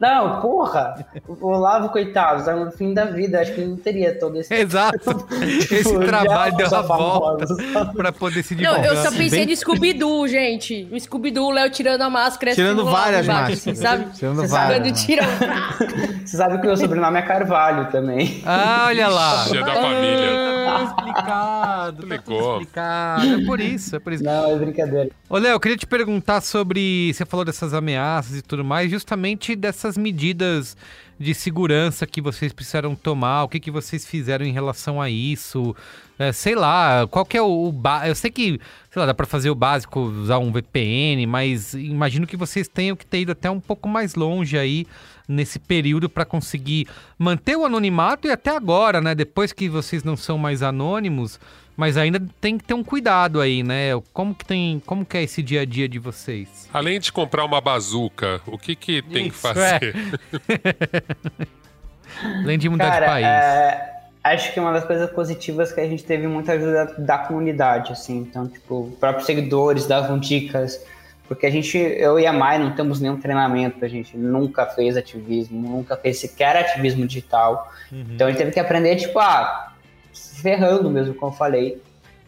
Não, 0.01 0.40
porra! 0.40 1.05
O 1.28 1.47
Olavo, 1.48 1.90
coitado, 1.90 2.44
tá 2.44 2.55
no 2.56 2.70
fim 2.70 2.94
da 2.94 3.05
vida. 3.05 3.40
Acho 3.40 3.52
que 3.55 3.61
ele 3.61 3.70
não 3.70 3.77
teria 3.77 4.19
todo 4.19 4.39
esse. 4.39 4.52
Exato. 4.55 4.98
Esse 5.70 5.98
trabalho 6.01 6.56
deu 6.56 6.66
uma 6.66 6.70
só 6.70 6.82
volta 6.82 7.47
pra 7.94 8.11
poder 8.12 8.43
se 8.43 8.55
Não, 8.55 8.62
divulgar. 8.62 8.86
eu 8.86 8.97
só 9.02 9.11
pensei 9.11 9.40
Bem- 9.40 9.47
no 9.47 9.56
Scooby-Doo, 9.56 10.27
gente. 10.28 10.89
O 10.90 10.98
Scooby-Doo, 10.98 11.48
o 11.48 11.51
Léo 11.51 11.70
tirando 11.70 12.02
a 12.02 12.09
máscara. 12.11 12.55
Tirando 12.55 12.81
assim, 12.82 12.90
lá 12.90 12.98
várias 13.01 13.24
embaixo, 13.24 13.40
máscaras. 13.51 13.59
assim, 13.61 13.74
sabe? 13.74 14.05
Tirando 14.16 14.36
Você 14.36 14.48
várias. 14.48 14.90
Máscaras. 14.90 15.05
tiro. 15.05 15.23
Você 16.24 16.36
sabe 16.36 16.55
que 16.59 16.62
o 16.65 16.66
meu 16.66 16.77
sobrenome 16.77 17.19
é 17.19 17.23
Carvalho 17.23 17.90
também. 17.90 18.43
Ah, 18.47 18.85
olha 18.89 19.09
lá. 19.09 19.44
Dia 19.51 19.61
da 19.65 19.74
família. 19.74 20.31
Ah, 20.66 20.85
explicado. 20.85 21.24
Tá 21.24 21.93
tudo 22.01 22.09
Ligou. 22.32 22.52
explicado. 22.52 23.27
É 23.43 23.44
por 23.44 23.61
isso, 23.61 23.97
é 23.97 23.98
por 23.98 24.12
isso. 24.12 24.24
Não, 24.24 24.51
é 24.51 24.56
brincadeira. 24.56 25.11
Ô, 25.28 25.39
Léo, 25.39 25.52
eu 25.52 25.61
queria 25.61 25.77
te 25.77 25.86
perguntar 25.86 26.40
sobre. 26.40 27.12
Você 27.12 27.24
falou 27.27 27.44
dessas 27.44 27.74
ameaças 27.74 28.36
e 28.39 28.43
tudo 28.43 28.65
mais, 28.65 28.90
justamente 28.90 29.55
dessas 29.74 29.98
medidas 29.98 30.76
de 31.18 31.34
segurança 31.34 32.06
que 32.06 32.20
vocês 32.20 32.52
precisaram 32.52 32.94
tomar, 32.94 33.44
o 33.44 33.48
que, 33.48 33.60
que 33.60 33.70
vocês 33.70 34.06
fizeram 34.06 34.44
em 34.44 34.52
relação 34.52 35.01
a 35.01 35.10
isso, 35.10 35.74
é, 36.18 36.32
sei 36.32 36.55
lá, 36.55 37.06
qual 37.09 37.24
que 37.24 37.36
é 37.36 37.42
o, 37.42 37.46
o 37.46 37.82
eu 38.06 38.14
sei 38.14 38.30
que, 38.30 38.60
sei 38.90 39.01
lá, 39.01 39.06
dá 39.06 39.14
para 39.14 39.26
fazer 39.26 39.51
o 39.51 39.55
básico, 39.55 40.01
usar 40.01 40.38
um 40.38 40.51
VPN, 40.51 41.26
mas 41.26 41.74
imagino 41.74 42.26
que 42.26 42.36
vocês 42.36 42.68
tenham 42.68 42.96
que 42.96 43.06
ter 43.06 43.20
ido 43.20 43.32
até 43.32 43.51
um 43.51 43.60
pouco 43.60 43.88
mais 43.88 44.14
longe 44.14 44.59
aí 44.59 44.86
nesse 45.28 45.59
período 45.59 46.09
para 46.09 46.24
conseguir 46.24 46.86
manter 47.18 47.56
o 47.56 47.64
anonimato 47.64 48.28
e 48.28 48.30
até 48.30 48.55
agora, 48.55 49.01
né, 49.01 49.14
depois 49.14 49.52
que 49.52 49.68
vocês 49.68 50.05
não 50.05 50.16
são 50.16 50.36
mais 50.36 50.62
anônimos, 50.62 51.40
mas 51.76 51.96
ainda 51.96 52.22
tem 52.40 52.56
que 52.56 52.64
ter 52.64 52.74
um 52.74 52.84
cuidado 52.84 53.40
aí, 53.40 53.62
né? 53.62 53.90
Como 54.12 54.34
que 54.34 54.44
tem, 54.44 54.80
como 54.86 55.05
que 55.05 55.16
é 55.16 55.22
esse 55.22 55.42
dia 55.42 55.62
a 55.62 55.64
dia 55.64 55.88
de 55.88 55.98
vocês? 55.98 56.68
Além 56.72 57.01
de 57.01 57.12
comprar 57.12 57.44
uma 57.44 57.60
bazuca, 57.60 58.40
o 58.46 58.56
que 58.56 58.76
que 58.76 59.02
tem 59.02 59.26
Isso, 59.26 59.36
que 59.36 59.38
fazer? 59.38 59.94
É. 59.94 61.44
Além 62.42 62.59
de 62.59 62.68
mudar 62.68 62.90
Cara, 62.90 63.06
de 63.06 63.12
país. 63.12 63.26
é, 63.26 63.92
acho 64.22 64.52
que 64.52 64.60
uma 64.60 64.72
das 64.72 64.84
coisas 64.84 65.10
positivas 65.10 65.72
é 65.72 65.74
que 65.74 65.80
a 65.80 65.88
gente 65.88 66.05
teve 66.05 66.26
muita 66.26 66.52
ajuda 66.52 66.94
da 66.98 67.18
comunidade, 67.18 67.92
assim. 67.92 68.18
Então, 68.18 68.46
tipo, 68.46 68.84
os 68.84 68.94
próprios 68.98 69.26
seguidores 69.26 69.86
davam 69.86 70.18
dicas. 70.18 70.80
Porque 71.26 71.46
a 71.46 71.51
gente, 71.51 71.78
eu 71.78 72.20
e 72.20 72.26
a 72.26 72.32
Mai 72.32 72.59
não 72.59 72.72
temos 72.72 73.01
nenhum 73.01 73.16
treinamento, 73.18 73.82
a 73.82 73.88
gente 73.88 74.14
nunca 74.16 74.66
fez 74.66 74.94
ativismo, 74.94 75.68
nunca 75.70 75.96
fez 75.96 76.18
sequer 76.18 76.55
ativismo 76.55 77.06
digital. 77.06 77.72
Então 77.90 78.26
a 78.26 78.30
gente 78.30 78.38
teve 78.38 78.51
que 78.52 78.60
aprender, 78.60 78.96
tipo, 78.96 79.18
ah, 79.18 79.72
ferrando 80.44 80.90
mesmo, 80.90 81.14
como 81.14 81.32
eu 81.32 81.36
falei. 81.36 81.82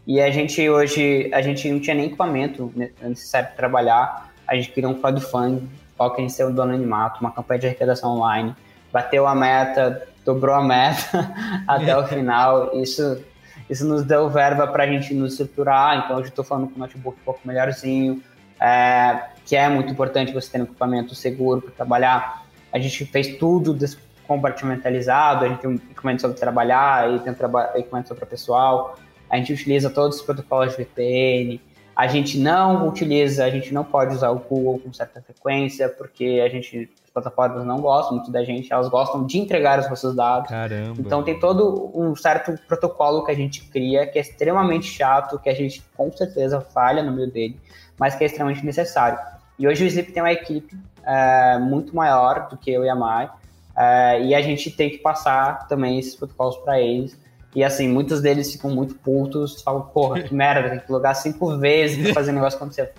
E 0.07 0.21
a 0.21 0.31
gente 0.31 0.67
hoje, 0.71 1.29
a 1.35 1.43
gente 1.43 1.71
não 1.71 1.79
tinha 1.79 1.95
nem 1.95 2.07
equipamento 2.07 2.73
né, 2.75 2.91
necessário 3.03 3.49
para 3.49 3.57
trabalhar. 3.57 4.33
A 4.49 4.55
gente 4.57 4.71
criou 4.71 4.93
um 4.93 4.95
crowdfunding, 4.95 5.69
qual 5.99 6.15
que 6.15 6.23
a 6.23 6.25
gente 6.25 6.33
saiu 6.33 6.51
do 6.51 6.63
anonimato, 6.63 7.21
uma 7.21 7.31
campanha 7.31 7.61
de 7.61 7.67
arrecadação 7.67 8.13
online. 8.13 8.55
Bateu 8.91 9.27
a 9.27 9.35
meta, 9.35 10.09
dobrou 10.25 10.55
a 10.55 10.63
meta 10.63 11.31
até 11.69 11.95
o 11.95 12.07
final. 12.07 12.71
Isso, 12.81 13.21
isso 13.69 13.85
nos 13.85 14.03
deu 14.05 14.31
verba 14.31 14.67
para 14.67 14.85
a 14.85 14.87
gente 14.87 15.13
nos 15.13 15.33
estruturar. 15.33 16.05
Então 16.05 16.17
hoje 16.17 16.29
estou 16.31 16.45
falando 16.45 16.69
com 16.69 16.77
o 16.77 16.79
notebook 16.79 17.19
um 17.21 17.25
pouco 17.25 17.41
melhorzinho, 17.45 18.23
é, 18.59 19.21
que 19.45 19.55
é 19.55 19.69
muito 19.69 19.93
importante 19.93 20.33
você 20.33 20.53
ter 20.53 20.61
um 20.61 20.65
equipamento 20.65 21.15
seguro 21.15 21.61
para 21.61 21.73
trabalhar. 21.73 22.47
A 22.73 22.79
gente 22.79 23.05
fez 23.05 23.37
tudo 23.37 23.75
des- 23.75 23.99
compartimentalizado, 24.27 25.45
a 25.45 25.49
gente 25.49 25.61
tem 25.61 25.71
um 25.71 25.75
equipamento 25.75 26.23
só 26.23 26.29
para 26.29 26.37
trabalhar 26.37 27.13
e 27.15 27.19
tem 27.21 27.33
um 27.33 27.35
traba- 27.37 27.73
equipamento 27.75 28.09
só 28.09 28.15
para 28.15 28.27
pessoal. 28.27 28.97
A 29.31 29.37
gente 29.37 29.53
utiliza 29.53 29.91
todos 29.91 30.19
os 30.19 30.23
protocolos 30.23 30.77
de 30.77 30.79
VPN. 30.85 31.61
A 31.95 32.07
gente 32.07 32.39
não 32.39 32.87
utiliza, 32.87 33.45
a 33.45 33.51
gente 33.51 33.73
não 33.73 33.83
pode 33.83 34.15
usar 34.15 34.29
o 34.31 34.39
Google 34.39 34.79
com 34.81 34.93
certa 34.93 35.21
frequência, 35.23 35.89
porque 35.89 36.43
a 36.45 36.49
gente, 36.49 36.91
as 37.03 37.11
plataformas 37.11 37.65
não 37.65 37.81
gostam 37.81 38.17
muito 38.19 38.31
da 38.31 38.45
gente, 38.45 38.71
elas 38.71 38.89
gostam 38.91 39.25
de 39.25 39.39
entregar 39.39 39.79
os 39.79 39.89
nossos 39.89 40.15
dados. 40.15 40.51
Caramba. 40.51 40.95
Então 40.99 41.23
tem 41.23 41.41
todo 41.41 41.91
um 41.95 42.15
certo 42.15 42.55
protocolo 42.69 43.25
que 43.25 43.33
a 43.33 43.35
gente 43.35 43.65
cria, 43.71 44.07
que 44.07 44.19
é 44.19 44.21
extremamente 44.21 44.87
chato, 44.87 45.39
que 45.39 45.49
a 45.49 45.55
gente 45.55 45.83
com 45.97 46.13
certeza 46.13 46.61
falha 46.61 47.03
no 47.03 47.13
meio 47.13 47.31
dele, 47.31 47.59
mas 47.99 48.15
que 48.15 48.25
é 48.25 48.27
extremamente 48.27 48.65
necessário. 48.65 49.19
E 49.59 49.67
hoje 49.67 49.85
o 49.85 49.87
Sleep 49.87 50.13
tem 50.13 50.23
uma 50.23 50.33
equipe 50.33 50.79
é, 51.03 51.57
muito 51.59 51.97
maior 51.97 52.49
do 52.51 52.59
que 52.59 52.71
eu 52.71 52.85
e 52.85 52.91
a 52.91 52.95
Mai, 52.95 53.31
é, 53.77 54.23
e 54.23 54.35
a 54.35 54.41
gente 54.41 54.71
tem 54.71 54.91
que 54.91 54.99
passar 54.99 55.69
também 55.69 55.99
esses 55.99 56.15
protocolos 56.15 56.57
para 56.59 56.81
eles. 56.81 57.19
E 57.55 57.65
assim, 57.65 57.89
muitos 57.89 58.21
deles 58.21 58.53
ficam 58.53 58.71
muito 58.71 58.95
putos, 58.97 59.63
falam, 59.63 59.83
porra, 59.83 60.23
que 60.23 60.33
merda, 60.35 60.71
tem 60.71 60.81
que 60.81 60.91
logar 60.91 61.15
cinco 61.15 61.57
vezes 61.59 62.03
pra 62.03 62.15
fazer 62.15 62.31
o 62.31 62.35
negócio 62.35 62.57
acontecer. 62.57 62.93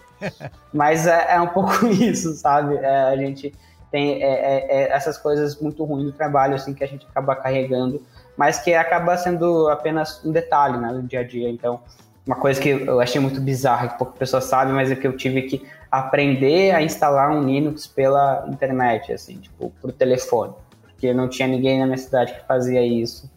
Mas 0.73 1.07
é, 1.07 1.35
é 1.35 1.41
um 1.41 1.47
pouco 1.47 1.85
isso, 1.87 2.33
sabe? 2.33 2.75
É, 2.75 3.03
a 3.03 3.15
gente 3.15 3.53
tem 3.91 4.21
é, 4.21 4.27
é, 4.27 4.83
é 4.83 4.91
essas 4.91 5.17
coisas 5.17 5.59
muito 5.59 5.83
ruins 5.83 6.05
do 6.05 6.11
trabalho, 6.11 6.55
assim, 6.55 6.73
que 6.73 6.83
a 6.83 6.87
gente 6.87 7.05
acaba 7.09 7.35
carregando, 7.35 8.01
mas 8.35 8.59
que 8.59 8.73
acaba 8.73 9.17
sendo 9.17 9.69
apenas 9.69 10.23
um 10.25 10.31
detalhe, 10.31 10.77
né, 10.77 10.91
do 10.91 11.01
dia 11.03 11.21
a 11.21 11.23
dia. 11.23 11.49
Então, 11.49 11.79
uma 12.25 12.35
coisa 12.35 12.59
que 12.59 12.69
eu 12.69 12.99
achei 12.99 13.21
muito 13.21 13.39
bizarra, 13.39 13.87
que 13.89 13.97
pouca 13.97 14.13
pessoa 14.17 14.41
sabe, 14.41 14.71
mas 14.73 14.91
é 14.91 14.95
que 14.95 15.07
eu 15.07 15.15
tive 15.15 15.43
que 15.43 15.65
aprender 15.89 16.71
a 16.71 16.81
instalar 16.81 17.31
um 17.31 17.43
Linux 17.43 17.87
pela 17.87 18.45
internet, 18.49 19.13
assim, 19.13 19.37
tipo, 19.37 19.71
por 19.81 19.91
telefone. 19.91 20.53
Porque 20.97 21.13
não 21.13 21.29
tinha 21.29 21.47
ninguém 21.47 21.79
na 21.79 21.85
minha 21.85 21.97
cidade 21.97 22.33
que 22.33 22.47
fazia 22.47 22.83
isso. 22.83 23.31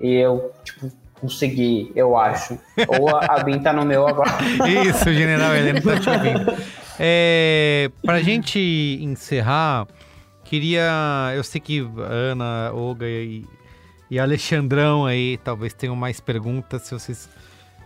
E 0.00 0.12
eu, 0.12 0.52
tipo, 0.64 0.90
consegui, 1.20 1.92
eu 1.94 2.16
acho. 2.16 2.58
Ou 2.98 3.16
a, 3.16 3.26
a 3.26 3.44
Bin 3.44 3.60
tá 3.60 3.72
no 3.72 3.84
meu 3.84 4.08
agora. 4.08 4.28
Isso, 4.84 5.12
General 5.12 5.54
Heleno 5.54 5.80
tá 5.80 6.00
te 6.00 6.10
ouvindo. 6.10 6.52
É, 6.98 7.88
pra 8.02 8.20
gente 8.20 8.98
encerrar, 9.00 9.86
queria. 10.42 10.82
Eu 11.36 11.44
sei 11.44 11.60
que 11.60 11.88
Ana, 11.96 12.72
Olga 12.74 13.06
e, 13.06 13.46
e 14.10 14.18
Alexandrão 14.18 15.06
aí 15.06 15.38
talvez 15.44 15.72
tenham 15.72 15.94
mais 15.94 16.18
perguntas. 16.18 16.82
Se 16.82 16.92
vocês 16.92 17.28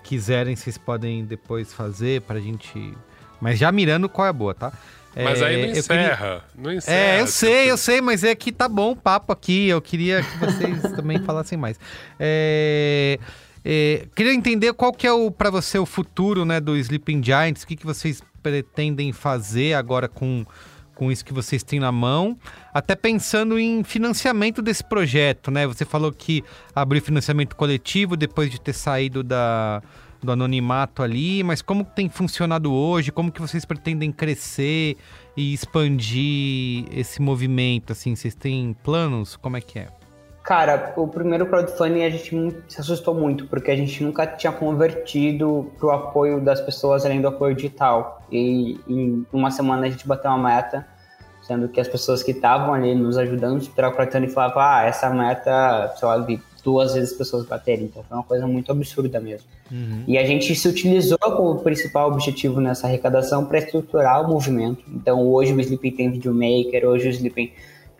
quiserem, 0.02 0.56
vocês 0.56 0.78
podem 0.78 1.26
depois 1.26 1.74
fazer 1.74 2.22
pra 2.22 2.40
gente. 2.40 2.94
Mas 3.38 3.58
já 3.58 3.70
mirando 3.70 4.08
qual 4.08 4.26
é 4.26 4.30
a 4.30 4.32
boa, 4.32 4.54
tá? 4.54 4.72
Mas 5.14 5.40
É, 5.42 5.46
aí 5.46 5.52
não 5.56 5.62
eu 5.62 5.66
queria- 5.66 5.78
encerra. 5.80 6.44
Não 6.56 6.72
encerra. 6.72 6.96
É, 6.96 7.20
eu 7.20 7.26
sei, 7.26 7.70
eu 7.70 7.76
sei, 7.76 8.00
mas 8.00 8.22
é 8.22 8.34
que 8.34 8.52
tá 8.52 8.68
bom 8.68 8.92
o 8.92 8.96
papo 8.96 9.32
aqui. 9.32 9.68
Eu 9.68 9.80
queria 9.82 10.22
que 10.22 10.38
vocês 10.38 10.82
também 10.94 11.18
falassem 11.24 11.58
mais. 11.58 11.78
É, 12.18 13.18
é, 13.64 14.06
queria 14.14 14.32
entender 14.34 14.72
qual 14.72 14.92
que 14.92 15.06
é 15.06 15.12
o 15.12 15.30
para 15.30 15.50
você 15.50 15.78
o 15.78 15.86
futuro, 15.86 16.44
né, 16.44 16.60
do 16.60 16.76
Sleeping 16.76 17.22
Giants. 17.22 17.62
O 17.62 17.66
que, 17.66 17.76
que 17.76 17.84
vocês 17.86 18.22
pretendem 18.42 19.12
fazer 19.12 19.74
agora 19.74 20.08
com 20.08 20.44
com 20.94 21.10
isso 21.10 21.24
que 21.24 21.32
vocês 21.32 21.62
têm 21.62 21.80
na 21.80 21.90
mão, 21.90 22.36
até 22.74 22.94
pensando 22.94 23.58
em 23.58 23.82
financiamento 23.82 24.60
desse 24.60 24.84
projeto, 24.84 25.50
né? 25.50 25.66
Você 25.66 25.86
falou 25.86 26.12
que 26.12 26.44
abriu 26.74 27.00
financiamento 27.00 27.56
coletivo 27.56 28.18
depois 28.18 28.50
de 28.50 28.60
ter 28.60 28.74
saído 28.74 29.22
da, 29.22 29.82
do 30.22 30.32
anonimato 30.32 31.02
ali, 31.02 31.42
mas 31.42 31.62
como 31.62 31.84
tem 31.84 32.08
funcionado 32.08 32.72
hoje? 32.72 33.10
Como 33.10 33.32
que 33.32 33.40
vocês 33.40 33.64
pretendem 33.64 34.12
crescer 34.12 34.96
e 35.36 35.52
expandir 35.54 36.86
esse 36.92 37.20
movimento? 37.22 37.92
Assim, 37.92 38.14
vocês 38.14 38.34
têm 38.34 38.76
planos? 38.82 39.36
Como 39.36 39.56
é 39.56 39.60
que 39.60 39.78
é? 39.78 39.88
Cara, 40.42 40.94
o 40.96 41.06
primeiro 41.06 41.46
crowdfunding 41.46 42.02
a 42.02 42.10
gente 42.10 42.56
se 42.66 42.80
assustou 42.80 43.14
muito, 43.14 43.46
porque 43.46 43.70
a 43.70 43.76
gente 43.76 44.02
nunca 44.02 44.26
tinha 44.26 44.52
convertido 44.52 45.70
pro 45.78 45.90
apoio 45.90 46.40
das 46.40 46.60
pessoas 46.60 47.04
além 47.04 47.20
do 47.20 47.28
apoio 47.28 47.54
digital. 47.54 48.22
E 48.32 48.80
em 48.88 49.26
uma 49.32 49.50
semana 49.50 49.86
a 49.86 49.90
gente 49.90 50.08
bateu 50.08 50.30
uma 50.30 50.48
meta, 50.48 50.86
sendo 51.42 51.68
que 51.68 51.80
as 51.80 51.88
pessoas 51.88 52.22
que 52.22 52.32
estavam 52.32 52.74
ali 52.74 52.94
nos 52.94 53.16
ajudando 53.18 53.62
a 53.62 53.88
o 53.88 53.92
crowdfunding 53.92 54.28
falavam, 54.28 54.62
ah, 54.62 54.82
essa 54.82 55.10
meta, 55.10 55.94
sei 55.96 56.08
lá, 56.08 56.26
duas 56.62 56.94
vezes 56.94 57.12
as 57.12 57.18
pessoas 57.18 57.46
baterem. 57.46 57.84
Então 57.84 58.02
foi 58.02 58.16
uma 58.16 58.24
coisa 58.24 58.46
muito 58.46 58.70
absurda 58.70 59.20
mesmo. 59.20 59.46
E 60.06 60.18
a 60.18 60.24
gente 60.24 60.54
se 60.54 60.68
utilizou 60.68 61.18
como 61.18 61.60
principal 61.60 62.10
objetivo 62.10 62.60
nessa 62.60 62.86
arrecadação 62.86 63.44
para 63.44 63.58
estruturar 63.58 64.24
o 64.24 64.28
movimento. 64.28 64.84
Então 64.88 65.26
hoje 65.28 65.52
o 65.52 65.60
Sleeping 65.60 65.90
tem 65.92 66.10
videomaker, 66.10 66.86
hoje 66.86 67.08
o 67.08 67.10
Sleeping 67.10 67.52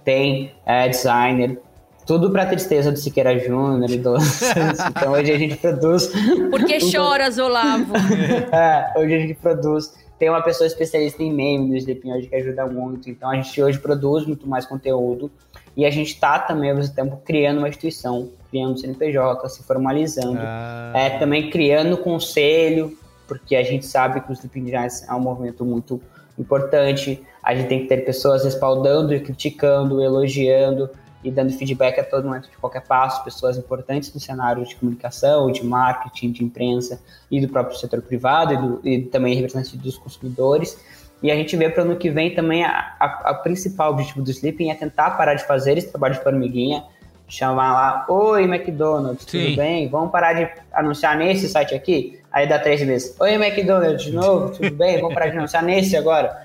tem 0.04 0.52
é, 0.66 0.88
designer, 0.88 1.60
tudo 2.06 2.30
para 2.30 2.46
tristeza 2.46 2.90
do 2.90 2.98
Siqueira 2.98 3.38
Júnior 3.38 3.88
e 3.90 3.96
do 3.96 4.16
Então 4.90 5.12
hoje 5.12 5.32
a 5.32 5.38
gente 5.38 5.56
produz. 5.56 6.10
Por 6.50 6.64
que 6.64 6.80
choras, 6.90 7.38
Olavo? 7.38 7.92
É, 8.52 8.98
hoje 8.98 9.14
a 9.14 9.18
gente 9.18 9.34
produz. 9.34 9.94
Tem 10.18 10.28
uma 10.28 10.42
pessoa 10.42 10.66
especialista 10.66 11.22
em 11.22 11.32
meme 11.32 11.68
no 11.68 11.76
Sleeping 11.76 12.12
hoje 12.12 12.26
que 12.26 12.34
ajuda 12.34 12.66
muito. 12.66 13.08
Então 13.08 13.30
a 13.30 13.36
gente 13.36 13.62
hoje 13.62 13.78
produz 13.78 14.26
muito 14.26 14.48
mais 14.48 14.66
conteúdo. 14.66 15.30
E 15.76 15.84
a 15.84 15.90
gente 15.90 16.14
está 16.14 16.38
também, 16.38 16.70
ao 16.70 16.76
mesmo 16.76 16.94
tempo, 16.94 17.16
criando 17.24 17.58
uma 17.58 17.68
instituição, 17.68 18.28
criando 18.50 18.78
CNPJ, 18.78 19.48
se 19.48 19.62
formalizando. 19.62 20.38
Ah, 20.38 20.92
É, 20.94 21.18
também 21.18 21.48
criando 21.48 21.96
conselho, 21.96 22.96
porque 23.26 23.54
a 23.54 23.62
gente 23.62 23.86
sabe 23.86 24.20
que 24.20 24.30
o 24.30 24.32
Sleeping 24.32 24.66
Giants 24.66 25.08
é 25.08 25.14
um 25.14 25.20
movimento 25.20 25.64
muito 25.64 26.00
importante. 26.38 27.22
A 27.42 27.54
gente 27.54 27.68
tem 27.68 27.80
que 27.82 27.86
ter 27.86 28.04
pessoas 28.04 28.44
respaldando 28.44 29.14
e 29.14 29.20
criticando, 29.20 30.02
elogiando 30.02 30.90
e 31.22 31.30
dando 31.30 31.52
feedback 31.52 32.00
a 32.00 32.04
todo 32.04 32.24
momento 32.24 32.50
de 32.50 32.56
qualquer 32.56 32.82
passo, 32.82 33.22
pessoas 33.22 33.58
importantes 33.58 34.12
no 34.12 34.20
cenário 34.20 34.64
de 34.64 34.74
comunicação, 34.74 35.50
de 35.52 35.64
marketing, 35.64 36.32
de 36.32 36.44
imprensa 36.44 37.00
e 37.30 37.40
do 37.40 37.48
próprio 37.48 37.78
setor 37.78 38.00
privado 38.00 38.54
e, 38.54 38.56
do, 38.56 38.80
e 38.88 39.02
também 39.02 39.34
representantes 39.34 39.72
dos 39.74 39.98
consumidores. 39.98 40.78
E 41.22 41.30
a 41.30 41.34
gente 41.34 41.54
vê 41.56 41.68
para 41.68 41.82
o 41.82 41.86
ano 41.86 41.96
que 41.96 42.10
vem 42.10 42.34
também 42.34 42.64
a, 42.64 42.96
a, 42.98 43.30
a 43.30 43.34
principal 43.34 43.92
objetivo 43.92 44.22
do 44.22 44.30
Sleeping 44.30 44.70
é 44.70 44.74
tentar 44.74 45.10
parar 45.12 45.34
de 45.34 45.44
fazer 45.46 45.76
esse 45.76 45.88
trabalho 45.88 46.14
de 46.14 46.22
formiguinha, 46.22 46.82
chamar 47.30 47.72
lá, 47.72 48.06
oi 48.08 48.42
McDonald's, 48.42 49.24
Sim. 49.28 49.44
tudo 49.44 49.56
bem? 49.56 49.88
Vamos 49.88 50.10
parar 50.10 50.32
de 50.32 50.50
anunciar 50.72 51.16
nesse 51.16 51.48
site 51.48 51.74
aqui? 51.74 52.20
Aí 52.32 52.48
dá 52.48 52.58
três 52.58 52.82
meses, 52.82 53.18
oi 53.20 53.34
McDonald's, 53.34 54.02
de 54.02 54.12
novo, 54.12 54.50
tudo 54.50 54.70
bem? 54.72 55.00
Vamos 55.00 55.14
parar 55.14 55.28
de 55.28 55.38
anunciar 55.38 55.62
nesse 55.62 55.96
agora? 55.96 56.44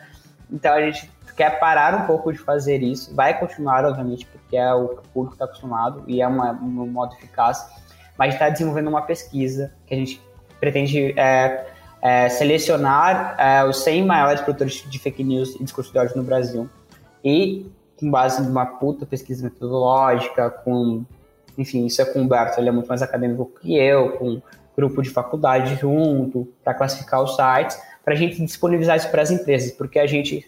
Então 0.52 0.72
a 0.74 0.82
gente 0.82 1.10
quer 1.36 1.60
parar 1.60 2.04
um 2.04 2.06
pouco 2.06 2.32
de 2.32 2.38
fazer 2.38 2.82
isso, 2.84 3.14
vai 3.16 3.38
continuar, 3.38 3.84
obviamente, 3.84 4.26
porque 4.28 4.56
é 4.56 4.74
o 4.74 4.90
que 4.90 5.00
o 5.00 5.10
público 5.14 5.34
está 5.34 5.46
acostumado 5.46 6.04
e 6.08 6.22
é 6.22 6.28
uma, 6.28 6.52
um 6.52 6.88
modo 6.88 7.16
eficaz, 7.16 7.68
mas 8.18 8.34
está 8.34 8.50
desenvolvendo 8.50 8.88
uma 8.88 9.02
pesquisa 9.02 9.74
que 9.88 9.94
a 9.94 9.98
gente 9.98 10.22
pretende 10.60 11.14
é, 11.20 11.66
é, 12.02 12.30
selecionar 12.30 13.36
é, 13.40 13.64
os 13.66 13.78
100 13.84 14.06
maiores 14.06 14.42
produtores 14.42 14.86
de 14.88 15.00
fake 15.00 15.24
news 15.24 15.56
e 15.56 15.64
discurso 15.64 15.92
de 15.92 15.98
ódio 15.98 16.16
no 16.16 16.24
Brasil 16.24 16.70
e 17.24 17.66
com 18.00 18.10
base 18.10 18.42
numa 18.42 18.66
puta 18.66 19.06
pesquisa 19.06 19.44
metodológica, 19.44 20.50
com. 20.50 21.04
Enfim, 21.58 21.86
isso 21.86 22.02
é 22.02 22.06
com 22.06 22.20
o 22.20 22.22
Humberto, 22.24 22.60
ele 22.60 22.68
é 22.68 22.72
muito 22.72 22.88
mais 22.88 23.02
acadêmico 23.02 23.50
que 23.62 23.78
eu, 23.78 24.12
com 24.18 24.42
grupo 24.76 25.02
de 25.02 25.10
faculdade 25.10 25.76
junto, 25.76 26.48
para 26.64 26.74
classificar 26.74 27.24
os 27.24 27.36
sites, 27.36 27.80
para 28.04 28.14
a 28.14 28.18
gente 28.18 28.44
disponibilizar 28.44 28.98
isso 28.98 29.10
para 29.10 29.22
as 29.22 29.32
empresas, 29.32 29.72
porque 29.72 29.98
a 29.98 30.06
gente 30.06 30.46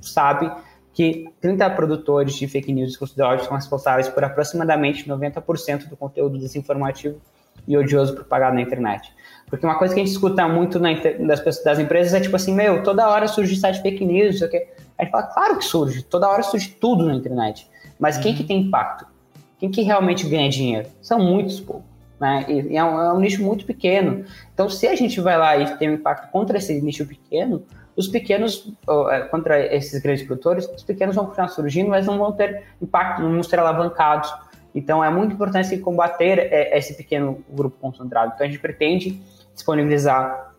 sabe 0.00 0.50
que 0.94 1.28
30 1.42 1.68
produtores 1.70 2.34
de 2.34 2.48
fake 2.48 2.72
news 2.72 2.96
custódios 2.96 3.46
são 3.46 3.54
responsáveis 3.54 4.08
por 4.08 4.24
aproximadamente 4.24 5.06
90% 5.06 5.88
do 5.88 5.96
conteúdo 5.96 6.38
desinformativo 6.38 7.20
e 7.68 7.76
odioso 7.76 8.14
propagado 8.14 8.54
na 8.54 8.62
internet. 8.62 9.12
Porque 9.46 9.64
uma 9.64 9.78
coisa 9.78 9.94
que 9.94 10.00
a 10.00 10.04
gente 10.04 10.12
escuta 10.12 10.46
muito 10.48 10.78
na, 10.80 10.92
das, 10.92 11.40
pessoas, 11.40 11.64
das 11.64 11.78
empresas 11.78 12.14
é 12.14 12.20
tipo 12.20 12.34
assim, 12.34 12.54
meu, 12.54 12.82
toda 12.82 13.08
hora 13.08 13.28
surge 13.28 13.56
site 13.56 13.80
fake 13.80 14.04
news, 14.04 14.32
não 14.32 14.38
sei 14.38 14.48
o 14.48 14.50
quê. 14.50 14.68
A 14.98 15.04
gente 15.04 15.12
fala, 15.12 15.24
claro 15.24 15.58
que 15.58 15.64
surge, 15.64 16.02
toda 16.02 16.28
hora 16.28 16.42
surge 16.42 16.68
tudo 16.80 17.06
na 17.06 17.14
internet. 17.14 17.68
Mas 17.98 18.16
uhum. 18.16 18.22
quem 18.22 18.34
que 18.34 18.44
tem 18.44 18.62
impacto? 18.62 19.06
Quem 19.58 19.70
que 19.70 19.82
realmente 19.82 20.28
ganha 20.28 20.48
dinheiro? 20.48 20.88
São 21.00 21.18
muitos 21.18 21.60
poucos. 21.60 21.96
Né? 22.20 22.46
E 22.48 22.76
é 22.76 22.84
um, 22.84 23.00
é 23.00 23.12
um, 23.12 23.20
nicho 23.20 23.42
muito 23.42 23.64
pequeno. 23.64 24.24
Então, 24.52 24.68
se 24.68 24.86
a 24.86 24.94
gente 24.94 25.20
vai 25.20 25.36
lá 25.36 25.56
e 25.56 25.76
tem 25.76 25.90
um 25.90 25.94
impacto 25.94 26.30
contra 26.30 26.58
esse 26.58 26.80
nicho 26.80 27.06
pequeno, 27.06 27.62
os 27.96 28.08
pequenos, 28.08 28.70
é, 29.10 29.20
contra 29.20 29.74
esses 29.74 30.00
grandes 30.02 30.24
produtores, 30.24 30.68
os 30.68 30.82
pequenos 30.82 31.14
vão 31.14 31.26
continuar 31.26 31.48
surgindo, 31.48 31.90
mas 31.90 32.06
não 32.06 32.18
vão 32.18 32.32
ter 32.32 32.64
impacto, 32.80 33.22
não 33.22 33.32
vão 33.32 33.42
ser 33.42 33.58
alavancados. 33.58 34.32
Então, 34.76 35.02
é 35.02 35.08
muito 35.08 35.32
importante 35.32 35.78
combater 35.78 36.38
é, 36.38 36.76
esse 36.76 36.94
pequeno 36.94 37.42
grupo 37.48 37.78
concentrado. 37.80 38.32
Então, 38.34 38.46
a 38.46 38.48
gente 38.48 38.60
pretende 38.60 39.18
disponibilizar 39.54 40.54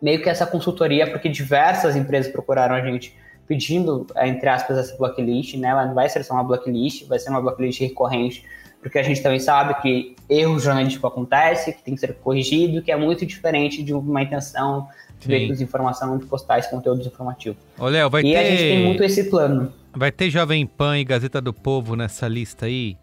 meio 0.00 0.22
que 0.22 0.30
essa 0.30 0.46
consultoria, 0.46 1.10
porque 1.10 1.28
diversas 1.28 1.94
empresas 1.94 2.32
procuraram 2.32 2.74
a 2.74 2.80
gente 2.80 3.14
pedindo, 3.46 4.06
entre 4.16 4.48
aspas, 4.48 4.78
essa 4.78 4.96
blacklist, 4.96 5.56
né? 5.56 5.68
Ela 5.68 5.84
não 5.84 5.94
vai 5.94 6.08
ser 6.08 6.24
só 6.24 6.32
uma 6.32 6.44
blacklist, 6.44 7.06
vai 7.06 7.18
ser 7.18 7.28
uma 7.28 7.42
blacklist 7.42 7.80
recorrente, 7.80 8.42
porque 8.80 8.98
a 8.98 9.02
gente 9.02 9.22
também 9.22 9.38
sabe 9.38 9.74
que 9.82 10.16
erro 10.30 10.58
jornalístico 10.58 11.06
acontece, 11.06 11.72
que 11.74 11.82
tem 11.82 11.94
que 11.94 12.00
ser 12.00 12.14
corrigido, 12.14 12.80
que 12.80 12.90
é 12.90 12.96
muito 12.96 13.26
diferente 13.26 13.82
de 13.82 13.92
uma 13.92 14.22
intenção 14.22 14.88
de 15.18 15.28
veículos 15.28 15.58
de 15.58 15.64
informação 15.64 16.16
de 16.16 16.24
postar 16.24 16.58
esse 16.58 16.70
conteúdo 16.70 17.06
informativo. 17.06 17.56
Ô, 17.78 17.86
Léo, 17.86 18.08
vai 18.08 18.22
e 18.22 18.32
ter... 18.32 18.36
a 18.36 18.44
gente 18.44 18.62
tem 18.62 18.84
muito 18.86 19.02
esse 19.02 19.24
plano. 19.24 19.72
Vai 19.94 20.12
ter 20.12 20.30
Jovem 20.30 20.64
Pan 20.64 20.96
e 20.98 21.04
Gazeta 21.04 21.40
do 21.40 21.52
Povo 21.52 21.96
nessa 21.96 22.28
lista 22.28 22.66
aí? 22.66 22.96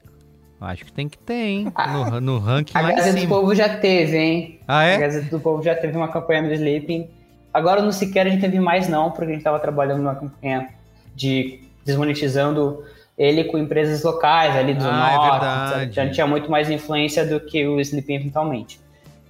Acho 0.59 0.85
que 0.85 0.91
tem 0.91 1.07
que 1.09 1.17
ter, 1.17 1.33
hein? 1.33 1.73
No, 1.93 2.21
no 2.21 2.39
ranking 2.39 2.77
A 2.77 2.81
Gazeta 2.81 3.19
do 3.21 3.27
Povo 3.27 3.53
já 3.53 3.77
teve, 3.77 4.17
hein? 4.17 4.59
Ah, 4.67 4.83
é? 4.83 4.95
A 4.95 4.99
Gazeta 4.99 5.29
do 5.29 5.39
Povo 5.39 5.61
já 5.61 5.75
teve 5.75 5.95
uma 5.95 6.07
campanha 6.07 6.43
do 6.43 6.53
Sleeping. 6.53 7.09
Agora 7.53 7.81
no 7.81 7.91
Sequer 7.91 8.27
a 8.27 8.29
gente 8.29 8.41
teve 8.41 8.59
mais 8.59 8.87
não, 8.87 9.11
porque 9.11 9.25
a 9.25 9.29
gente 9.29 9.37
estava 9.37 9.59
trabalhando 9.59 9.99
numa 9.99 10.15
campanha 10.15 10.69
de 11.15 11.61
desmonetizando 11.85 12.83
ele 13.17 13.45
com 13.45 13.57
empresas 13.57 14.03
locais 14.03 14.55
ali 14.55 14.73
do 14.73 14.83
ah, 14.85 15.71
norte. 15.71 15.89
É 15.89 15.91
já 15.91 16.09
tinha 16.09 16.27
muito 16.27 16.49
mais 16.51 16.69
influência 16.69 17.25
do 17.25 17.39
que 17.39 17.65
o 17.65 17.79
Sleeping 17.79 18.15
eventualmente. 18.15 18.79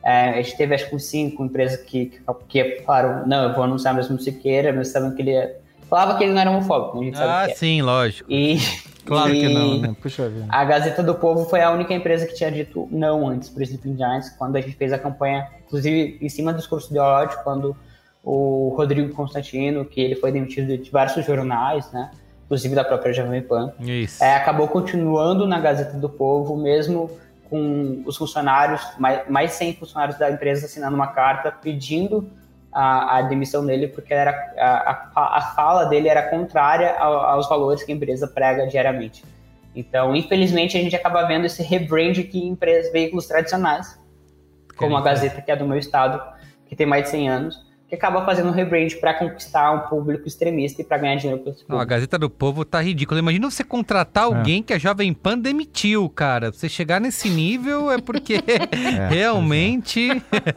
É, 0.03 0.30
a 0.30 0.41
gente 0.41 0.56
teve 0.56 0.76
acho 0.76 0.89
que 0.89 0.99
cinco 0.99 1.43
empresas 1.43 1.81
que, 1.81 2.19
que, 2.47 2.64
que 2.64 2.81
falaram, 2.84 3.27
não, 3.27 3.49
eu 3.49 3.56
vou 3.56 3.64
anunciar 3.64 3.93
mesmo 3.93 4.15
no 4.15 4.22
Siqueira, 4.22 4.72
mas 4.72 4.89
sabendo 4.89 5.15
que 5.15 5.22
ele 5.22 5.31
é... 5.31 5.57
Falava 5.96 6.18
que 6.18 6.26
ele 6.26 6.34
não 6.34 6.42
era 6.42 6.52
homofóbico, 6.52 7.00
a 7.00 7.04
gente 7.06 7.18
sabe 7.18 7.30
Ah, 7.32 7.46
que 7.46 7.52
é. 7.54 7.56
sim, 7.56 7.82
lógico. 7.82 8.30
E 8.30 8.58
Claro 9.06 9.34
e 9.34 9.40
que 9.40 9.48
não, 9.48 9.78
né? 9.80 9.96
Puxa 10.02 10.28
vida. 10.28 10.46
A 10.50 10.66
Gazeta 10.66 11.02
do 11.02 11.16
Povo 11.16 11.46
foi 11.46 11.62
a 11.62 11.72
única 11.72 11.94
empresa 11.94 12.26
que 12.26 12.34
tinha 12.34 12.52
dito 12.52 12.86
não 12.92 13.26
antes 13.30 13.48
para 13.48 13.64
Sleeping 13.64 13.96
Giants, 13.96 14.30
quando 14.32 14.58
a 14.58 14.62
gente 14.62 14.76
fez 14.76 14.92
a 14.92 14.98
campanha, 15.00 15.48
inclusive 15.66 16.18
em 16.22 16.28
cima 16.28 16.52
do 16.52 16.58
discurso 16.58 16.92
de 16.92 17.00
ódio, 17.00 17.38
quando 17.46 17.78
o 18.22 18.74
Rodrigo 18.76 19.14
Constantino, 19.14 19.86
que 19.86 20.02
ele 20.02 20.16
foi 20.16 20.34
demitido 20.34 20.68
de 20.68 20.80
diversos 20.80 21.24
jornais, 21.26 21.90
né? 21.94 22.12
Inclusive 22.44 22.76
da 22.76 22.84
própria 22.84 23.14
Jovem 23.14 23.42
Pan, 23.42 23.72
Isso. 23.80 24.22
é, 24.22 24.36
acabou 24.36 24.68
continuando 24.68 25.48
na 25.48 25.62
Gazeta 25.62 25.98
do 25.98 26.10
Povo, 26.10 26.58
mesmo 26.58 27.10
com 27.50 28.04
os 28.06 28.18
funcionários, 28.18 28.82
mais, 29.00 29.30
mais 29.30 29.52
100 29.54 29.76
funcionários 29.76 30.18
da 30.18 30.30
empresa 30.30 30.66
assinando 30.66 30.94
uma 30.96 31.08
carta 31.08 31.52
pedindo 31.54 32.30
a, 32.76 33.19
a 33.19 33.22
demissão 33.22 33.65
dele, 33.65 33.88
porque 33.88 34.14
era, 34.14 34.31
a, 34.57 35.10
a, 35.15 35.38
a 35.38 35.41
fala 35.56 35.85
dele 35.85 36.10
era 36.10 36.23
contrária 36.23 36.93
ao, 36.97 37.22
aos 37.22 37.47
valores 37.47 37.81
que 37.84 37.91
a 37.93 37.95
empresa 37.95 38.27
prega 38.27 38.68
diariamente. 38.68 39.23
Então, 39.73 40.14
infelizmente, 40.14 40.77
a 40.77 40.81
gente 40.81 40.93
acaba 40.93 41.23
vendo 41.23 41.45
esse 41.45 41.64
rebrand 41.64 42.19
aqui 42.19 42.39
em 42.39 42.49
empresas, 42.49 42.91
veículos 42.91 43.27
tradicionais, 43.27 43.97
como 44.76 44.97
a 44.97 45.02
Gazeta, 45.02 45.41
que 45.41 45.49
é 45.49 45.56
do 45.56 45.65
meu 45.65 45.77
estado, 45.77 46.22
que 46.65 46.76
tem 46.76 46.85
mais 46.85 47.06
de 47.06 47.11
100 47.11 47.30
anos, 47.30 47.65
que 47.88 47.94
acaba 47.94 48.26
fazendo 48.26 48.49
um 48.49 48.52
rebrand 48.52 48.90
para 48.99 49.14
conquistar 49.14 49.72
um 49.72 49.80
público 49.88 50.28
extremista 50.28 50.82
e 50.82 50.86
para 50.86 50.98
ganhar 50.98 51.16
dinheiro 51.18 51.44
com 51.44 51.49
esse 51.49 51.60
público. 51.60 51.74
Não, 51.74 51.80
a 51.80 51.86
Gazeta 51.86 52.18
do 52.18 52.30
Povo 52.30 52.66
tá 52.66 52.82
ridícula. 52.82 53.20
Imagina 53.20 53.49
você 53.49 53.64
contratar 53.64 54.24
alguém 54.24 54.64
que 54.64 54.74
a 54.74 54.78
Jovem 54.80 55.14
Pan 55.14 55.38
demitiu, 55.38 56.10
cara. 56.10 56.52
Você 56.52 56.68
chegar 56.68 56.99
nesse 56.99 57.30
nível 57.30 57.91
é 57.91 57.99
porque 58.02 58.40
realmente 59.10 60.10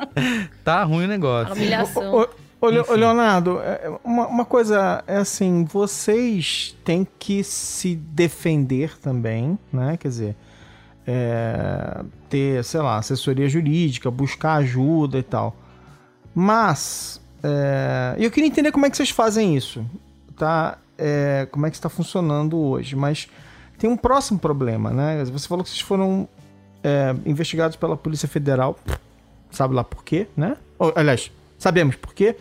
tá 0.65 0.83
ruim 0.85 1.03
o 1.03 1.05
A 1.05 1.09
negócio. 1.09 1.55
humilhação. 1.55 2.15
Ô, 2.15 2.29
ô, 2.61 2.71
Le- 2.71 2.79
ô, 2.79 2.83
Enfim. 2.83 2.95
Leonardo, 2.95 3.61
é, 3.61 3.91
uma, 4.03 4.27
uma 4.27 4.45
coisa 4.47 5.05
é 5.07 5.19
assim, 5.19 5.65
vocês 5.65 6.75
têm 6.85 7.07
que 7.19 7.45
se 7.45 7.95
defender 7.95 8.99
também, 9.01 9.59
né? 9.73 9.97
Quer 9.99 10.09
dizer, 10.09 10.37
é, 11.07 12.01
ter, 12.29 12.65
sei 12.65 12.81
lá, 12.81 12.97
assessoria 12.99 13.49
jurídica, 13.49 14.11
buscar 14.11 14.55
ajuda 14.55 15.19
e 15.19 15.23
tal. 15.23 15.55
Mas, 16.41 17.21
é, 17.43 18.15
eu 18.17 18.31
queria 18.31 18.47
entender 18.47 18.71
como 18.71 18.87
é 18.87 18.91
que 18.91 18.97
vocês 18.97 19.11
fazem 19.11 19.57
isso, 19.57 19.85
tá? 20.37 20.79
É, 20.97 21.49
como 21.51 21.67
é 21.67 21.71
que 21.71 21.75
está 21.75 21.89
funcionando 21.89 22.57
hoje, 22.57 22.95
mas 22.95 23.29
tem 23.77 23.91
um 23.91 23.97
próximo 23.97 24.39
problema, 24.39 24.91
né? 24.91 25.25
Você 25.25 25.49
falou 25.49 25.65
que 25.65 25.71
vocês 25.71 25.81
foram 25.81 26.29
é, 26.81 27.13
investigados 27.27 27.77
pela 27.77 27.97
Polícia 27.97 28.29
Federal, 28.29 28.79
sabe 29.51 29.75
lá 29.75 29.83
por 29.83 30.05
quê, 30.05 30.29
né? 30.37 30.57
Ou, 30.79 30.93
aliás, 30.95 31.33
sabemos 31.59 31.97
por 31.97 32.15
quê. 32.15 32.37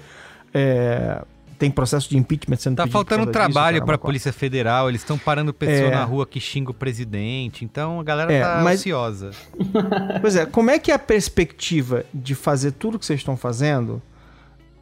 É, 0.53 1.19
tem 1.57 1.71
processo 1.71 2.09
de 2.09 2.17
impeachment 2.17 2.57
sendo 2.57 2.75
Tá 2.75 2.85
faltando 2.87 3.23
causa 3.25 3.31
trabalho 3.31 3.77
pra 3.79 3.85
caramba, 3.87 3.97
Polícia 4.05 4.31
Federal, 4.31 4.89
eles 4.89 5.01
estão 5.01 5.17
parando 5.17 5.53
pessoa 5.53 5.87
É. 5.89 5.91
na 5.95 6.03
rua 6.03 6.25
que 6.25 6.39
xinga 6.39 6.71
o 6.71 6.73
presidente, 6.73 7.65
então 7.65 7.99
a 7.99 8.03
galera 8.03 8.31
É, 8.31 8.41
tá 8.41 8.61
mas- 8.63 8.79
ansiosa. 8.79 9.31
Pois 10.21 10.35
é, 10.35 10.45
como 10.45 10.69
é 10.69 10.77
que 10.79 10.91
é 10.91 10.93
a 10.95 10.99
perspectiva 10.99 12.05
de 12.13 12.35
fazer 12.35 12.71
tudo 12.73 12.99
que 12.99 13.05
vocês 13.05 13.19
estão 13.19 13.35
fazendo 13.35 14.01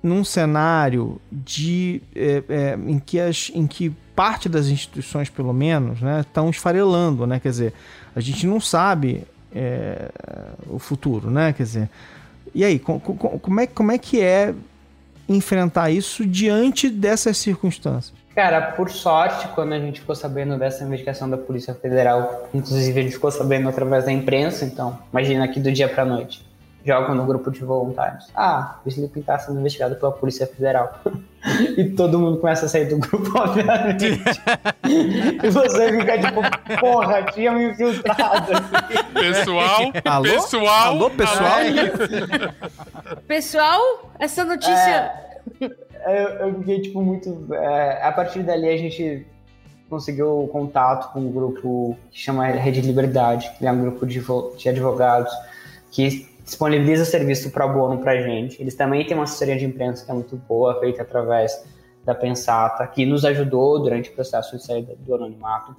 num 0.03 0.23
cenário 0.23 1.19
de 1.31 2.02
é, 2.15 2.43
é, 2.49 2.77
em, 2.88 2.99
que 2.99 3.19
as, 3.19 3.52
em 3.56 3.65
que 3.65 3.91
parte 4.15 4.47
das 4.47 4.68
instituições, 4.68 5.30
pelo 5.30 5.52
menos, 5.53 5.99
né, 6.02 6.22
estão 6.22 6.49
esfarelando, 6.49 7.26
né? 7.26 7.39
Quer 7.39 7.49
dizer, 7.49 7.73
a 8.15 8.19
gente 8.19 8.45
não 8.45 8.60
sabe 8.60 9.23
é, 9.53 10.10
o 10.69 10.77
futuro, 10.77 11.31
né? 11.31 11.53
Quer 11.53 11.64
dizer, 11.64 11.89
e 12.53 12.64
aí, 12.64 12.77
co- 12.80 12.99
co- 12.99 13.15
como 13.39 13.60
é, 13.60 13.65
como 13.68 13.91
é 13.91 13.97
que 13.97 14.22
é 14.22 14.53
enfrentar 15.27 15.89
isso 15.89 16.26
diante 16.26 16.89
dessas 16.89 17.38
circunstâncias? 17.38 18.14
Cara, 18.35 18.61
por 18.73 18.89
sorte, 18.89 19.47
quando 19.56 19.72
a 19.73 19.80
gente 19.80 20.02
ficou 20.02 20.14
sabendo 20.14 20.57
dessa 20.57 20.84
investigação 20.84 21.30
da 21.30 21.38
Polícia 21.38 21.73
Federal, 21.73 22.49
inclusive 22.53 22.99
a 22.99 23.03
gente 23.03 23.14
ficou 23.14 23.31
sabendo 23.31 23.69
através 23.69 24.03
da 24.03 24.11
imprensa, 24.11 24.65
então, 24.65 24.99
imagina 25.11 25.45
aqui 25.45 25.60
do 25.60 25.72
dia 25.72 25.88
pra 25.88 26.03
noite. 26.03 26.44
Jogam 26.86 27.16
no 27.16 27.26
grupo 27.26 27.49
de 27.49 27.66
voluntários. 27.66 28.30
Ah, 28.36 28.80
o 28.86 28.90
Sleeping 28.90 29.24
tá 29.24 29.40
sendo 29.40 29.60
investigado 29.60 29.95
pela 29.95 30.12
Polícia 30.12 30.45
Federal. 30.45 30.99
e 31.76 31.86
todo 31.90 32.20
mundo 32.20 32.38
começa 32.38 32.68
a 32.68 32.70
sair 32.70 32.86
do 32.86 32.99
grupo, 32.99 33.32
obviamente. 33.40 34.22
e 35.44 35.49
você 35.49 35.99
fica 35.99 36.20
tipo, 36.20 36.80
porra, 36.80 37.24
tinha 37.24 37.52
me 37.52 37.72
infiltrado. 37.72 38.52
Pessoal, 39.14 39.91
Alô? 40.06 40.24
pessoal. 40.24 40.88
Alô, 40.88 41.10
pessoal? 41.10 41.60
Pessoal, 43.28 44.12
essa 44.20 44.45
notícia. 44.45 45.12
eu, 45.60 45.70
eu 46.12 46.60
fiquei, 46.60 46.82
tipo, 46.82 47.02
muito. 47.02 47.48
é, 47.52 48.03
a 48.03 48.12
partir 48.12 48.44
dali 48.44 48.70
a 48.70 48.78
gente 48.78 49.26
conseguiu 49.90 50.48
contato 50.52 51.12
com 51.14 51.20
um 51.20 51.32
grupo 51.32 51.98
que 52.12 52.20
chama 52.20 52.45
Rede 52.45 52.82
Liberdade, 52.82 53.52
que 53.57 53.66
é 53.66 53.72
um 53.72 53.82
grupo 53.82 54.06
de, 54.06 54.24
de 54.57 54.70
advogados 54.70 55.34
que 55.91 56.35
disponibiliza 56.45 57.03
serviço 57.03 57.49
pro 57.49 57.67
bono 57.67 57.97
pra 57.97 58.15
gente. 58.22 58.61
Eles 58.61 58.76
também 58.76 59.03
têm 59.03 59.17
uma 59.17 59.23
assessoria 59.23 59.57
de 59.57 59.65
imprensa 59.65 60.05
que 60.05 60.11
é 60.11 60.13
muito 60.13 60.38
boa, 60.38 60.80
feita 60.80 61.01
através 61.01 61.65
da 62.05 62.13
Pensata, 62.13 62.85
que 62.85 63.03
nos 63.03 63.26
ajudou 63.26 63.80
durante 63.81 64.11
o 64.11 64.13
processo 64.13 64.55
de 64.55 64.63
saída 64.63 64.95
do 64.99 65.15
anonimato. 65.15 65.76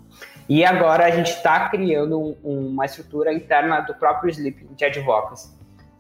E 0.49 0.65
agora 0.65 1.07
a 1.07 1.11
gente 1.11 1.31
está 1.31 1.69
criando 1.69 2.19
um- 2.19 2.69
uma 2.69 2.85
estrutura 2.85 3.33
interna 3.33 3.81
do 3.81 3.95
próprio 3.95 4.29
Sleep 4.29 4.67
de 4.77 4.85
advocacy. 4.85 5.55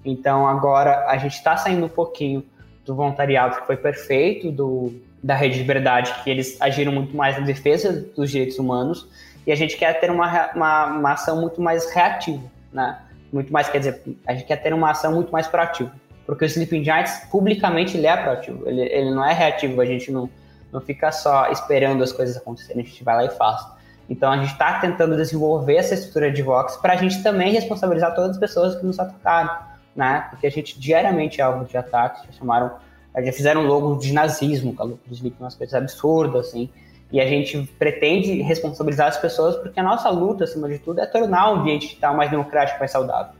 Então 0.04 0.48
agora 0.48 1.06
a 1.08 1.16
gente 1.16 1.34
está 1.34 1.56
saindo 1.56 1.86
um 1.86 1.88
pouquinho 1.88 2.44
do 2.84 2.94
voluntariado 2.94 3.60
que 3.60 3.66
foi 3.66 3.76
perfeito, 3.76 4.50
do, 4.50 4.92
da 5.22 5.34
Rede 5.34 5.54
de 5.54 5.60
Liberdade, 5.60 6.12
que 6.24 6.30
eles 6.30 6.60
agiram 6.60 6.90
muito 6.92 7.16
mais 7.16 7.38
na 7.38 7.44
defesa 7.44 8.04
dos 8.16 8.30
direitos 8.30 8.58
humanos, 8.58 9.08
e 9.46 9.52
a 9.52 9.54
gente 9.54 9.76
quer 9.76 10.00
ter 10.00 10.10
uma, 10.10 10.50
uma, 10.54 10.86
uma 10.86 11.12
ação 11.12 11.40
muito 11.40 11.60
mais 11.60 11.88
reativa, 11.92 12.42
né? 12.72 12.98
Muito 13.32 13.52
mais, 13.52 13.68
quer 13.68 13.78
dizer, 13.78 14.02
a 14.26 14.32
gente 14.32 14.44
quer 14.44 14.56
ter 14.56 14.72
uma 14.72 14.90
ação 14.90 15.12
muito 15.12 15.30
mais 15.30 15.46
proativa. 15.46 15.92
Porque 16.24 16.44
o 16.44 16.46
Sleeping 16.46 16.82
Giants, 16.82 17.24
publicamente, 17.30 17.96
ele 17.96 18.06
é 18.06 18.16
proativo, 18.16 18.68
ele, 18.68 18.82
ele 18.82 19.10
não 19.10 19.24
é 19.24 19.32
reativo, 19.32 19.80
a 19.80 19.86
gente 19.86 20.10
não, 20.10 20.28
não 20.72 20.80
fica 20.80 21.12
só 21.12 21.50
esperando 21.50 22.02
as 22.02 22.12
coisas 22.12 22.36
acontecerem, 22.36 22.82
a 22.82 22.86
gente 22.86 23.04
vai 23.04 23.14
lá 23.16 23.24
e 23.24 23.30
faz. 23.30 23.64
Então 24.08 24.30
a 24.30 24.36
gente 24.36 24.52
está 24.52 24.78
tentando 24.80 25.16
desenvolver 25.16 25.76
essa 25.76 25.94
estrutura 25.94 26.30
de 26.30 26.42
Vox 26.42 26.76
para 26.76 26.92
a 26.92 26.96
gente 26.96 27.22
também 27.22 27.52
responsabilizar 27.52 28.14
todas 28.14 28.30
as 28.30 28.38
pessoas 28.38 28.76
que 28.76 28.84
nos 28.84 28.98
atacaram, 28.98 29.56
né? 29.94 30.26
Porque 30.30 30.46
a 30.46 30.50
gente 30.50 30.78
diariamente 30.78 31.40
é 31.40 31.44
alvo 31.44 31.64
de 31.64 31.76
ataques, 31.76 32.22
já 32.24 32.32
chamaram, 32.32 32.72
já 33.16 33.32
fizeram 33.32 33.62
logo 33.62 33.96
de 33.96 34.12
nazismo, 34.12 34.76
dos 35.06 35.20
umas 35.40 35.54
coisas 35.54 35.74
absurdas, 35.74 36.48
assim. 36.48 36.70
E 37.12 37.20
a 37.20 37.26
gente 37.26 37.62
pretende 37.78 38.42
responsabilizar 38.42 39.08
as 39.08 39.16
pessoas 39.16 39.56
porque 39.56 39.78
a 39.78 39.82
nossa 39.82 40.10
luta, 40.10 40.44
acima 40.44 40.68
de 40.68 40.78
tudo, 40.78 41.00
é 41.00 41.06
tornar 41.06 41.52
o 41.52 41.56
ambiente 41.56 41.88
digital 41.88 42.16
mais 42.16 42.30
democrático, 42.30 42.78
mais 42.78 42.90
saudável. 42.90 43.32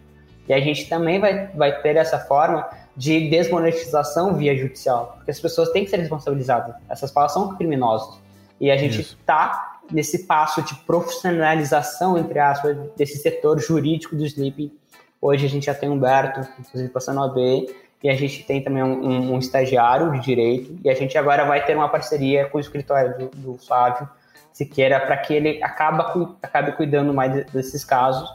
E 0.49 0.55
a 0.55 0.61
gente 0.61 0.89
também 0.89 1.21
vai, 1.21 1.49
vai 1.49 1.83
ter 1.83 1.97
essa 1.97 2.19
forma 2.19 2.69
de 2.97 3.29
desmonetização 3.29 4.35
via 4.35 4.57
judicial, 4.57 5.15
porque 5.17 5.31
as 5.31 5.41
pessoas 5.41 5.71
têm 5.71 5.85
que 5.85 5.91
ser 5.91 5.99
responsabilizadas. 5.99 6.75
Essas 6.89 7.11
falas 7.11 7.33
são 7.33 7.57
criminosas. 7.57 8.19
E 8.61 8.71
a 8.71 8.77
gente 8.77 9.01
está 9.01 9.81
nesse 9.91 10.27
passo 10.27 10.63
de 10.63 10.75
profissionalização, 10.77 12.17
entre 12.17 12.39
aspas, 12.39 12.77
desse 12.97 13.19
setor 13.19 13.61
jurídico 13.61 14.17
do 14.17 14.25
Sleeping. 14.25 14.73
Hoje 15.21 15.47
a 15.47 15.49
gente 15.49 15.67
já 15.67 15.75
tem 15.75 15.91
Humberto, 15.91 16.41
inclusive 16.59 16.89
passando 16.91 17.23
a 17.23 17.29
B, 17.29 17.67
e 18.07 18.09
a 18.09 18.15
gente 18.15 18.45
tem 18.45 18.63
também 18.63 18.85
um, 18.85 19.35
um, 19.35 19.39
estagiário 19.41 20.13
de 20.13 20.21
direito, 20.21 20.79
e 20.85 20.89
a 20.89 20.95
gente 20.95 21.19
agora 21.19 21.45
vai 21.45 21.65
ter 21.65 21.75
uma 21.75 21.89
parceria 21.89 22.47
com 22.47 22.57
o 22.57 22.61
escritório 22.61 23.19
do, 23.19 23.27
do 23.35 23.59
Flávio 23.59 24.09
Siqueira 24.53 25.01
para 25.01 25.17
que 25.17 25.35
ele 25.35 25.61
acaba, 25.61 26.15
acabe 26.41 26.71
cuidando 26.77 27.13
mais 27.13 27.45
desses 27.47 27.85
casos 27.85 28.33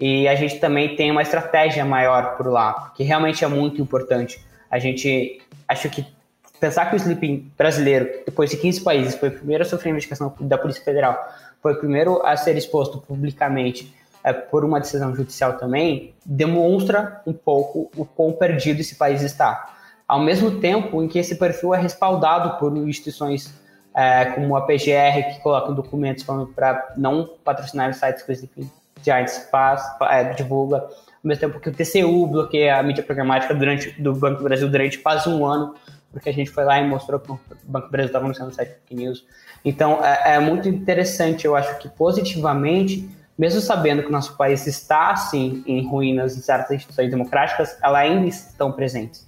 e 0.00 0.26
a 0.26 0.34
gente 0.34 0.58
também 0.58 0.96
tem 0.96 1.12
uma 1.12 1.22
estratégia 1.22 1.84
maior 1.84 2.36
por 2.36 2.48
lá, 2.48 2.72
porque 2.72 3.04
realmente 3.04 3.44
é 3.44 3.46
muito 3.46 3.80
importante. 3.80 4.44
A 4.68 4.80
gente, 4.80 5.40
acho 5.68 5.88
que 5.88 6.04
pensar 6.58 6.86
que 6.86 6.96
o 6.96 6.98
sleeping 6.98 7.48
brasileiro, 7.56 8.10
depois 8.26 8.50
de 8.50 8.56
15 8.56 8.80
países, 8.80 9.14
foi 9.14 9.28
o 9.28 9.32
primeiro 9.32 9.62
a 9.62 9.64
sofrer 9.64 9.90
investigação 9.90 10.34
da 10.40 10.58
Polícia 10.58 10.82
Federal, 10.82 11.16
foi 11.62 11.74
o 11.74 11.78
primeiro 11.78 12.20
a 12.26 12.36
ser 12.36 12.56
exposto 12.56 12.98
publicamente 12.98 13.94
é, 14.24 14.32
por 14.32 14.64
uma 14.64 14.80
decisão 14.80 15.14
judicial 15.14 15.54
também, 15.54 16.14
demonstra 16.24 17.20
um 17.26 17.32
pouco 17.32 17.90
o 17.96 18.04
quão 18.04 18.32
perdido 18.32 18.80
esse 18.80 18.94
país 18.94 19.22
está. 19.22 19.74
Ao 20.06 20.20
mesmo 20.20 20.60
tempo 20.60 21.02
em 21.02 21.08
que 21.08 21.18
esse 21.18 21.36
perfil 21.36 21.74
é 21.74 21.80
respaldado 21.80 22.58
por 22.58 22.76
instituições 22.76 23.52
é, 23.94 24.26
como 24.26 24.56
a 24.56 24.62
PGR, 24.62 25.34
que 25.34 25.40
colocam 25.42 25.74
documentos 25.74 26.24
para 26.54 26.94
não 26.96 27.28
patrocinar 27.44 27.92
sites 27.94 28.22
que 28.22 28.32
o 28.60 28.70
Giants 29.02 29.48
faz, 29.50 29.82
é, 30.02 30.32
divulga, 30.32 30.78
ao 30.78 30.88
mesmo 31.22 31.40
tempo 31.40 31.60
que 31.60 31.68
o 31.68 31.72
TCU 31.72 32.26
bloqueia 32.26 32.78
a 32.78 32.82
mídia 32.82 33.02
programática 33.02 33.54
durante, 33.54 33.90
do 34.00 34.14
Banco 34.14 34.38
do 34.38 34.44
Brasil 34.44 34.68
durante 34.68 34.98
quase 34.98 35.28
um 35.28 35.44
ano, 35.44 35.74
porque 36.10 36.28
a 36.28 36.32
gente 36.32 36.50
foi 36.50 36.64
lá 36.64 36.78
e 36.78 36.86
mostrou 36.86 37.18
que 37.18 37.32
o 37.32 37.40
Banco 37.64 37.86
do 37.86 37.90
Brasil 37.90 38.06
estava 38.06 38.24
anunciando 38.24 38.54
site 38.54 38.68
Fake 38.68 38.94
News. 38.94 39.24
Então, 39.64 40.04
é, 40.04 40.34
é, 40.34 40.38
muito 40.40 40.68
interessante, 40.68 41.46
eu 41.46 41.54
acho 41.54 41.78
que 41.78 41.88
positivamente, 41.88 43.08
mesmo 43.38 43.60
sabendo 43.60 44.02
que 44.02 44.08
o 44.08 44.12
nosso 44.12 44.36
país 44.36 44.66
está, 44.66 45.10
assim, 45.10 45.62
em 45.66 45.86
ruínas 45.86 46.36
em 46.36 46.40
certas 46.40 46.70
instituições 46.70 47.10
democráticas, 47.10 47.76
elas 47.82 48.02
ainda 48.02 48.26
estão 48.26 48.72
presentes. 48.72 49.26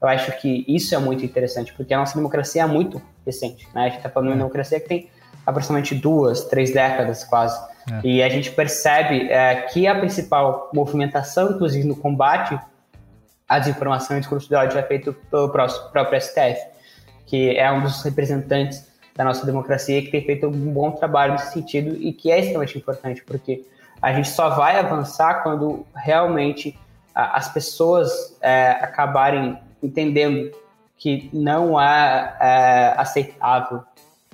Eu 0.00 0.08
acho 0.08 0.32
que 0.40 0.64
isso 0.66 0.94
é 0.94 0.98
muito 0.98 1.24
interessante, 1.24 1.74
porque 1.74 1.92
a 1.92 1.98
nossa 1.98 2.14
democracia 2.14 2.62
é 2.62 2.66
muito 2.66 3.02
recente, 3.26 3.68
né? 3.74 3.82
A 3.82 3.88
gente 3.88 3.98
está 3.98 4.08
falando 4.08 4.28
de 4.28 4.32
uma 4.32 4.38
democracia 4.38 4.80
que 4.80 4.88
tem 4.88 5.10
aproximadamente 5.44 5.94
duas, 5.94 6.44
três 6.44 6.72
décadas 6.72 7.24
quase. 7.24 7.60
É. 7.90 8.00
E 8.04 8.22
a 8.22 8.28
gente 8.28 8.50
percebe 8.50 9.30
é, 9.30 9.62
que 9.62 9.86
a 9.86 9.98
principal 9.98 10.70
movimentação, 10.72 11.50
inclusive 11.50 11.86
no 11.86 11.96
combate 11.96 12.58
à 13.48 13.58
desinformação 13.58 14.16
e 14.16 14.20
discurso 14.20 14.48
de 14.48 14.54
ódio, 14.54 14.78
é 14.78 14.82
feito 14.82 15.12
pelo 15.30 15.50
próprio 15.50 16.20
STF, 16.20 16.60
que 17.26 17.56
é 17.56 17.70
um 17.70 17.82
dos 17.82 18.02
representantes 18.02 18.89
da 19.20 19.24
nossa 19.24 19.44
democracia 19.44 19.98
e 19.98 20.02
que 20.02 20.10
tem 20.10 20.24
feito 20.24 20.46
um 20.46 20.72
bom 20.72 20.92
trabalho 20.92 21.32
nesse 21.32 21.52
sentido 21.52 21.94
e 21.94 22.10
que 22.10 22.30
é 22.30 22.38
extremamente 22.38 22.78
importante, 22.78 23.22
porque 23.22 23.66
a 24.00 24.14
gente 24.14 24.30
só 24.30 24.48
vai 24.48 24.78
avançar 24.78 25.42
quando 25.42 25.84
realmente 25.94 26.74
as 27.14 27.52
pessoas 27.52 28.34
é, 28.40 28.70
acabarem 28.70 29.58
entendendo 29.82 30.50
que 30.96 31.28
não 31.34 31.78
é, 31.78 32.34
é 32.40 32.94
aceitável 32.96 33.82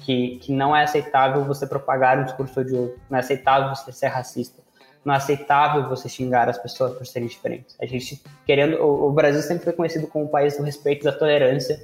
que, 0.03 0.37
que 0.37 0.53
não 0.53 0.77
é 0.77 0.85
aceitável 0.85 1.45
você 1.45 1.67
propagar 1.67 2.21
um 2.21 2.25
discurso 2.25 2.61
odioso, 2.61 2.95
não 3.11 3.17
é 3.17 3.21
aceitável 3.21 3.75
você 3.75 3.91
ser 3.91 4.07
racista, 4.07 4.63
não 5.05 5.15
é 5.15 5.17
aceitável 5.17 5.89
você 5.89 6.09
xingar 6.09 6.49
as 6.49 6.59
pessoas 6.59 6.97
por 6.97 7.05
serem 7.05 7.27
diferentes. 7.27 7.75
A 7.83 7.87
gente 7.87 8.23
querendo, 8.47 8.81
o, 8.81 9.09
o 9.09 9.13
Brasil 9.13 9.43
sempre 9.43 9.65
foi 9.65 9.73
conhecido 9.73 10.07
como 10.07 10.27
o 10.27 10.29
país 10.29 10.57
do 10.57 10.63
respeito, 10.63 11.03
da 11.03 11.11
tolerância, 11.11 11.77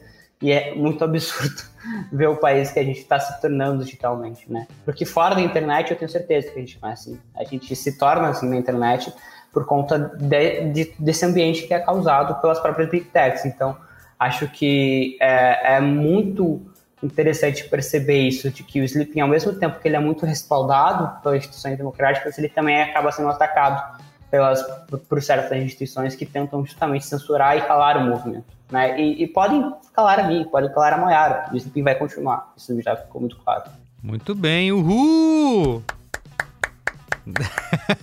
e 0.42 0.50
é 0.50 0.74
muito 0.74 1.02
absurdo 1.04 1.62
ver 2.12 2.28
o 2.28 2.36
país 2.36 2.70
que 2.72 2.78
a 2.78 2.84
gente 2.84 2.98
está 2.98 3.18
se 3.18 3.40
tornando 3.40 3.84
digitalmente, 3.84 4.52
né? 4.52 4.66
Porque 4.84 5.06
fora 5.06 5.34
da 5.34 5.40
internet 5.40 5.90
eu 5.90 5.96
tenho 5.96 6.10
certeza 6.10 6.50
que 6.50 6.58
a 6.58 6.60
gente 6.60 6.78
não 6.82 6.88
é 6.88 6.92
assim. 6.92 7.18
A 7.34 7.44
gente 7.44 7.74
se 7.74 7.96
torna 7.96 8.28
assim 8.28 8.48
na 8.48 8.56
internet 8.56 9.12
por 9.52 9.64
conta 9.64 9.98
de, 9.98 10.72
de, 10.72 10.94
desse 10.98 11.24
ambiente 11.24 11.66
que 11.66 11.72
é 11.72 11.78
causado 11.78 12.40
pelas 12.40 12.58
próprias 12.58 12.90
big 12.90 13.04
techs. 13.06 13.44
Então, 13.44 13.76
acho 14.18 14.48
que 14.48 15.16
é, 15.20 15.76
é 15.76 15.80
muito 15.80 16.60
interessante 17.02 17.68
perceber 17.68 18.20
isso, 18.20 18.50
de 18.50 18.62
que 18.62 18.80
o 18.80 18.84
Sleeping, 18.84 19.20
ao 19.20 19.28
mesmo 19.28 19.52
tempo 19.52 19.78
que 19.80 19.88
ele 19.88 19.96
é 19.96 20.00
muito 20.00 20.24
respaldado 20.24 21.20
pelas 21.22 21.38
instituições 21.38 21.76
democráticas, 21.76 22.38
ele 22.38 22.48
também 22.48 22.80
acaba 22.80 23.10
sendo 23.10 23.28
atacado 23.28 24.00
pelas, 24.30 24.62
por 25.08 25.20
certas 25.20 25.58
instituições 25.58 26.14
que 26.14 26.24
tentam 26.24 26.64
justamente 26.64 27.04
censurar 27.04 27.58
e 27.58 27.62
calar 27.62 27.98
o 27.98 28.00
movimento. 28.08 28.46
Né? 28.72 28.98
E, 28.98 29.22
e 29.22 29.26
podem 29.26 29.70
calar 29.94 30.18
a 30.18 30.22
mim, 30.22 30.48
podem 30.50 30.72
calar 30.72 30.94
a 30.94 30.96
Moyara. 30.96 31.50
O 31.52 31.56
Sleeping 31.56 31.82
vai 31.82 31.94
continuar, 31.94 32.52
isso 32.56 32.80
já 32.80 32.96
ficou 32.96 33.20
muito 33.20 33.36
claro. 33.36 33.64
Muito 34.02 34.34
bem, 34.34 34.72
uhul! 34.72 35.82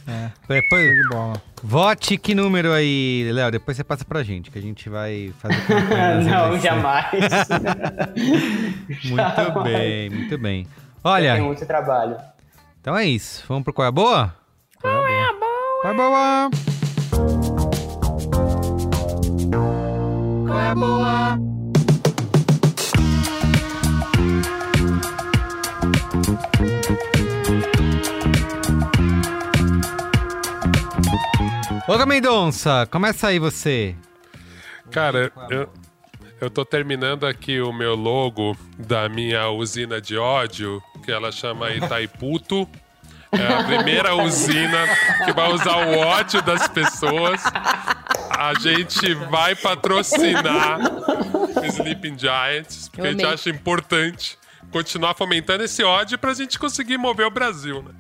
É, 0.08 0.30
depois 0.48 0.96
de 0.96 1.10
bola. 1.10 1.42
Vote 1.62 2.18
que 2.18 2.34
número 2.36 2.72
aí, 2.72 3.30
Léo? 3.34 3.52
Depois 3.52 3.76
você 3.76 3.84
passa 3.84 4.06
pra 4.06 4.24
gente, 4.24 4.52
que 4.52 4.60
a 4.60 4.62
gente 4.62 4.88
vai 4.90 5.34
fazer. 5.40 5.58
Não, 6.24 6.58
jamais. 6.60 7.08
muito 9.04 9.16
jamais. 9.18 9.64
bem, 9.64 10.10
muito 10.10 10.38
bem. 10.38 10.68
Olha. 11.04 11.34
Tem 11.34 11.44
muito 11.44 11.66
trabalho. 11.66 12.16
Então 12.80 12.96
é 12.96 13.06
isso. 13.06 13.44
Vamos 13.48 13.64
pro 13.64 13.74
Qual 13.74 13.86
é 13.86 13.90
a 13.90 13.92
Boa? 13.92 14.36
Qual 14.80 15.08
é 15.08 15.24
a 15.24 15.34
Boa? 15.34 15.82
Qual 15.82 15.94
é 15.94 15.96
a 15.96 15.98
Boa? 15.98 16.69
Boa? 20.76 21.40
Ô, 31.88 32.06
Mendonça, 32.06 32.88
começa 32.92 33.28
aí 33.30 33.40
você. 33.40 33.96
Cara, 34.92 35.32
eu, 35.50 35.68
eu 36.40 36.50
tô 36.50 36.64
terminando 36.64 37.26
aqui 37.26 37.60
o 37.60 37.74
meu 37.74 37.96
logo 37.96 38.56
da 38.78 39.10
minha 39.10 39.50
usina 39.50 40.00
de 40.00 40.18
ódio, 40.18 40.82
que 41.04 41.12
ela 41.12 41.32
chama 41.32 41.72
Itaiputo. 41.72 42.68
É 43.32 43.54
a 43.54 43.64
primeira 43.64 44.16
usina 44.16 44.88
que 45.26 45.32
vai 45.34 45.52
usar 45.52 45.88
o 45.88 46.00
ódio 46.00 46.42
das 46.42 46.68
pessoas. 46.68 47.42
A 48.30 48.54
gente 48.60 49.14
vai 49.30 49.56
patrocinar 49.56 50.80
Sleeping 51.64 52.18
Giants, 52.18 52.90
porque 52.90 53.08
a 53.08 53.12
gente 53.12 53.26
acha 53.26 53.50
importante 53.50 54.38
continuar 54.72 55.14
fomentando 55.14 55.64
esse 55.64 55.84
ódio 55.84 56.18
pra 56.18 56.34
gente 56.34 56.58
conseguir 56.58 56.98
mover 56.98 57.28
o 57.28 57.32
Brasil, 57.32 57.84
né? 57.84 57.92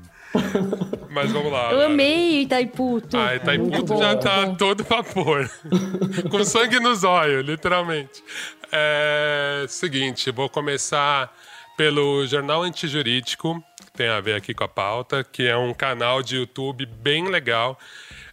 Mas 1.10 1.31
vamos 1.31 1.51
lá. 1.51 1.72
Eu 1.72 1.81
amei 1.88 2.41
Itaiputo. 2.41 3.18
Ah, 3.18 3.35
Itaiputo 3.35 3.97
já 3.97 4.15
tá 4.15 4.56
todo 4.56 4.84
vapor. 4.84 5.49
Com 6.30 6.43
sangue 6.43 6.80
nos 6.80 7.03
olhos, 7.03 7.45
literalmente. 7.45 8.23
É, 8.72 9.65
seguinte, 9.68 10.30
vou 10.31 10.47
começar 10.47 11.34
pelo 11.76 12.26
Jornal 12.27 12.61
Antijurídico, 12.61 13.64
tem 13.99 14.07
a 14.07 14.21
ver 14.21 14.35
aqui 14.35 14.53
com 14.53 14.63
a 14.63 14.67
pauta, 14.67 15.26
que 15.26 15.45
é 15.45 15.57
um 15.57 15.73
canal 15.73 16.23
de 16.23 16.38
YouTube 16.38 16.85
bem 16.85 17.27
legal. 17.27 17.77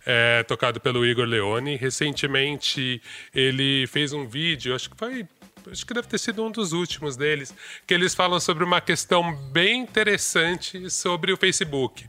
É, 0.06 0.44
tocado 0.44 0.80
pelo 0.80 1.04
Igor 1.04 1.26
Leone. 1.26 1.74
Recentemente 1.74 3.02
ele 3.34 3.84
fez 3.88 4.12
um 4.12 4.28
vídeo, 4.28 4.76
acho 4.76 4.88
que 4.88 4.96
foi 4.96 5.26
acho 5.68 5.84
que 5.84 5.92
deve 5.92 6.06
ter 6.06 6.18
sido 6.18 6.44
um 6.44 6.52
dos 6.52 6.72
últimos 6.72 7.16
deles, 7.16 7.52
que 7.84 7.92
eles 7.92 8.14
falam 8.14 8.38
sobre 8.38 8.62
uma 8.62 8.80
questão 8.80 9.34
bem 9.50 9.80
interessante 9.80 10.88
sobre 10.88 11.32
o 11.32 11.36
Facebook, 11.36 12.08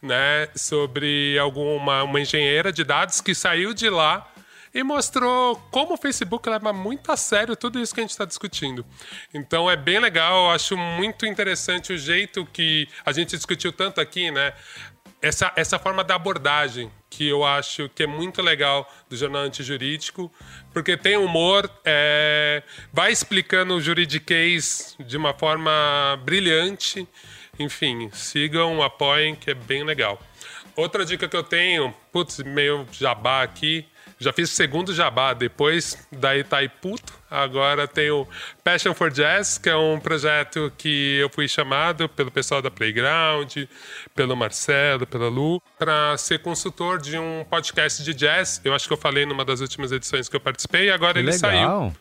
né? 0.00 0.48
Sobre 0.54 1.36
alguma 1.40 2.04
uma 2.04 2.20
engenheira 2.20 2.72
de 2.72 2.84
dados 2.84 3.20
que 3.20 3.34
saiu 3.34 3.74
de 3.74 3.90
lá 3.90 4.31
e 4.74 4.82
mostrou 4.82 5.56
como 5.70 5.94
o 5.94 5.96
Facebook 5.96 6.48
leva 6.48 6.72
muito 6.72 7.12
a 7.12 7.16
sério 7.16 7.56
tudo 7.56 7.80
isso 7.80 7.94
que 7.94 8.00
a 8.00 8.04
gente 8.04 8.10
está 8.10 8.24
discutindo. 8.24 8.84
Então 9.32 9.70
é 9.70 9.76
bem 9.76 9.98
legal, 9.98 10.46
eu 10.46 10.50
acho 10.50 10.76
muito 10.76 11.26
interessante 11.26 11.92
o 11.92 11.98
jeito 11.98 12.46
que 12.46 12.88
a 13.04 13.12
gente 13.12 13.36
discutiu 13.36 13.72
tanto 13.72 14.00
aqui, 14.00 14.30
né? 14.30 14.52
Essa, 15.20 15.52
essa 15.54 15.78
forma 15.78 16.02
da 16.02 16.16
abordagem 16.16 16.90
que 17.08 17.28
eu 17.28 17.44
acho 17.44 17.88
que 17.90 18.02
é 18.02 18.06
muito 18.06 18.42
legal 18.42 18.90
do 19.08 19.16
jornal 19.16 19.42
antijurídico, 19.42 20.32
porque 20.72 20.96
tem 20.96 21.16
humor, 21.16 21.70
é, 21.84 22.62
vai 22.92 23.12
explicando 23.12 23.74
o 23.74 23.80
juridiquês 23.80 24.96
de 24.98 25.16
uma 25.16 25.32
forma 25.32 25.70
brilhante 26.24 27.06
Enfim, 27.58 28.10
sigam, 28.12 28.82
apoiem, 28.82 29.34
que 29.34 29.50
é 29.50 29.54
bem 29.54 29.84
legal. 29.84 30.18
Outra 30.74 31.04
dica 31.04 31.28
que 31.28 31.36
eu 31.36 31.42
tenho, 31.42 31.94
putz, 32.10 32.38
meio 32.38 32.86
jabá 32.90 33.42
aqui. 33.42 33.86
Já 34.22 34.32
fiz 34.32 34.50
o 34.50 34.54
segundo 34.54 34.94
jabá, 34.94 35.34
depois 35.34 35.98
da 36.10 36.36
Itaiputo. 36.36 37.12
Agora 37.30 37.88
tem 37.88 38.10
o 38.10 38.26
Passion 38.62 38.94
for 38.94 39.10
Jazz, 39.10 39.58
que 39.58 39.68
é 39.68 39.76
um 39.76 39.98
projeto 39.98 40.72
que 40.76 41.18
eu 41.18 41.28
fui 41.30 41.48
chamado 41.48 42.08
pelo 42.08 42.30
pessoal 42.30 42.60
da 42.62 42.70
Playground, 42.70 43.56
pelo 44.14 44.36
Marcelo, 44.36 45.06
pela 45.06 45.28
Lu, 45.28 45.60
para 45.78 46.16
ser 46.18 46.40
consultor 46.40 47.00
de 47.00 47.18
um 47.18 47.44
podcast 47.48 48.02
de 48.02 48.14
jazz. 48.14 48.60
Eu 48.64 48.74
acho 48.74 48.86
que 48.86 48.92
eu 48.92 48.98
falei 48.98 49.26
numa 49.26 49.44
das 49.44 49.60
últimas 49.60 49.92
edições 49.92 50.28
que 50.28 50.36
eu 50.36 50.40
participei, 50.40 50.86
e 50.86 50.90
agora 50.90 51.18
ele 51.18 51.30
legal. 51.30 51.40
saiu. 51.40 51.92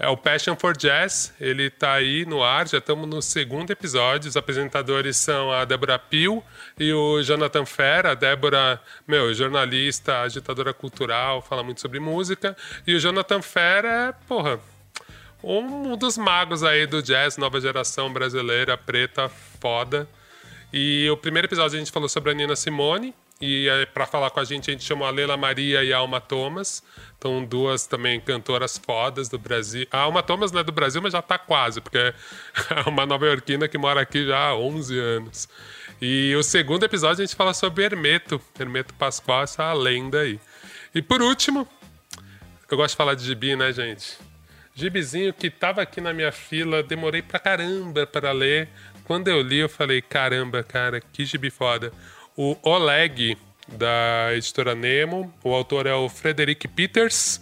É 0.00 0.06
o 0.06 0.16
Passion 0.16 0.54
for 0.54 0.76
Jazz, 0.76 1.34
ele 1.40 1.68
tá 1.70 1.94
aí 1.94 2.24
no 2.24 2.40
ar, 2.40 2.68
já 2.68 2.78
estamos 2.78 3.08
no 3.08 3.20
segundo 3.20 3.72
episódio. 3.72 4.28
Os 4.28 4.36
apresentadores 4.36 5.16
são 5.16 5.50
a 5.50 5.64
Débora 5.64 5.98
Pio 5.98 6.42
e 6.78 6.92
o 6.92 7.20
Jonathan 7.20 7.66
Fera. 7.66 8.12
A 8.12 8.14
Débora, 8.14 8.80
meu, 9.08 9.34
jornalista, 9.34 10.20
agitadora 10.20 10.72
cultural, 10.72 11.42
fala 11.42 11.64
muito 11.64 11.80
sobre 11.80 11.98
música. 11.98 12.56
E 12.86 12.94
o 12.94 13.00
Jonathan 13.00 13.42
Fera 13.42 13.88
é, 13.88 14.12
porra, 14.28 14.60
um 15.42 15.96
dos 15.96 16.16
magos 16.16 16.62
aí 16.62 16.86
do 16.86 17.02
jazz, 17.02 17.36
nova 17.36 17.60
geração 17.60 18.12
brasileira, 18.12 18.78
preta, 18.78 19.28
foda. 19.28 20.08
E 20.72 21.10
o 21.10 21.16
primeiro 21.16 21.48
episódio 21.48 21.76
a 21.76 21.78
gente 21.80 21.90
falou 21.90 22.08
sobre 22.08 22.30
a 22.30 22.34
Nina 22.34 22.54
Simone. 22.54 23.12
E 23.40 23.68
para 23.94 24.04
falar 24.04 24.30
com 24.30 24.40
a 24.40 24.44
gente, 24.44 24.68
a 24.68 24.72
gente 24.72 24.82
chamou 24.82 25.06
a 25.06 25.10
Leila 25.10 25.36
Maria 25.36 25.84
e 25.84 25.92
a 25.92 25.98
Alma 25.98 26.20
Thomas. 26.20 26.82
Então, 27.16 27.44
duas 27.44 27.86
também 27.86 28.18
cantoras 28.18 28.76
fodas 28.76 29.28
do 29.28 29.38
Brasil. 29.38 29.86
A 29.92 30.00
Alma 30.00 30.22
Thomas 30.22 30.50
não 30.50 30.60
é 30.60 30.64
do 30.64 30.72
Brasil, 30.72 31.00
mas 31.00 31.12
já 31.12 31.22
tá 31.22 31.38
quase, 31.38 31.80
porque 31.80 31.98
é 31.98 32.14
uma 32.88 33.06
nova-iorquina 33.06 33.68
que 33.68 33.78
mora 33.78 34.00
aqui 34.00 34.26
já 34.26 34.38
há 34.38 34.56
11 34.56 34.98
anos. 34.98 35.48
E 36.00 36.34
o 36.36 36.42
segundo 36.42 36.84
episódio 36.84 37.22
a 37.22 37.26
gente 37.26 37.36
fala 37.36 37.54
sobre 37.54 37.84
Hermeto. 37.84 38.40
Hermeto 38.58 38.92
Pascoal, 38.94 39.42
essa 39.42 39.72
lenda 39.72 40.20
aí. 40.20 40.40
E 40.92 41.00
por 41.00 41.22
último, 41.22 41.68
eu 42.68 42.76
gosto 42.76 42.94
de 42.94 42.96
falar 42.96 43.14
de 43.14 43.24
gibi, 43.24 43.54
né, 43.54 43.72
gente? 43.72 44.18
Gibizinho 44.74 45.32
que 45.32 45.50
tava 45.50 45.82
aqui 45.82 46.00
na 46.00 46.12
minha 46.12 46.30
fila, 46.30 46.82
demorei 46.82 47.22
pra 47.22 47.38
caramba 47.38 48.06
para 48.06 48.30
ler. 48.30 48.68
Quando 49.04 49.26
eu 49.28 49.40
li, 49.40 49.58
eu 49.58 49.68
falei: 49.68 50.00
caramba, 50.00 50.62
cara, 50.62 51.00
que 51.00 51.24
gibi 51.24 51.50
foda. 51.50 51.92
O 52.40 52.56
Oleg, 52.62 53.36
da 53.66 54.28
editora 54.32 54.72
Nemo. 54.72 55.34
O 55.42 55.52
autor 55.52 55.88
é 55.88 55.94
o 55.94 56.08
Frederick 56.08 56.68
Peters. 56.68 57.40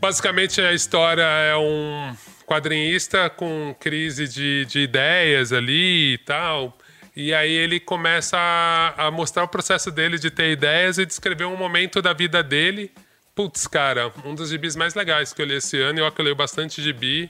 Basicamente, 0.00 0.60
a 0.60 0.72
história 0.72 1.24
é 1.24 1.56
um 1.56 2.14
quadrinhista 2.46 3.28
com 3.28 3.74
crise 3.80 4.28
de, 4.28 4.64
de 4.66 4.78
ideias 4.78 5.52
ali 5.52 6.12
e 6.12 6.18
tal. 6.18 6.78
E 7.16 7.34
aí 7.34 7.50
ele 7.50 7.80
começa 7.80 8.38
a, 8.38 9.08
a 9.08 9.10
mostrar 9.10 9.42
o 9.42 9.48
processo 9.48 9.90
dele 9.90 10.16
de 10.16 10.30
ter 10.30 10.52
ideias 10.52 10.96
e 10.98 11.04
descrever 11.04 11.46
um 11.46 11.56
momento 11.56 12.00
da 12.00 12.12
vida 12.12 12.40
dele. 12.40 12.92
Putz, 13.34 13.66
cara, 13.66 14.12
um 14.24 14.32
dos 14.32 14.50
gibis 14.50 14.76
mais 14.76 14.94
legais 14.94 15.32
que 15.32 15.42
eu 15.42 15.46
li 15.46 15.56
esse 15.56 15.80
ano. 15.80 15.98
Eu 15.98 16.12
leio 16.20 16.36
bastante 16.36 16.80
gibi. 16.80 17.28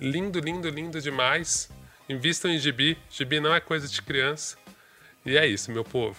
Lindo, 0.00 0.40
lindo, 0.40 0.68
lindo 0.68 1.00
demais. 1.00 1.70
Invistam 2.08 2.50
em 2.50 2.58
gibi. 2.58 2.98
Gibi 3.08 3.38
não 3.38 3.54
é 3.54 3.60
coisa 3.60 3.86
de 3.86 4.02
criança. 4.02 4.60
E 5.24 5.36
é 5.36 5.46
isso, 5.46 5.70
meu 5.70 5.84
povo. 5.84 6.16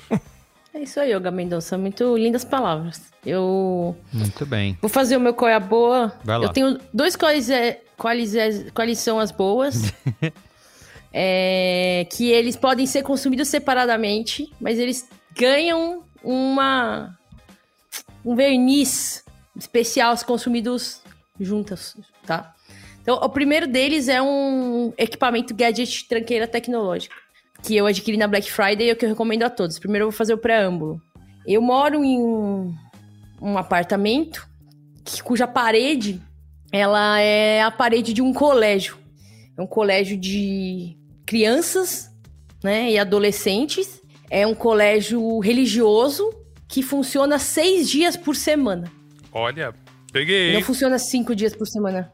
É 0.73 0.80
isso 0.80 0.99
aí, 0.99 1.13
Olga 1.13 1.30
Mendonça. 1.30 1.77
Muito 1.77 2.17
lindas 2.17 2.43
palavras. 2.43 3.01
Eu 3.23 3.95
Muito 4.11 4.43
bem. 4.45 4.77
vou 4.81 4.89
fazer 4.89 5.15
o 5.15 5.19
meu 5.19 5.34
qual 5.34 5.49
é 5.49 5.53
a 5.53 5.59
boa. 5.59 6.11
Vai 6.23 6.39
lá. 6.39 6.45
Eu 6.45 6.49
tenho 6.49 6.80
dois 6.91 7.15
quais, 7.15 7.49
é, 7.49 7.81
quais, 7.95 8.35
é, 8.35 8.71
quais 8.71 8.97
são 8.99 9.19
as 9.19 9.31
boas. 9.31 9.93
É, 11.15 12.07
que 12.09 12.31
eles 12.31 12.55
podem 12.55 12.88
ser 12.88 13.03
consumidos 13.03 13.47
separadamente, 13.47 14.51
mas 14.59 14.80
eles 14.80 15.07
ganham 15.38 16.03
uma 16.23 17.15
um 18.25 18.35
verniz 18.35 19.23
especial 19.55 20.17
se 20.17 20.25
consumidos 20.25 21.03
juntas, 21.39 21.95
tá? 22.25 22.55
Então, 22.99 23.17
o 23.17 23.30
primeiro 23.30 23.67
deles 23.67 24.07
é 24.07 24.19
um 24.23 24.91
equipamento 24.97 25.53
gadget 25.53 26.07
tranqueira 26.07 26.47
tecnológica 26.47 27.15
que 27.64 27.76
eu 27.76 27.85
adquiri 27.85 28.18
na 28.18 28.27
Black 28.27 28.52
Friday 28.52 28.88
e 28.88 28.90
é 28.90 28.94
o 28.94 28.95
que 28.95 29.06
eu 29.06 29.10
recomendo 29.10 29.44
a 29.44 29.49
todos. 29.49 29.80
Primeiro 29.80 30.03
eu 30.06 30.11
vou 30.11 30.18
fazer 30.18 30.34
o 30.34 30.38
preâmbulo. 30.38 31.02
Eu 31.48 31.61
moro 31.61 32.03
em 32.03 32.19
um, 32.19 32.73
um 33.41 33.57
apartamento 33.57 34.48
que- 35.03 35.23
cuja 35.23 35.48
parede 35.48 36.22
ela 36.72 37.19
é 37.19 37.61
a 37.61 37.69
parede 37.72 38.14
de 38.14 38.22
um 38.22 38.34
colégio. 38.34 38.98
É 39.57 39.61
um 39.61 39.68
colégio 39.68 40.18
de 40.18 40.98
crianças, 41.26 42.10
né, 42.64 42.90
e 42.91 42.98
adolescentes. 42.98 44.02
É 44.30 44.48
um 44.48 44.56
colégio 44.56 45.40
religioso 45.40 46.34
que 46.68 46.81
funciona 46.81 47.38
seis 47.38 47.88
dias 47.88 48.18
por 48.18 48.35
semana. 48.35 48.91
Olha, 49.31 49.73
peguei. 50.11 50.53
Não 50.53 50.61
funciona 50.61 50.98
cinco 50.98 51.35
dias 51.35 51.56
por 51.56 51.68
semana. 51.68 52.11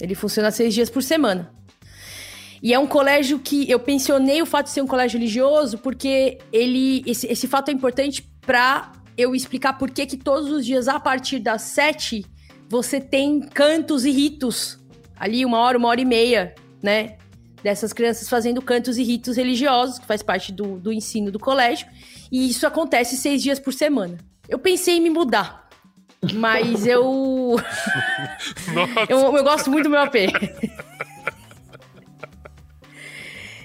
Ele 0.00 0.14
funciona 0.16 0.50
seis 0.50 0.74
dias 0.74 0.90
por 0.90 1.02
semana. 1.02 1.52
E 2.62 2.74
é 2.74 2.78
um 2.78 2.86
colégio 2.86 3.38
que 3.38 3.70
eu 3.70 3.78
pensionei 3.78 4.42
o 4.42 4.46
fato 4.46 4.66
de 4.66 4.72
ser 4.72 4.82
um 4.82 4.86
colégio 4.86 5.18
religioso 5.18 5.78
porque 5.78 6.38
ele 6.52 7.02
esse, 7.06 7.26
esse 7.26 7.48
fato 7.48 7.70
é 7.70 7.72
importante 7.72 8.22
para 8.40 8.92
eu 9.16 9.34
explicar 9.34 9.74
por 9.74 9.90
que 9.90 10.04
que 10.04 10.16
todos 10.16 10.50
os 10.50 10.64
dias 10.64 10.88
a 10.88 11.00
partir 11.00 11.38
das 11.38 11.62
sete 11.62 12.24
você 12.68 13.00
tem 13.00 13.40
cantos 13.40 14.04
e 14.04 14.10
ritos 14.10 14.78
ali 15.20 15.44
uma 15.44 15.58
hora, 15.58 15.76
uma 15.76 15.88
hora 15.88 16.00
e 16.00 16.04
meia, 16.04 16.54
né? 16.82 17.18
Dessas 17.62 17.92
crianças 17.92 18.26
fazendo 18.26 18.62
cantos 18.62 18.96
e 18.96 19.02
ritos 19.02 19.36
religiosos, 19.36 19.98
que 19.98 20.06
faz 20.06 20.22
parte 20.22 20.50
do, 20.50 20.78
do 20.78 20.90
ensino 20.90 21.30
do 21.30 21.38
colégio. 21.38 21.86
E 22.32 22.48
isso 22.48 22.66
acontece 22.66 23.18
seis 23.18 23.42
dias 23.42 23.58
por 23.58 23.74
semana. 23.74 24.16
Eu 24.48 24.58
pensei 24.58 24.96
em 24.96 25.00
me 25.00 25.10
mudar, 25.10 25.68
mas 26.32 26.86
eu 26.86 27.56
Nossa, 28.72 29.06
eu, 29.10 29.36
eu 29.36 29.44
gosto 29.44 29.70
muito 29.70 29.84
do 29.84 29.90
meu 29.90 30.00
AP. 30.00 30.14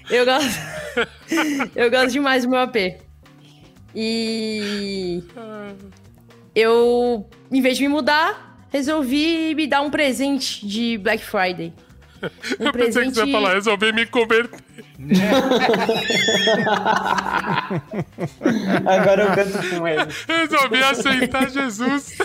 Eu 0.09 0.25
gosto. 0.25 0.59
eu 1.75 1.91
gosto 1.91 2.11
demais 2.11 2.43
do 2.43 2.49
meu 2.49 2.59
AP. 2.59 2.75
E. 3.95 5.23
Eu, 6.53 7.29
em 7.51 7.61
vez 7.61 7.77
de 7.77 7.83
me 7.83 7.89
mudar, 7.89 8.65
resolvi 8.69 9.53
me 9.55 9.67
dar 9.67 9.81
um 9.81 9.89
presente 9.89 10.65
de 10.67 10.97
Black 10.97 11.23
Friday. 11.23 11.73
Um 12.59 12.65
eu 12.65 12.73
pensei 12.73 13.03
que 13.03 13.11
você 13.11 13.25
ia 13.25 13.31
falar, 13.31 13.53
resolvi 13.53 13.91
me 13.91 14.03
converter. 14.07 14.59
Agora 18.85 19.23
eu 19.23 19.35
canto 19.35 19.69
com 19.69 19.87
ele. 19.87 20.01
Resolvi 20.27 20.83
aceitar 20.83 21.51
Jesus. 21.51 22.17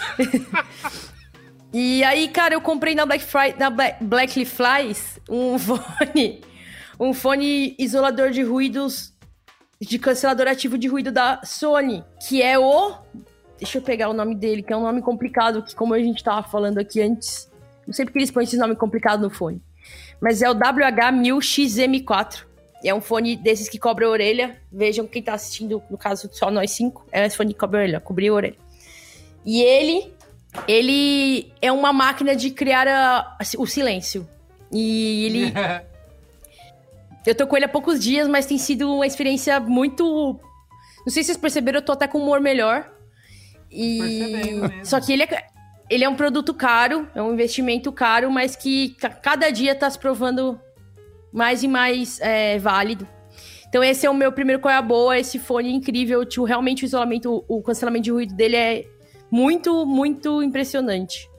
E 1.72 2.02
aí, 2.02 2.28
cara, 2.28 2.54
eu 2.54 2.60
comprei 2.60 2.94
na 2.94 3.04
Black 3.04 3.24
Friday, 3.24 3.56
na 3.58 3.70
Black, 3.70 4.02
Blackly 4.02 4.44
Flies, 4.44 5.20
um 5.28 5.58
fone, 5.58 6.40
um 7.00 7.12
fone 7.14 7.74
isolador 7.78 8.30
de 8.30 8.42
ruídos, 8.42 9.12
de 9.80 9.98
cancelador 9.98 10.46
ativo 10.46 10.76
de 10.76 10.86
ruído 10.86 11.10
da 11.10 11.40
Sony, 11.42 12.04
que 12.28 12.42
é 12.42 12.58
o, 12.58 12.94
deixa 13.58 13.78
eu 13.78 13.82
pegar 13.82 14.10
o 14.10 14.12
nome 14.12 14.34
dele, 14.34 14.62
que 14.62 14.72
é 14.72 14.76
um 14.76 14.82
nome 14.82 15.00
complicado, 15.00 15.62
que 15.62 15.74
como 15.74 15.94
a 15.94 15.98
gente 15.98 16.22
tava 16.22 16.46
falando 16.46 16.76
aqui 16.78 17.00
antes, 17.00 17.50
não 17.86 17.94
sei 17.94 18.04
porque 18.04 18.18
eles 18.18 18.30
põem 18.30 18.44
esse 18.44 18.58
nome 18.58 18.76
complicado 18.76 19.22
no 19.22 19.30
fone, 19.30 19.62
mas 20.20 20.42
é 20.42 20.50
o 20.50 20.54
WH-1000XM4. 20.54 22.44
É 22.82 22.94
um 22.94 23.00
fone 23.00 23.36
desses 23.36 23.68
que 23.68 23.78
cobre 23.78 24.06
a 24.06 24.08
orelha. 24.08 24.56
Vejam 24.72 25.06
quem 25.06 25.22
tá 25.22 25.34
assistindo, 25.34 25.82
no 25.90 25.98
caso, 25.98 26.30
só 26.32 26.50
nós 26.50 26.70
cinco. 26.70 27.04
É 27.12 27.26
esse 27.26 27.36
fone 27.36 27.52
que 27.52 27.58
cobre 27.60 27.78
a 27.78 27.82
orelha, 27.82 28.00
cobrir 28.00 28.28
a 28.28 28.32
orelha. 28.34 28.56
E 29.44 29.60
ele 29.62 30.10
ele 30.66 31.52
é 31.60 31.70
uma 31.70 31.92
máquina 31.92 32.34
de 32.34 32.50
criar 32.50 32.88
a- 32.88 33.36
o 33.58 33.66
silêncio. 33.66 34.26
E 34.72 35.24
ele. 35.26 35.52
eu 37.26 37.34
tô 37.34 37.46
com 37.46 37.56
ele 37.56 37.64
há 37.66 37.68
poucos 37.68 38.00
dias, 38.00 38.26
mas 38.28 38.46
tem 38.46 38.58
sido 38.58 38.92
uma 38.94 39.06
experiência 39.06 39.58
muito. 39.60 40.38
Não 41.04 41.12
sei 41.12 41.22
se 41.22 41.28
vocês 41.28 41.38
perceberam, 41.38 41.78
eu 41.78 41.84
tô 41.84 41.92
até 41.92 42.06
com 42.06 42.18
humor 42.18 42.40
melhor. 42.40 42.90
E. 43.70 44.00
Só 44.84 45.00
que 45.00 45.12
ele 45.12 45.22
é, 45.22 45.46
ele 45.88 46.04
é 46.04 46.08
um 46.08 46.16
produto 46.16 46.52
caro, 46.52 47.08
é 47.14 47.22
um 47.22 47.32
investimento 47.32 47.92
caro, 47.92 48.30
mas 48.30 48.56
que 48.56 48.90
ca- 49.00 49.10
cada 49.10 49.50
dia 49.50 49.74
tá 49.74 49.88
se 49.88 49.98
provando 49.98 50.60
mais 51.32 51.62
e 51.62 51.68
mais 51.68 52.20
é, 52.20 52.58
válido. 52.58 53.06
Então 53.68 53.84
esse 53.84 54.04
é 54.04 54.10
o 54.10 54.14
meu 54.14 54.32
primeiro 54.32 54.60
qual 54.60 54.74
é 54.74 54.76
a 54.76 54.82
boa, 54.82 55.16
esse 55.16 55.38
fone 55.38 55.72
incrível, 55.72 56.24
tipo, 56.24 56.44
realmente 56.44 56.82
o 56.82 56.86
isolamento, 56.86 57.44
o 57.46 57.62
cancelamento 57.62 58.02
de 58.04 58.10
ruído 58.10 58.34
dele 58.34 58.56
é 58.56 58.84
muito, 59.30 59.86
muito 59.86 60.42
impressionante. 60.42 61.30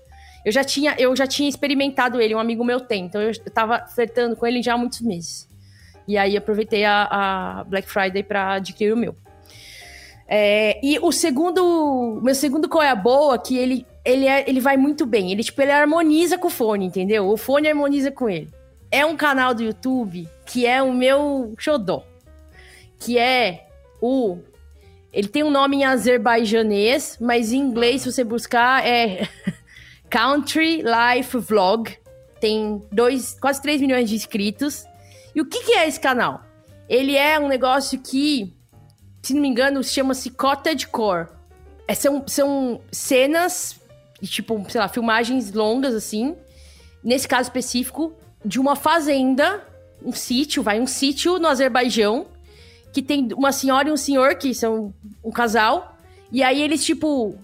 Eu 0.45 0.51
já 0.51 0.63
tinha, 0.63 0.95
eu 0.97 1.13
já 1.13 1.27
tinha 1.27 1.49
experimentado 1.49 2.21
ele, 2.21 2.33
um 2.33 2.39
amigo 2.39 2.63
meu 2.63 2.79
tem, 2.79 3.05
então 3.05 3.21
eu 3.21 3.33
tava 3.53 3.85
flertando 3.87 4.37
com 4.37 4.47
ele 4.47 4.63
já 4.63 4.75
há 4.75 4.77
muitos 4.77 5.01
meses. 5.01 5.50
E 6.07 6.17
aí 6.17 6.35
aproveitei 6.35 6.83
a, 6.83 7.07
a 7.09 7.63
Black 7.63 7.89
Friday 7.89 8.23
para 8.23 8.53
adquirir 8.53 8.93
o 8.93 8.97
meu. 8.97 9.15
É, 10.27 10.79
e 10.81 10.97
o 10.99 11.11
segundo, 11.11 12.21
meu 12.23 12.33
segundo 12.33 12.69
qual 12.69 12.81
é 12.81 12.89
a 12.89 12.95
boa, 12.95 13.37
que 13.37 13.57
ele, 13.57 13.85
ele, 14.05 14.27
é, 14.27 14.49
ele 14.49 14.61
vai 14.61 14.77
muito 14.77 15.05
bem. 15.05 15.31
Ele, 15.31 15.43
tipo, 15.43 15.61
ele 15.61 15.71
harmoniza 15.71 16.37
com 16.37 16.47
o 16.47 16.51
fone, 16.51 16.85
entendeu? 16.85 17.27
O 17.27 17.35
fone 17.35 17.67
harmoniza 17.67 18.11
com 18.11 18.29
ele. 18.29 18.49
É 18.89 19.05
um 19.05 19.17
canal 19.17 19.53
do 19.53 19.63
YouTube 19.63 20.27
que 20.45 20.65
é 20.65 20.81
o 20.81 20.93
meu 20.93 21.53
xodó. 21.57 22.03
que 22.99 23.17
é 23.17 23.67
o. 24.01 24.37
Ele 25.11 25.27
tem 25.27 25.43
um 25.43 25.51
nome 25.51 25.77
em 25.77 25.83
azerbaijânês, 25.83 27.17
mas 27.19 27.51
em 27.51 27.59
inglês, 27.59 28.01
se 28.01 28.11
você 28.11 28.23
buscar, 28.23 28.85
é 28.85 29.27
Country 30.09 30.81
Life 30.81 31.37
Vlog. 31.37 31.91
Tem 32.39 32.81
dois, 32.91 33.37
quase 33.39 33.61
3 33.61 33.81
milhões 33.81 34.09
de 34.09 34.15
inscritos. 34.15 34.85
E 35.35 35.41
o 35.41 35.45
que, 35.45 35.63
que 35.63 35.73
é 35.73 35.87
esse 35.87 35.99
canal? 35.99 36.41
Ele 36.89 37.15
é 37.15 37.39
um 37.39 37.47
negócio 37.47 37.99
que, 37.99 38.53
se 39.21 39.33
não 39.33 39.41
me 39.41 39.47
engano, 39.47 39.83
chama-se 39.83 40.29
Cottagecore. 40.29 41.27
É, 41.87 41.95
são, 41.95 42.23
são 42.27 42.81
cenas, 42.91 43.79
tipo, 44.23 44.63
sei 44.69 44.81
lá, 44.81 44.87
filmagens 44.87 45.51
longas, 45.53 45.95
assim. 45.95 46.35
Nesse 47.03 47.27
caso 47.27 47.43
específico, 47.43 48.13
de 48.43 48.59
uma 48.59 48.75
fazenda, 48.75 49.65
um 50.03 50.11
sítio, 50.11 50.61
vai, 50.61 50.79
um 50.79 50.87
sítio 50.87 51.39
no 51.39 51.47
Azerbaijão, 51.47 52.27
que 52.91 53.01
tem 53.01 53.29
uma 53.33 53.51
senhora 53.51 53.89
e 53.89 53.91
um 53.91 53.97
senhor, 53.97 54.35
que 54.35 54.53
são 54.53 54.93
um 55.23 55.31
casal. 55.31 55.97
E 56.31 56.43
aí 56.43 56.61
eles, 56.61 56.83
tipo, 56.83 57.37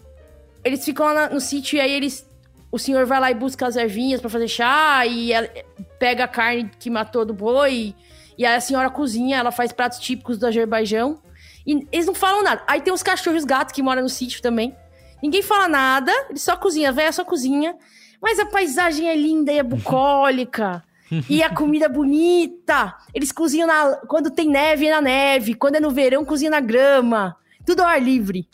eles 0.64 0.84
ficam 0.84 1.06
lá 1.06 1.30
no 1.30 1.40
sítio 1.40 1.78
e 1.78 1.80
aí 1.80 1.92
eles. 1.92 2.28
O 2.70 2.78
senhor 2.78 3.06
vai 3.06 3.20
lá 3.20 3.32
e 3.32 3.34
busca 3.34 3.66
as 3.66 3.78
ervinhas 3.78 4.20
para 4.20 4.30
fazer 4.30 4.50
chá 4.50 5.06
e 5.06 5.32
ela 5.32 5.50
pega 6.00 6.24
a 6.24 6.28
carne 6.28 6.70
que 6.80 6.90
matou 6.90 7.26
do 7.26 7.34
boi. 7.34 7.96
E 8.38 8.46
aí 8.46 8.56
a 8.56 8.62
senhora 8.62 8.90
cozinha, 8.90 9.38
ela 9.38 9.52
faz 9.52 9.72
pratos 9.72 10.00
típicos 10.00 10.38
do 10.38 10.48
Azerbaijão. 10.48 11.22
E 11.66 11.88
eles 11.92 12.06
não 12.06 12.16
falam 12.16 12.44
nada. 12.44 12.64
Aí 12.68 12.82
tem 12.82 12.94
os 12.94 13.04
cachorros 13.04 13.44
gatos 13.44 13.74
que 13.74 13.82
moram 13.82 14.04
no 14.04 14.10
sítio 14.10 14.42
também. 14.42 14.76
Ninguém 15.22 15.42
fala 15.42 15.68
nada, 15.68 16.12
eles 16.30 16.44
só 16.44 16.56
cozinham, 16.56 16.90
a 16.90 16.94
véia 16.94 17.12
só 17.12 17.26
cozinha. 17.26 17.76
Mas 18.22 18.40
a 18.40 18.46
paisagem 18.46 19.08
é 19.10 19.16
linda 19.16 19.52
e 19.52 19.60
é 19.60 19.64
bucólica. 19.64 20.84
e 21.30 21.42
a 21.42 21.54
comida 21.54 21.86
é 21.86 21.90
bonita. 21.90 22.96
Eles 23.14 23.32
cozinham 23.32 23.68
na, 23.68 23.98
quando 24.08 24.32
tem 24.32 24.48
neve 24.48 24.90
na 24.90 25.02
neve, 25.02 25.54
quando 25.54 25.76
é 25.76 25.80
no 25.80 25.92
verão, 25.92 26.26
cozinham 26.26 26.52
na 26.52 26.60
grama. 26.60 27.36
Tudo 27.66 27.82
ao 27.82 27.88
ar 27.88 28.02
livre. 28.02 28.48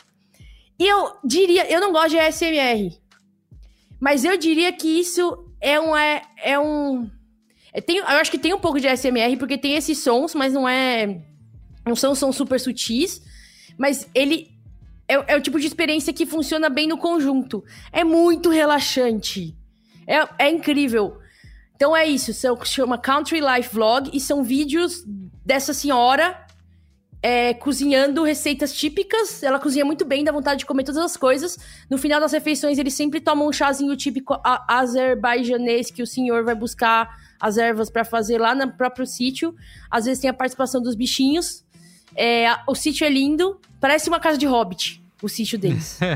E 0.78 0.86
eu 0.86 1.16
diria, 1.24 1.70
eu 1.70 1.80
não 1.80 1.92
gosto 1.92 2.10
de 2.10 2.18
ASMR. 2.18 2.98
Mas 4.00 4.24
eu 4.24 4.36
diria 4.36 4.72
que 4.72 4.88
isso 4.88 5.46
é 5.60 5.80
um. 5.80 5.96
É, 5.96 6.22
é 6.42 6.58
um. 6.58 7.10
É, 7.74 7.80
tem, 7.80 7.96
eu 7.98 8.06
acho 8.06 8.30
que 8.30 8.38
tem 8.38 8.54
um 8.54 8.60
pouco 8.60 8.80
de 8.80 8.86
ASMR, 8.86 9.36
porque 9.36 9.58
tem 9.58 9.74
esses 9.74 9.98
sons, 9.98 10.34
mas 10.34 10.52
não 10.52 10.68
é. 10.68 11.20
Não 11.84 11.96
são 11.96 12.14
sons 12.14 12.36
super 12.36 12.60
sutis. 12.60 13.20
Mas 13.76 14.08
ele 14.14 14.54
é, 15.08 15.34
é 15.34 15.36
o 15.36 15.40
tipo 15.40 15.58
de 15.58 15.66
experiência 15.66 16.12
que 16.12 16.24
funciona 16.24 16.68
bem 16.68 16.86
no 16.86 16.96
conjunto. 16.96 17.64
É 17.92 18.04
muito 18.04 18.48
relaxante. 18.48 19.56
É, 20.06 20.46
é 20.46 20.50
incrível. 20.50 21.18
Então 21.74 21.96
é 21.96 22.06
isso, 22.06 22.32
são, 22.32 22.56
chama 22.64 22.96
Country 22.96 23.40
Life 23.40 23.74
Vlog 23.74 24.08
e 24.12 24.20
são 24.20 24.44
vídeos 24.44 25.04
dessa 25.44 25.74
senhora 25.74 26.40
é, 27.20 27.52
cozinhando 27.54 28.22
receitas 28.22 28.72
típicas. 28.72 29.42
Ela 29.42 29.58
cozinha 29.58 29.84
muito 29.84 30.04
bem, 30.04 30.22
dá 30.22 30.30
vontade 30.30 30.60
de 30.60 30.66
comer 30.66 30.84
todas 30.84 31.02
as 31.02 31.16
coisas. 31.16 31.58
No 31.90 31.98
final 31.98 32.20
das 32.20 32.32
refeições, 32.32 32.78
eles 32.78 32.94
sempre 32.94 33.20
tomam 33.20 33.48
um 33.48 33.52
chazinho 33.52 33.96
típico 33.96 34.38
azerbaijânês 34.68 35.90
que 35.90 36.02
o 36.02 36.06
senhor 36.06 36.44
vai 36.44 36.54
buscar 36.54 37.23
as 37.44 37.58
ervas 37.58 37.90
para 37.90 38.06
fazer 38.06 38.38
lá 38.38 38.54
no 38.54 38.72
próprio 38.72 39.06
sítio. 39.06 39.54
Às 39.90 40.06
vezes 40.06 40.20
tem 40.20 40.30
a 40.30 40.34
participação 40.34 40.80
dos 40.80 40.94
bichinhos. 40.94 41.62
É, 42.16 42.46
o 42.66 42.74
sítio 42.74 43.04
é 43.04 43.10
lindo, 43.10 43.60
parece 43.78 44.08
uma 44.08 44.18
casa 44.18 44.38
de 44.38 44.46
hobbit, 44.46 45.02
o 45.22 45.28
sítio 45.28 45.58
deles. 45.58 45.98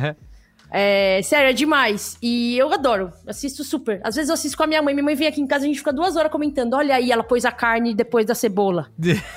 É, 0.71 1.23
sério, 1.23 1.49
é 1.49 1.53
demais. 1.55 2.19
E 2.21 2.59
eu 2.59 2.71
adoro, 2.71 3.11
assisto 3.27 3.65
super. 3.65 4.03
Às 4.05 4.17
vezes 4.17 4.29
eu 4.29 4.35
assisto 4.35 4.55
com 4.55 4.65
a 4.65 4.67
minha 4.67 4.83
mãe. 4.83 4.93
Minha 4.93 5.05
mãe 5.05 5.15
vem 5.15 5.27
aqui 5.27 5.41
em 5.41 5.47
casa, 5.47 5.65
a 5.65 5.67
gente 5.67 5.79
fica 5.79 5.91
duas 5.91 6.15
horas 6.15 6.31
comentando. 6.31 6.75
Olha 6.75 6.97
aí, 6.97 7.11
ela 7.11 7.25
pôs 7.25 7.47
a 7.47 7.51
carne 7.51 7.95
depois 7.95 8.27
da 8.27 8.35
cebola. 8.35 8.91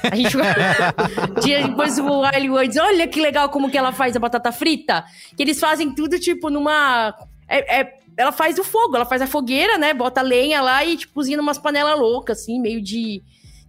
A 0.04 0.14
gente 0.14 0.30
fica... 0.30 0.44
depois 1.70 1.98
o 2.00 2.24
alho 2.26 2.58
antes. 2.58 2.76
Olha 2.76 3.08
que 3.08 3.22
legal 3.22 3.48
como 3.48 3.72
que 3.72 3.78
ela 3.78 3.94
faz 3.94 4.14
a 4.14 4.20
batata 4.20 4.52
frita. 4.52 5.06
Que 5.38 5.44
eles 5.44 5.58
fazem 5.58 5.96
tudo, 5.96 6.20
tipo, 6.20 6.50
numa... 6.50 7.16
É, 7.48 7.80
é... 7.80 8.01
Ela 8.22 8.32
faz 8.32 8.58
o 8.58 8.64
fogo, 8.64 8.96
ela 8.96 9.06
faz 9.06 9.22
a 9.22 9.28
fogueira, 9.28 9.78
né? 9.78 9.94
Bota 9.94 10.22
lenha 10.22 10.62
lá 10.62 10.86
e, 10.86 10.96
tipo, 10.98 11.14
cozinha 11.14 11.40
umas 11.42 11.58
panelas 11.58 12.00
loucas, 12.00 12.40
assim, 12.40 12.60
meio 12.60 12.82
de 12.82 13.22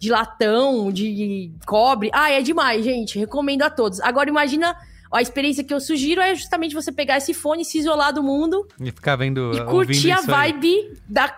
de 0.02 0.10
latão, 0.10 0.90
de 0.90 1.52
cobre. 1.64 2.10
Ah, 2.12 2.28
é 2.28 2.42
demais, 2.42 2.84
gente. 2.84 3.16
Recomendo 3.20 3.62
a 3.62 3.70
todos. 3.70 4.00
Agora 4.00 4.28
imagina 4.28 4.76
a 5.12 5.22
experiência 5.22 5.62
que 5.62 5.72
eu 5.72 5.78
sugiro 5.78 6.20
é 6.20 6.34
justamente 6.34 6.74
você 6.74 6.90
pegar 6.90 7.18
esse 7.18 7.32
fone, 7.32 7.64
se 7.64 7.78
isolar 7.78 8.12
do 8.12 8.20
mundo. 8.20 8.66
E 8.80 8.90
ficar 8.90 9.14
vendo. 9.14 9.52
E 9.54 9.64
curtir 9.64 10.10
a 10.10 10.20
vibe 10.22 10.98
da, 11.08 11.32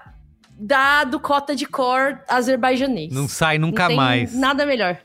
da, 0.59 1.05
do 1.05 1.21
cota 1.21 1.55
de 1.55 1.67
cor 1.67 2.19
azerbaijânês. 2.27 3.13
Não 3.13 3.29
sai 3.29 3.59
nunca 3.59 3.87
Não 3.87 3.97
mais. 3.97 4.35
Nada 4.35 4.65
melhor. 4.65 4.97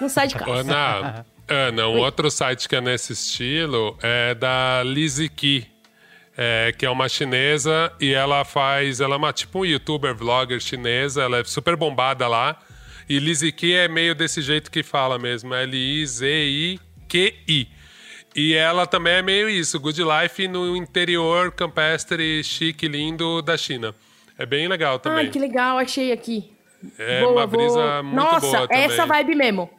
Não 0.00 0.08
sai 0.08 0.26
de 0.26 0.34
casa. 0.36 0.50
Ana, 0.52 1.26
Ana 1.46 1.88
um 1.88 1.94
Oi. 1.94 2.00
outro 2.00 2.28
site 2.32 2.68
que 2.68 2.74
é 2.74 2.80
nesse 2.80 3.12
estilo 3.12 3.96
é 4.02 4.34
da 4.34 4.82
Lizzy 4.84 5.28
Ki. 5.28 5.68
É, 6.36 6.74
que 6.76 6.84
é 6.84 6.90
uma 6.90 7.08
chinesa 7.08 7.92
e 8.00 8.12
ela 8.12 8.44
faz. 8.44 9.00
Ela 9.00 9.14
é 9.14 9.18
uma 9.18 9.32
tipo 9.32 9.60
um 9.60 9.64
youtuber, 9.64 10.14
vlogger 10.14 10.60
chinesa, 10.60 11.22
ela 11.22 11.38
é 11.38 11.44
super 11.44 11.76
bombada 11.76 12.26
lá. 12.26 12.58
E 13.08 13.18
Lizzy 13.18 13.52
Ki 13.52 13.74
é 13.74 13.86
meio 13.86 14.14
desse 14.14 14.42
jeito 14.42 14.70
que 14.70 14.82
fala 14.82 15.18
mesmo, 15.18 15.54
L-I-Z-I-Q-I. 15.54 16.78
E 18.34 18.52
ela 18.54 18.84
também 18.86 19.14
é 19.14 19.22
meio 19.22 19.48
isso, 19.48 19.78
good 19.78 20.02
life 20.02 20.48
no 20.48 20.76
interior 20.76 21.52
campestre, 21.52 22.42
chique, 22.42 22.88
lindo 22.88 23.40
da 23.40 23.56
China. 23.56 23.94
É 24.36 24.44
bem 24.44 24.66
legal 24.66 24.98
também. 24.98 25.26
Ai, 25.26 25.30
que 25.30 25.38
legal, 25.38 25.78
achei 25.78 26.10
aqui. 26.10 26.52
É 26.98 27.20
boa, 27.20 27.32
uma 27.32 27.46
brisa 27.46 27.74
vou... 27.74 28.02
muito 28.02 28.16
Nossa, 28.16 28.40
boa 28.40 28.60
Nossa, 28.60 28.74
é 28.74 28.84
essa 28.84 29.06
vibe 29.06 29.36
mesmo. 29.36 29.70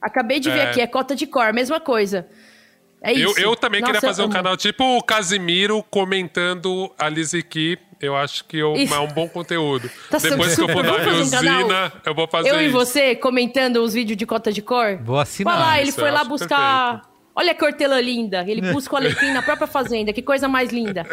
Acabei 0.00 0.38
de 0.38 0.50
ver 0.50 0.58
é. 0.58 0.70
aqui, 0.70 0.80
é 0.80 0.86
cota 0.86 1.16
de 1.16 1.26
cor, 1.26 1.52
mesma 1.52 1.80
coisa. 1.80 2.28
É 3.02 3.12
isso. 3.12 3.38
Eu, 3.38 3.50
eu 3.50 3.56
também 3.56 3.80
Nossa, 3.80 3.92
queria 3.92 4.08
fazer 4.08 4.22
um 4.22 4.30
canal 4.30 4.56
tipo 4.56 4.82
o 4.96 5.02
Casimiro 5.02 5.82
comentando 5.90 6.92
a 6.98 7.08
Lizzy 7.08 7.44
Eu 8.00 8.16
acho 8.16 8.44
que 8.44 8.58
eu, 8.58 8.74
é 8.74 8.98
um 8.98 9.08
bom 9.08 9.28
conteúdo. 9.28 9.90
Tá 10.10 10.18
Depois 10.18 10.54
que 10.54 10.62
eu 10.62 10.68
for 10.68 10.82
na 10.84 11.12
usina, 11.12 11.92
um 11.94 12.00
eu 12.04 12.14
vou 12.14 12.26
fazer 12.26 12.48
Eu 12.48 12.56
isso. 12.56 12.64
e 12.64 12.68
você 12.68 13.14
comentando 13.14 13.76
os 13.76 13.94
vídeos 13.94 14.16
de 14.16 14.26
cota 14.26 14.52
de 14.52 14.62
cor? 14.62 14.98
Vou 15.02 15.18
assinar. 15.18 15.54
Olha 15.54 15.64
lá, 15.64 15.80
ele 15.80 15.92
foi 15.92 16.10
lá 16.10 16.24
buscar... 16.24 16.92
Perfeito 17.00 17.16
Olha 17.36 17.54
que 17.54 17.62
hortelã 17.62 18.00
linda. 18.00 18.42
Ele 18.48 18.62
busca 18.72 18.94
o 18.94 18.96
alecrim 18.96 19.30
na 19.32 19.42
própria 19.42 19.66
fazenda. 19.66 20.10
Que 20.10 20.22
coisa 20.22 20.48
mais 20.48 20.72
linda. 20.72 21.06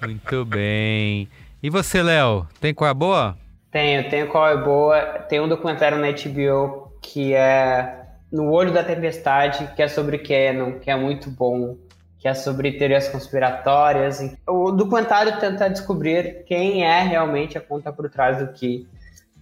Muito 0.00 0.44
bem. 0.46 1.28
E 1.62 1.68
você, 1.68 2.02
Léo? 2.02 2.48
Tem 2.58 2.72
qual 2.72 2.90
é 2.90 2.94
boa? 2.94 3.36
Tenho, 3.70 4.08
tenho 4.08 4.26
qual 4.28 4.48
é 4.48 4.56
boa. 4.56 5.00
Tem 5.28 5.38
um 5.38 5.46
documentário 5.46 5.98
na 5.98 6.10
HBO 6.10 6.90
que 7.02 7.34
é 7.34 7.97
No 8.30 8.50
Olho 8.50 8.72
da 8.72 8.84
Tempestade, 8.84 9.70
que 9.74 9.82
é 9.82 9.88
sobre 9.88 10.18
Canon, 10.18 10.78
que 10.78 10.90
é 10.90 10.96
muito 10.96 11.30
bom, 11.30 11.76
que 12.18 12.28
é 12.28 12.34
sobre 12.34 12.72
teorias 12.72 13.08
conspiratórias. 13.08 14.20
O 14.46 14.70
documentário 14.70 15.38
tenta 15.38 15.68
descobrir 15.68 16.44
quem 16.44 16.84
é 16.84 17.00
realmente 17.02 17.56
a 17.56 17.60
conta 17.60 17.92
por 17.92 18.10
trás 18.10 18.38
do 18.38 18.52
que. 18.52 18.86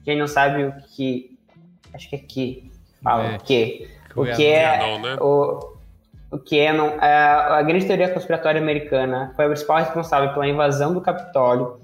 Quem 0.05 0.19
não 0.19 0.27
sabe 0.27 0.65
o 0.65 0.75
que. 0.95 1.37
Acho 1.93 2.09
que 2.09 2.17
é 2.17 2.19
que. 2.19 2.71
Fala 3.03 3.33
é. 3.33 3.37
o 3.37 3.41
que 3.41 3.97
o 4.17 4.25
que 4.25 4.47
é 4.47 4.99
né? 4.99 5.17
o, 5.21 5.77
o 6.31 6.39
Canon, 6.39 6.99
é, 7.01 7.13
a 7.13 7.63
grande 7.63 7.87
teoria 7.87 8.09
conspiratória 8.09 8.61
americana 8.61 9.33
foi 9.37 9.45
o 9.45 9.49
principal 9.49 9.79
responsável 9.79 10.33
pela 10.33 10.49
invasão 10.49 10.95
do 10.95 11.01
Capitólio 11.01 11.79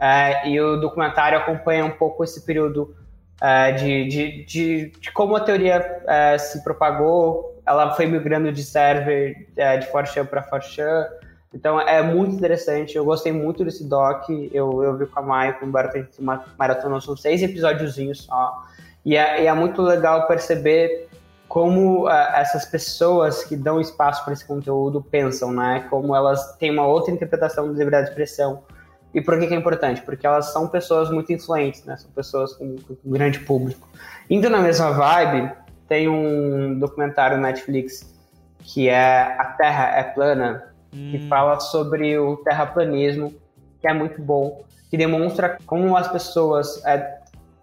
é, 0.00 0.48
e 0.48 0.60
o 0.60 0.80
documentário 0.80 1.38
acompanha 1.38 1.84
um 1.84 1.90
pouco 1.90 2.24
esse 2.24 2.44
período 2.44 2.94
é, 3.40 3.72
de, 3.72 4.08
de, 4.08 4.44
de, 4.44 4.90
de, 5.00 5.12
como 5.12 5.36
a 5.36 5.40
teoria 5.40 6.02
é, 6.06 6.38
se 6.38 6.62
propagou, 6.62 7.60
ela 7.66 7.94
foi 7.94 8.06
migrando 8.06 8.52
de 8.52 8.62
server 8.62 9.48
é, 9.56 9.76
de 9.76 9.86
4chan 9.88 10.26
para 10.26 10.42
4chan, 10.42 11.06
então 11.54 11.80
é 11.80 12.02
muito 12.02 12.34
interessante, 12.34 12.96
eu 12.96 13.04
gostei 13.04 13.32
muito 13.32 13.64
desse 13.64 13.84
doc, 13.84 14.28
eu, 14.28 14.82
eu 14.82 14.96
vi 14.96 15.06
com 15.06 15.20
a 15.20 15.22
Maia, 15.22 15.52
com 15.54 15.66
o 15.66 15.70
Barato, 15.70 16.06
uma 16.18 16.44
maratona, 16.58 17.00
são 17.00 17.16
seis 17.16 17.42
episódiozinhos 17.42 18.24
só, 18.24 18.64
e 19.04 19.16
é, 19.16 19.44
e 19.44 19.46
é 19.46 19.54
muito 19.54 19.80
legal 19.80 20.26
perceber 20.26 21.08
como 21.48 22.04
uh, 22.04 22.10
essas 22.10 22.66
pessoas 22.66 23.42
que 23.42 23.56
dão 23.56 23.80
espaço 23.80 24.22
para 24.22 24.34
esse 24.34 24.46
conteúdo 24.46 25.02
pensam, 25.02 25.50
né? 25.50 25.86
Como 25.88 26.14
elas 26.14 26.54
têm 26.56 26.70
uma 26.70 26.86
outra 26.86 27.12
interpretação 27.12 27.66
da 27.66 27.72
liberdade 27.72 28.04
de 28.04 28.10
expressão. 28.10 28.62
E 29.14 29.20
por 29.20 29.38
que, 29.38 29.46
que 29.46 29.54
é 29.54 29.56
importante? 29.56 30.02
Porque 30.02 30.26
elas 30.26 30.52
são 30.52 30.68
pessoas 30.68 31.10
muito 31.10 31.32
influentes, 31.32 31.84
né? 31.84 31.96
São 31.96 32.10
pessoas 32.10 32.52
com, 32.52 32.76
com 32.76 33.10
grande 33.10 33.40
público. 33.40 33.88
Indo 34.28 34.50
na 34.50 34.60
mesma 34.60 34.90
vibe, 34.92 35.50
tem 35.88 36.08
um 36.08 36.78
documentário 36.78 37.38
Netflix 37.38 38.14
que 38.60 38.88
é 38.88 39.22
A 39.38 39.44
Terra 39.56 39.96
é 39.96 40.02
Plana, 40.02 40.64
hum. 40.92 41.10
que 41.10 41.26
fala 41.28 41.58
sobre 41.58 42.18
o 42.18 42.36
terraplanismo, 42.38 43.32
que 43.80 43.88
é 43.88 43.94
muito 43.94 44.20
bom, 44.20 44.62
que 44.90 44.96
demonstra 44.96 45.58
como 45.64 45.96
as 45.96 46.08
pessoas 46.08 46.84
é, 46.84 47.18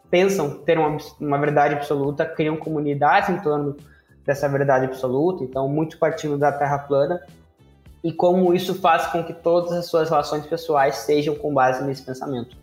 pensam 0.09 0.57
ter 0.59 0.79
uma, 0.79 0.97
uma 1.19 1.37
verdade 1.37 1.75
absoluta, 1.75 2.25
criam 2.25 2.57
comunidades 2.57 3.29
em 3.29 3.39
torno 3.39 3.77
dessa 4.25 4.49
verdade 4.49 4.85
absoluta, 4.85 5.43
então 5.43 5.67
muito 5.67 5.99
partindo 5.99 6.37
da 6.37 6.51
Terra 6.51 6.79
plana, 6.79 7.21
e 8.05 8.13
como 8.13 8.53
isso 8.53 8.75
faz 8.75 9.07
com 9.07 9.23
que 9.23 9.33
todas 9.33 9.71
as 9.71 9.87
suas 9.87 10.11
relações 10.11 10.45
pessoais 10.45 10.97
sejam 10.97 11.33
com 11.33 11.51
base 11.51 11.83
nesse 11.83 12.03
pensamento. 12.03 12.55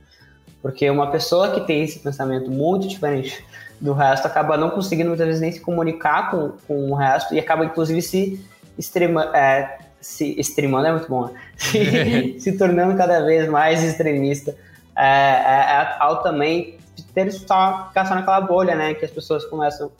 Porque 0.62 0.88
uma 0.88 1.10
pessoa 1.10 1.50
que 1.50 1.62
tem 1.62 1.82
esse 1.82 1.98
pensamento 1.98 2.48
muito 2.48 2.86
diferente 2.86 3.44
do 3.80 3.92
resto 3.92 4.24
acaba 4.24 4.56
não 4.56 4.70
conseguindo 4.70 5.08
muitas 5.08 5.26
vezes 5.26 5.42
nem 5.42 5.50
se 5.50 5.58
comunicar 5.58 6.30
com, 6.30 6.52
com 6.68 6.92
o 6.92 6.94
resto 6.94 7.34
e 7.34 7.40
acaba 7.40 7.64
inclusive 7.64 8.00
se 8.00 8.40
extrema, 8.78 9.36
é, 9.36 9.78
se 10.00 10.38
extremando 10.38 10.86
é 10.86 10.92
muito 10.92 11.08
bom, 11.08 11.26
né? 11.26 11.40
se, 11.58 12.38
se 12.38 12.56
tornando 12.56 12.96
cada 12.96 13.24
vez 13.24 13.48
mais 13.48 13.82
extremista 13.82 14.54
é, 14.94 15.04
é, 15.04 15.82
é 15.82 15.96
ao 15.98 16.22
também 16.22 16.78
ter 17.12 17.32
só 17.32 17.88
ficar 17.88 18.06
só 18.06 18.14
naquela 18.14 18.40
bolha, 18.40 18.76
né? 18.76 18.94
Que 18.94 19.04
as 19.04 19.10
pessoas 19.10 19.44
começam 19.44 19.90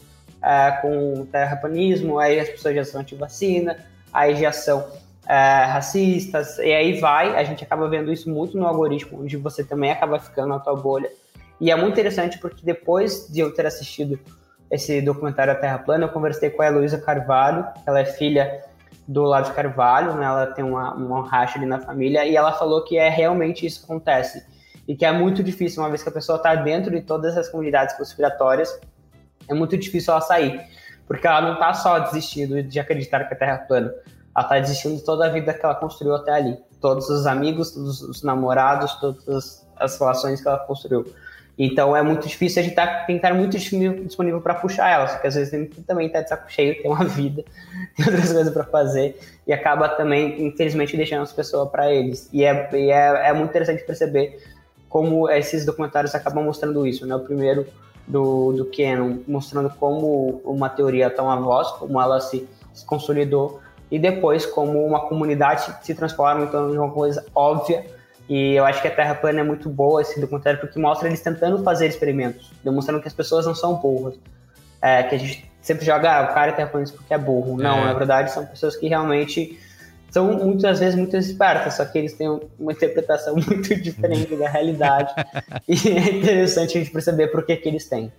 é, 0.40 0.70
com 0.80 1.26
terraplanismo, 1.32 2.20
aí 2.20 2.38
as 2.38 2.48
pessoas 2.48 2.76
já 2.76 2.84
são 2.84 3.00
anti-vacina, 3.00 3.76
aí 4.12 4.36
já 4.36 4.52
são 4.52 5.01
é, 5.28 5.64
racistas, 5.64 6.58
e 6.58 6.72
aí 6.72 6.98
vai, 7.00 7.36
a 7.36 7.44
gente 7.44 7.62
acaba 7.62 7.88
vendo 7.88 8.12
isso 8.12 8.28
muito 8.28 8.56
no 8.56 8.66
algoritmo, 8.66 9.22
onde 9.22 9.36
você 9.36 9.62
também 9.62 9.90
acaba 9.90 10.18
ficando 10.18 10.48
na 10.48 10.58
tua 10.58 10.74
bolha. 10.74 11.10
E 11.60 11.70
é 11.70 11.76
muito 11.76 11.92
interessante 11.92 12.38
porque 12.38 12.64
depois 12.64 13.28
de 13.28 13.40
eu 13.40 13.54
ter 13.54 13.66
assistido 13.66 14.18
esse 14.70 15.00
documentário 15.00 15.52
A 15.52 15.56
Terra 15.56 15.78
Plana, 15.78 16.06
eu 16.06 16.08
conversei 16.08 16.50
com 16.50 16.62
a 16.62 16.66
Heloísa 16.66 16.98
Carvalho, 16.98 17.66
ela 17.86 18.00
é 18.00 18.04
filha 18.04 18.64
do 19.06 19.40
de 19.42 19.52
Carvalho, 19.52 20.14
né? 20.14 20.24
ela 20.24 20.46
tem 20.46 20.64
uma, 20.64 20.94
uma 20.94 21.28
racha 21.28 21.58
ali 21.58 21.66
na 21.66 21.78
família, 21.78 22.24
e 22.24 22.36
ela 22.36 22.52
falou 22.52 22.82
que 22.84 22.96
é 22.96 23.08
realmente 23.08 23.66
isso 23.66 23.80
que 23.80 23.84
acontece. 23.84 24.44
E 24.88 24.96
que 24.96 25.04
é 25.04 25.12
muito 25.12 25.42
difícil, 25.42 25.82
uma 25.82 25.88
vez 25.88 26.02
que 26.02 26.08
a 26.08 26.12
pessoa 26.12 26.36
está 26.36 26.54
dentro 26.54 26.90
de 26.90 27.02
todas 27.02 27.36
as 27.36 27.48
comunidades 27.48 27.96
conspiratórias, 27.96 28.80
é 29.48 29.54
muito 29.54 29.76
difícil 29.76 30.12
ela 30.12 30.20
sair. 30.20 30.60
Porque 31.06 31.26
ela 31.26 31.40
não 31.40 31.54
está 31.54 31.74
só 31.74 31.98
desistindo 31.98 32.62
de 32.62 32.80
acreditar 32.80 33.24
que 33.24 33.34
a 33.34 33.36
Terra 33.36 33.52
é 33.54 33.66
plana, 33.66 33.92
ela 34.34 34.44
está 34.44 34.58
desistindo 34.58 34.96
de 34.96 35.04
toda 35.04 35.26
a 35.26 35.28
vida 35.28 35.52
que 35.52 35.64
ela 35.64 35.74
construiu 35.74 36.14
até 36.14 36.32
ali. 36.32 36.58
Todos 36.80 37.08
os 37.08 37.26
amigos, 37.26 37.70
todos 37.72 38.02
os 38.02 38.22
namorados, 38.22 38.94
todas 38.94 39.66
as 39.76 39.98
relações 39.98 40.40
que 40.40 40.48
ela 40.48 40.58
construiu. 40.58 41.04
Então 41.58 41.94
é 41.94 42.02
muito 42.02 42.26
difícil 42.26 42.60
a 42.60 42.64
gente 42.64 42.74
tá, 42.74 43.04
tem 43.04 43.18
que 43.18 43.26
estar 43.26 43.34
muito 43.34 43.58
disponível 43.58 44.40
para 44.40 44.54
puxar 44.54 44.90
ela, 44.90 45.06
porque 45.06 45.26
às 45.26 45.34
vezes 45.34 45.50
tem 45.50 45.66
também 45.84 46.08
tá 46.08 46.22
de 46.22 46.28
saco 46.28 46.50
cheio, 46.50 46.80
tem 46.80 46.90
uma 46.90 47.04
vida, 47.06 47.44
tem 47.96 48.06
outras 48.06 48.32
coisas 48.32 48.52
para 48.52 48.64
fazer 48.64 49.18
e 49.46 49.52
acaba 49.52 49.88
também, 49.90 50.46
infelizmente, 50.46 50.96
deixando 50.96 51.22
as 51.22 51.32
pessoas 51.32 51.70
para 51.70 51.92
eles. 51.92 52.28
E, 52.32 52.44
é, 52.44 52.70
e 52.72 52.90
é, 52.90 53.28
é 53.28 53.32
muito 53.32 53.50
interessante 53.50 53.84
perceber 53.84 54.42
como 54.88 55.28
esses 55.30 55.64
documentários 55.64 56.14
acabam 56.14 56.44
mostrando 56.44 56.86
isso, 56.86 57.06
né? 57.06 57.14
O 57.14 57.20
primeiro 57.20 57.66
do, 58.06 58.52
do 58.52 58.64
Canon 58.66 59.18
mostrando 59.26 59.70
como 59.70 60.40
uma 60.44 60.68
teoria 60.68 61.10
toma 61.10 61.40
voz, 61.40 61.68
como 61.72 62.00
ela 62.00 62.20
se 62.20 62.48
consolidou, 62.86 63.60
e 63.92 63.98
depois 63.98 64.46
como 64.46 64.84
uma 64.84 65.00
comunidade 65.06 65.72
se 65.82 65.94
transforma 65.94 66.44
então, 66.44 66.74
em 66.74 66.78
uma 66.78 66.90
coisa 66.90 67.24
óbvia 67.34 67.84
e 68.28 68.54
eu 68.54 68.64
acho 68.64 68.80
que 68.80 68.88
a 68.88 68.90
Terra 68.90 69.14
Plana 69.14 69.40
é 69.40 69.42
muito 69.42 69.68
boa 69.68 70.00
esse 70.00 70.18
documentário 70.18 70.58
porque 70.58 70.78
mostra 70.78 71.06
eles 71.06 71.20
tentando 71.20 71.62
fazer 71.62 71.86
experimentos, 71.86 72.50
demonstrando 72.64 73.02
que 73.02 73.08
as 73.08 73.12
pessoas 73.12 73.44
não 73.44 73.54
são 73.54 73.74
burras. 73.74 74.18
É, 74.80 75.02
que 75.02 75.14
a 75.14 75.18
gente 75.18 75.52
sempre 75.60 75.84
joga, 75.84 76.10
ah, 76.10 76.22
o 76.24 76.34
cara 76.34 76.50
é 76.50 76.54
terraplanista 76.54 76.96
porque 76.96 77.12
é 77.12 77.18
burro. 77.18 77.58
Não, 77.58 77.80
é. 77.80 77.84
na 77.84 77.92
verdade 77.92 78.32
são 78.32 78.46
pessoas 78.46 78.74
que 78.74 78.88
realmente 78.88 79.60
são 80.10 80.32
muitas 80.32 80.80
vezes 80.80 80.94
muito 80.94 81.14
espertas, 81.16 81.74
só 81.74 81.84
que 81.84 81.98
eles 81.98 82.14
têm 82.14 82.28
uma 82.58 82.72
interpretação 82.72 83.34
muito 83.46 83.74
diferente 83.76 84.34
da 84.34 84.48
realidade. 84.48 85.12
e 85.68 85.88
é 85.90 86.16
interessante 86.16 86.78
a 86.78 86.80
gente 86.80 86.90
perceber 86.90 87.28
por 87.28 87.44
que, 87.44 87.54
que 87.56 87.68
eles 87.68 87.86
têm. 87.86 88.10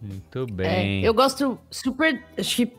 Muito 0.00 0.46
bem. 0.46 1.04
É, 1.04 1.08
eu 1.08 1.12
gosto 1.12 1.58
super. 1.70 2.22
Acho 2.38 2.56
que. 2.56 2.72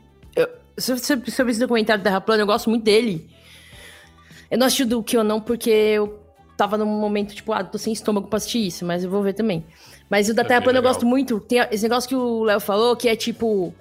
Eu, 0.90 0.98
sobre, 0.98 1.32
sobre 1.32 1.52
esse 1.52 1.60
documentário 1.60 2.04
Terra 2.04 2.22
Plana, 2.22 2.44
eu 2.44 2.48
gosto 2.48 2.70
muito 2.70 2.84
dele. 2.84 3.30
Eu 4.50 4.58
não 4.58 4.68
assisti 4.68 4.86
do 4.86 5.02
que 5.02 5.18
ou 5.18 5.24
não, 5.24 5.40
porque 5.40 5.70
eu 5.70 6.20
tava 6.58 6.78
num 6.78 6.86
momento, 6.86 7.34
tipo, 7.34 7.54
ah, 7.54 7.64
tô 7.64 7.78
sem 7.78 7.94
estômago 7.94 8.28
pra 8.28 8.38
assistir 8.38 8.68
isso, 8.68 8.86
mas 8.86 9.04
eu 9.04 9.10
vou 9.10 9.24
ver 9.24 9.34
também. 9.34 9.66
Mas 10.10 10.30
o 10.30 10.34
da 10.34 10.44
Terra 10.44 10.62
Plana 10.62 10.80
eu 10.80 10.84
gosto 10.84 11.06
muito. 11.06 11.40
Tem 11.40 11.60
esse 11.72 11.84
negócio 11.84 12.08
que 12.08 12.16
o 12.16 12.44
Léo 12.44 12.60
falou, 12.60 12.96
que 12.96 13.08
é 13.08 13.16
tipo. 13.16 13.74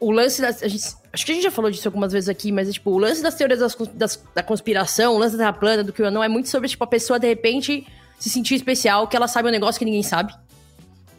O 0.00 0.10
lance 0.10 0.42
da. 0.42 0.48
Acho 0.48 1.26
que 1.26 1.30
a 1.30 1.34
gente 1.34 1.44
já 1.44 1.50
falou 1.50 1.70
disso 1.70 1.86
algumas 1.86 2.12
vezes 2.12 2.28
aqui, 2.28 2.50
mas 2.50 2.68
é 2.68 2.72
tipo, 2.72 2.90
o 2.90 2.98
lance 2.98 3.22
das 3.22 3.34
teorias 3.34 3.60
das, 3.60 3.76
das, 3.94 4.24
da 4.34 4.42
conspiração, 4.42 5.14
o 5.14 5.18
lance 5.18 5.36
da 5.36 5.44
Terra 5.44 5.52
Plana, 5.52 5.84
do 5.84 5.92
que 5.92 6.02
não, 6.10 6.22
é 6.22 6.28
muito 6.28 6.48
sobre, 6.48 6.68
tipo, 6.68 6.82
a 6.82 6.86
pessoa 6.86 7.18
de 7.18 7.28
repente 7.28 7.86
se 8.18 8.28
sentir 8.28 8.56
especial, 8.56 9.06
que 9.06 9.16
ela 9.16 9.28
sabe 9.28 9.48
um 9.48 9.52
negócio 9.52 9.78
que 9.78 9.84
ninguém 9.84 10.02
sabe. 10.02 10.34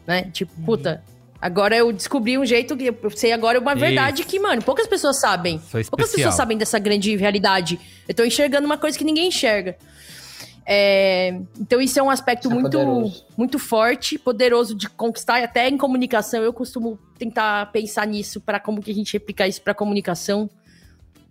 Né? 0.06 0.30
Tipo, 0.32 0.52
uhum. 0.58 0.64
puta, 0.64 1.02
Agora 1.44 1.76
eu 1.76 1.92
descobri 1.92 2.38
um 2.38 2.46
jeito 2.46 2.74
que 2.74 2.88
eu 2.88 3.10
sei 3.10 3.30
agora 3.30 3.60
uma 3.60 3.74
verdade 3.74 4.22
isso. 4.22 4.30
que, 4.30 4.40
mano, 4.40 4.62
poucas 4.62 4.86
pessoas 4.86 5.20
sabem. 5.20 5.60
Poucas 5.90 6.10
pessoas 6.10 6.34
sabem 6.34 6.56
dessa 6.56 6.78
grande 6.78 7.14
realidade. 7.16 7.78
Eu 8.08 8.14
tô 8.14 8.24
enxergando 8.24 8.64
uma 8.64 8.78
coisa 8.78 8.96
que 8.96 9.04
ninguém 9.04 9.28
enxerga. 9.28 9.76
É, 10.64 11.38
então 11.60 11.82
isso 11.82 11.98
é 11.98 12.02
um 12.02 12.08
aspecto 12.08 12.50
é 12.50 12.54
muito, 12.54 13.12
muito 13.36 13.58
forte, 13.58 14.18
poderoso 14.18 14.74
de 14.74 14.88
conquistar, 14.88 15.44
até 15.44 15.68
em 15.68 15.76
comunicação. 15.76 16.42
Eu 16.42 16.50
costumo 16.50 16.98
tentar 17.18 17.70
pensar 17.70 18.06
nisso 18.06 18.40
para 18.40 18.58
como 18.58 18.80
que 18.80 18.90
a 18.90 18.94
gente 18.94 19.12
replicar 19.12 19.46
isso 19.46 19.60
para 19.60 19.74
comunicação 19.74 20.48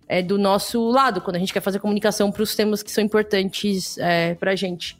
é, 0.06 0.22
do 0.22 0.38
nosso 0.38 0.90
lado, 0.90 1.22
quando 1.22 1.34
a 1.34 1.40
gente 1.40 1.52
quer 1.52 1.60
fazer 1.60 1.80
comunicação 1.80 2.30
para 2.30 2.44
os 2.44 2.54
temas 2.54 2.84
que 2.84 2.92
são 2.92 3.02
importantes 3.02 3.98
é, 3.98 4.36
para 4.36 4.52
a 4.52 4.54
gente. 4.54 4.96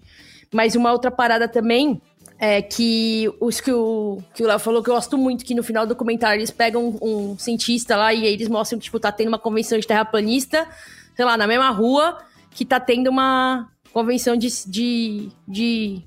Mas 0.52 0.74
uma 0.74 0.90
outra 0.90 1.12
parada 1.12 1.46
também 1.46 2.02
é 2.44 2.60
que 2.60 3.32
os 3.40 3.58
que 3.58 3.72
o 3.72 4.18
que 4.34 4.42
o 4.42 4.46
Léo 4.46 4.58
falou 4.58 4.82
que 4.82 4.90
eu 4.90 4.94
gosto 4.94 5.16
muito 5.16 5.44
que 5.44 5.54
no 5.54 5.62
final 5.62 5.86
do 5.86 5.94
documentário 5.94 6.38
eles 6.38 6.50
pegam 6.50 6.98
um, 7.00 7.30
um 7.32 7.38
cientista 7.38 7.96
lá 7.96 8.12
e 8.12 8.26
eles 8.26 8.48
mostram 8.48 8.78
que 8.78 8.84
tipo 8.84 9.00
tá 9.00 9.10
tendo 9.10 9.28
uma 9.28 9.38
convenção 9.38 9.78
de 9.78 9.86
terraplanista, 9.86 10.68
sei 11.16 11.24
lá, 11.24 11.38
na 11.38 11.46
mesma 11.46 11.70
rua 11.70 12.18
que 12.50 12.64
tá 12.64 12.78
tendo 12.78 13.08
uma 13.08 13.68
convenção 13.92 14.36
de, 14.36 14.48
de, 14.66 15.28
de, 15.48 16.02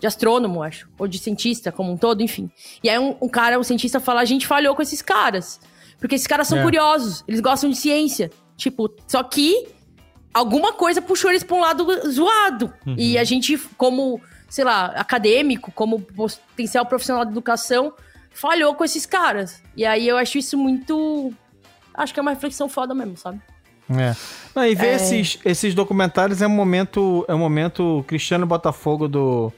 de 0.00 0.06
astrônomo, 0.06 0.62
acho, 0.62 0.88
ou 0.98 1.06
de 1.06 1.18
cientista 1.18 1.70
como 1.70 1.92
um 1.92 1.96
todo, 1.96 2.20
enfim. 2.20 2.50
E 2.82 2.88
aí 2.88 2.98
um, 2.98 3.16
um 3.20 3.28
cara, 3.28 3.60
um 3.60 3.62
cientista 3.62 4.00
fala, 4.00 4.20
a 4.20 4.24
gente 4.24 4.46
falhou 4.46 4.74
com 4.74 4.82
esses 4.82 5.00
caras, 5.00 5.60
porque 6.00 6.16
esses 6.16 6.26
caras 6.26 6.48
são 6.48 6.58
é. 6.58 6.62
curiosos, 6.62 7.22
eles 7.28 7.40
gostam 7.40 7.70
de 7.70 7.76
ciência. 7.76 8.30
Tipo, 8.56 8.92
só 9.06 9.22
que 9.22 9.68
alguma 10.34 10.72
coisa 10.72 11.00
puxou 11.00 11.30
eles 11.30 11.44
pra 11.44 11.56
um 11.56 11.60
lado 11.60 12.10
zoado. 12.10 12.72
Uhum. 12.86 12.96
E 12.98 13.16
a 13.16 13.24
gente, 13.24 13.56
como, 13.76 14.20
sei 14.50 14.64
lá, 14.64 14.86
acadêmico, 14.86 15.72
como 15.72 16.00
potencial 16.00 16.84
profissional 16.84 17.24
de 17.24 17.30
educação, 17.30 17.94
falhou 18.30 18.74
com 18.74 18.84
esses 18.84 19.06
caras. 19.06 19.62
E 19.76 19.86
aí 19.86 20.06
eu 20.06 20.18
acho 20.18 20.36
isso 20.36 20.58
muito. 20.58 21.32
Acho 21.94 22.12
que 22.12 22.20
é 22.20 22.22
uma 22.22 22.32
reflexão 22.32 22.68
foda 22.68 22.92
mesmo, 22.92 23.16
sabe? 23.16 23.40
É. 23.88 24.14
Não, 24.54 24.66
e 24.66 24.74
ver 24.74 24.88
é... 24.88 24.94
esses, 24.96 25.38
esses 25.44 25.74
documentários 25.74 26.42
é 26.42 26.46
um 26.46 26.50
momento. 26.50 27.24
É 27.28 27.34
um 27.34 27.38
momento 27.38 28.04
Cristiano 28.08 28.44
Botafogo 28.44 29.06
do 29.06 29.52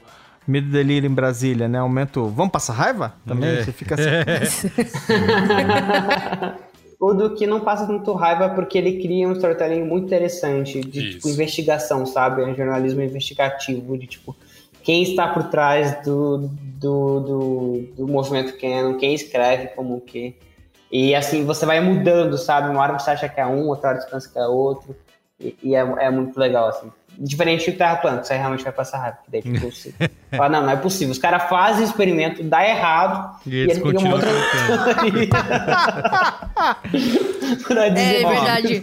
Medo 0.47 0.69
Delírio 0.69 1.09
em 1.09 1.13
Brasília, 1.13 1.67
né? 1.67 1.79
É 1.79 1.81
um 1.81 1.87
momento. 1.87 2.27
Vamos 2.27 2.51
passar 2.51 2.73
raiva? 2.73 3.15
Também? 3.25 3.49
É. 3.49 3.63
Você 3.63 3.71
fica 3.71 3.95
assim. 3.95 4.69
o 6.99 7.13
do 7.13 7.35
que 7.35 7.47
não 7.47 7.61
passa 7.61 7.87
tanto 7.87 8.13
raiva 8.13 8.49
porque 8.49 8.77
ele 8.77 9.01
cria 9.01 9.27
um 9.27 9.33
storytelling 9.33 9.83
muito 9.83 10.05
interessante 10.05 10.81
de 10.81 11.15
tipo, 11.15 11.29
investigação, 11.29 12.05
sabe? 12.05 12.43
É 12.43 12.45
um 12.45 12.55
jornalismo 12.55 13.01
investigativo, 13.01 13.97
de 13.97 14.07
tipo, 14.07 14.35
quem 14.83 15.03
está 15.03 15.27
por 15.27 15.45
trás 15.45 16.03
do, 16.03 16.37
do, 16.37 17.19
do, 17.19 17.87
do 17.97 18.07
movimento 18.07 18.57
Canon, 18.59 18.97
quem 18.97 19.13
escreve 19.13 19.67
como 19.69 19.95
o 19.95 20.01
quê. 20.01 20.35
E 20.91 21.15
assim, 21.15 21.45
você 21.45 21.65
vai 21.65 21.79
mudando, 21.79 22.37
sabe? 22.37 22.69
Uma 22.69 22.81
hora 22.81 22.99
você 22.99 23.11
acha 23.11 23.27
que 23.27 23.39
é 23.39 23.45
um, 23.45 23.67
outra 23.67 23.89
hora 23.89 24.01
você 24.01 24.09
pensa 24.09 24.29
que 24.29 24.37
é 24.37 24.45
outro. 24.45 24.95
E, 25.39 25.57
e 25.63 25.75
é, 25.75 25.79
é, 25.79 26.11
muito 26.11 26.39
legal, 26.39 26.67
assim. 26.67 26.91
Diferente 27.17 27.71
do 27.71 27.77
Terra 27.77 27.95
Plana, 27.95 28.19
que 28.19 28.27
você 28.27 28.35
realmente 28.35 28.63
vai 28.63 28.73
passar 28.73 28.99
rápido. 28.99 29.23
Daí, 29.27 29.41
tipo, 29.41 29.71
você 29.71 29.93
fala, 30.35 30.49
não, 30.49 30.61
não 30.63 30.69
é 30.69 30.75
possível. 30.75 31.11
Os 31.11 31.17
caras 31.17 31.49
fazem 31.49 31.83
o 31.83 31.87
experimento, 31.87 32.43
dá 32.43 32.67
errado, 32.67 33.39
e, 33.45 33.55
e 33.55 33.59
eles 33.61 33.79
criam 33.79 34.03
uma 34.03 34.15
outra 34.15 34.29
É, 37.95 38.25
verdade. 38.25 38.81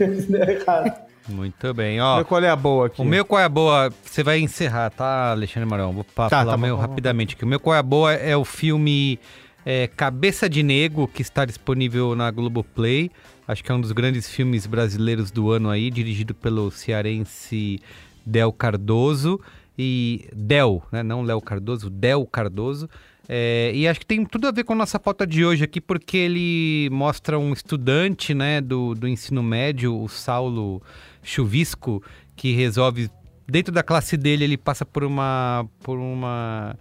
Muito 1.32 1.72
bem, 1.72 2.00
ó. 2.00 2.16
Meu 2.16 2.24
qual 2.24 2.42
é 2.42 2.48
a 2.48 2.56
boa 2.56 2.86
aqui? 2.86 3.00
O 3.00 3.04
meu 3.04 3.24
qual 3.24 3.40
é 3.40 3.44
a 3.44 3.48
boa, 3.48 3.92
você 4.04 4.22
vai 4.22 4.40
encerrar, 4.40 4.90
tá, 4.90 5.30
Alexandre 5.30 5.68
Marão? 5.68 5.92
Vou 5.92 6.04
tá, 6.04 6.28
falar 6.28 6.52
tá, 6.52 6.56
o 6.56 6.58
meu 6.58 6.76
bom, 6.76 6.82
rapidamente 6.82 7.34
aqui. 7.34 7.44
O 7.44 7.48
meu 7.48 7.60
qual 7.60 7.74
é 7.74 7.78
a 7.78 7.82
boa 7.82 8.12
é 8.12 8.36
o 8.36 8.44
filme 8.44 9.18
é, 9.64 9.86
Cabeça 9.86 10.48
de 10.48 10.62
Nego, 10.62 11.06
que 11.08 11.22
está 11.22 11.44
disponível 11.44 12.14
na 12.14 12.30
Globoplay. 12.30 13.10
Acho 13.46 13.64
que 13.64 13.70
é 13.70 13.74
um 13.74 13.80
dos 13.80 13.92
grandes 13.92 14.28
filmes 14.28 14.66
brasileiros 14.66 15.30
do 15.30 15.50
ano 15.50 15.70
aí, 15.70 15.90
dirigido 15.90 16.34
pelo 16.34 16.70
cearense 16.70 17.80
Del 18.24 18.52
Cardoso. 18.52 19.40
E 19.78 20.28
Del, 20.34 20.82
né? 20.92 21.02
não 21.02 21.22
Léo 21.22 21.40
Cardoso, 21.40 21.88
Del 21.88 22.26
Cardoso. 22.26 22.88
É, 23.32 23.70
e 23.74 23.86
acho 23.86 24.00
que 24.00 24.06
tem 24.06 24.24
tudo 24.24 24.48
a 24.48 24.50
ver 24.50 24.64
com 24.64 24.72
a 24.72 24.76
nossa 24.76 24.98
pauta 24.98 25.26
de 25.26 25.44
hoje 25.44 25.62
aqui, 25.62 25.80
porque 25.80 26.16
ele 26.16 26.90
mostra 26.90 27.38
um 27.38 27.52
estudante 27.52 28.34
né, 28.34 28.60
do, 28.60 28.94
do 28.94 29.06
ensino 29.06 29.42
médio, 29.42 29.96
o 29.96 30.08
Saulo 30.08 30.82
Chuvisco, 31.22 32.02
que 32.36 32.52
resolve, 32.52 33.10
dentro 33.46 33.72
da 33.72 33.82
classe 33.82 34.16
dele, 34.16 34.44
ele 34.44 34.56
passa 34.56 34.84
por 34.84 35.04
uma, 35.04 35.66
por 35.82 35.98
uma 35.98 36.76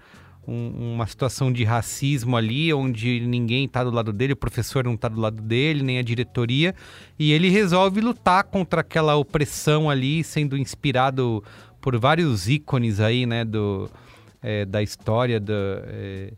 um, 0.50 0.94
uma 0.96 1.06
situação 1.06 1.52
de 1.52 1.64
racismo 1.64 2.36
ali, 2.36 2.74
onde 2.74 3.20
ninguém 3.22 3.66
está 3.66 3.84
do 3.84 3.92
lado 3.92 4.12
dele, 4.12 4.34
o 4.34 4.38
professor 4.38 4.84
não 4.84 4.96
está 4.96 5.08
do 5.08 5.20
lado 5.20 5.42
dele, 5.42 5.84
nem 5.84 6.00
a 6.00 6.02
diretoria, 6.02 6.74
e 7.18 7.32
ele 7.32 7.50
resolve 7.50 8.02
lutar 8.02 8.44
contra 8.46 8.82
aquela 8.82 9.16
opressão 9.16 9.90
ali, 9.90 10.24
sendo 10.24 10.58
inspirado 10.58 11.44
por 11.80 11.98
vários 11.98 12.50
ícones 12.50 13.00
aí, 13.00 13.26
né, 13.26 13.46
do, 13.46 13.90
é, 14.42 14.66
da 14.66 14.82
história 14.82 15.40
da, 15.40 15.54
é, 15.54 16.34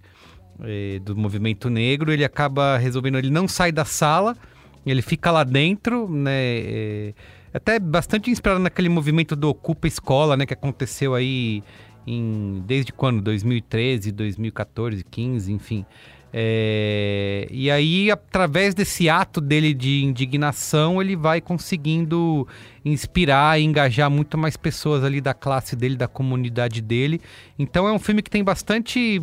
é, 0.61 0.99
do 0.99 1.15
movimento 1.15 1.69
negro. 1.69 2.11
Ele 2.11 2.25
acaba 2.25 2.77
resolvendo, 2.77 3.17
ele 3.17 3.31
não 3.31 3.47
sai 3.47 3.71
da 3.71 3.85
sala, 3.85 4.35
ele 4.85 5.01
fica 5.01 5.31
lá 5.31 5.43
dentro, 5.43 6.09
né? 6.09 7.13
Até 7.53 7.79
bastante 7.79 8.29
inspirado 8.29 8.59
naquele 8.59 8.89
movimento 8.89 9.35
do 9.35 9.49
Ocupa 9.49 9.87
Escola, 9.87 10.37
né? 10.37 10.45
Que 10.45 10.53
aconteceu 10.53 11.13
aí 11.13 11.63
em 12.07 12.63
desde 12.65 12.91
quando? 12.91 13.21
2013, 13.21 14.11
2014, 14.11 15.03
15, 15.03 15.51
enfim. 15.51 15.85
É, 16.33 17.45
e 17.51 17.69
aí, 17.69 18.09
através 18.09 18.73
desse 18.73 19.09
ato 19.09 19.41
dele 19.41 19.73
de 19.73 20.01
indignação, 20.03 21.01
ele 21.01 21.15
vai 21.15 21.41
conseguindo 21.41 22.47
inspirar 22.85 23.59
e 23.59 23.63
engajar 23.63 24.09
muito 24.09 24.37
mais 24.37 24.55
pessoas 24.55 25.03
ali 25.03 25.19
da 25.19 25.33
classe 25.33 25.75
dele, 25.75 25.97
da 25.97 26.07
comunidade 26.07 26.81
dele. 26.81 27.19
Então 27.59 27.87
é 27.87 27.91
um 27.91 27.99
filme 27.99 28.21
que 28.21 28.29
tem 28.29 28.43
bastante. 28.43 29.21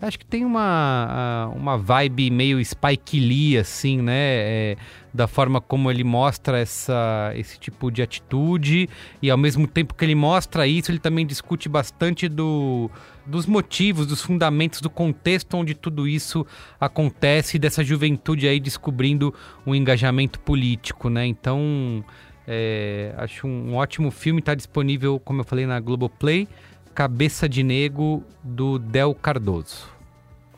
Acho 0.00 0.18
que 0.18 0.26
tem 0.26 0.44
uma, 0.44 1.50
uma 1.56 1.78
vibe 1.78 2.30
meio 2.30 2.62
Spike 2.62 3.18
Lee, 3.18 3.56
assim, 3.56 4.02
né? 4.02 4.14
É, 4.14 4.76
da 5.12 5.26
forma 5.26 5.58
como 5.58 5.90
ele 5.90 6.04
mostra 6.04 6.58
essa, 6.58 7.32
esse 7.34 7.58
tipo 7.58 7.90
de 7.90 8.02
atitude. 8.02 8.90
E 9.22 9.30
ao 9.30 9.38
mesmo 9.38 9.66
tempo 9.66 9.94
que 9.94 10.04
ele 10.04 10.14
mostra 10.14 10.66
isso, 10.66 10.90
ele 10.90 10.98
também 10.98 11.26
discute 11.26 11.66
bastante 11.66 12.28
do, 12.28 12.90
dos 13.24 13.46
motivos, 13.46 14.06
dos 14.06 14.20
fundamentos, 14.20 14.82
do 14.82 14.90
contexto 14.90 15.56
onde 15.56 15.74
tudo 15.74 16.06
isso 16.06 16.46
acontece, 16.78 17.58
dessa 17.58 17.82
juventude 17.82 18.46
aí 18.46 18.60
descobrindo 18.60 19.34
um 19.66 19.74
engajamento 19.74 20.38
político, 20.40 21.08
né? 21.08 21.26
Então, 21.26 22.04
é, 22.46 23.14
acho 23.16 23.46
um 23.46 23.74
ótimo 23.74 24.10
filme, 24.10 24.40
está 24.40 24.54
disponível, 24.54 25.18
como 25.18 25.40
eu 25.40 25.44
falei, 25.44 25.64
na 25.64 25.80
Globoplay. 25.80 26.46
Cabeça 26.96 27.46
de 27.46 27.62
Nego, 27.62 28.24
do 28.42 28.78
Del 28.78 29.14
Cardoso. 29.14 29.84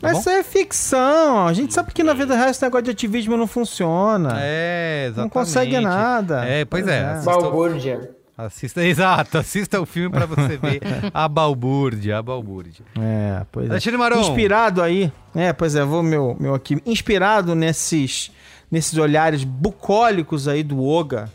Tá 0.00 0.08
Mas 0.12 0.20
isso 0.20 0.30
é 0.30 0.44
ficção. 0.44 1.48
A 1.48 1.52
gente 1.52 1.74
sabe 1.74 1.92
que 1.92 2.04
na 2.04 2.14
vida 2.14 2.36
real 2.36 2.48
esse 2.48 2.62
negócio 2.62 2.84
de 2.84 2.92
ativismo 2.92 3.36
não 3.36 3.48
funciona. 3.48 4.36
É, 4.40 5.06
exatamente. 5.06 5.24
Não 5.24 5.28
consegue 5.28 5.80
nada. 5.80 6.44
É, 6.44 6.64
pois, 6.64 6.84
pois 6.84 6.94
é. 6.94 7.00
é. 7.00 7.22
Balbúrdia. 7.24 8.10
Assista, 8.36 8.80
exato, 8.86 9.36
assista 9.36 9.80
o 9.80 9.84
filme 9.84 10.10
para 10.10 10.26
você 10.26 10.56
ver 10.62 10.80
a 11.12 11.26
balbúrdia, 11.26 12.18
a 12.18 12.22
balbúrdia. 12.22 12.86
É, 12.96 13.44
pois 13.50 13.68
é. 13.68 13.96
Maron. 13.96 14.20
Inspirado 14.20 14.80
aí, 14.80 15.12
é, 15.34 15.52
pois 15.52 15.74
é, 15.74 15.84
vou 15.84 16.04
meu, 16.04 16.36
meu 16.38 16.54
aqui, 16.54 16.80
inspirado 16.86 17.56
nesses, 17.56 18.30
nesses 18.70 18.96
olhares 18.96 19.42
bucólicos 19.42 20.46
aí 20.46 20.62
do 20.62 20.86
Oga 20.86 21.28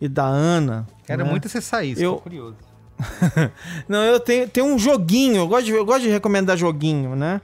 e 0.00 0.08
da 0.08 0.24
Ana. 0.24 0.86
Quero 1.04 1.24
né? 1.24 1.30
muito 1.30 1.46
acessar 1.46 1.84
isso, 1.84 2.02
eu, 2.02 2.16
curioso. 2.16 2.69
Não, 3.88 4.02
eu 4.04 4.20
tenho, 4.20 4.48
tenho 4.48 4.66
um 4.66 4.78
joguinho, 4.78 5.36
eu 5.36 5.48
gosto, 5.48 5.66
de, 5.66 5.72
eu 5.72 5.84
gosto 5.84 6.02
de 6.02 6.08
recomendar 6.08 6.56
joguinho, 6.56 7.16
né? 7.16 7.40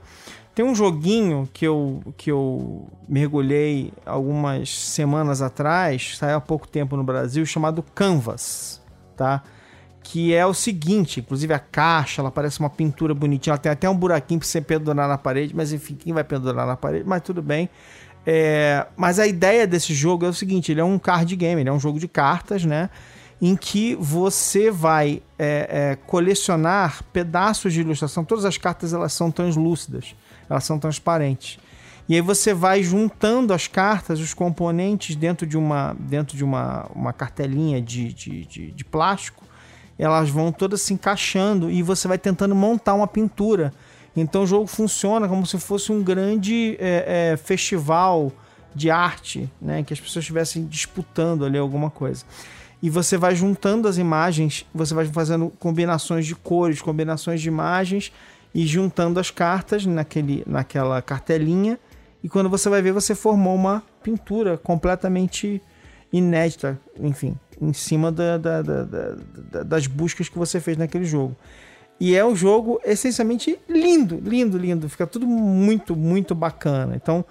Tem 0.53 0.65
um 0.65 0.73
joguinho 0.73 1.47
que 1.53 1.65
eu, 1.65 2.01
que 2.17 2.31
eu 2.31 2.87
mergulhei 3.07 3.93
algumas 4.05 4.69
semanas 4.69 5.41
atrás, 5.41 6.17
saiu 6.17 6.37
há 6.37 6.41
pouco 6.41 6.67
tempo 6.67 6.97
no 6.97 7.03
Brasil, 7.03 7.45
chamado 7.45 7.83
Canvas, 7.93 8.81
tá? 9.15 9.43
Que 10.01 10.33
é 10.33 10.45
o 10.45 10.53
seguinte, 10.53 11.19
inclusive 11.19 11.53
a 11.53 11.59
caixa, 11.59 12.21
ela 12.21 12.31
parece 12.31 12.59
uma 12.59 12.69
pintura 12.69 13.13
bonitinha, 13.13 13.51
ela 13.53 13.59
tem 13.59 13.71
até 13.71 13.87
um 13.87 13.95
buraquinho 13.95 14.39
para 14.39 14.47
você 14.47 14.59
pendurar 14.59 15.07
na 15.07 15.17
parede, 15.17 15.55
mas 15.55 15.71
enfim, 15.71 15.93
quem 15.95 16.11
vai 16.11 16.23
pendurar 16.23 16.65
na 16.65 16.75
parede? 16.75 17.03
Mas 17.05 17.21
tudo 17.21 17.41
bem. 17.41 17.69
É, 18.25 18.87
mas 18.97 19.19
a 19.19 19.27
ideia 19.27 19.67
desse 19.67 19.93
jogo 19.93 20.25
é 20.25 20.29
o 20.29 20.33
seguinte, 20.33 20.71
ele 20.71 20.81
é 20.81 20.83
um 20.83 20.97
card 20.97 21.35
game, 21.35 21.61
ele 21.61 21.69
é 21.69 21.73
um 21.73 21.79
jogo 21.79 21.99
de 21.99 22.07
cartas, 22.07 22.65
né? 22.65 22.89
Em 23.41 23.55
que 23.55 23.95
você 23.95 24.71
vai 24.71 25.21
é, 25.37 25.91
é, 25.91 25.95
colecionar 26.07 27.03
pedaços 27.13 27.71
de 27.73 27.81
ilustração. 27.81 28.25
Todas 28.25 28.45
as 28.45 28.57
cartas 28.57 28.93
elas 28.93 29.13
são 29.13 29.29
translúcidas 29.29 30.15
elas 30.49 30.63
são 30.63 30.79
transparentes. 30.79 31.59
E 32.09 32.15
aí 32.15 32.21
você 32.21 32.53
vai 32.53 32.81
juntando 32.81 33.53
as 33.53 33.67
cartas, 33.67 34.19
os 34.19 34.33
componentes 34.33 35.15
dentro 35.15 35.45
de 35.45 35.57
uma, 35.57 35.95
dentro 35.99 36.37
de 36.37 36.43
uma, 36.43 36.89
uma 36.95 37.11
cartelinha 37.11 37.81
de, 37.81 38.13
de, 38.13 38.45
de, 38.45 38.71
de 38.71 38.85
plástico, 38.85 39.43
elas 39.99 40.29
vão 40.29 40.51
todas 40.51 40.81
se 40.81 40.93
encaixando 40.93 41.69
e 41.69 41.81
você 41.83 42.07
vai 42.07 42.17
tentando 42.17 42.55
montar 42.55 42.93
uma 42.93 43.07
pintura. 43.07 43.73
Então 44.15 44.43
o 44.43 44.47
jogo 44.47 44.67
funciona 44.67 45.27
como 45.27 45.45
se 45.45 45.59
fosse 45.59 45.91
um 45.91 46.01
grande 46.01 46.77
é, 46.79 47.31
é, 47.33 47.37
festival 47.37 48.31
de 48.73 48.89
arte, 48.89 49.49
né? 49.59 49.83
Que 49.83 49.93
as 49.93 49.99
pessoas 49.99 50.23
estivessem 50.23 50.65
disputando 50.65 51.43
ali 51.43 51.57
alguma 51.57 51.89
coisa. 51.89 52.23
E 52.81 52.89
você 52.89 53.17
vai 53.17 53.35
juntando 53.35 53.87
as 53.87 53.97
imagens, 53.97 54.65
você 54.73 54.93
vai 54.93 55.05
fazendo 55.05 55.51
combinações 55.59 56.25
de 56.25 56.35
cores, 56.35 56.81
combinações 56.81 57.41
de 57.41 57.47
imagens 57.47 58.11
e 58.53 58.65
juntando 58.65 59.19
as 59.19 59.31
cartas 59.31 59.85
naquele, 59.85 60.43
naquela 60.45 61.01
cartelinha. 61.01 61.79
E 62.23 62.29
quando 62.29 62.49
você 62.49 62.69
vai 62.69 62.81
ver, 62.81 62.91
você 62.91 63.15
formou 63.15 63.55
uma 63.55 63.83
pintura 64.03 64.57
completamente 64.57 65.61
inédita, 66.13 66.79
enfim, 66.99 67.35
em 67.61 67.73
cima 67.73 68.11
da, 68.11 68.37
da, 68.37 68.61
da, 68.61 69.63
das 69.63 69.87
buscas 69.87 70.29
que 70.29 70.37
você 70.37 70.59
fez 70.59 70.77
naquele 70.77 71.05
jogo. 71.05 71.35
E 71.99 72.15
é 72.15 72.23
um 72.23 72.35
jogo 72.35 72.79
essencialmente 72.85 73.59
lindo, 73.67 74.21
lindo, 74.23 74.57
lindo. 74.57 74.87
Fica 74.87 75.07
tudo 75.07 75.25
muito, 75.25 75.95
muito 75.95 76.35
bacana. 76.35 76.95
Então, 76.95 77.25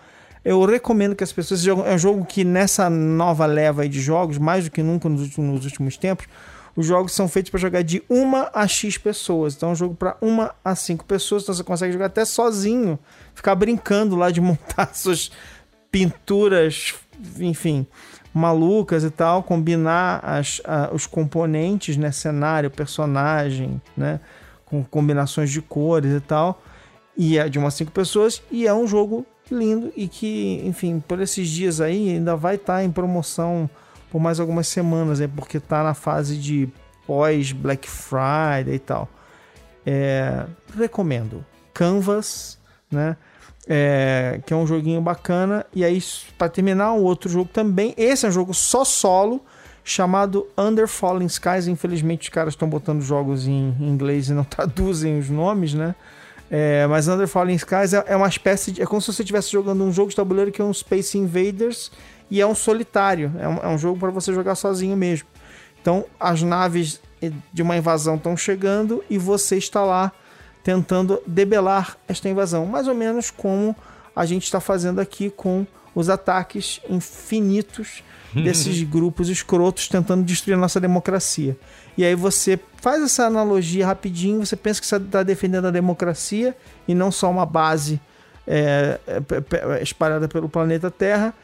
eu 0.47 0.65
recomendo 0.65 1.17
que 1.17 1.25
as 1.25 1.33
pessoas. 1.33 1.67
É 1.67 1.73
um 1.73 1.99
jogo 1.99 2.25
que 2.25 2.45
nessa 2.45 2.89
nova 2.89 3.45
leva 3.47 3.89
de 3.89 4.01
jogos, 4.01 4.39
mais 4.39 4.65
do 4.65 4.71
que 4.71 4.81
nunca 4.81 5.09
nos 5.09 5.23
últimos, 5.23 5.55
nos 5.55 5.65
últimos 5.65 5.97
tempos, 5.97 6.29
os 6.77 6.87
jogos 6.87 7.13
são 7.13 7.27
feitos 7.27 7.51
para 7.51 7.59
jogar 7.59 7.83
de 7.83 8.01
uma 8.09 8.49
a 8.55 8.69
X 8.69 8.97
pessoas. 8.97 9.57
Então 9.57 9.71
é 9.71 9.73
um 9.73 9.75
jogo 9.75 9.97
para 9.97 10.17
uma 10.21 10.55
a 10.65 10.77
cinco 10.77 11.05
pessoas. 11.05 11.43
Então 11.43 11.53
você 11.53 11.65
consegue 11.65 11.93
jogar 11.93 12.07
até 12.07 12.25
sozinho, 12.25 12.97
ficar 13.35 13.57
brincando 13.57 14.15
lá 14.15 14.31
de 14.31 14.39
montar 14.43 14.95
suas 14.95 15.33
pinturas, 15.91 16.95
enfim, 17.41 17.85
malucas 18.33 19.03
e 19.03 19.11
tal, 19.11 19.43
combinar 19.43 20.21
as, 20.23 20.61
a, 20.65 20.91
os 20.93 21.09
componentes, 21.09 21.97
né, 21.97 22.13
cenário, 22.13 22.71
personagem, 22.71 23.83
né, 23.97 24.21
com 24.65 24.85
combinações 24.85 25.51
de 25.51 25.61
cores 25.61 26.13
e 26.13 26.21
tal. 26.21 26.63
E 27.17 27.37
é 27.37 27.49
de 27.49 27.59
umas 27.59 27.75
cinco 27.75 27.91
pessoas 27.91 28.41
e 28.49 28.65
é 28.65 28.73
um 28.73 28.87
jogo 28.87 29.27
lindo 29.51 29.93
e 29.97 30.09
que, 30.09 30.63
enfim, 30.65 31.03
por 31.07 31.21
esses 31.21 31.49
dias 31.49 31.81
aí 31.81 32.11
ainda 32.11 32.37
vai 32.37 32.57
estar 32.57 32.77
tá 32.77 32.85
em 32.85 32.91
promoção 32.91 33.69
por 34.11 34.21
mais 34.21 34.41
algumas 34.41 34.69
semanas, 34.69 35.21
é 35.21 35.29
porque 35.29 35.61
tá 35.61 35.83
na 35.83 35.95
fase 35.95 36.37
de 36.37 36.69
pós 37.07 37.53
Black 37.53 37.89
Friday 37.89 38.75
e 38.75 38.79
tal. 38.79 39.09
É, 39.85 40.45
recomendo. 40.77 41.45
Canvas, 41.73 42.59
né? 42.91 43.17
É, 43.69 44.41
que 44.47 44.53
é 44.53 44.57
um 44.57 44.67
joguinho 44.67 45.01
bacana. 45.01 45.67
E 45.75 45.85
aí, 45.85 46.03
para 46.39 46.49
terminar, 46.49 46.93
um 46.93 47.03
outro 47.03 47.29
jogo 47.29 47.51
também. 47.53 47.95
Esse 47.97 48.27
é 48.27 48.29
um 48.29 48.33
jogo 48.33 48.55
só 48.55 48.85
solo, 48.85 49.45
chamado 49.85 50.47
Under 50.57 50.89
Falling 50.89 51.27
Skies. 51.27 51.67
Infelizmente, 51.69 52.23
os 52.23 52.29
caras 52.29 52.55
estão 52.55 52.69
botando 52.69 53.03
jogos 53.03 53.47
em 53.47 53.77
inglês 53.81 54.29
e 54.29 54.33
não 54.33 54.43
traduzem 54.45 55.19
os 55.19 55.29
nomes, 55.29 55.75
né? 55.75 55.95
É, 56.51 56.87
mas 56.87 57.09
Under 57.09 57.27
Falling 57.27 57.57
Skies 57.57 57.93
é, 57.93 58.05
é, 58.07 58.17
uma 58.17 58.29
espécie 58.29 58.73
de. 58.73 58.83
É 58.83 58.87
como 58.87 59.01
se 59.01 59.13
você 59.13 59.23
estivesse 59.23 59.51
jogando 59.51 59.83
um 59.83 59.93
jogo 59.93 60.11
de 60.11 60.17
tabuleiro 60.17 60.53
que 60.53 60.63
é 60.63 60.65
um 60.65 60.73
Space 60.73 61.19
Invaders 61.19 61.91
e 62.31 62.41
é 62.41 62.47
um 62.47 62.55
solitário, 62.55 63.33
é 63.39 63.49
um, 63.49 63.57
é 63.57 63.69
um 63.69 63.79
jogo 63.79 63.99
para 63.99 64.11
você 64.11 64.33
jogar 64.33 64.55
sozinho 64.55 64.97
mesmo. 64.97 65.29
Então 65.81 66.05
as 66.19 66.43
naves 66.43 67.01
de 67.53 67.63
uma 67.63 67.77
invasão 67.77 68.17
estão 68.17 68.37
chegando 68.37 69.03
e 69.09 69.19
você 69.19 69.57
está 69.57 69.83
lá 69.85 70.13
tentando 70.63 71.23
debelar 71.27 71.97
esta 72.09 72.29
invasão, 72.29 72.67
mais 72.67 72.89
ou 72.89 72.95
menos 72.95 73.31
como 73.31 73.75
a 74.15 74.27
gente 74.27 74.45
está 74.45 74.61
fazendo 74.61 75.01
aqui 75.01 75.31
com 75.31 75.67
os 75.95 76.09
ataques 76.09 76.81
infinitos 76.89 78.03
desses 78.35 78.83
grupos 78.83 79.29
escrotos 79.29 79.89
tentando 79.89 80.25
destruir 80.25 80.55
a 80.55 80.59
nossa 80.59 80.81
democracia. 80.81 81.57
E 81.97 82.05
aí 82.05 82.15
você 82.15 82.59
faz 82.77 83.03
essa 83.03 83.25
analogia 83.25 83.87
rapidinho, 83.87 84.45
você 84.45 84.57
pensa 84.57 84.81
que 84.81 84.87
você 84.87 84.97
está 84.97 85.23
defendendo 85.23 85.67
a 85.67 85.71
democracia 85.71 86.55
e 86.87 86.95
não 86.95 87.11
só 87.11 87.31
uma 87.31 87.47
base 87.47 88.01
é, 88.47 89.01
é, 89.07 89.83
espalhada 89.83 90.29
pelo 90.29 90.49
planeta 90.49 90.91
Terra, 90.91 91.35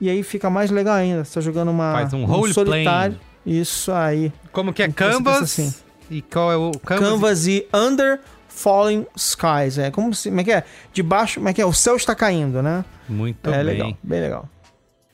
e 0.00 0.10
aí 0.10 0.22
fica 0.22 0.50
mais 0.50 0.70
legal 0.70 0.94
ainda. 0.94 1.24
Você 1.24 1.34
tá 1.34 1.40
jogando 1.40 1.70
uma, 1.70 1.92
Faz 1.92 2.12
um, 2.12 2.24
um 2.24 2.52
solitário. 2.52 3.18
Playing. 3.44 3.60
Isso 3.60 3.92
aí. 3.92 4.32
Como 4.52 4.72
que 4.72 4.82
é 4.82 4.90
Canvas? 4.90 5.42
Assim. 5.42 5.74
E 6.10 6.22
qual 6.22 6.52
é 6.52 6.56
o 6.56 6.72
Canvas? 6.72 7.08
Canvas 7.08 7.46
e 7.46 7.66
Under 7.72 8.20
Falling 8.48 9.06
Skies. 9.16 9.78
É 9.78 9.90
como 9.90 10.14
se. 10.14 10.28
Como 10.28 10.40
é 10.40 10.44
que 10.44 10.52
é? 10.52 10.64
De 10.92 11.02
baixo, 11.02 11.36
como 11.36 11.48
é 11.48 11.54
que 11.54 11.62
é? 11.62 11.66
O 11.66 11.72
céu 11.72 11.96
está 11.96 12.14
caindo, 12.14 12.62
né? 12.62 12.84
Muito 13.08 13.48
é, 13.48 13.52
bem. 13.52 13.62
legal, 13.62 13.98
bem 14.02 14.20
legal. 14.20 14.48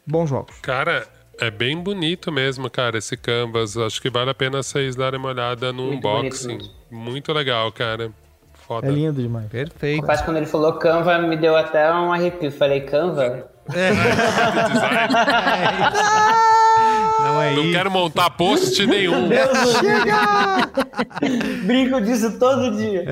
Bons 0.07 0.29
jogos. 0.29 0.57
Cara, 0.63 1.07
é 1.41 1.51
bem 1.51 1.77
bonito 1.77 2.33
mesmo, 2.33 2.71
cara, 2.71 2.99
esse 2.99 3.17
canvas. 3.17 3.77
Acho 3.77 4.01
que 4.01 4.11
vale 4.11 4.31
a 4.31 4.35
pena 4.35 4.63
vocês 4.63 4.97
darem 4.97 5.19
uma 5.19 5.29
olhada 5.29 5.73
no 5.73 5.85
Muito 5.85 6.09
unboxing. 6.09 6.59
Muito 6.91 7.33
legal, 7.33 7.71
cara. 7.73 8.11
Foda. 8.67 8.87
É 8.87 8.91
lindo 8.91 9.23
demais. 9.23 9.49
Perfeito. 9.49 10.07
Mas 10.07 10.23
quando 10.23 10.39
ele 10.39 10.47
falou 10.47 10.73
Canva, 10.75 11.19
me 11.19 11.37
deu 11.37 11.57
até 11.57 11.89
um 11.93 12.13
arrepio. 12.13 12.51
Falei, 12.51 12.81
Canva? 12.81 13.49
É. 13.75 13.93
Não 17.27 17.43
é 17.43 17.55
Não 17.55 17.65
isso. 17.65 17.73
quero 17.73 17.91
montar 17.91 18.31
post 18.31 18.87
nenhum. 18.87 19.29
Brinco 21.67 22.01
disso 22.01 22.39
todo 22.39 22.77
dia. 22.77 23.05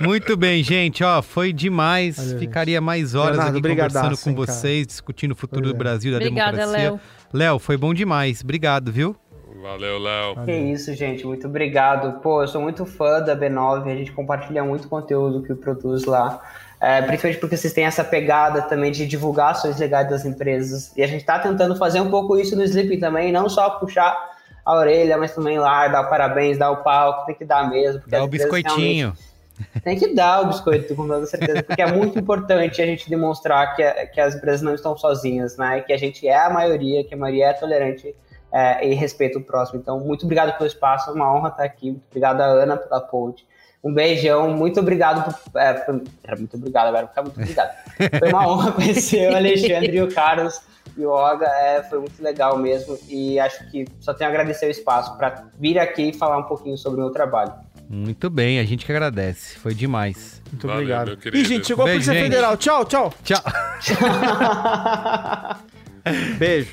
Muito 0.00 0.36
bem, 0.36 0.62
gente. 0.62 1.04
Ó, 1.04 1.22
foi 1.22 1.52
demais. 1.52 2.16
Valeu, 2.16 2.38
Ficaria 2.38 2.80
mais 2.80 3.14
horas 3.14 3.36
Leonardo, 3.36 3.58
aqui 3.58 3.68
conversando 3.68 4.18
com 4.18 4.30
hein, 4.30 4.36
cara. 4.36 4.46
vocês, 4.46 4.86
discutindo 4.86 5.32
o 5.32 5.36
futuro 5.36 5.68
do 5.68 5.74
é. 5.74 5.78
Brasil, 5.78 6.12
da 6.12 6.18
Obrigada, 6.18 6.56
democracia. 6.56 6.90
Léo. 6.90 7.00
Léo, 7.32 7.58
foi 7.58 7.76
bom 7.76 7.92
demais. 7.92 8.40
Obrigado, 8.42 8.92
viu? 8.92 9.16
Valeu, 9.62 9.98
Léo. 9.98 10.44
Que 10.44 10.52
isso, 10.52 10.94
gente. 10.94 11.26
Muito 11.26 11.46
obrigado. 11.46 12.20
Pô, 12.20 12.42
eu 12.42 12.48
sou 12.48 12.60
muito 12.60 12.84
fã 12.84 13.20
da 13.20 13.34
B9. 13.34 13.90
A 13.90 13.96
gente 13.96 14.12
compartilha 14.12 14.62
muito 14.62 14.88
conteúdo 14.88 15.42
que 15.42 15.54
produz 15.54 16.04
lá. 16.04 16.40
É, 16.84 17.00
principalmente 17.00 17.40
porque 17.40 17.56
vocês 17.56 17.72
têm 17.72 17.86
essa 17.86 18.04
pegada 18.04 18.60
também 18.60 18.92
de 18.92 19.06
divulgar 19.06 19.52
ações 19.52 19.78
legais 19.78 20.06
das 20.10 20.26
empresas. 20.26 20.92
E 20.94 21.02
a 21.02 21.06
gente 21.06 21.20
está 21.20 21.38
tentando 21.38 21.74
fazer 21.76 22.02
um 22.02 22.10
pouco 22.10 22.36
isso 22.36 22.54
no 22.54 22.62
Sleeping 22.62 23.00
também, 23.00 23.32
não 23.32 23.48
só 23.48 23.70
puxar 23.70 24.14
a 24.62 24.76
orelha, 24.76 25.16
mas 25.16 25.34
também 25.34 25.58
lá, 25.58 25.88
dar 25.88 26.04
parabéns, 26.04 26.58
dar 26.58 26.70
o 26.70 26.82
palco, 26.82 27.24
tem 27.24 27.34
que 27.34 27.44
dar 27.46 27.70
mesmo. 27.70 28.02
Dá 28.06 28.22
o 28.22 28.28
biscoitinho. 28.28 29.14
Tem 29.82 29.98
que 29.98 30.14
dar 30.14 30.42
o 30.42 30.46
biscoito, 30.48 30.94
com 30.94 31.06
toda 31.06 31.24
certeza, 31.24 31.62
porque 31.62 31.80
é 31.80 31.90
muito 31.90 32.18
importante 32.18 32.82
a 32.82 32.86
gente 32.86 33.08
demonstrar 33.08 33.74
que, 33.74 33.82
que 34.06 34.20
as 34.20 34.34
empresas 34.34 34.60
não 34.60 34.74
estão 34.74 34.94
sozinhas, 34.94 35.56
né? 35.56 35.80
Que 35.80 35.92
a 35.92 35.96
gente 35.96 36.28
é 36.28 36.36
a 36.36 36.50
maioria, 36.50 37.02
que 37.02 37.14
a 37.14 37.16
maioria 37.16 37.46
é 37.46 37.52
tolerante 37.54 38.14
é, 38.52 38.86
e 38.86 38.94
respeita 38.94 39.38
o 39.38 39.42
próximo. 39.42 39.80
Então, 39.80 40.00
muito 40.00 40.24
obrigado 40.24 40.54
pelo 40.58 40.66
espaço, 40.66 41.08
é 41.08 41.12
uma 41.14 41.34
honra 41.34 41.48
estar 41.48 41.64
aqui. 41.64 41.92
Muito 41.92 42.04
obrigado 42.10 42.42
a 42.42 42.46
Ana 42.46 42.76
pela 42.76 43.00
ponte. 43.00 43.46
Um 43.84 43.92
beijão, 43.92 44.50
muito 44.50 44.80
obrigado. 44.80 45.24
Por, 45.24 45.60
é, 45.60 45.84
muito 46.36 46.56
obrigado, 46.56 46.86
agora 46.86 47.06
ficar 47.06 47.22
muito 47.22 47.38
obrigado. 47.38 47.76
Foi 48.18 48.30
uma 48.30 48.48
honra 48.48 48.72
conhecer 48.72 49.30
o 49.30 49.36
Alexandre 49.36 49.94
e 49.94 50.02
o 50.02 50.10
Carlos 50.12 50.60
e 50.96 51.04
o 51.04 51.10
Olga, 51.10 51.46
é, 51.46 51.82
foi 51.82 51.98
muito 51.98 52.22
legal 52.22 52.56
mesmo. 52.56 52.98
E 53.08 53.38
acho 53.38 53.70
que 53.70 53.84
só 54.00 54.14
tenho 54.14 54.30
a 54.30 54.32
agradecer 54.32 54.66
o 54.66 54.70
espaço 54.70 55.16
para 55.18 55.44
vir 55.58 55.78
aqui 55.78 56.10
e 56.10 56.14
falar 56.14 56.38
um 56.38 56.44
pouquinho 56.44 56.78
sobre 56.78 57.00
o 57.00 57.04
meu 57.04 57.12
trabalho. 57.12 57.52
Muito 57.88 58.30
bem, 58.30 58.58
a 58.58 58.64
gente 58.64 58.86
que 58.86 58.92
agradece. 58.92 59.58
Foi 59.58 59.74
demais. 59.74 60.40
Muito 60.50 60.66
Valeu, 60.66 60.82
obrigado. 60.82 61.36
Ih, 61.36 61.44
gente, 61.44 61.66
chegou 61.66 61.82
a 61.82 61.86
Beijo, 61.86 62.06
Polícia 62.06 62.14
gente. 62.14 62.30
Federal. 62.30 62.56
Tchau, 62.56 62.86
tchau. 62.86 63.12
Tchau. 63.22 63.42
Beijo. 66.38 66.72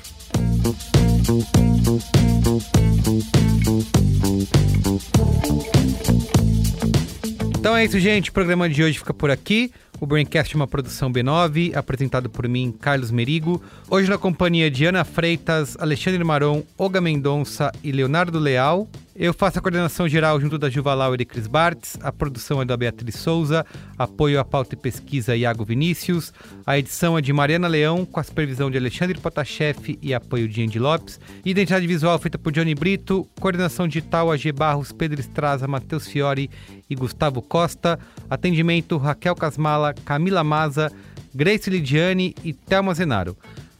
Então 7.62 7.76
é 7.76 7.84
isso, 7.84 7.96
gente. 8.00 8.28
O 8.28 8.32
programa 8.32 8.68
de 8.68 8.82
hoje 8.82 8.98
fica 8.98 9.14
por 9.14 9.30
aqui. 9.30 9.72
O 10.02 10.06
Braincast 10.06 10.52
é 10.52 10.56
uma 10.56 10.66
produção 10.66 11.12
B9, 11.12 11.76
apresentado 11.76 12.28
por 12.28 12.48
mim, 12.48 12.72
Carlos 12.72 13.12
Merigo. 13.12 13.62
Hoje 13.88 14.10
na 14.10 14.18
companhia 14.18 14.68
de 14.68 14.84
Ana 14.84 15.04
Freitas, 15.04 15.76
Alexandre 15.78 16.24
Maron, 16.24 16.64
Olga 16.76 17.00
Mendonça 17.00 17.70
e 17.84 17.92
Leonardo 17.92 18.36
Leal. 18.40 18.88
Eu 19.14 19.34
faço 19.34 19.58
a 19.58 19.62
coordenação 19.62 20.08
geral 20.08 20.40
junto 20.40 20.56
da 20.56 20.70
Juva 20.70 20.96
e 21.18 21.24
Cris 21.24 21.46
Bartz. 21.46 21.98
A 22.02 22.10
produção 22.10 22.62
é 22.62 22.64
da 22.64 22.76
Beatriz 22.76 23.14
Souza. 23.14 23.64
Apoio 23.98 24.40
à 24.40 24.44
pauta 24.44 24.74
e 24.74 24.76
pesquisa 24.76 25.36
Iago 25.36 25.64
Vinícius. 25.64 26.32
A 26.66 26.78
edição 26.78 27.16
é 27.16 27.20
de 27.20 27.30
Mariana 27.30 27.68
Leão, 27.68 28.06
com 28.06 28.18
a 28.18 28.22
supervisão 28.22 28.70
de 28.70 28.78
Alexandre 28.78 29.20
Potashev 29.20 29.98
e 30.00 30.14
apoio 30.14 30.48
de 30.48 30.64
Andy 30.64 30.78
Lopes. 30.78 31.20
Identidade 31.44 31.86
visual 31.86 32.18
feita 32.18 32.38
por 32.38 32.52
Johnny 32.52 32.74
Brito. 32.74 33.28
Coordenação 33.38 33.86
digital 33.86 34.32
AG 34.32 34.50
Barros, 34.50 34.92
Pedro 34.92 35.20
Estraza, 35.20 35.68
Matheus 35.68 36.08
Fiore 36.08 36.48
e 36.88 36.94
Gustavo 36.94 37.42
Costa. 37.42 37.98
Atendimento 38.32 38.96
Raquel 38.96 39.34
Casmala, 39.34 39.92
Camila 39.92 40.42
Maza, 40.42 40.90
Grace 41.34 41.68
Lidiane 41.68 42.34
e 42.42 42.54
Thelma 42.54 42.94
Zenaro. 42.94 43.36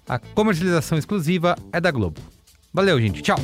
A 0.06 0.18
comercialização 0.18 0.98
exclusiva 0.98 1.56
é 1.72 1.80
da 1.80 1.90
Globo. 1.90 2.20
Valeu, 2.70 3.00
gente. 3.00 3.22
Tchau. 3.22 3.38